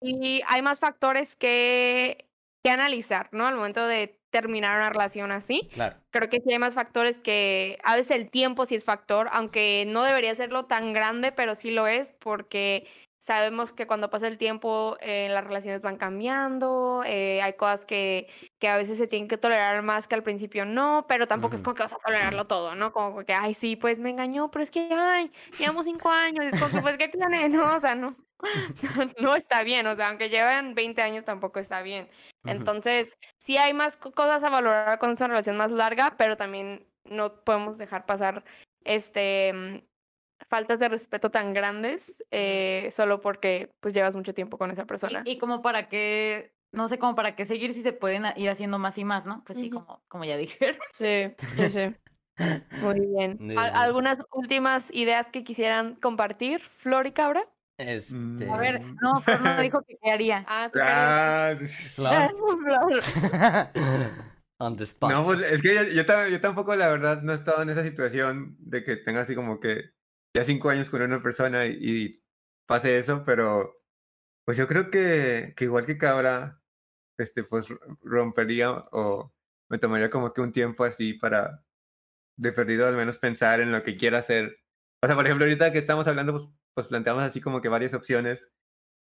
y 0.00 0.40
hay 0.46 0.62
más 0.62 0.78
factores 0.78 1.34
que, 1.34 2.30
que 2.62 2.70
analizar, 2.70 3.28
¿no? 3.32 3.48
Al 3.48 3.56
momento 3.56 3.84
de 3.88 4.21
terminar 4.32 4.78
una 4.78 4.90
relación 4.90 5.30
así. 5.30 5.68
Claro. 5.74 5.96
Creo 6.10 6.28
que 6.28 6.40
sí 6.40 6.52
hay 6.52 6.58
más 6.58 6.74
factores 6.74 7.20
que 7.20 7.78
a 7.84 7.94
veces 7.94 8.16
el 8.16 8.30
tiempo 8.30 8.66
sí 8.66 8.74
es 8.74 8.84
factor, 8.84 9.28
aunque 9.30 9.84
no 9.86 10.02
debería 10.02 10.34
serlo 10.34 10.64
tan 10.64 10.92
grande, 10.92 11.30
pero 11.30 11.54
sí 11.54 11.70
lo 11.70 11.86
es 11.86 12.12
porque 12.12 12.88
sabemos 13.18 13.72
que 13.72 13.86
cuando 13.86 14.10
pasa 14.10 14.26
el 14.26 14.36
tiempo 14.36 14.96
eh, 15.00 15.28
las 15.30 15.44
relaciones 15.44 15.80
van 15.80 15.96
cambiando, 15.96 17.04
eh, 17.06 17.40
hay 17.40 17.52
cosas 17.52 17.86
que, 17.86 18.26
que 18.58 18.66
a 18.66 18.76
veces 18.76 18.98
se 18.98 19.06
tienen 19.06 19.28
que 19.28 19.38
tolerar 19.38 19.80
más 19.82 20.08
que 20.08 20.16
al 20.16 20.24
principio 20.24 20.64
no, 20.64 21.04
pero 21.08 21.28
tampoco 21.28 21.54
es 21.54 21.62
como 21.62 21.74
que 21.76 21.84
vas 21.84 21.92
a 21.92 21.98
tolerarlo 22.04 22.44
todo, 22.46 22.74
¿no? 22.74 22.92
Como 22.92 23.24
que, 23.24 23.32
ay, 23.32 23.54
sí, 23.54 23.76
pues 23.76 24.00
me 24.00 24.10
engañó, 24.10 24.50
pero 24.50 24.64
es 24.64 24.72
que, 24.72 24.88
ay, 24.90 25.30
llevamos 25.56 25.86
cinco 25.86 26.08
años, 26.08 26.46
es 26.46 26.58
como 26.58 26.72
que, 26.72 26.80
pues, 26.80 26.98
¿qué 26.98 27.08
tiene? 27.08 27.48
No, 27.62 27.76
o 27.76 27.80
sea, 27.80 27.94
no, 27.94 28.16
no 29.20 29.34
está 29.34 29.62
bien, 29.62 29.86
o 29.86 29.94
sea, 29.96 30.08
aunque 30.08 30.28
lleven 30.28 30.74
20 30.74 31.02
años 31.02 31.24
tampoco 31.24 31.58
está 31.60 31.82
bien. 31.82 32.08
Entonces, 32.44 33.16
sí 33.38 33.56
hay 33.56 33.72
más 33.72 33.96
co- 33.96 34.12
cosas 34.12 34.42
a 34.44 34.50
valorar 34.50 34.98
con 34.98 35.10
esta 35.12 35.28
relación 35.28 35.56
más 35.56 35.70
larga, 35.70 36.14
pero 36.16 36.36
también 36.36 36.86
no 37.04 37.42
podemos 37.44 37.78
dejar 37.78 38.04
pasar 38.06 38.44
este 38.84 39.52
mm, 39.52 39.78
faltas 40.48 40.78
de 40.80 40.88
respeto 40.88 41.30
tan 41.30 41.54
grandes 41.54 42.22
eh, 42.30 42.88
solo 42.90 43.20
porque 43.20 43.70
pues 43.80 43.94
llevas 43.94 44.16
mucho 44.16 44.34
tiempo 44.34 44.58
con 44.58 44.70
esa 44.70 44.86
persona. 44.86 45.22
Y, 45.24 45.32
y 45.32 45.38
como 45.38 45.62
para 45.62 45.88
qué, 45.88 46.52
no 46.72 46.88
sé, 46.88 46.98
como 46.98 47.14
para 47.14 47.36
qué 47.36 47.44
seguir 47.44 47.74
si 47.74 47.82
se 47.82 47.92
pueden 47.92 48.24
ir 48.36 48.50
haciendo 48.50 48.78
más 48.78 48.98
y 48.98 49.04
más, 49.04 49.24
¿no? 49.24 49.44
Pues 49.44 49.58
sí, 49.58 49.70
como, 49.70 50.02
como 50.08 50.24
ya 50.24 50.36
dijeron. 50.36 50.78
Sí, 50.92 51.32
sí, 51.38 51.70
sí. 51.70 51.94
Muy 52.80 53.00
bien. 53.06 53.38
Sí, 53.38 53.54
¿Al- 53.56 53.70
sí. 53.70 53.76
¿Algunas 53.76 54.18
últimas 54.32 54.92
ideas 54.92 55.30
que 55.30 55.44
quisieran 55.44 55.94
compartir, 55.94 56.60
Flor 56.60 57.06
y 57.06 57.12
Cabra? 57.12 57.48
Este. 57.82 58.50
A 58.50 58.56
ver, 58.56 58.80
no, 59.00 59.20
Flor 59.20 59.40
no 59.40 59.60
dijo 59.60 59.82
que 59.82 59.96
qué 60.02 60.10
haría. 60.10 60.44
Ah, 60.48 60.70
Ah, 60.80 61.54
Flor. 61.94 62.30
Flor. 62.64 63.02
On 64.58 64.76
the 64.76 64.84
spot. 64.84 65.10
No, 65.10 65.24
pues 65.24 65.40
es 65.40 65.60
que 65.60 65.74
yo, 65.74 65.82
yo, 65.82 66.28
yo 66.28 66.40
tampoco, 66.40 66.76
la 66.76 66.88
verdad, 66.88 67.22
no 67.22 67.32
he 67.32 67.34
estado 67.34 67.62
en 67.62 67.70
esa 67.70 67.82
situación 67.82 68.56
de 68.60 68.84
que 68.84 68.96
tenga 68.96 69.22
así 69.22 69.34
como 69.34 69.58
que 69.58 69.90
ya 70.36 70.44
cinco 70.44 70.70
años 70.70 70.88
con 70.88 71.02
una 71.02 71.20
persona 71.20 71.66
y, 71.66 71.78
y 71.80 72.24
pase 72.66 72.96
eso, 72.98 73.24
pero 73.24 73.74
pues 74.44 74.56
yo 74.56 74.68
creo 74.68 74.90
que, 74.90 75.54
que 75.56 75.64
igual 75.64 75.84
que 75.84 75.98
Cabra, 75.98 76.60
este, 77.18 77.42
pues 77.44 77.66
rompería 78.02 78.70
o 78.92 79.34
me 79.68 79.78
tomaría 79.78 80.10
como 80.10 80.32
que 80.32 80.40
un 80.40 80.52
tiempo 80.52 80.84
así 80.84 81.14
para 81.14 81.64
de 82.38 82.52
perdido 82.52 82.86
al 82.86 82.96
menos 82.96 83.18
pensar 83.18 83.60
en 83.60 83.72
lo 83.72 83.82
que 83.82 83.96
quiera 83.96 84.18
hacer. 84.18 84.58
O 85.02 85.06
sea, 85.06 85.16
por 85.16 85.26
ejemplo, 85.26 85.44
ahorita 85.44 85.72
que 85.72 85.78
estamos 85.78 86.06
hablando, 86.06 86.32
pues, 86.32 86.48
pues 86.74 86.88
planteamos 86.88 87.24
así 87.24 87.40
como 87.40 87.60
que 87.60 87.68
varias 87.68 87.94
opciones. 87.94 88.50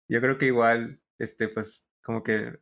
Yo 0.09 0.19
creo 0.21 0.37
que 0.37 0.45
igual, 0.47 1.01
este, 1.19 1.47
pues, 1.47 1.87
como 2.03 2.23
que 2.23 2.59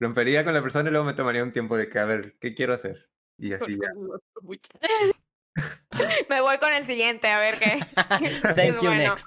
rompería 0.00 0.44
con 0.44 0.54
la 0.54 0.62
persona 0.62 0.88
y 0.88 0.92
luego 0.92 1.04
me 1.06 1.12
tomaría 1.14 1.42
un 1.42 1.52
tiempo 1.52 1.76
de 1.76 1.88
que, 1.88 1.98
a 1.98 2.04
ver, 2.06 2.36
¿qué 2.40 2.54
quiero 2.54 2.72
hacer? 2.74 3.10
Y 3.38 3.52
así 3.52 3.78
ya. 3.80 3.88
Me 6.28 6.40
voy 6.40 6.56
con 6.58 6.72
el 6.72 6.84
siguiente, 6.84 7.28
a 7.28 7.38
ver 7.40 7.58
qué. 7.58 7.80
Thank 8.54 8.80
you, 8.80 8.90
next. 8.90 9.26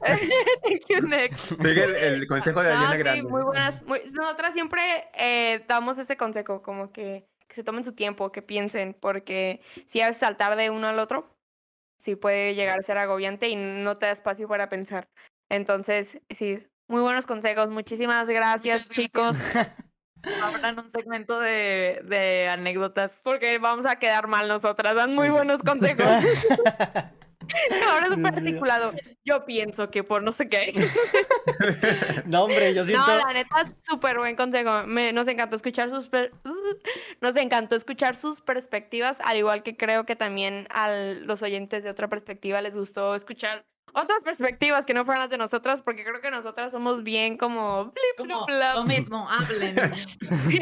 Thank 0.00 0.82
you, 0.88 1.06
next. 1.06 1.52
El, 1.64 1.96
el 1.96 2.26
consejo 2.26 2.62
de 2.62 2.70
No, 2.70 2.74
Ariana 2.74 2.92
sí, 2.92 2.98
Grande. 2.98 3.22
muy 3.22 3.42
buenas. 3.42 3.82
muy- 3.84 4.02
Nosotras 4.12 4.52
siempre 4.52 4.82
eh, 5.14 5.64
damos 5.68 5.98
ese 5.98 6.16
consejo, 6.16 6.62
como 6.62 6.92
que, 6.92 7.26
que 7.46 7.54
se 7.54 7.64
tomen 7.64 7.84
su 7.84 7.94
tiempo, 7.94 8.32
que 8.32 8.42
piensen, 8.42 8.94
porque 9.00 9.62
si 9.86 10.00
a 10.00 10.06
veces 10.06 10.20
saltar 10.20 10.56
de 10.56 10.70
uno 10.70 10.88
al 10.88 10.98
otro, 10.98 11.34
sí 12.02 12.16
puede 12.16 12.54
llegar 12.54 12.78
a 12.78 12.82
ser 12.82 12.98
agobiante 12.98 13.48
y 13.48 13.54
no 13.56 13.96
te 13.96 14.06
da 14.06 14.12
espacio 14.12 14.48
para 14.48 14.68
pensar. 14.68 15.08
Entonces, 15.48 16.20
sí, 16.30 16.58
muy 16.88 17.00
buenos 17.00 17.26
consejos. 17.26 17.70
Muchísimas 17.70 18.28
gracias, 18.28 18.88
chicos, 18.88 19.38
Abran 20.42 20.78
un 20.78 20.90
segmento 20.90 21.40
de, 21.40 22.00
de 22.04 22.48
anécdotas. 22.48 23.20
porque 23.24 23.58
vamos 23.58 23.86
a 23.86 23.96
quedar 23.96 24.28
mal 24.28 24.46
nosotras. 24.48 24.94
Dan 24.94 25.14
muy 25.14 25.30
buenos 25.30 25.62
consejos. 25.62 26.06
Ahora 27.92 28.06
es 28.06 28.12
súper 28.12 28.34
articulado. 28.34 28.92
Yo 29.24 29.44
pienso 29.44 29.90
que 29.90 30.02
por 30.04 30.22
no 30.22 30.32
sé 30.32 30.48
qué. 30.48 30.70
No, 32.26 32.44
hombre, 32.44 32.74
yo 32.74 32.84
siento. 32.84 33.06
No, 33.06 33.16
la 33.26 33.32
neta, 33.32 33.72
súper 33.88 34.18
buen 34.18 34.36
consejo. 34.36 34.84
Me- 34.86 35.12
nos 35.12 35.26
encantó 35.28 35.56
escuchar 35.56 35.90
sus 35.90 36.08
per- 36.08 36.32
nos 37.20 37.36
encantó 37.36 37.76
escuchar 37.76 38.16
sus 38.16 38.40
perspectivas, 38.40 39.20
al 39.24 39.36
igual 39.38 39.62
que 39.62 39.76
creo 39.76 40.04
que 40.06 40.16
también 40.16 40.66
a 40.70 40.90
los 40.90 41.42
oyentes 41.42 41.84
de 41.84 41.90
otra 41.90 42.08
perspectiva 42.08 42.60
les 42.62 42.76
gustó 42.76 43.14
escuchar 43.14 43.64
otras 43.94 44.24
perspectivas 44.24 44.86
que 44.86 44.94
no 44.94 45.04
fueran 45.04 45.20
las 45.22 45.30
de 45.30 45.36
nosotras, 45.38 45.82
porque 45.82 46.02
creo 46.04 46.20
que 46.22 46.30
nosotras 46.30 46.72
somos 46.72 47.02
bien 47.02 47.36
como 47.36 47.84
blip, 47.86 48.16
Como 48.16 48.46
blip, 48.46 48.56
lo 48.74 48.84
mismo, 48.84 49.28
hablen. 49.28 49.76
Sí, 50.48 50.58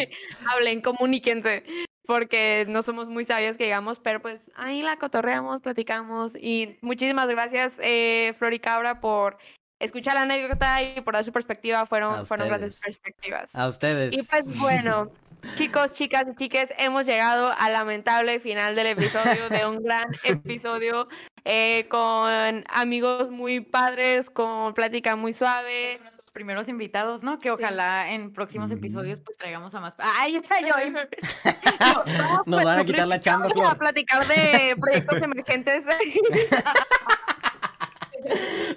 hablen, 0.46 0.80
comuníquense. 0.80 1.62
Porque 2.10 2.66
no 2.68 2.82
somos 2.82 3.08
muy 3.08 3.22
sabias 3.22 3.56
que 3.56 3.62
digamos, 3.62 4.00
pero 4.00 4.20
pues 4.20 4.50
ahí 4.56 4.82
la 4.82 4.96
cotorreamos, 4.96 5.60
platicamos. 5.60 6.34
Y 6.34 6.76
muchísimas 6.80 7.28
gracias, 7.28 7.78
eh, 7.80 8.34
Flor 8.36 8.52
y 8.52 8.58
Cabra, 8.58 9.00
por 9.00 9.38
escuchar 9.78 10.16
la 10.16 10.22
anécdota 10.22 10.82
y 10.82 11.00
por 11.02 11.14
dar 11.14 11.24
su 11.24 11.30
perspectiva. 11.30 11.86
Fueron, 11.86 12.26
fueron 12.26 12.48
grandes 12.48 12.80
perspectivas. 12.80 13.54
A 13.54 13.68
ustedes. 13.68 14.12
Y 14.12 14.24
pues 14.24 14.58
bueno, 14.58 15.12
chicos, 15.54 15.92
chicas 15.92 16.26
y 16.32 16.34
chiques, 16.34 16.74
hemos 16.78 17.06
llegado 17.06 17.52
al 17.56 17.74
lamentable 17.74 18.40
final 18.40 18.74
del 18.74 18.88
episodio, 18.88 19.48
de 19.48 19.64
un 19.68 19.80
gran 19.80 20.10
episodio 20.24 21.06
eh, 21.44 21.86
con 21.88 22.64
amigos 22.70 23.30
muy 23.30 23.60
padres, 23.60 24.30
con 24.30 24.74
plática 24.74 25.14
muy 25.14 25.32
suave. 25.32 26.00
Primeros 26.32 26.68
invitados, 26.68 27.22
¿no? 27.24 27.38
Que 27.40 27.50
ojalá 27.50 28.12
en 28.12 28.32
próximos 28.32 28.70
Ujú. 28.70 28.78
episodios 28.78 29.20
pues 29.20 29.36
traigamos 29.36 29.74
a 29.74 29.80
más. 29.80 29.94
¡Ay, 29.98 30.40
ay, 30.48 30.64
ay! 30.74 30.92
Nos 32.46 32.62
van 32.64 32.78
a 32.78 32.84
quitar 32.84 33.08
la 33.08 33.20
chamba, 33.20 33.48
Vamos 33.48 33.68
a 33.70 33.74
platicar 33.76 34.24
de 34.28 34.76
proyectos 34.80 35.20
emergentes 35.22 35.86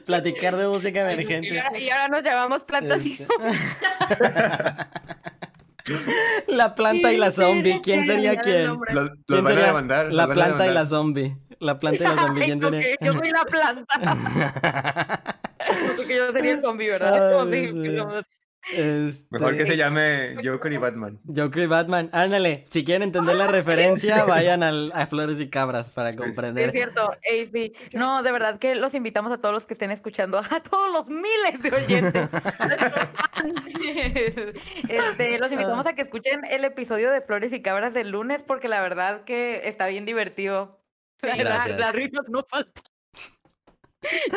Platicar 0.05 0.55
de 0.55 0.67
música 0.67 0.99
y 0.99 1.01
emergente. 1.13 1.61
ahora, 1.61 1.77
y 1.77 1.89
ahora 1.89 2.07
nos 2.07 2.23
llamamos 2.23 2.63
plantas 2.63 3.05
y 3.05 3.11
Este. 3.13 3.27
zombies. 3.33 3.59
La 6.47 6.75
planta 6.75 7.11
y 7.11 7.17
la 7.17 7.29
zombie. 7.31 7.81
¿Quién 7.83 8.05
sería 8.05 8.37
quién? 8.37 8.67
nombre. 8.67 8.93
Los, 8.93 9.09
los 9.09 9.17
¿Quién 9.27 9.43
van 9.43 9.57
a 9.57 9.61
demandar. 9.65 10.13
La 10.13 10.25
van 10.27 10.31
a 10.31 10.43
planta 10.45 10.67
y 10.67 10.71
la 10.73 10.85
zombie. 10.85 11.37
La 11.59 11.77
planta 11.77 12.03
y 12.03 12.07
la 12.07 12.21
zombie. 12.21 12.45
¿Quién 12.45 12.59
¿tú 12.59 12.69
sería? 12.69 12.95
Yo 13.01 13.13
soy 13.13 13.31
la 13.31 13.45
planta. 13.45 13.85
Porque 15.97 16.15
yo 16.15 16.31
sería 16.31 16.53
el 16.53 16.61
zombie, 16.61 16.89
¿verdad? 16.89 17.27
Ay, 17.29 17.33
Como 17.33 17.51
si- 17.51 17.67
sí. 17.91 17.97
como- 17.97 18.21
Mejor 19.29 19.57
que 19.57 19.63
Este, 19.63 19.71
se 19.71 19.77
llame 19.77 20.37
Joker 20.41 20.71
y 20.71 20.77
Batman. 20.77 21.19
Joker 21.35 21.63
y 21.63 21.65
Batman. 21.65 22.09
Ándale, 22.13 22.65
si 22.69 22.85
quieren 22.85 23.03
entender 23.03 23.35
la 23.35 23.47
referencia, 23.49 24.23
vayan 24.23 24.63
al, 24.63 24.89
a 24.95 25.05
Flores 25.05 25.41
y 25.41 25.49
Cabras 25.49 25.89
para 25.89 26.13
Sí, 26.13 26.17
comprender. 26.17 26.67
Es 26.69 26.71
cierto, 26.71 27.11
sí. 27.51 27.73
No, 27.91 28.23
de 28.23 28.31
verdad 28.31 28.59
que 28.59 28.75
los 28.75 28.93
invitamos 28.93 29.33
a 29.33 29.39
todos 29.39 29.53
los 29.53 29.65
que 29.65 29.73
estén 29.73 29.91
escuchando, 29.91 30.37
a 30.37 30.59
todos 30.63 30.93
los 30.93 31.09
miles 31.09 31.61
de 31.61 31.71
oyentes. 31.75 32.29
Sí, 33.65 33.83
este, 34.87 35.37
los 35.39 35.51
invitamos 35.51 35.85
a 35.85 35.93
que 35.93 36.01
escuchen 36.01 36.45
el 36.49 36.63
episodio 36.63 37.11
de 37.11 37.19
Flores 37.19 37.51
y 37.51 37.61
Cabras 37.61 37.93
del 37.93 38.11
lunes 38.11 38.43
porque 38.43 38.69
la 38.69 38.81
verdad 38.81 39.25
que 39.25 39.67
está 39.67 39.87
bien 39.87 40.05
divertido. 40.05 40.77
La-. 41.21 41.67
Las 41.67 41.93
risas 41.95 42.25
no 42.29 42.45
faltan. 42.49 42.81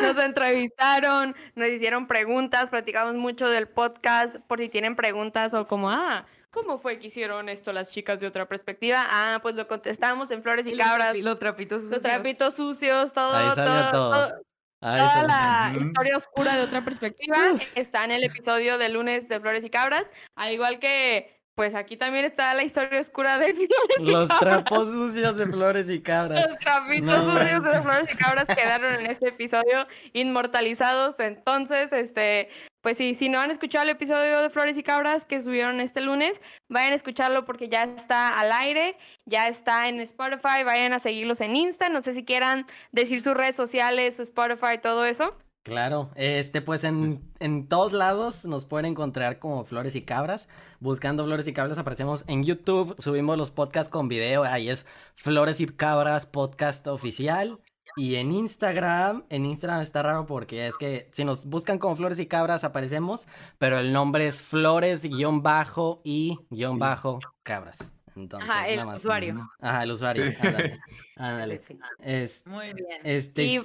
Nos 0.01 0.17
entrevistaron, 0.17 1.35
nos 1.55 1.67
hicieron 1.69 2.07
preguntas, 2.07 2.69
platicamos 2.69 3.15
mucho 3.15 3.49
del 3.49 3.67
podcast, 3.67 4.37
por 4.47 4.59
si 4.59 4.69
tienen 4.69 4.95
preguntas 4.95 5.53
o 5.53 5.67
como, 5.67 5.89
ah, 5.91 6.25
¿cómo 6.51 6.79
fue 6.79 6.99
que 6.99 7.07
hicieron 7.07 7.49
esto 7.49 7.73
las 7.73 7.91
chicas 7.91 8.19
de 8.19 8.27
otra 8.27 8.47
perspectiva? 8.47 9.05
Ah, 9.09 9.39
pues 9.41 9.55
lo 9.55 9.67
contestamos 9.67 10.31
en 10.31 10.43
Flores 10.43 10.67
y 10.67 10.75
Los 10.75 10.85
Cabras, 10.87 11.17
Los 11.17 11.39
trapitos 11.39 11.81
los 11.83 11.91
sucios. 11.91 12.01
trapitos 12.03 12.53
sucios, 12.55 13.13
todo, 13.13 13.35
Ahí 13.35 13.55
todo, 13.55 13.91
todo. 13.91 14.11
todo- 14.11 14.41
Ahí 14.79 14.99
toda 14.99 15.23
la 15.23 15.73
historia 15.83 16.15
oscura 16.17 16.55
de 16.55 16.61
otra 16.61 16.81
perspectiva 16.85 17.35
está 17.73 18.05
en 18.05 18.11
el 18.11 18.23
episodio 18.23 18.77
de 18.77 18.89
lunes 18.89 19.27
de 19.27 19.39
Flores 19.39 19.65
y 19.65 19.71
Cabras, 19.71 20.05
al 20.35 20.51
igual 20.53 20.77
que, 20.77 21.36
pues 21.57 21.73
aquí 21.73 21.97
también 21.97 22.23
está 22.23 22.53
la 22.53 22.61
historia 22.61 22.99
oscura 22.99 23.39
de 23.39 23.51
Flores 23.53 24.05
y 24.05 24.11
Los 24.11 24.29
Cabras. 24.29 24.39
trapos 24.39 24.91
sucios 24.91 25.37
de 25.37 25.47
Flores 25.47 25.89
y 25.89 25.99
Cabras. 25.99 26.51
Los 26.51 26.59
trapitos 26.59 27.05
No 27.07 27.31
sucios 27.31 27.63
de 27.63 27.81
flores 27.81 28.13
y 28.13 28.15
cabras 28.15 28.47
quedaron 28.47 28.93
en 28.93 29.07
este 29.07 29.29
episodio 29.29 29.87
inmortalizados. 30.13 31.19
Entonces, 31.19 31.91
este, 31.93 32.49
pues 32.81 32.97
sí, 32.97 33.15
si 33.15 33.27
no 33.27 33.39
han 33.39 33.49
escuchado 33.49 33.85
el 33.85 33.89
episodio 33.89 34.39
de 34.43 34.51
Flores 34.51 34.77
y 34.77 34.83
Cabras 34.83 35.25
que 35.25 35.41
subieron 35.41 35.81
este 35.81 35.99
lunes, 36.01 36.41
vayan 36.69 36.91
a 36.91 36.95
escucharlo 36.95 37.43
porque 37.43 37.69
ya 37.69 37.85
está 37.85 38.39
al 38.39 38.51
aire, 38.51 38.95
ya 39.25 39.47
está 39.47 39.87
en 39.87 39.99
Spotify, 39.99 40.61
vayan 40.63 40.93
a 40.93 40.99
seguirlos 40.99 41.41
en 41.41 41.55
Insta. 41.55 41.89
No 41.89 42.01
sé 42.01 42.13
si 42.13 42.23
quieran 42.23 42.67
decir 42.91 43.23
sus 43.23 43.33
redes 43.33 43.55
sociales, 43.55 44.17
su 44.17 44.21
Spotify, 44.21 44.77
todo 44.79 45.05
eso. 45.05 45.35
Claro, 45.67 46.11
este 46.15 46.61
pues 46.61 46.85
en, 46.85 47.19
en 47.39 47.67
todos 47.67 47.91
lados 47.91 48.45
nos 48.45 48.65
pueden 48.65 48.85
encontrar 48.85 49.37
como 49.37 49.65
Flores 49.65 49.97
y 49.97 50.01
Cabras. 50.01 50.47
Buscando 50.79 51.25
Flores 51.25 51.45
y 51.45 51.51
Cabras 51.51 51.77
aparecemos 51.77 52.23
en 52.27 52.43
YouTube, 52.45 52.95
subimos 52.99 53.37
los 53.37 53.51
podcasts 53.51 53.89
con 53.91 54.07
video, 54.07 54.45
ahí 54.45 54.69
es 54.69 54.85
Flores 55.15 55.59
y 55.59 55.65
Cabras 55.67 56.25
Podcast 56.25 56.87
Oficial. 56.87 57.59
Y 57.97 58.15
en 58.15 58.31
Instagram, 58.31 59.25
en 59.29 59.45
Instagram 59.45 59.81
está 59.81 60.03
raro 60.03 60.25
porque 60.25 60.67
es 60.67 60.77
que 60.77 61.09
si 61.11 61.25
nos 61.25 61.45
buscan 61.45 61.79
como 61.79 61.97
Flores 61.97 62.19
y 62.19 62.27
Cabras 62.27 62.63
aparecemos, 62.63 63.27
pero 63.57 63.77
el 63.77 63.91
nombre 63.91 64.25
es 64.25 64.41
Flores 64.41 65.01
guion 65.03 65.43
bajo 65.43 65.99
y 66.05 66.39
guion 66.49 66.79
bajo 66.79 67.19
Cabras. 67.43 67.91
Entonces, 68.15 68.49
Ajá, 68.49 68.69
el 68.69 68.75
nada 68.77 68.85
más. 68.85 69.01
usuario. 69.01 69.49
Ajá, 69.59 69.83
el 69.83 69.91
usuario. 69.91 70.29
Sí. 70.29 70.35
Ándale. 70.39 70.79
Ándale. 71.17 71.61
Sí. 71.67 71.77
Es- 71.99 72.47
Muy 72.47 72.71
bien. 72.73 73.01
este, 73.03 73.43
Y- 73.43 73.59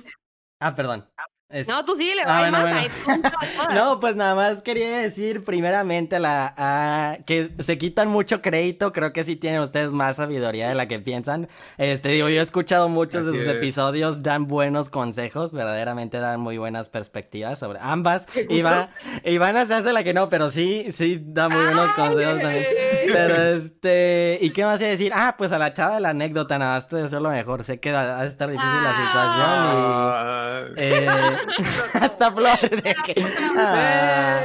Ah, 0.64 0.74
perdón. 0.76 1.08
Es- 1.52 1.68
No, 1.68 1.84
tú 1.84 1.94
sí, 1.96 2.10
le 2.14 2.22
Ah, 2.22 2.26
va 2.26 2.38
bueno, 2.40 2.58
más. 2.58 2.70
bueno. 2.72 2.78
ahí. 2.78 3.74
No, 3.74 4.00
pues 4.00 4.16
nada 4.16 4.34
más 4.34 4.62
quería 4.62 4.98
decir 4.98 5.44
primeramente 5.44 6.16
a 6.16 6.20
la 6.20 6.54
a- 6.56 7.18
que 7.26 7.50
se 7.58 7.78
quitan 7.78 8.08
mucho 8.08 8.40
crédito, 8.42 8.92
creo 8.92 9.12
que 9.12 9.22
sí 9.24 9.36
tienen 9.36 9.60
ustedes 9.60 9.90
más 9.92 10.16
sabiduría 10.16 10.68
de 10.68 10.74
la 10.74 10.88
que 10.88 10.98
piensan. 10.98 11.48
Este 11.78 12.08
digo, 12.10 12.28
yo 12.28 12.40
he 12.40 12.42
escuchado 12.42 12.88
muchos 12.88 13.26
de 13.26 13.32
sus 13.32 13.42
es. 13.42 13.48
episodios, 13.48 14.22
dan 14.22 14.46
buenos 14.48 14.90
consejos, 14.90 15.52
verdaderamente 15.52 16.18
dan 16.18 16.40
muy 16.40 16.58
buenas 16.58 16.88
perspectivas 16.88 17.58
sobre 17.58 17.78
ambas. 17.80 18.26
Ivana, 18.48 18.88
Ivana 19.24 19.66
se 19.66 19.74
hace 19.74 19.92
la 19.92 20.02
que 20.04 20.14
no, 20.14 20.28
pero 20.28 20.50
sí, 20.50 20.86
sí 20.92 21.20
da 21.22 21.48
muy 21.48 21.62
buenos 21.62 21.92
consejos 21.92 22.40
también. 22.40 22.64
Pero 23.12 23.36
este, 23.56 24.38
¿y 24.40 24.50
qué 24.50 24.64
más 24.64 24.80
iba 24.80 24.88
a 24.88 24.90
decir? 24.90 25.12
Ah, 25.14 25.34
pues 25.36 25.52
a 25.52 25.58
la 25.58 25.74
chava 25.74 25.94
de 25.96 26.00
la 26.00 26.10
anécdota, 26.10 26.58
nada 26.58 26.74
más 26.74 26.88
te 26.88 26.96
deseo 26.96 27.20
lo 27.20 27.30
mejor. 27.30 27.64
Sé 27.64 27.78
que 27.80 27.92
va 27.92 28.18
a 28.20 28.24
estar 28.26 28.50
difícil 28.50 28.82
la 28.82 28.90
situación 28.90 29.42
y 29.42 29.82
Ah, 30.14 30.62
eh, 30.76 31.06
hasta 31.94 32.32
Flor 32.32 32.60
de 32.60 32.94
que. 33.04 33.24
Ah, 33.56 34.44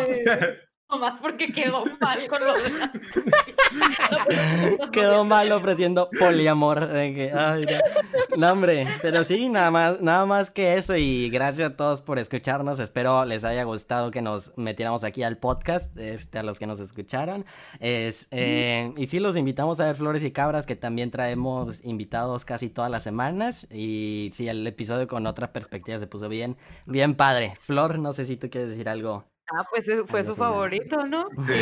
Nomás 0.89 1.17
porque 1.21 1.51
quedó 1.51 1.83
mal 1.99 2.27
con 2.29 2.39
lo 2.45 2.53
de 2.53 2.69
las- 2.69 2.91
quedó 4.91 5.25
mal 5.25 5.51
ofreciendo 5.51 6.09
poliamor. 6.17 6.87
de 6.87 7.13
que, 7.13 7.31
ay, 7.33 7.65
no. 7.65 8.37
No, 8.37 8.51
hombre, 8.53 8.87
pero 9.01 9.23
sí, 9.25 9.49
nada 9.49 9.69
más, 9.71 9.99
nada 9.99 10.25
más 10.25 10.49
que 10.49 10.77
eso. 10.77 10.95
Y 10.95 11.29
gracias 11.29 11.71
a 11.71 11.75
todos 11.75 12.01
por 12.01 12.19
escucharnos. 12.19 12.79
Espero 12.79 13.25
les 13.25 13.43
haya 13.43 13.63
gustado 13.63 14.11
que 14.11 14.21
nos 14.21 14.53
metiéramos 14.57 15.03
aquí 15.03 15.23
al 15.23 15.37
podcast, 15.37 15.95
este, 15.97 16.39
a 16.39 16.43
los 16.43 16.57
que 16.57 16.67
nos 16.67 16.79
escucharon. 16.79 17.45
Es, 17.79 18.27
eh, 18.31 18.93
y 18.95 19.07
sí, 19.07 19.19
los 19.19 19.35
invitamos 19.35 19.79
a 19.81 19.85
ver 19.87 19.95
Flores 19.95 20.23
y 20.23 20.31
Cabras, 20.31 20.65
que 20.65 20.75
también 20.77 21.11
traemos 21.11 21.83
invitados 21.83 22.45
casi 22.45 22.69
todas 22.69 22.89
las 22.91 23.03
semanas. 23.03 23.67
Y 23.71 24.29
sí, 24.33 24.47
el 24.47 24.65
episodio 24.65 25.07
con 25.07 25.27
otra 25.27 25.51
perspectiva 25.51 25.99
se 25.99 26.07
puso 26.07 26.29
bien, 26.29 26.55
bien 26.85 27.15
padre. 27.15 27.57
Flor, 27.59 27.99
no 27.99 28.13
sé 28.13 28.23
si 28.25 28.37
tú 28.37 28.49
quieres 28.49 28.69
decir 28.69 28.87
algo. 28.87 29.25
Ah, 29.49 29.65
pues 29.69 29.87
eh, 29.87 30.03
fue 30.05 30.23
su 30.23 30.33
final. 30.35 30.49
favorito, 30.51 31.05
¿no? 31.07 31.25
sí, 31.47 31.53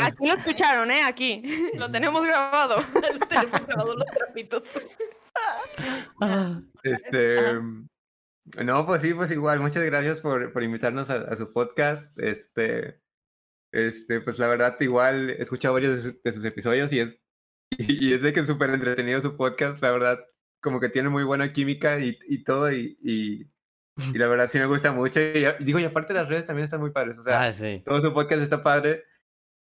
Aquí 0.00 0.26
lo 0.26 0.32
escucharon, 0.34 0.90
¿eh? 0.90 1.02
Aquí. 1.04 1.42
Lo 1.74 1.90
tenemos 1.90 2.24
grabado. 2.24 2.76
Tenemos 3.28 3.66
grabados 3.66 3.96
los 3.96 4.06
trapitos. 4.06 4.62
Ah, 6.20 6.60
Este, 6.82 7.38
no, 8.64 8.86
pues 8.86 9.02
sí, 9.02 9.14
pues 9.14 9.30
igual, 9.30 9.60
muchas 9.60 9.84
gracias 9.84 10.20
por, 10.20 10.52
por 10.52 10.62
invitarnos 10.64 11.10
a, 11.10 11.16
a 11.22 11.36
su 11.36 11.52
podcast. 11.52 12.18
Este, 12.18 13.00
este, 13.72 14.20
pues 14.20 14.38
la 14.40 14.48
verdad, 14.48 14.76
igual 14.80 15.30
he 15.30 15.42
escuchado 15.42 15.74
varios 15.74 15.96
de, 15.96 16.02
sus- 16.12 16.22
de 16.22 16.32
sus 16.32 16.44
episodios 16.44 16.92
y 16.92 17.00
es, 17.00 17.20
y, 17.78 18.12
es 18.14 18.22
de 18.22 18.32
que 18.32 18.40
es 18.40 18.46
súper 18.46 18.70
entretenido 18.70 19.20
su 19.20 19.36
podcast, 19.36 19.80
la 19.80 19.92
verdad. 19.92 20.18
como 20.60 20.80
que 20.80 20.88
tienen 20.88 21.12
muy 21.12 21.22
buena 21.22 21.52
química 21.52 22.00
y, 22.00 22.18
y 22.26 22.42
todo, 22.42 22.72
y, 22.72 22.98
y, 23.02 23.48
y, 24.14 24.18
la 24.18 24.28
verdad 24.28 24.48
sí 24.50 24.58
me 24.58 24.66
gusta 24.66 24.92
mucho. 24.92 25.20
Y, 25.20 25.46
digo, 25.60 25.78
y 25.78 25.84
aparte 25.84 26.14
las 26.14 26.28
redes 26.28 26.46
también 26.46 26.64
están 26.64 26.80
muy 26.80 26.90
padres, 26.90 27.18
o 27.18 27.22
sea, 27.22 27.42
Ah, 27.44 27.52
sí. 27.52 27.82
todo 27.84 28.00
su 28.00 28.12
podcast 28.14 28.42
está 28.42 28.62
padre. 28.62 29.04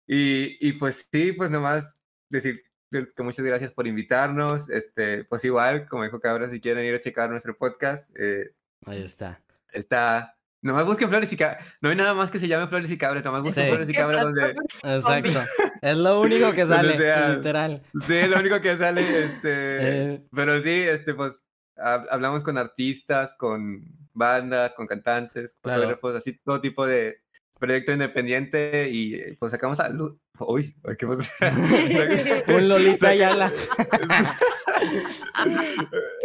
Y, 0.07 0.57
y 0.67 0.73
pues 0.75 1.09
sí, 1.11 1.33
pues 1.33 1.51
nomás 1.51 1.97
decir 2.29 2.63
que 2.91 3.23
muchas 3.23 3.45
gracias 3.45 3.73
por 3.73 3.87
invitarnos. 3.87 4.69
Este, 4.71 5.25
pues 5.25 5.45
igual, 5.45 5.89
como 5.89 6.05
dijo 6.05 6.21
Cabra, 6.21 6.49
si 6.51 6.61
quieren 6.61 6.85
ir 6.85 6.95
a 6.95 7.01
checar 7.01 7.31
nuestro 7.31 7.57
podcast, 7.57 8.11
eh, 8.19 8.53
Ahí 8.87 9.03
está. 9.03 9.41
está. 9.73 10.37
Nomás 10.63 10.87
busquen 10.87 11.09
Flores 11.11 11.31
y 11.33 11.37
Cabra. 11.37 11.59
No 11.83 11.91
hay 11.91 11.97
nada 11.97 12.15
más 12.15 12.31
que 12.31 12.39
se 12.39 12.49
llame 12.49 12.69
Flores 12.69 12.91
y 12.91 12.97
Cabra. 12.97 13.21
Nomás 13.21 13.43
busquen 13.43 13.65
Sí. 13.65 13.71
Flores 13.71 13.89
y 13.91 13.93
Cabra 13.95 14.23
donde. 14.25 14.55
Exacto. 14.83 15.43
Es 15.83 15.99
lo 15.99 16.21
único 16.23 16.53
que 16.53 16.65
sale, 16.67 16.97
sea. 16.97 17.29
literal. 17.37 17.83
Sí, 18.01 18.15
es 18.15 18.31
lo 18.31 18.39
único 18.41 18.61
que 18.63 18.77
sale. 18.77 19.03
Este. 19.25 20.13
Eh, 20.15 20.27
Pero 20.35 20.63
sí, 20.63 20.71
este, 20.71 21.13
pues 21.15 21.45
hab- 21.77 22.07
hablamos 22.11 22.43
con 22.45 22.57
artistas, 22.57 23.37
con 23.37 23.85
bandas, 24.15 24.75
con 24.75 24.87
cantantes, 24.87 25.57
Claro. 25.61 25.81
fotógrafos, 25.83 26.17
así 26.17 26.39
todo 26.45 26.61
tipo 26.61 26.87
de 26.87 27.21
proyecto 27.59 27.93
independiente 27.93 28.89
y 28.91 29.15
eh, 29.15 29.37
pues 29.39 29.53
sacamos 29.53 29.81
a 29.81 29.89
luz. 29.89 30.15
Uy, 30.39 30.75
¿qué 30.99 31.07
pasa? 31.07 31.25
un 32.49 32.69
Lolita 32.69 33.09
Ayala. 33.11 33.53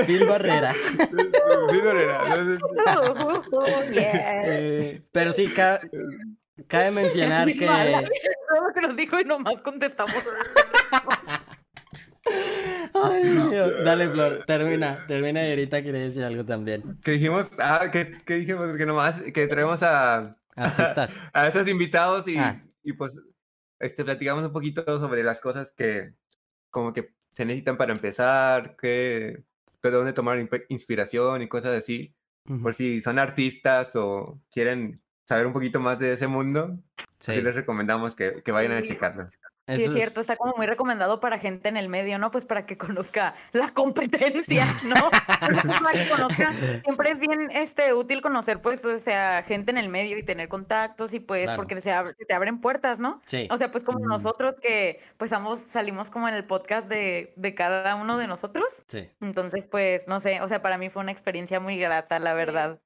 Phil 0.05 0.25
Barrera. 0.25 0.73
Oh, 3.51 3.83
yeah. 3.91 4.43
Eh, 4.45 5.01
pero 5.11 5.33
sí, 5.33 5.47
ca- 5.47 5.81
cabe 6.67 6.91
mencionar 6.91 7.47
que. 7.53 7.65
Todo 7.65 8.67
lo 8.67 8.73
que 8.73 8.81
nos 8.81 8.95
dijo 8.95 9.19
y 9.19 9.23
nomás 9.25 9.61
contestamos. 9.61 10.15
Ay, 12.93 13.23
Dios. 13.49 13.83
Dale, 13.83 14.09
Flor, 14.09 14.43
termina, 14.45 15.05
termina 15.07 15.45
y 15.45 15.49
ahorita 15.51 15.81
quería 15.83 16.01
decir 16.01 16.23
algo 16.23 16.43
también. 16.45 16.97
Que 17.03 17.11
dijimos, 17.11 17.49
ah, 17.59 17.89
que, 17.91 18.17
que 18.25 18.35
dijimos 18.35 18.75
que 18.77 18.85
nomás, 18.85 19.21
que 19.21 19.47
traemos 19.47 19.83
a, 19.83 20.37
Artistas. 20.55 21.19
a 21.33 21.47
estos 21.47 21.67
invitados 21.67 22.27
y, 22.27 22.37
Ah. 22.37 22.61
y 22.83 22.93
pues 22.93 23.19
este, 23.79 24.03
platicamos 24.03 24.43
un 24.43 24.51
poquito 24.51 24.83
sobre 24.99 25.23
las 25.23 25.39
cosas 25.39 25.71
que 25.71 26.13
como 26.71 26.93
que 26.93 27.13
se 27.29 27.45
necesitan 27.45 27.77
para 27.77 27.93
empezar, 27.93 28.75
que, 28.75 29.43
de 29.81 29.91
dónde 29.91 30.13
tomar 30.13 30.37
inspiración 30.69 31.41
y 31.41 31.47
cosas 31.47 31.77
así. 31.77 32.13
Ujú. 32.49 32.61
Por 32.63 32.73
si 32.73 33.01
son 33.01 33.19
artistas 33.19 33.95
o 33.95 34.41
quieren 34.51 35.01
saber 35.25 35.45
un 35.45 35.53
poquito 35.53 35.79
más 35.79 35.99
de 35.99 36.13
ese 36.13 36.27
mundo, 36.27 36.79
sí, 37.19 37.35
Sí, 37.35 37.41
les 37.41 37.53
recomendamos 37.55 38.15
que, 38.15 38.41
que 38.43 38.51
vayan 38.51 38.71
a 38.73 38.79
Sí. 38.81 38.95
Sí, 39.75 39.83
es 39.83 39.93
cierto, 39.93 40.21
está 40.21 40.35
como 40.35 40.53
muy 40.57 40.65
recomendado 40.65 41.19
para 41.19 41.37
gente 41.39 41.69
en 41.69 41.77
el 41.77 41.89
medio, 41.89 42.17
¿no? 42.19 42.31
Pues 42.31 42.45
para 42.45 42.65
que 42.65 42.77
conozca 42.77 43.35
la 43.53 43.69
competencia, 43.69 44.65
¿no? 44.83 45.09
para 45.11 45.91
que 45.93 46.09
conozca, 46.09 46.53
siempre 46.83 47.11
es 47.11 47.19
bien 47.19 47.49
este, 47.51 47.93
útil 47.93 48.21
conocer, 48.21 48.61
pues, 48.61 48.83
o 48.85 48.97
sea, 48.99 49.43
gente 49.43 49.71
en 49.71 49.77
el 49.77 49.89
medio 49.89 50.17
y 50.17 50.23
tener 50.23 50.47
contactos 50.49 51.13
y 51.13 51.19
pues, 51.19 51.43
Claro. 51.45 51.57
porque 51.57 51.79
se, 51.81 51.91
abre- 51.91 52.13
se 52.17 52.25
te 52.25 52.33
abren 52.33 52.59
puertas, 52.61 52.99
¿no? 52.99 53.21
Sí. 53.25 53.47
O 53.51 53.57
sea, 53.57 53.71
pues 53.71 53.83
como 53.83 53.99
Mm. 53.99 54.07
nosotros 54.09 54.55
que, 54.61 54.99
pues, 55.17 55.33
ambos 55.33 55.59
salimos 55.59 56.09
como 56.11 56.27
en 56.27 56.33
el 56.35 56.43
podcast 56.45 56.87
de, 56.87 57.33
de 57.35 57.53
cada 57.55 57.95
uno 57.95 58.17
de 58.17 58.27
nosotros. 58.27 58.65
Sí. 58.87 59.09
Entonces, 59.21 59.67
pues, 59.67 60.07
no 60.07 60.19
sé, 60.19 60.41
o 60.41 60.47
sea, 60.47 60.61
para 60.61 60.77
mí 60.77 60.89
fue 60.89 61.01
una 61.01 61.11
experiencia 61.11 61.59
muy 61.59 61.77
grata, 61.77 62.19
la 62.19 62.33
verdad. 62.33 62.79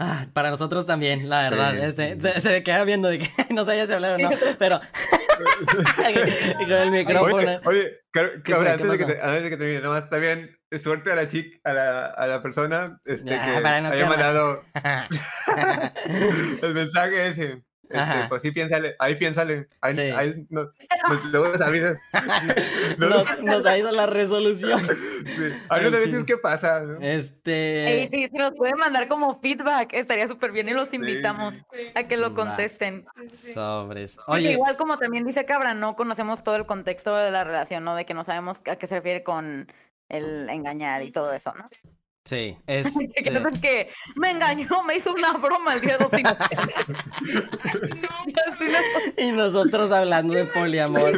Ah, 0.00 0.26
para 0.32 0.50
nosotros 0.50 0.86
también, 0.86 1.28
la 1.28 1.42
verdad. 1.50 1.74
Sí, 1.74 1.80
Este, 1.82 2.14
sí. 2.14 2.20
se, 2.20 2.40
se 2.40 2.62
queda 2.62 2.84
viendo 2.84 3.08
de 3.08 3.18
que 3.18 3.30
no 3.52 3.64
sabía 3.64 3.84
si 3.86 3.92
hablar 3.92 4.14
o 4.14 4.18
no, 4.18 4.30
pero. 4.58 4.80
y 6.60 6.64
con 6.64 6.72
el 6.72 6.90
micrófono. 6.90 7.36
Oye, 7.36 7.60
oye, 7.64 8.00
Car- 8.10 8.42
¿Qué 8.42 8.52
Cabra, 8.52 8.76
fue? 8.76 8.76
¿Qué 8.78 8.82
antes, 8.84 8.90
de 8.90 8.98
que 8.98 9.04
te- 9.12 9.20
antes 9.22 9.42
de 9.44 9.50
que 9.50 9.56
termine, 9.56 9.80
nomás 9.80 10.08
también 10.10 10.56
suerte 10.82 11.12
a 11.12 11.16
la 11.16 11.28
chica, 11.28 11.58
a 11.64 11.72
la, 11.72 12.06
a 12.06 12.26
la 12.26 12.42
persona 12.42 12.98
este, 13.04 13.30
Ya, 13.30 13.44
que 13.44 13.60
no 13.80 13.88
haya 13.90 14.06
mandado 14.08 14.62
el 16.62 16.74
mensaje 16.74 17.28
ese. 17.28 17.62
Este, 17.90 18.28
pues 18.28 18.42
sí, 18.42 18.50
piénsale, 18.52 18.96
ahí 18.98 19.14
piénsale. 19.14 19.68
Ahí, 19.80 19.94
Sí. 19.94 20.00
ahí 20.02 20.46
no- 20.50 20.70
nos- 21.08 21.24
luego 21.26 21.48
nos 21.48 21.60
avisas. 21.60 21.98
No- 22.98 23.08
nos, 23.08 23.40
nos 23.42 23.66
ha 23.66 23.78
ido 23.78 23.90
la 23.92 24.06
resolución. 24.06 24.80
sí, 25.26 25.52
Ahí 25.68 25.82
nos 25.90 26.04
ching. 26.04 26.26
qué 26.26 26.36
pasa. 26.36 26.80
¿no? 26.80 26.98
Este. 27.00 28.02
Ey, 28.02 28.08
sí, 28.08 28.28
si 28.30 28.36
nos 28.36 28.54
pueden 28.54 28.76
mandar 28.76 29.08
como 29.08 29.38
feedback, 29.40 29.92
estaría 29.94 30.28
súper 30.28 30.52
bien 30.52 30.68
y 30.68 30.72
los 30.74 30.92
invitamos 30.92 31.64
a 31.94 32.02
que 32.04 32.16
lo 32.16 32.34
contesten. 32.34 33.06
Sobres. 33.32 34.16
Porque 34.16 34.32
Oye, 34.32 34.52
igual 34.52 34.76
como 34.76 34.98
también 34.98 35.24
dice 35.26 35.44
Cabra, 35.44 35.74
no 35.74 35.96
conocemos 35.96 36.42
todo 36.42 36.56
el 36.56 36.66
contexto 36.66 37.16
de 37.16 37.30
la 37.30 37.44
relación, 37.44 37.84
¿no? 37.84 37.94
De 37.94 38.04
que 38.04 38.14
no 38.14 38.24
sabemos 38.24 38.60
a 38.70 38.76
qué 38.76 38.86
se 38.86 38.96
refiere 38.96 39.22
con 39.22 39.72
el 40.08 40.48
engañar 40.50 41.02
y 41.02 41.12
todo 41.12 41.32
eso, 41.32 41.52
¿no? 41.54 41.66
Sí, 42.28 42.56
Que 42.66 42.82
piensan 43.30 43.60
que 43.60 43.88
me 44.16 44.30
engañó, 44.30 44.82
me 44.84 44.96
hizo 44.96 45.12
una 45.12 45.32
broma 45.32 45.74
el 45.74 45.80
día 45.80 45.98
2 45.98 46.10
sin 46.10 46.26
Así 46.26 46.44
no- 48.64 49.24
Y 49.24 49.32
nosotros 49.32 49.90
hablando 49.92 50.34
de 50.34 50.44
poliamor. 50.46 51.12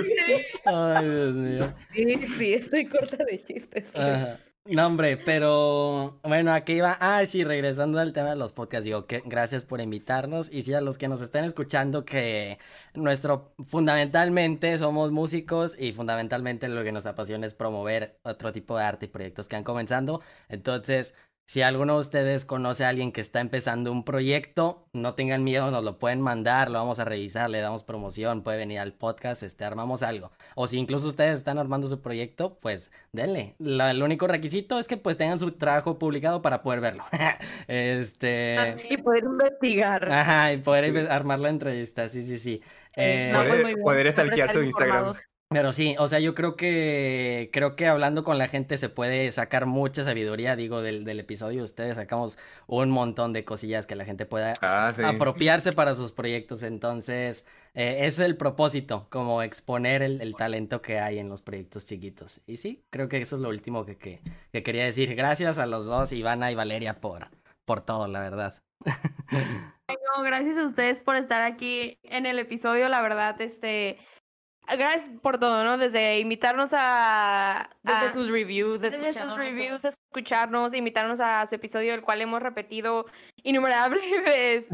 Ay, 0.64 1.08
Dios 1.08 1.34
mío. 1.34 1.74
Sí, 1.94 2.22
sí, 2.38 2.54
estoy 2.54 2.86
corta 2.86 3.16
de 3.24 3.42
chistes. 3.44 3.94
Ajá. 3.96 4.38
No, 4.66 4.86
hombre, 4.86 5.16
pero 5.16 6.20
bueno, 6.22 6.52
aquí 6.52 6.80
va. 6.80 6.96
Ah, 7.00 7.24
sí, 7.26 7.44
regresando 7.44 7.98
al 7.98 8.12
tema 8.12 8.30
de 8.30 8.36
los 8.36 8.52
podcasts, 8.52 8.84
digo 8.84 9.06
que 9.06 9.22
gracias 9.24 9.62
por 9.64 9.80
invitarnos. 9.80 10.52
Y 10.52 10.62
sí, 10.62 10.74
a 10.74 10.80
los 10.82 10.98
que 10.98 11.08
nos 11.08 11.22
estén 11.22 11.44
escuchando, 11.44 12.04
que 12.04 12.58
nuestro, 12.94 13.54
fundamentalmente 13.66 14.78
somos 14.78 15.10
músicos 15.12 15.74
y 15.78 15.92
fundamentalmente 15.92 16.68
lo 16.68 16.84
que 16.84 16.92
nos 16.92 17.06
apasiona 17.06 17.46
es 17.46 17.54
promover 17.54 18.20
otro 18.22 18.52
tipo 18.52 18.76
de 18.76 18.84
arte 18.84 19.06
y 19.06 19.08
proyectos 19.08 19.48
que 19.48 19.56
han 19.56 19.64
comenzando. 19.64 20.20
Entonces, 20.48 21.14
si 21.46 21.62
alguno 21.62 21.94
de 21.94 22.00
ustedes 22.00 22.44
conoce 22.44 22.84
a 22.84 22.88
alguien 22.90 23.10
que 23.10 23.20
está 23.20 23.40
empezando 23.40 23.90
un 23.90 24.04
proyecto, 24.04 24.86
no 24.92 25.14
tengan 25.14 25.42
miedo, 25.42 25.70
nos 25.72 25.82
lo 25.82 25.98
pueden 25.98 26.20
mandar, 26.20 26.70
lo 26.70 26.78
vamos 26.78 27.00
a 27.00 27.04
revisar, 27.04 27.50
le 27.50 27.60
damos 27.60 27.82
promoción, 27.82 28.42
puede 28.44 28.58
venir 28.58 28.78
al 28.78 28.92
podcast, 28.92 29.42
este, 29.42 29.64
armamos 29.64 30.04
algo. 30.04 30.30
O 30.54 30.68
si 30.68 30.78
incluso 30.78 31.08
ustedes 31.08 31.34
están 31.38 31.58
armando 31.58 31.88
su 31.88 32.00
proyecto, 32.02 32.58
pues 32.60 32.92
denle. 33.10 33.56
La- 33.58 33.90
el 33.90 34.00
único 34.02 34.28
requisito 34.28 34.78
es 34.78 34.86
que 34.86 34.96
pues 34.96 35.16
tengan 35.16 35.40
su 35.40 35.50
trabajo 35.50 35.98
publicado 35.98 36.40
para 36.40 36.62
poder 36.62 36.80
verlo. 36.80 37.04
Este... 37.66 38.76
Y 38.88 38.96
poder 38.98 39.24
investigar. 39.24 40.10
Ajá, 40.12 40.52
y 40.52 40.58
poder 40.58 41.10
armar 41.10 41.40
la 41.40 41.48
entrevista, 41.48 42.08
sí, 42.08 42.22
sí, 42.22 42.38
sí. 42.38 42.62
Eh, 42.94 43.30
No, 43.32 43.44
pues, 43.44 43.60
Poder- 43.62 43.76
poder 43.82 44.12
stalkear 44.12 44.48
estar 44.48 44.60
su 44.62 44.66
Instagram. 44.66 44.96
informados. 44.98 45.24
Pero 45.52 45.72
sí, 45.72 45.96
o 45.98 46.06
sea, 46.06 46.20
yo 46.20 46.36
creo 46.36 46.54
que 46.54 47.50
creo 47.52 47.74
que 47.74 47.88
hablando 47.88 48.22
con 48.22 48.38
la 48.38 48.46
gente 48.46 48.78
se 48.78 48.88
puede 48.88 49.32
sacar 49.32 49.66
mucha 49.66 50.04
sabiduría, 50.04 50.54
digo, 50.54 50.80
del, 50.80 51.04
del 51.04 51.18
episodio 51.18 51.58
de 51.58 51.64
ustedes 51.64 51.96
sacamos 51.96 52.38
un 52.68 52.88
montón 52.90 53.32
de 53.32 53.44
cosillas 53.44 53.84
que 53.84 53.96
la 53.96 54.04
gente 54.04 54.26
pueda 54.26 54.54
Ah, 54.62 54.92
sí. 54.94 55.02
apropiarse 55.02 55.72
para 55.72 55.96
sus 55.96 56.12
proyectos. 56.12 56.62
Entonces, 56.62 57.46
eh, 57.74 57.96
ese 58.02 58.06
es 58.06 58.18
el 58.20 58.36
propósito, 58.36 59.08
como 59.10 59.42
exponer 59.42 60.02
el, 60.02 60.20
el 60.20 60.36
talento 60.36 60.82
que 60.82 61.00
hay 61.00 61.18
en 61.18 61.28
los 61.28 61.42
proyectos 61.42 61.84
chiquitos. 61.84 62.40
Y 62.46 62.58
sí, 62.58 62.84
creo 62.90 63.08
que 63.08 63.20
eso 63.20 63.34
es 63.34 63.42
lo 63.42 63.48
último 63.48 63.84
que, 63.84 63.96
que, 63.98 64.20
que 64.52 64.62
quería 64.62 64.84
decir. 64.84 65.16
Gracias 65.16 65.58
a 65.58 65.66
los 65.66 65.84
dos, 65.84 66.12
Ivana 66.12 66.52
y 66.52 66.54
Valeria, 66.54 67.00
por, 67.00 67.26
por 67.64 67.80
todo, 67.84 68.06
la 68.06 68.20
verdad. 68.20 68.62
No, 70.16 70.22
gracias 70.22 70.56
a 70.56 70.66
ustedes 70.66 71.00
por 71.00 71.16
estar 71.16 71.40
aquí 71.42 71.98
en 72.04 72.26
el 72.26 72.38
episodio, 72.38 72.88
la 72.88 73.00
verdad, 73.00 73.40
este, 73.40 73.98
gracias 74.76 75.10
por 75.22 75.38
todo, 75.38 75.64
¿no? 75.64 75.76
Desde 75.78 76.18
invitarnos 76.18 76.70
a, 76.72 77.70
Desde 77.82 78.06
a- 78.06 78.12
sus 78.12 78.30
reviews, 78.30 78.80
desde 78.80 79.12
sus 79.12 79.36
reviews, 79.36 79.84
escucharnos, 79.84 80.74
invitarnos 80.74 81.20
a 81.20 81.44
su 81.46 81.54
episodio, 81.54 81.94
el 81.94 82.02
cual 82.02 82.20
hemos 82.20 82.42
repetido 82.42 83.06
innumerables 83.42 84.02
veces 84.24 84.70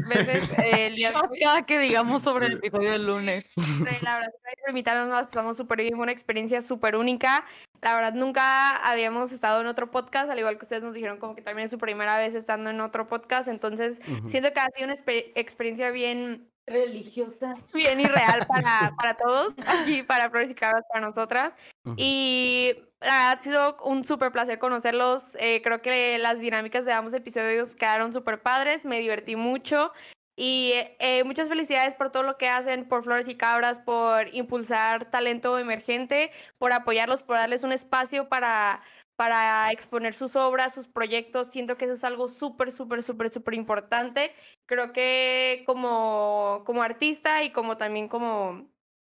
eh, 0.59 0.87
el 0.87 0.95
día 0.95 1.11
de 1.11 1.17
hoy. 1.17 1.39
Cada 1.39 1.65
que 1.65 1.79
digamos 1.79 2.23
sobre 2.23 2.47
el 2.47 2.53
episodio 2.53 2.91
del 2.91 3.05
lunes. 3.05 3.49
Este, 3.55 4.03
La 4.03 4.15
verdad, 4.15 4.31
gracias 4.43 4.61
por 4.61 4.69
invitarnos, 4.69 5.07
nos 5.07 5.15
la 5.15 5.23
pasamos 5.25 5.57
súper 5.57 5.81
bien, 5.81 5.95
fue 5.95 6.03
una 6.03 6.11
experiencia 6.11 6.61
súper 6.61 6.95
única. 6.95 7.45
La 7.81 7.95
verdad, 7.95 8.13
nunca 8.13 8.75
habíamos 8.77 9.31
estado 9.31 9.61
en 9.61 9.67
otro 9.67 9.91
podcast, 9.91 10.29
al 10.29 10.39
igual 10.39 10.57
que 10.57 10.65
ustedes 10.65 10.83
nos 10.83 10.93
dijeron 10.95 11.17
como 11.19 11.35
que 11.35 11.41
también 11.41 11.65
es 11.65 11.71
su 11.71 11.77
primera 11.77 12.17
vez 12.17 12.33
estando 12.35 12.69
en 12.71 12.81
otro 12.81 13.07
podcast, 13.07 13.47
entonces 13.47 14.01
Ujú. 14.09 14.27
siento 14.27 14.51
que 14.51 14.59
ha 14.59 14.67
sido 14.75 14.85
una 14.87 14.95
exper- 14.95 15.31
experiencia 15.35 15.91
bien 15.91 16.49
Religiosa. 16.67 17.53
bien 17.73 18.01
y 18.01 18.05
real 18.05 18.45
para, 18.45 18.93
para 18.97 19.13
todos, 19.13 19.53
aquí 19.67 20.03
para 20.03 20.29
Flores 20.29 20.51
y 20.51 20.55
Cabras, 20.55 20.83
para 20.91 21.05
nosotras. 21.05 21.55
Y 21.95 22.73
la 22.99 23.07
verdad 23.07 23.31
ha 23.31 23.41
sido 23.41 23.77
un 23.83 24.03
súper 24.03 24.33
placer 24.33 24.59
conocerlos. 24.59 25.35
Eh, 25.39 25.61
creo 25.63 25.81
que 25.81 26.17
las 26.17 26.41
dinámicas 26.41 26.83
de 26.83 26.91
ambos 26.91 27.13
episodios 27.13 27.75
quedaron 27.75 28.11
súper 28.11 28.41
padres, 28.41 28.83
me 28.85 28.99
divertí 28.99 29.37
mucho. 29.37 29.93
Y 30.35 30.73
eh, 30.99 31.23
muchas 31.23 31.47
felicidades 31.47 31.95
por 31.95 32.11
todo 32.11 32.21
lo 32.21 32.37
que 32.37 32.49
hacen, 32.49 32.87
por 32.87 33.01
Flores 33.01 33.27
y 33.27 33.35
Cabras, 33.35 33.79
por 33.79 34.27
impulsar 34.35 35.09
talento 35.09 35.57
emergente, 35.57 36.31
por 36.59 36.73
apoyarlos, 36.73 37.23
por 37.23 37.37
darles 37.37 37.63
un 37.63 37.71
espacio 37.71 38.29
para, 38.29 38.81
para 39.17 39.71
exponer 39.71 40.13
sus 40.13 40.35
obras, 40.35 40.73
sus 40.73 40.87
proyectos. 40.87 41.47
Siento 41.47 41.75
que 41.75 41.85
eso 41.85 41.95
es 41.95 42.03
algo 42.03 42.29
súper, 42.29 42.71
súper, 42.71 43.03
súper, 43.03 43.31
súper 43.33 43.55
importante. 43.55 44.31
Creo 44.65 44.93
que 44.93 45.63
como, 45.65 46.63
como 46.65 46.83
artista 46.83 47.43
y 47.43 47.49
como 47.51 47.77
también 47.77 48.07
como 48.07 48.69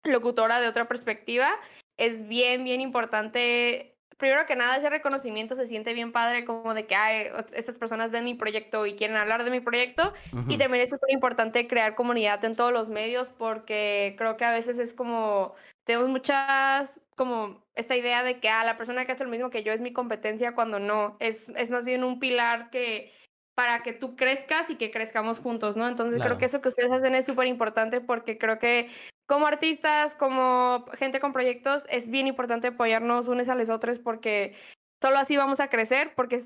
locutora 0.04 0.60
de 0.60 0.68
otra 0.68 0.88
perspectiva, 0.88 1.48
es 1.96 2.26
bien, 2.26 2.64
bien 2.64 2.80
importante 2.80 3.92
primero 4.22 4.46
que 4.46 4.54
nada, 4.54 4.76
ese 4.76 4.88
reconocimiento 4.88 5.56
se 5.56 5.66
siente 5.66 5.94
bien 5.94 6.12
padre, 6.12 6.44
como 6.44 6.74
de 6.74 6.86
que 6.86 6.94
Ay, 6.94 7.26
estas 7.54 7.76
personas 7.76 8.12
ven 8.12 8.22
mi 8.22 8.34
proyecto 8.34 8.86
y 8.86 8.94
quieren 8.94 9.16
hablar 9.16 9.42
de 9.42 9.50
mi 9.50 9.58
proyecto. 9.58 10.12
Y 10.48 10.58
también 10.58 10.84
es 10.84 10.90
súper 10.90 11.10
importante 11.10 11.66
crear 11.66 11.96
comunidad 11.96 12.44
en 12.44 12.54
todos 12.54 12.72
los 12.72 12.88
medios, 12.88 13.30
porque 13.30 14.14
creo 14.16 14.36
que 14.36 14.44
a 14.44 14.52
veces 14.52 14.78
es 14.78 14.94
como, 14.94 15.56
tenemos 15.84 16.08
muchas, 16.08 17.00
como 17.16 17.64
esta 17.74 17.96
idea 17.96 18.22
de 18.22 18.40
que 18.40 18.48
ah, 18.48 18.64
la 18.64 18.76
persona 18.76 19.04
que 19.04 19.12
hace 19.12 19.24
lo 19.24 19.30
mismo 19.30 19.50
que 19.50 19.62
yo 19.62 19.72
es 19.72 19.80
mi 19.80 19.92
competencia, 19.92 20.54
cuando 20.54 20.78
no, 20.78 21.16
es, 21.20 21.48
es 21.50 21.70
más 21.70 21.84
bien 21.84 22.04
un 22.04 22.18
pilar 22.18 22.70
que 22.70 23.12
para 23.54 23.82
que 23.82 23.92
tú 23.92 24.16
crezcas 24.16 24.70
y 24.70 24.76
que 24.76 24.90
crezcamos 24.90 25.38
juntos, 25.38 25.76
¿no? 25.76 25.86
Entonces 25.86 26.22
creo 26.22 26.38
que 26.38 26.46
eso 26.46 26.62
que 26.62 26.68
ustedes 26.68 26.90
hacen 26.90 27.14
es 27.14 27.26
súper 27.26 27.46
importante 27.46 28.00
porque 28.00 28.38
creo 28.38 28.58
que 28.58 28.88
como 29.26 29.46
artistas, 29.46 30.14
como 30.14 30.86
gente 30.94 31.20
con 31.20 31.32
proyectos, 31.32 31.86
es 31.90 32.08
bien 32.08 32.26
importante 32.26 32.68
apoyarnos 32.68 33.28
unos 33.28 33.48
a 33.48 33.54
los 33.54 33.68
otros 33.68 33.98
porque 33.98 34.54
solo 35.02 35.18
así 35.18 35.36
vamos 35.36 35.60
a 35.60 35.68
crecer, 35.68 36.14
porque 36.14 36.40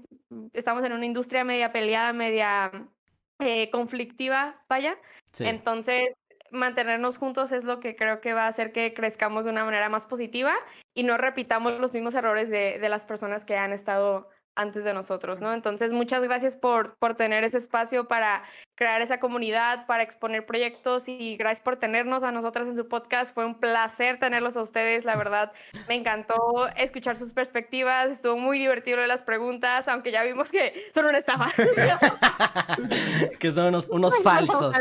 estamos 0.53 0.85
en 0.85 0.93
una 0.93 1.07
industria 1.07 1.45
media 1.45 1.73
peleada, 1.73 2.13
media 2.13 2.89
eh, 3.39 3.71
conflictiva, 3.71 4.65
vaya. 4.69 4.99
Entonces, 5.39 6.17
mantenernos 6.51 7.19
juntos 7.19 7.53
es 7.53 7.65
lo 7.65 7.81
que 7.81 7.97
creo 7.97 8.21
que 8.21 8.35
va 8.35 8.45
a 8.45 8.49
hacer 8.49 8.73
que 8.73 8.95
crezcamos 8.95 9.45
de 9.45 9.51
una 9.51 9.65
manera 9.65 9.89
más 9.89 10.07
positiva 10.07 10.55
y 10.95 11.03
no 11.03 11.17
repitamos 11.17 11.79
los 11.79 11.93
mismos 11.93 12.15
errores 12.15 12.51
de, 12.51 12.79
de 12.79 12.89
las 12.89 13.05
personas 13.05 13.45
que 13.45 13.57
han 13.57 13.73
estado 13.73 14.29
antes 14.57 14.85
de 14.85 14.95
nosotros, 14.95 15.41
¿no? 15.41 15.53
Entonces, 15.53 15.93
muchas 15.93 16.23
gracias 16.23 16.57
por, 16.57 16.97
por 16.97 17.15
tener 17.15 17.45
ese 17.45 17.59
espacio 17.59 18.09
para 18.09 18.43
crear 18.75 19.03
esa 19.03 19.21
comunidad, 19.21 19.87
para 19.87 20.03
exponer 20.03 20.47
proyectos 20.47 21.09
y 21.09 21.37
gracias 21.37 21.63
por 21.63 21.77
tenernos 21.77 22.23
a 22.23 22.33
nosotras 22.33 22.67
en 22.67 22.77
su 22.77 22.89
podcast. 22.89 23.35
Fue 23.35 23.45
un 23.45 23.61
placer 23.61 24.19
tenerlos 24.19 24.57
a 24.57 24.63
ustedes, 24.63 25.05
la 25.05 25.15
verdad. 25.15 25.53
Me 25.89 25.95
encantó 25.95 26.69
escuchar 26.77 27.17
sus 27.17 27.33
perspectivas, 27.33 28.11
estuvo 28.11 28.39
muy 28.39 28.59
divertido 28.59 29.07
las 29.07 29.23
preguntas, 29.23 29.89
aunque 29.89 30.11
ya 30.11 30.25
vimos 30.25 30.51
que 30.51 30.75
son 30.95 31.05
una 31.05 31.19
estafa. 31.19 31.51
que 33.39 33.53
son 33.53 33.67
unos, 33.67 33.87
unos 33.89 34.19
falsos. 34.23 34.75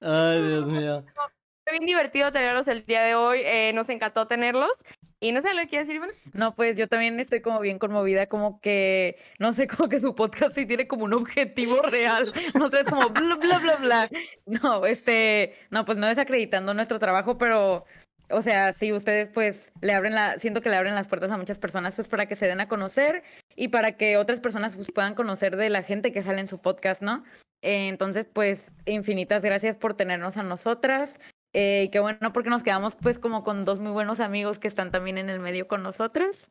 Ay, 0.00 0.42
Dios 0.42 0.66
mío. 0.66 1.04
Fue 1.14 1.72
bien 1.72 1.86
divertido 1.86 2.32
tenerlos 2.32 2.68
el 2.68 2.84
día 2.84 3.02
de 3.02 3.14
hoy, 3.14 3.40
eh, 3.44 3.72
nos 3.74 3.88
encantó 3.90 4.26
tenerlos. 4.26 4.82
Y 5.22 5.32
no 5.32 5.42
sé 5.42 5.52
lo 5.52 5.60
que 5.60 5.68
quiere 5.68 5.84
decir, 5.84 5.96
Iván. 5.96 6.10
No, 6.32 6.54
pues 6.54 6.78
yo 6.78 6.88
también 6.88 7.20
estoy 7.20 7.42
como 7.42 7.60
bien 7.60 7.78
conmovida, 7.78 8.26
como 8.26 8.58
que, 8.60 9.18
no 9.38 9.52
sé, 9.52 9.66
como 9.68 9.88
que 9.90 10.00
su 10.00 10.14
podcast 10.14 10.54
sí 10.54 10.64
tiene 10.64 10.88
como 10.88 11.04
un 11.04 11.12
objetivo 11.12 11.82
real. 11.90 12.32
No 12.54 12.68
sé, 12.68 12.80
es 12.80 12.86
como 12.88 13.10
bla, 13.10 13.36
bla, 13.36 13.58
bla, 13.58 13.76
bla. 13.76 14.10
No, 14.46 14.86
este, 14.86 15.54
no, 15.68 15.84
pues 15.84 15.98
no 15.98 16.06
desacreditando 16.06 16.72
nuestro 16.72 16.98
trabajo, 16.98 17.36
pero, 17.36 17.84
o 18.30 18.40
sea, 18.40 18.72
sí, 18.72 18.94
ustedes 18.94 19.28
pues 19.28 19.72
le 19.82 19.92
abren 19.92 20.14
la, 20.14 20.38
siento 20.38 20.62
que 20.62 20.70
le 20.70 20.76
abren 20.76 20.94
las 20.94 21.08
puertas 21.08 21.30
a 21.30 21.36
muchas 21.36 21.58
personas 21.58 21.94
pues 21.96 22.08
para 22.08 22.24
que 22.24 22.36
se 22.36 22.46
den 22.46 22.60
a 22.60 22.68
conocer 22.68 23.22
y 23.54 23.68
para 23.68 23.98
que 23.98 24.16
otras 24.16 24.40
personas 24.40 24.74
pues 24.74 24.90
puedan 24.90 25.14
conocer 25.14 25.56
de 25.56 25.68
la 25.68 25.82
gente 25.82 26.12
que 26.12 26.22
sale 26.22 26.40
en 26.40 26.48
su 26.48 26.58
podcast, 26.62 27.02
¿no? 27.02 27.24
Entonces, 27.62 28.26
pues, 28.32 28.72
infinitas 28.86 29.44
gracias 29.44 29.76
por 29.76 29.94
tenernos 29.94 30.36
a 30.36 30.42
nosotras. 30.42 31.20
Eh, 31.52 31.88
qué 31.90 31.98
bueno 32.00 32.32
porque 32.32 32.50
nos 32.50 32.62
quedamos 32.62 32.94
pues 32.94 33.18
como 33.18 33.42
con 33.42 33.64
dos 33.64 33.80
muy 33.80 33.90
buenos 33.90 34.20
amigos 34.20 34.60
que 34.60 34.68
están 34.68 34.92
también 34.92 35.18
en 35.18 35.30
el 35.30 35.40
medio 35.40 35.66
con 35.66 35.82
nosotros. 35.82 36.48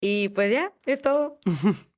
Y 0.00 0.28
pues 0.30 0.52
ya, 0.52 0.72
es 0.84 1.00
todo. 1.00 1.38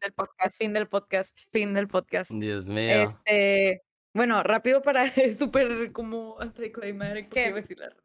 del 0.00 0.12
podcast, 0.14 0.58
fin 0.58 0.72
del 0.72 0.86
podcast, 0.86 1.36
fin 1.50 1.74
del 1.74 1.88
podcast. 1.88 2.30
Dios 2.30 2.66
mío. 2.66 3.02
Este, 3.02 3.82
bueno, 4.14 4.42
rápido 4.42 4.82
para 4.82 5.06
súper 5.38 5.92
como 5.92 6.40
anticlimatic 6.40 7.26
porque 7.26 7.48
iba 7.48 7.58
a 7.58 7.60
decir 7.60 7.78
redes. 7.78 7.96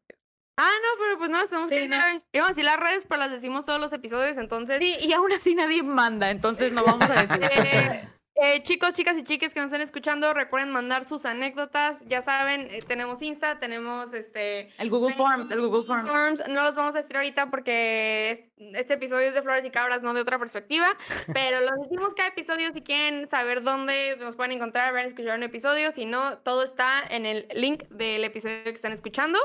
Ah, 0.58 0.72
no, 0.84 1.04
pero 1.04 1.18
pues 1.18 1.30
no 1.30 1.40
las 1.40 1.50
tenemos 1.50 1.70
que 1.70 1.76
decir. 1.76 1.94
Iba 2.34 2.46
a 2.46 2.50
decir 2.50 2.66
las 2.66 2.80
redes, 2.80 3.06
pero 3.08 3.20
las 3.20 3.32
decimos 3.32 3.66
todos 3.66 3.80
los 3.80 3.94
episodios, 3.94 4.38
entonces. 4.38 4.78
Sí, 4.80 4.96
y 5.02 5.12
aún 5.14 5.32
así 5.32 5.56
nadie 5.56 5.82
manda, 5.82 6.30
entonces 6.30 6.72
no 6.72 6.84
vamos 6.84 7.10
a 7.10 7.26
decir. 7.26 7.50
eh, 8.42 8.64
chicos, 8.64 8.94
chicas 8.94 9.18
y 9.18 9.24
chiques 9.24 9.54
que 9.54 9.60
nos 9.60 9.68
están 9.68 9.82
escuchando, 9.82 10.34
recuerden 10.34 10.72
mandar 10.72 11.06
sus 11.06 11.26
anécdotas. 11.26 12.06
Ya 12.08 12.22
saben, 12.22 12.68
eh, 12.72 12.82
tenemos 12.86 13.22
Insta, 13.22 13.60
tenemos 13.60 14.14
este... 14.14 14.70
El 14.80 14.90
Google 14.90 15.14
Forms, 15.16 15.52
el 15.52 15.62
Google 15.62 15.84
Forms. 15.84 16.44
No 16.50 16.64
los 16.64 16.76
vamos 16.76 16.96
a 16.96 17.00
decir 17.00 17.16
ahorita 17.16 17.50
porque 17.50 18.51
este 18.74 18.94
episodio 18.96 19.28
es 19.28 19.34
de 19.34 19.42
Flores 19.42 19.66
y 19.66 19.72
Cabras, 19.72 20.02
no 20.02 20.14
de 20.14 20.22
otra 20.22 20.40
perspectiva. 20.40 20.88
pero 21.34 21.62
los 21.62 21.72
decimos 21.84 22.14
cada 22.14 22.30
episodio 22.30 22.72
si 22.72 22.82
quieren 22.82 23.28
saber 23.30 23.64
dónde 23.64 24.18
nos 24.18 24.36
pueden 24.36 24.52
encontrar, 24.54 24.94
ver, 24.94 25.06
escuchar 25.06 25.38
un 25.38 25.44
episodio. 25.44 25.92
Si 25.92 26.06
no, 26.06 26.38
todo 26.40 26.64
está 26.64 27.04
en 27.10 27.26
el 27.26 27.48
link 27.54 27.84
del 27.90 28.24
episodio 28.24 28.64
que 28.64 28.72
están 28.72 28.92
escuchando. 28.92 29.40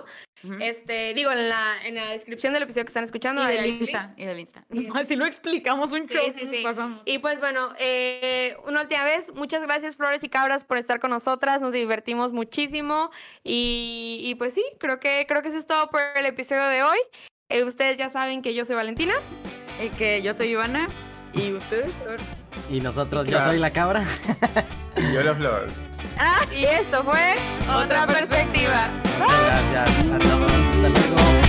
Este, 0.61 1.15
digo, 1.15 1.33
en 1.33 1.49
la, 1.49 1.77
en 1.85 1.97
la 1.97 2.11
descripción 2.11 2.53
del 2.53 2.63
episodio 2.63 2.85
que 2.85 2.91
están 2.91 3.05
escuchando. 3.05 3.43
Y 3.43 3.57
del 3.57 3.67
Insta. 3.67 4.15
Y 4.17 4.25
del 4.25 4.39
Insta. 4.39 4.65
Así 4.95 5.17
lo 5.17 5.27
explicamos 5.27 5.91
un 5.91 6.07
sí, 6.07 6.15
Sí, 6.31 6.47
sí, 6.47 6.65
Y 7.05 7.19
pues 7.19 7.41
bueno, 7.41 7.73
eh, 7.79 8.57
una 8.67 8.83
última 8.83 9.05
vez, 9.05 9.33
muchas 9.35 9.63
gracias 9.63 9.97
Flores 9.97 10.23
y 10.25 10.29
Cabras 10.29 10.65
por 10.65 10.79
estar 10.79 11.01
con 11.01 11.11
nosotras. 11.11 11.61
Nos 11.61 11.73
divertimos 11.73 12.33
muchísimo. 12.33 13.11
Y, 13.43 14.21
y 14.23 14.35
pues 14.37 14.55
sí, 14.55 14.65
creo 14.79 15.01
que, 15.01 15.25
creo 15.27 15.43
que 15.43 15.49
eso 15.49 15.59
es 15.59 15.67
todo 15.67 15.91
por 15.91 16.01
el 16.17 16.27
episodio 16.27 16.67
de 16.69 16.83
hoy. 16.83 16.99
Eh, 17.49 17.63
ustedes 17.63 17.97
ya 17.97 18.11
saben 18.11 18.43
que 18.43 18.55
yo 18.55 18.65
soy 18.65 18.75
Valentina. 18.77 19.15
Y 19.83 19.89
que 19.91 20.21
yo 20.23 20.35
soy 20.35 20.49
Ivana. 20.49 20.87
Y 21.33 21.53
ustedes, 21.53 21.91
Y 22.71 22.81
nosotros, 22.81 23.29
yo 23.29 23.41
soy 23.41 23.59
la 23.59 23.73
cabra. 23.73 24.03
y 24.97 25.13
yo 25.13 25.23
la 25.23 25.35
flor. 25.35 25.67
Ah, 26.19 26.41
y 26.53 26.65
esto 26.65 27.05
fue 27.05 27.35
otra 27.73 28.07
perspectiva. 28.07 28.81
Gracias 29.19 30.13
a 30.13 30.19
todos. 30.19 30.53
Hasta 30.53 30.89
luego. 30.89 31.46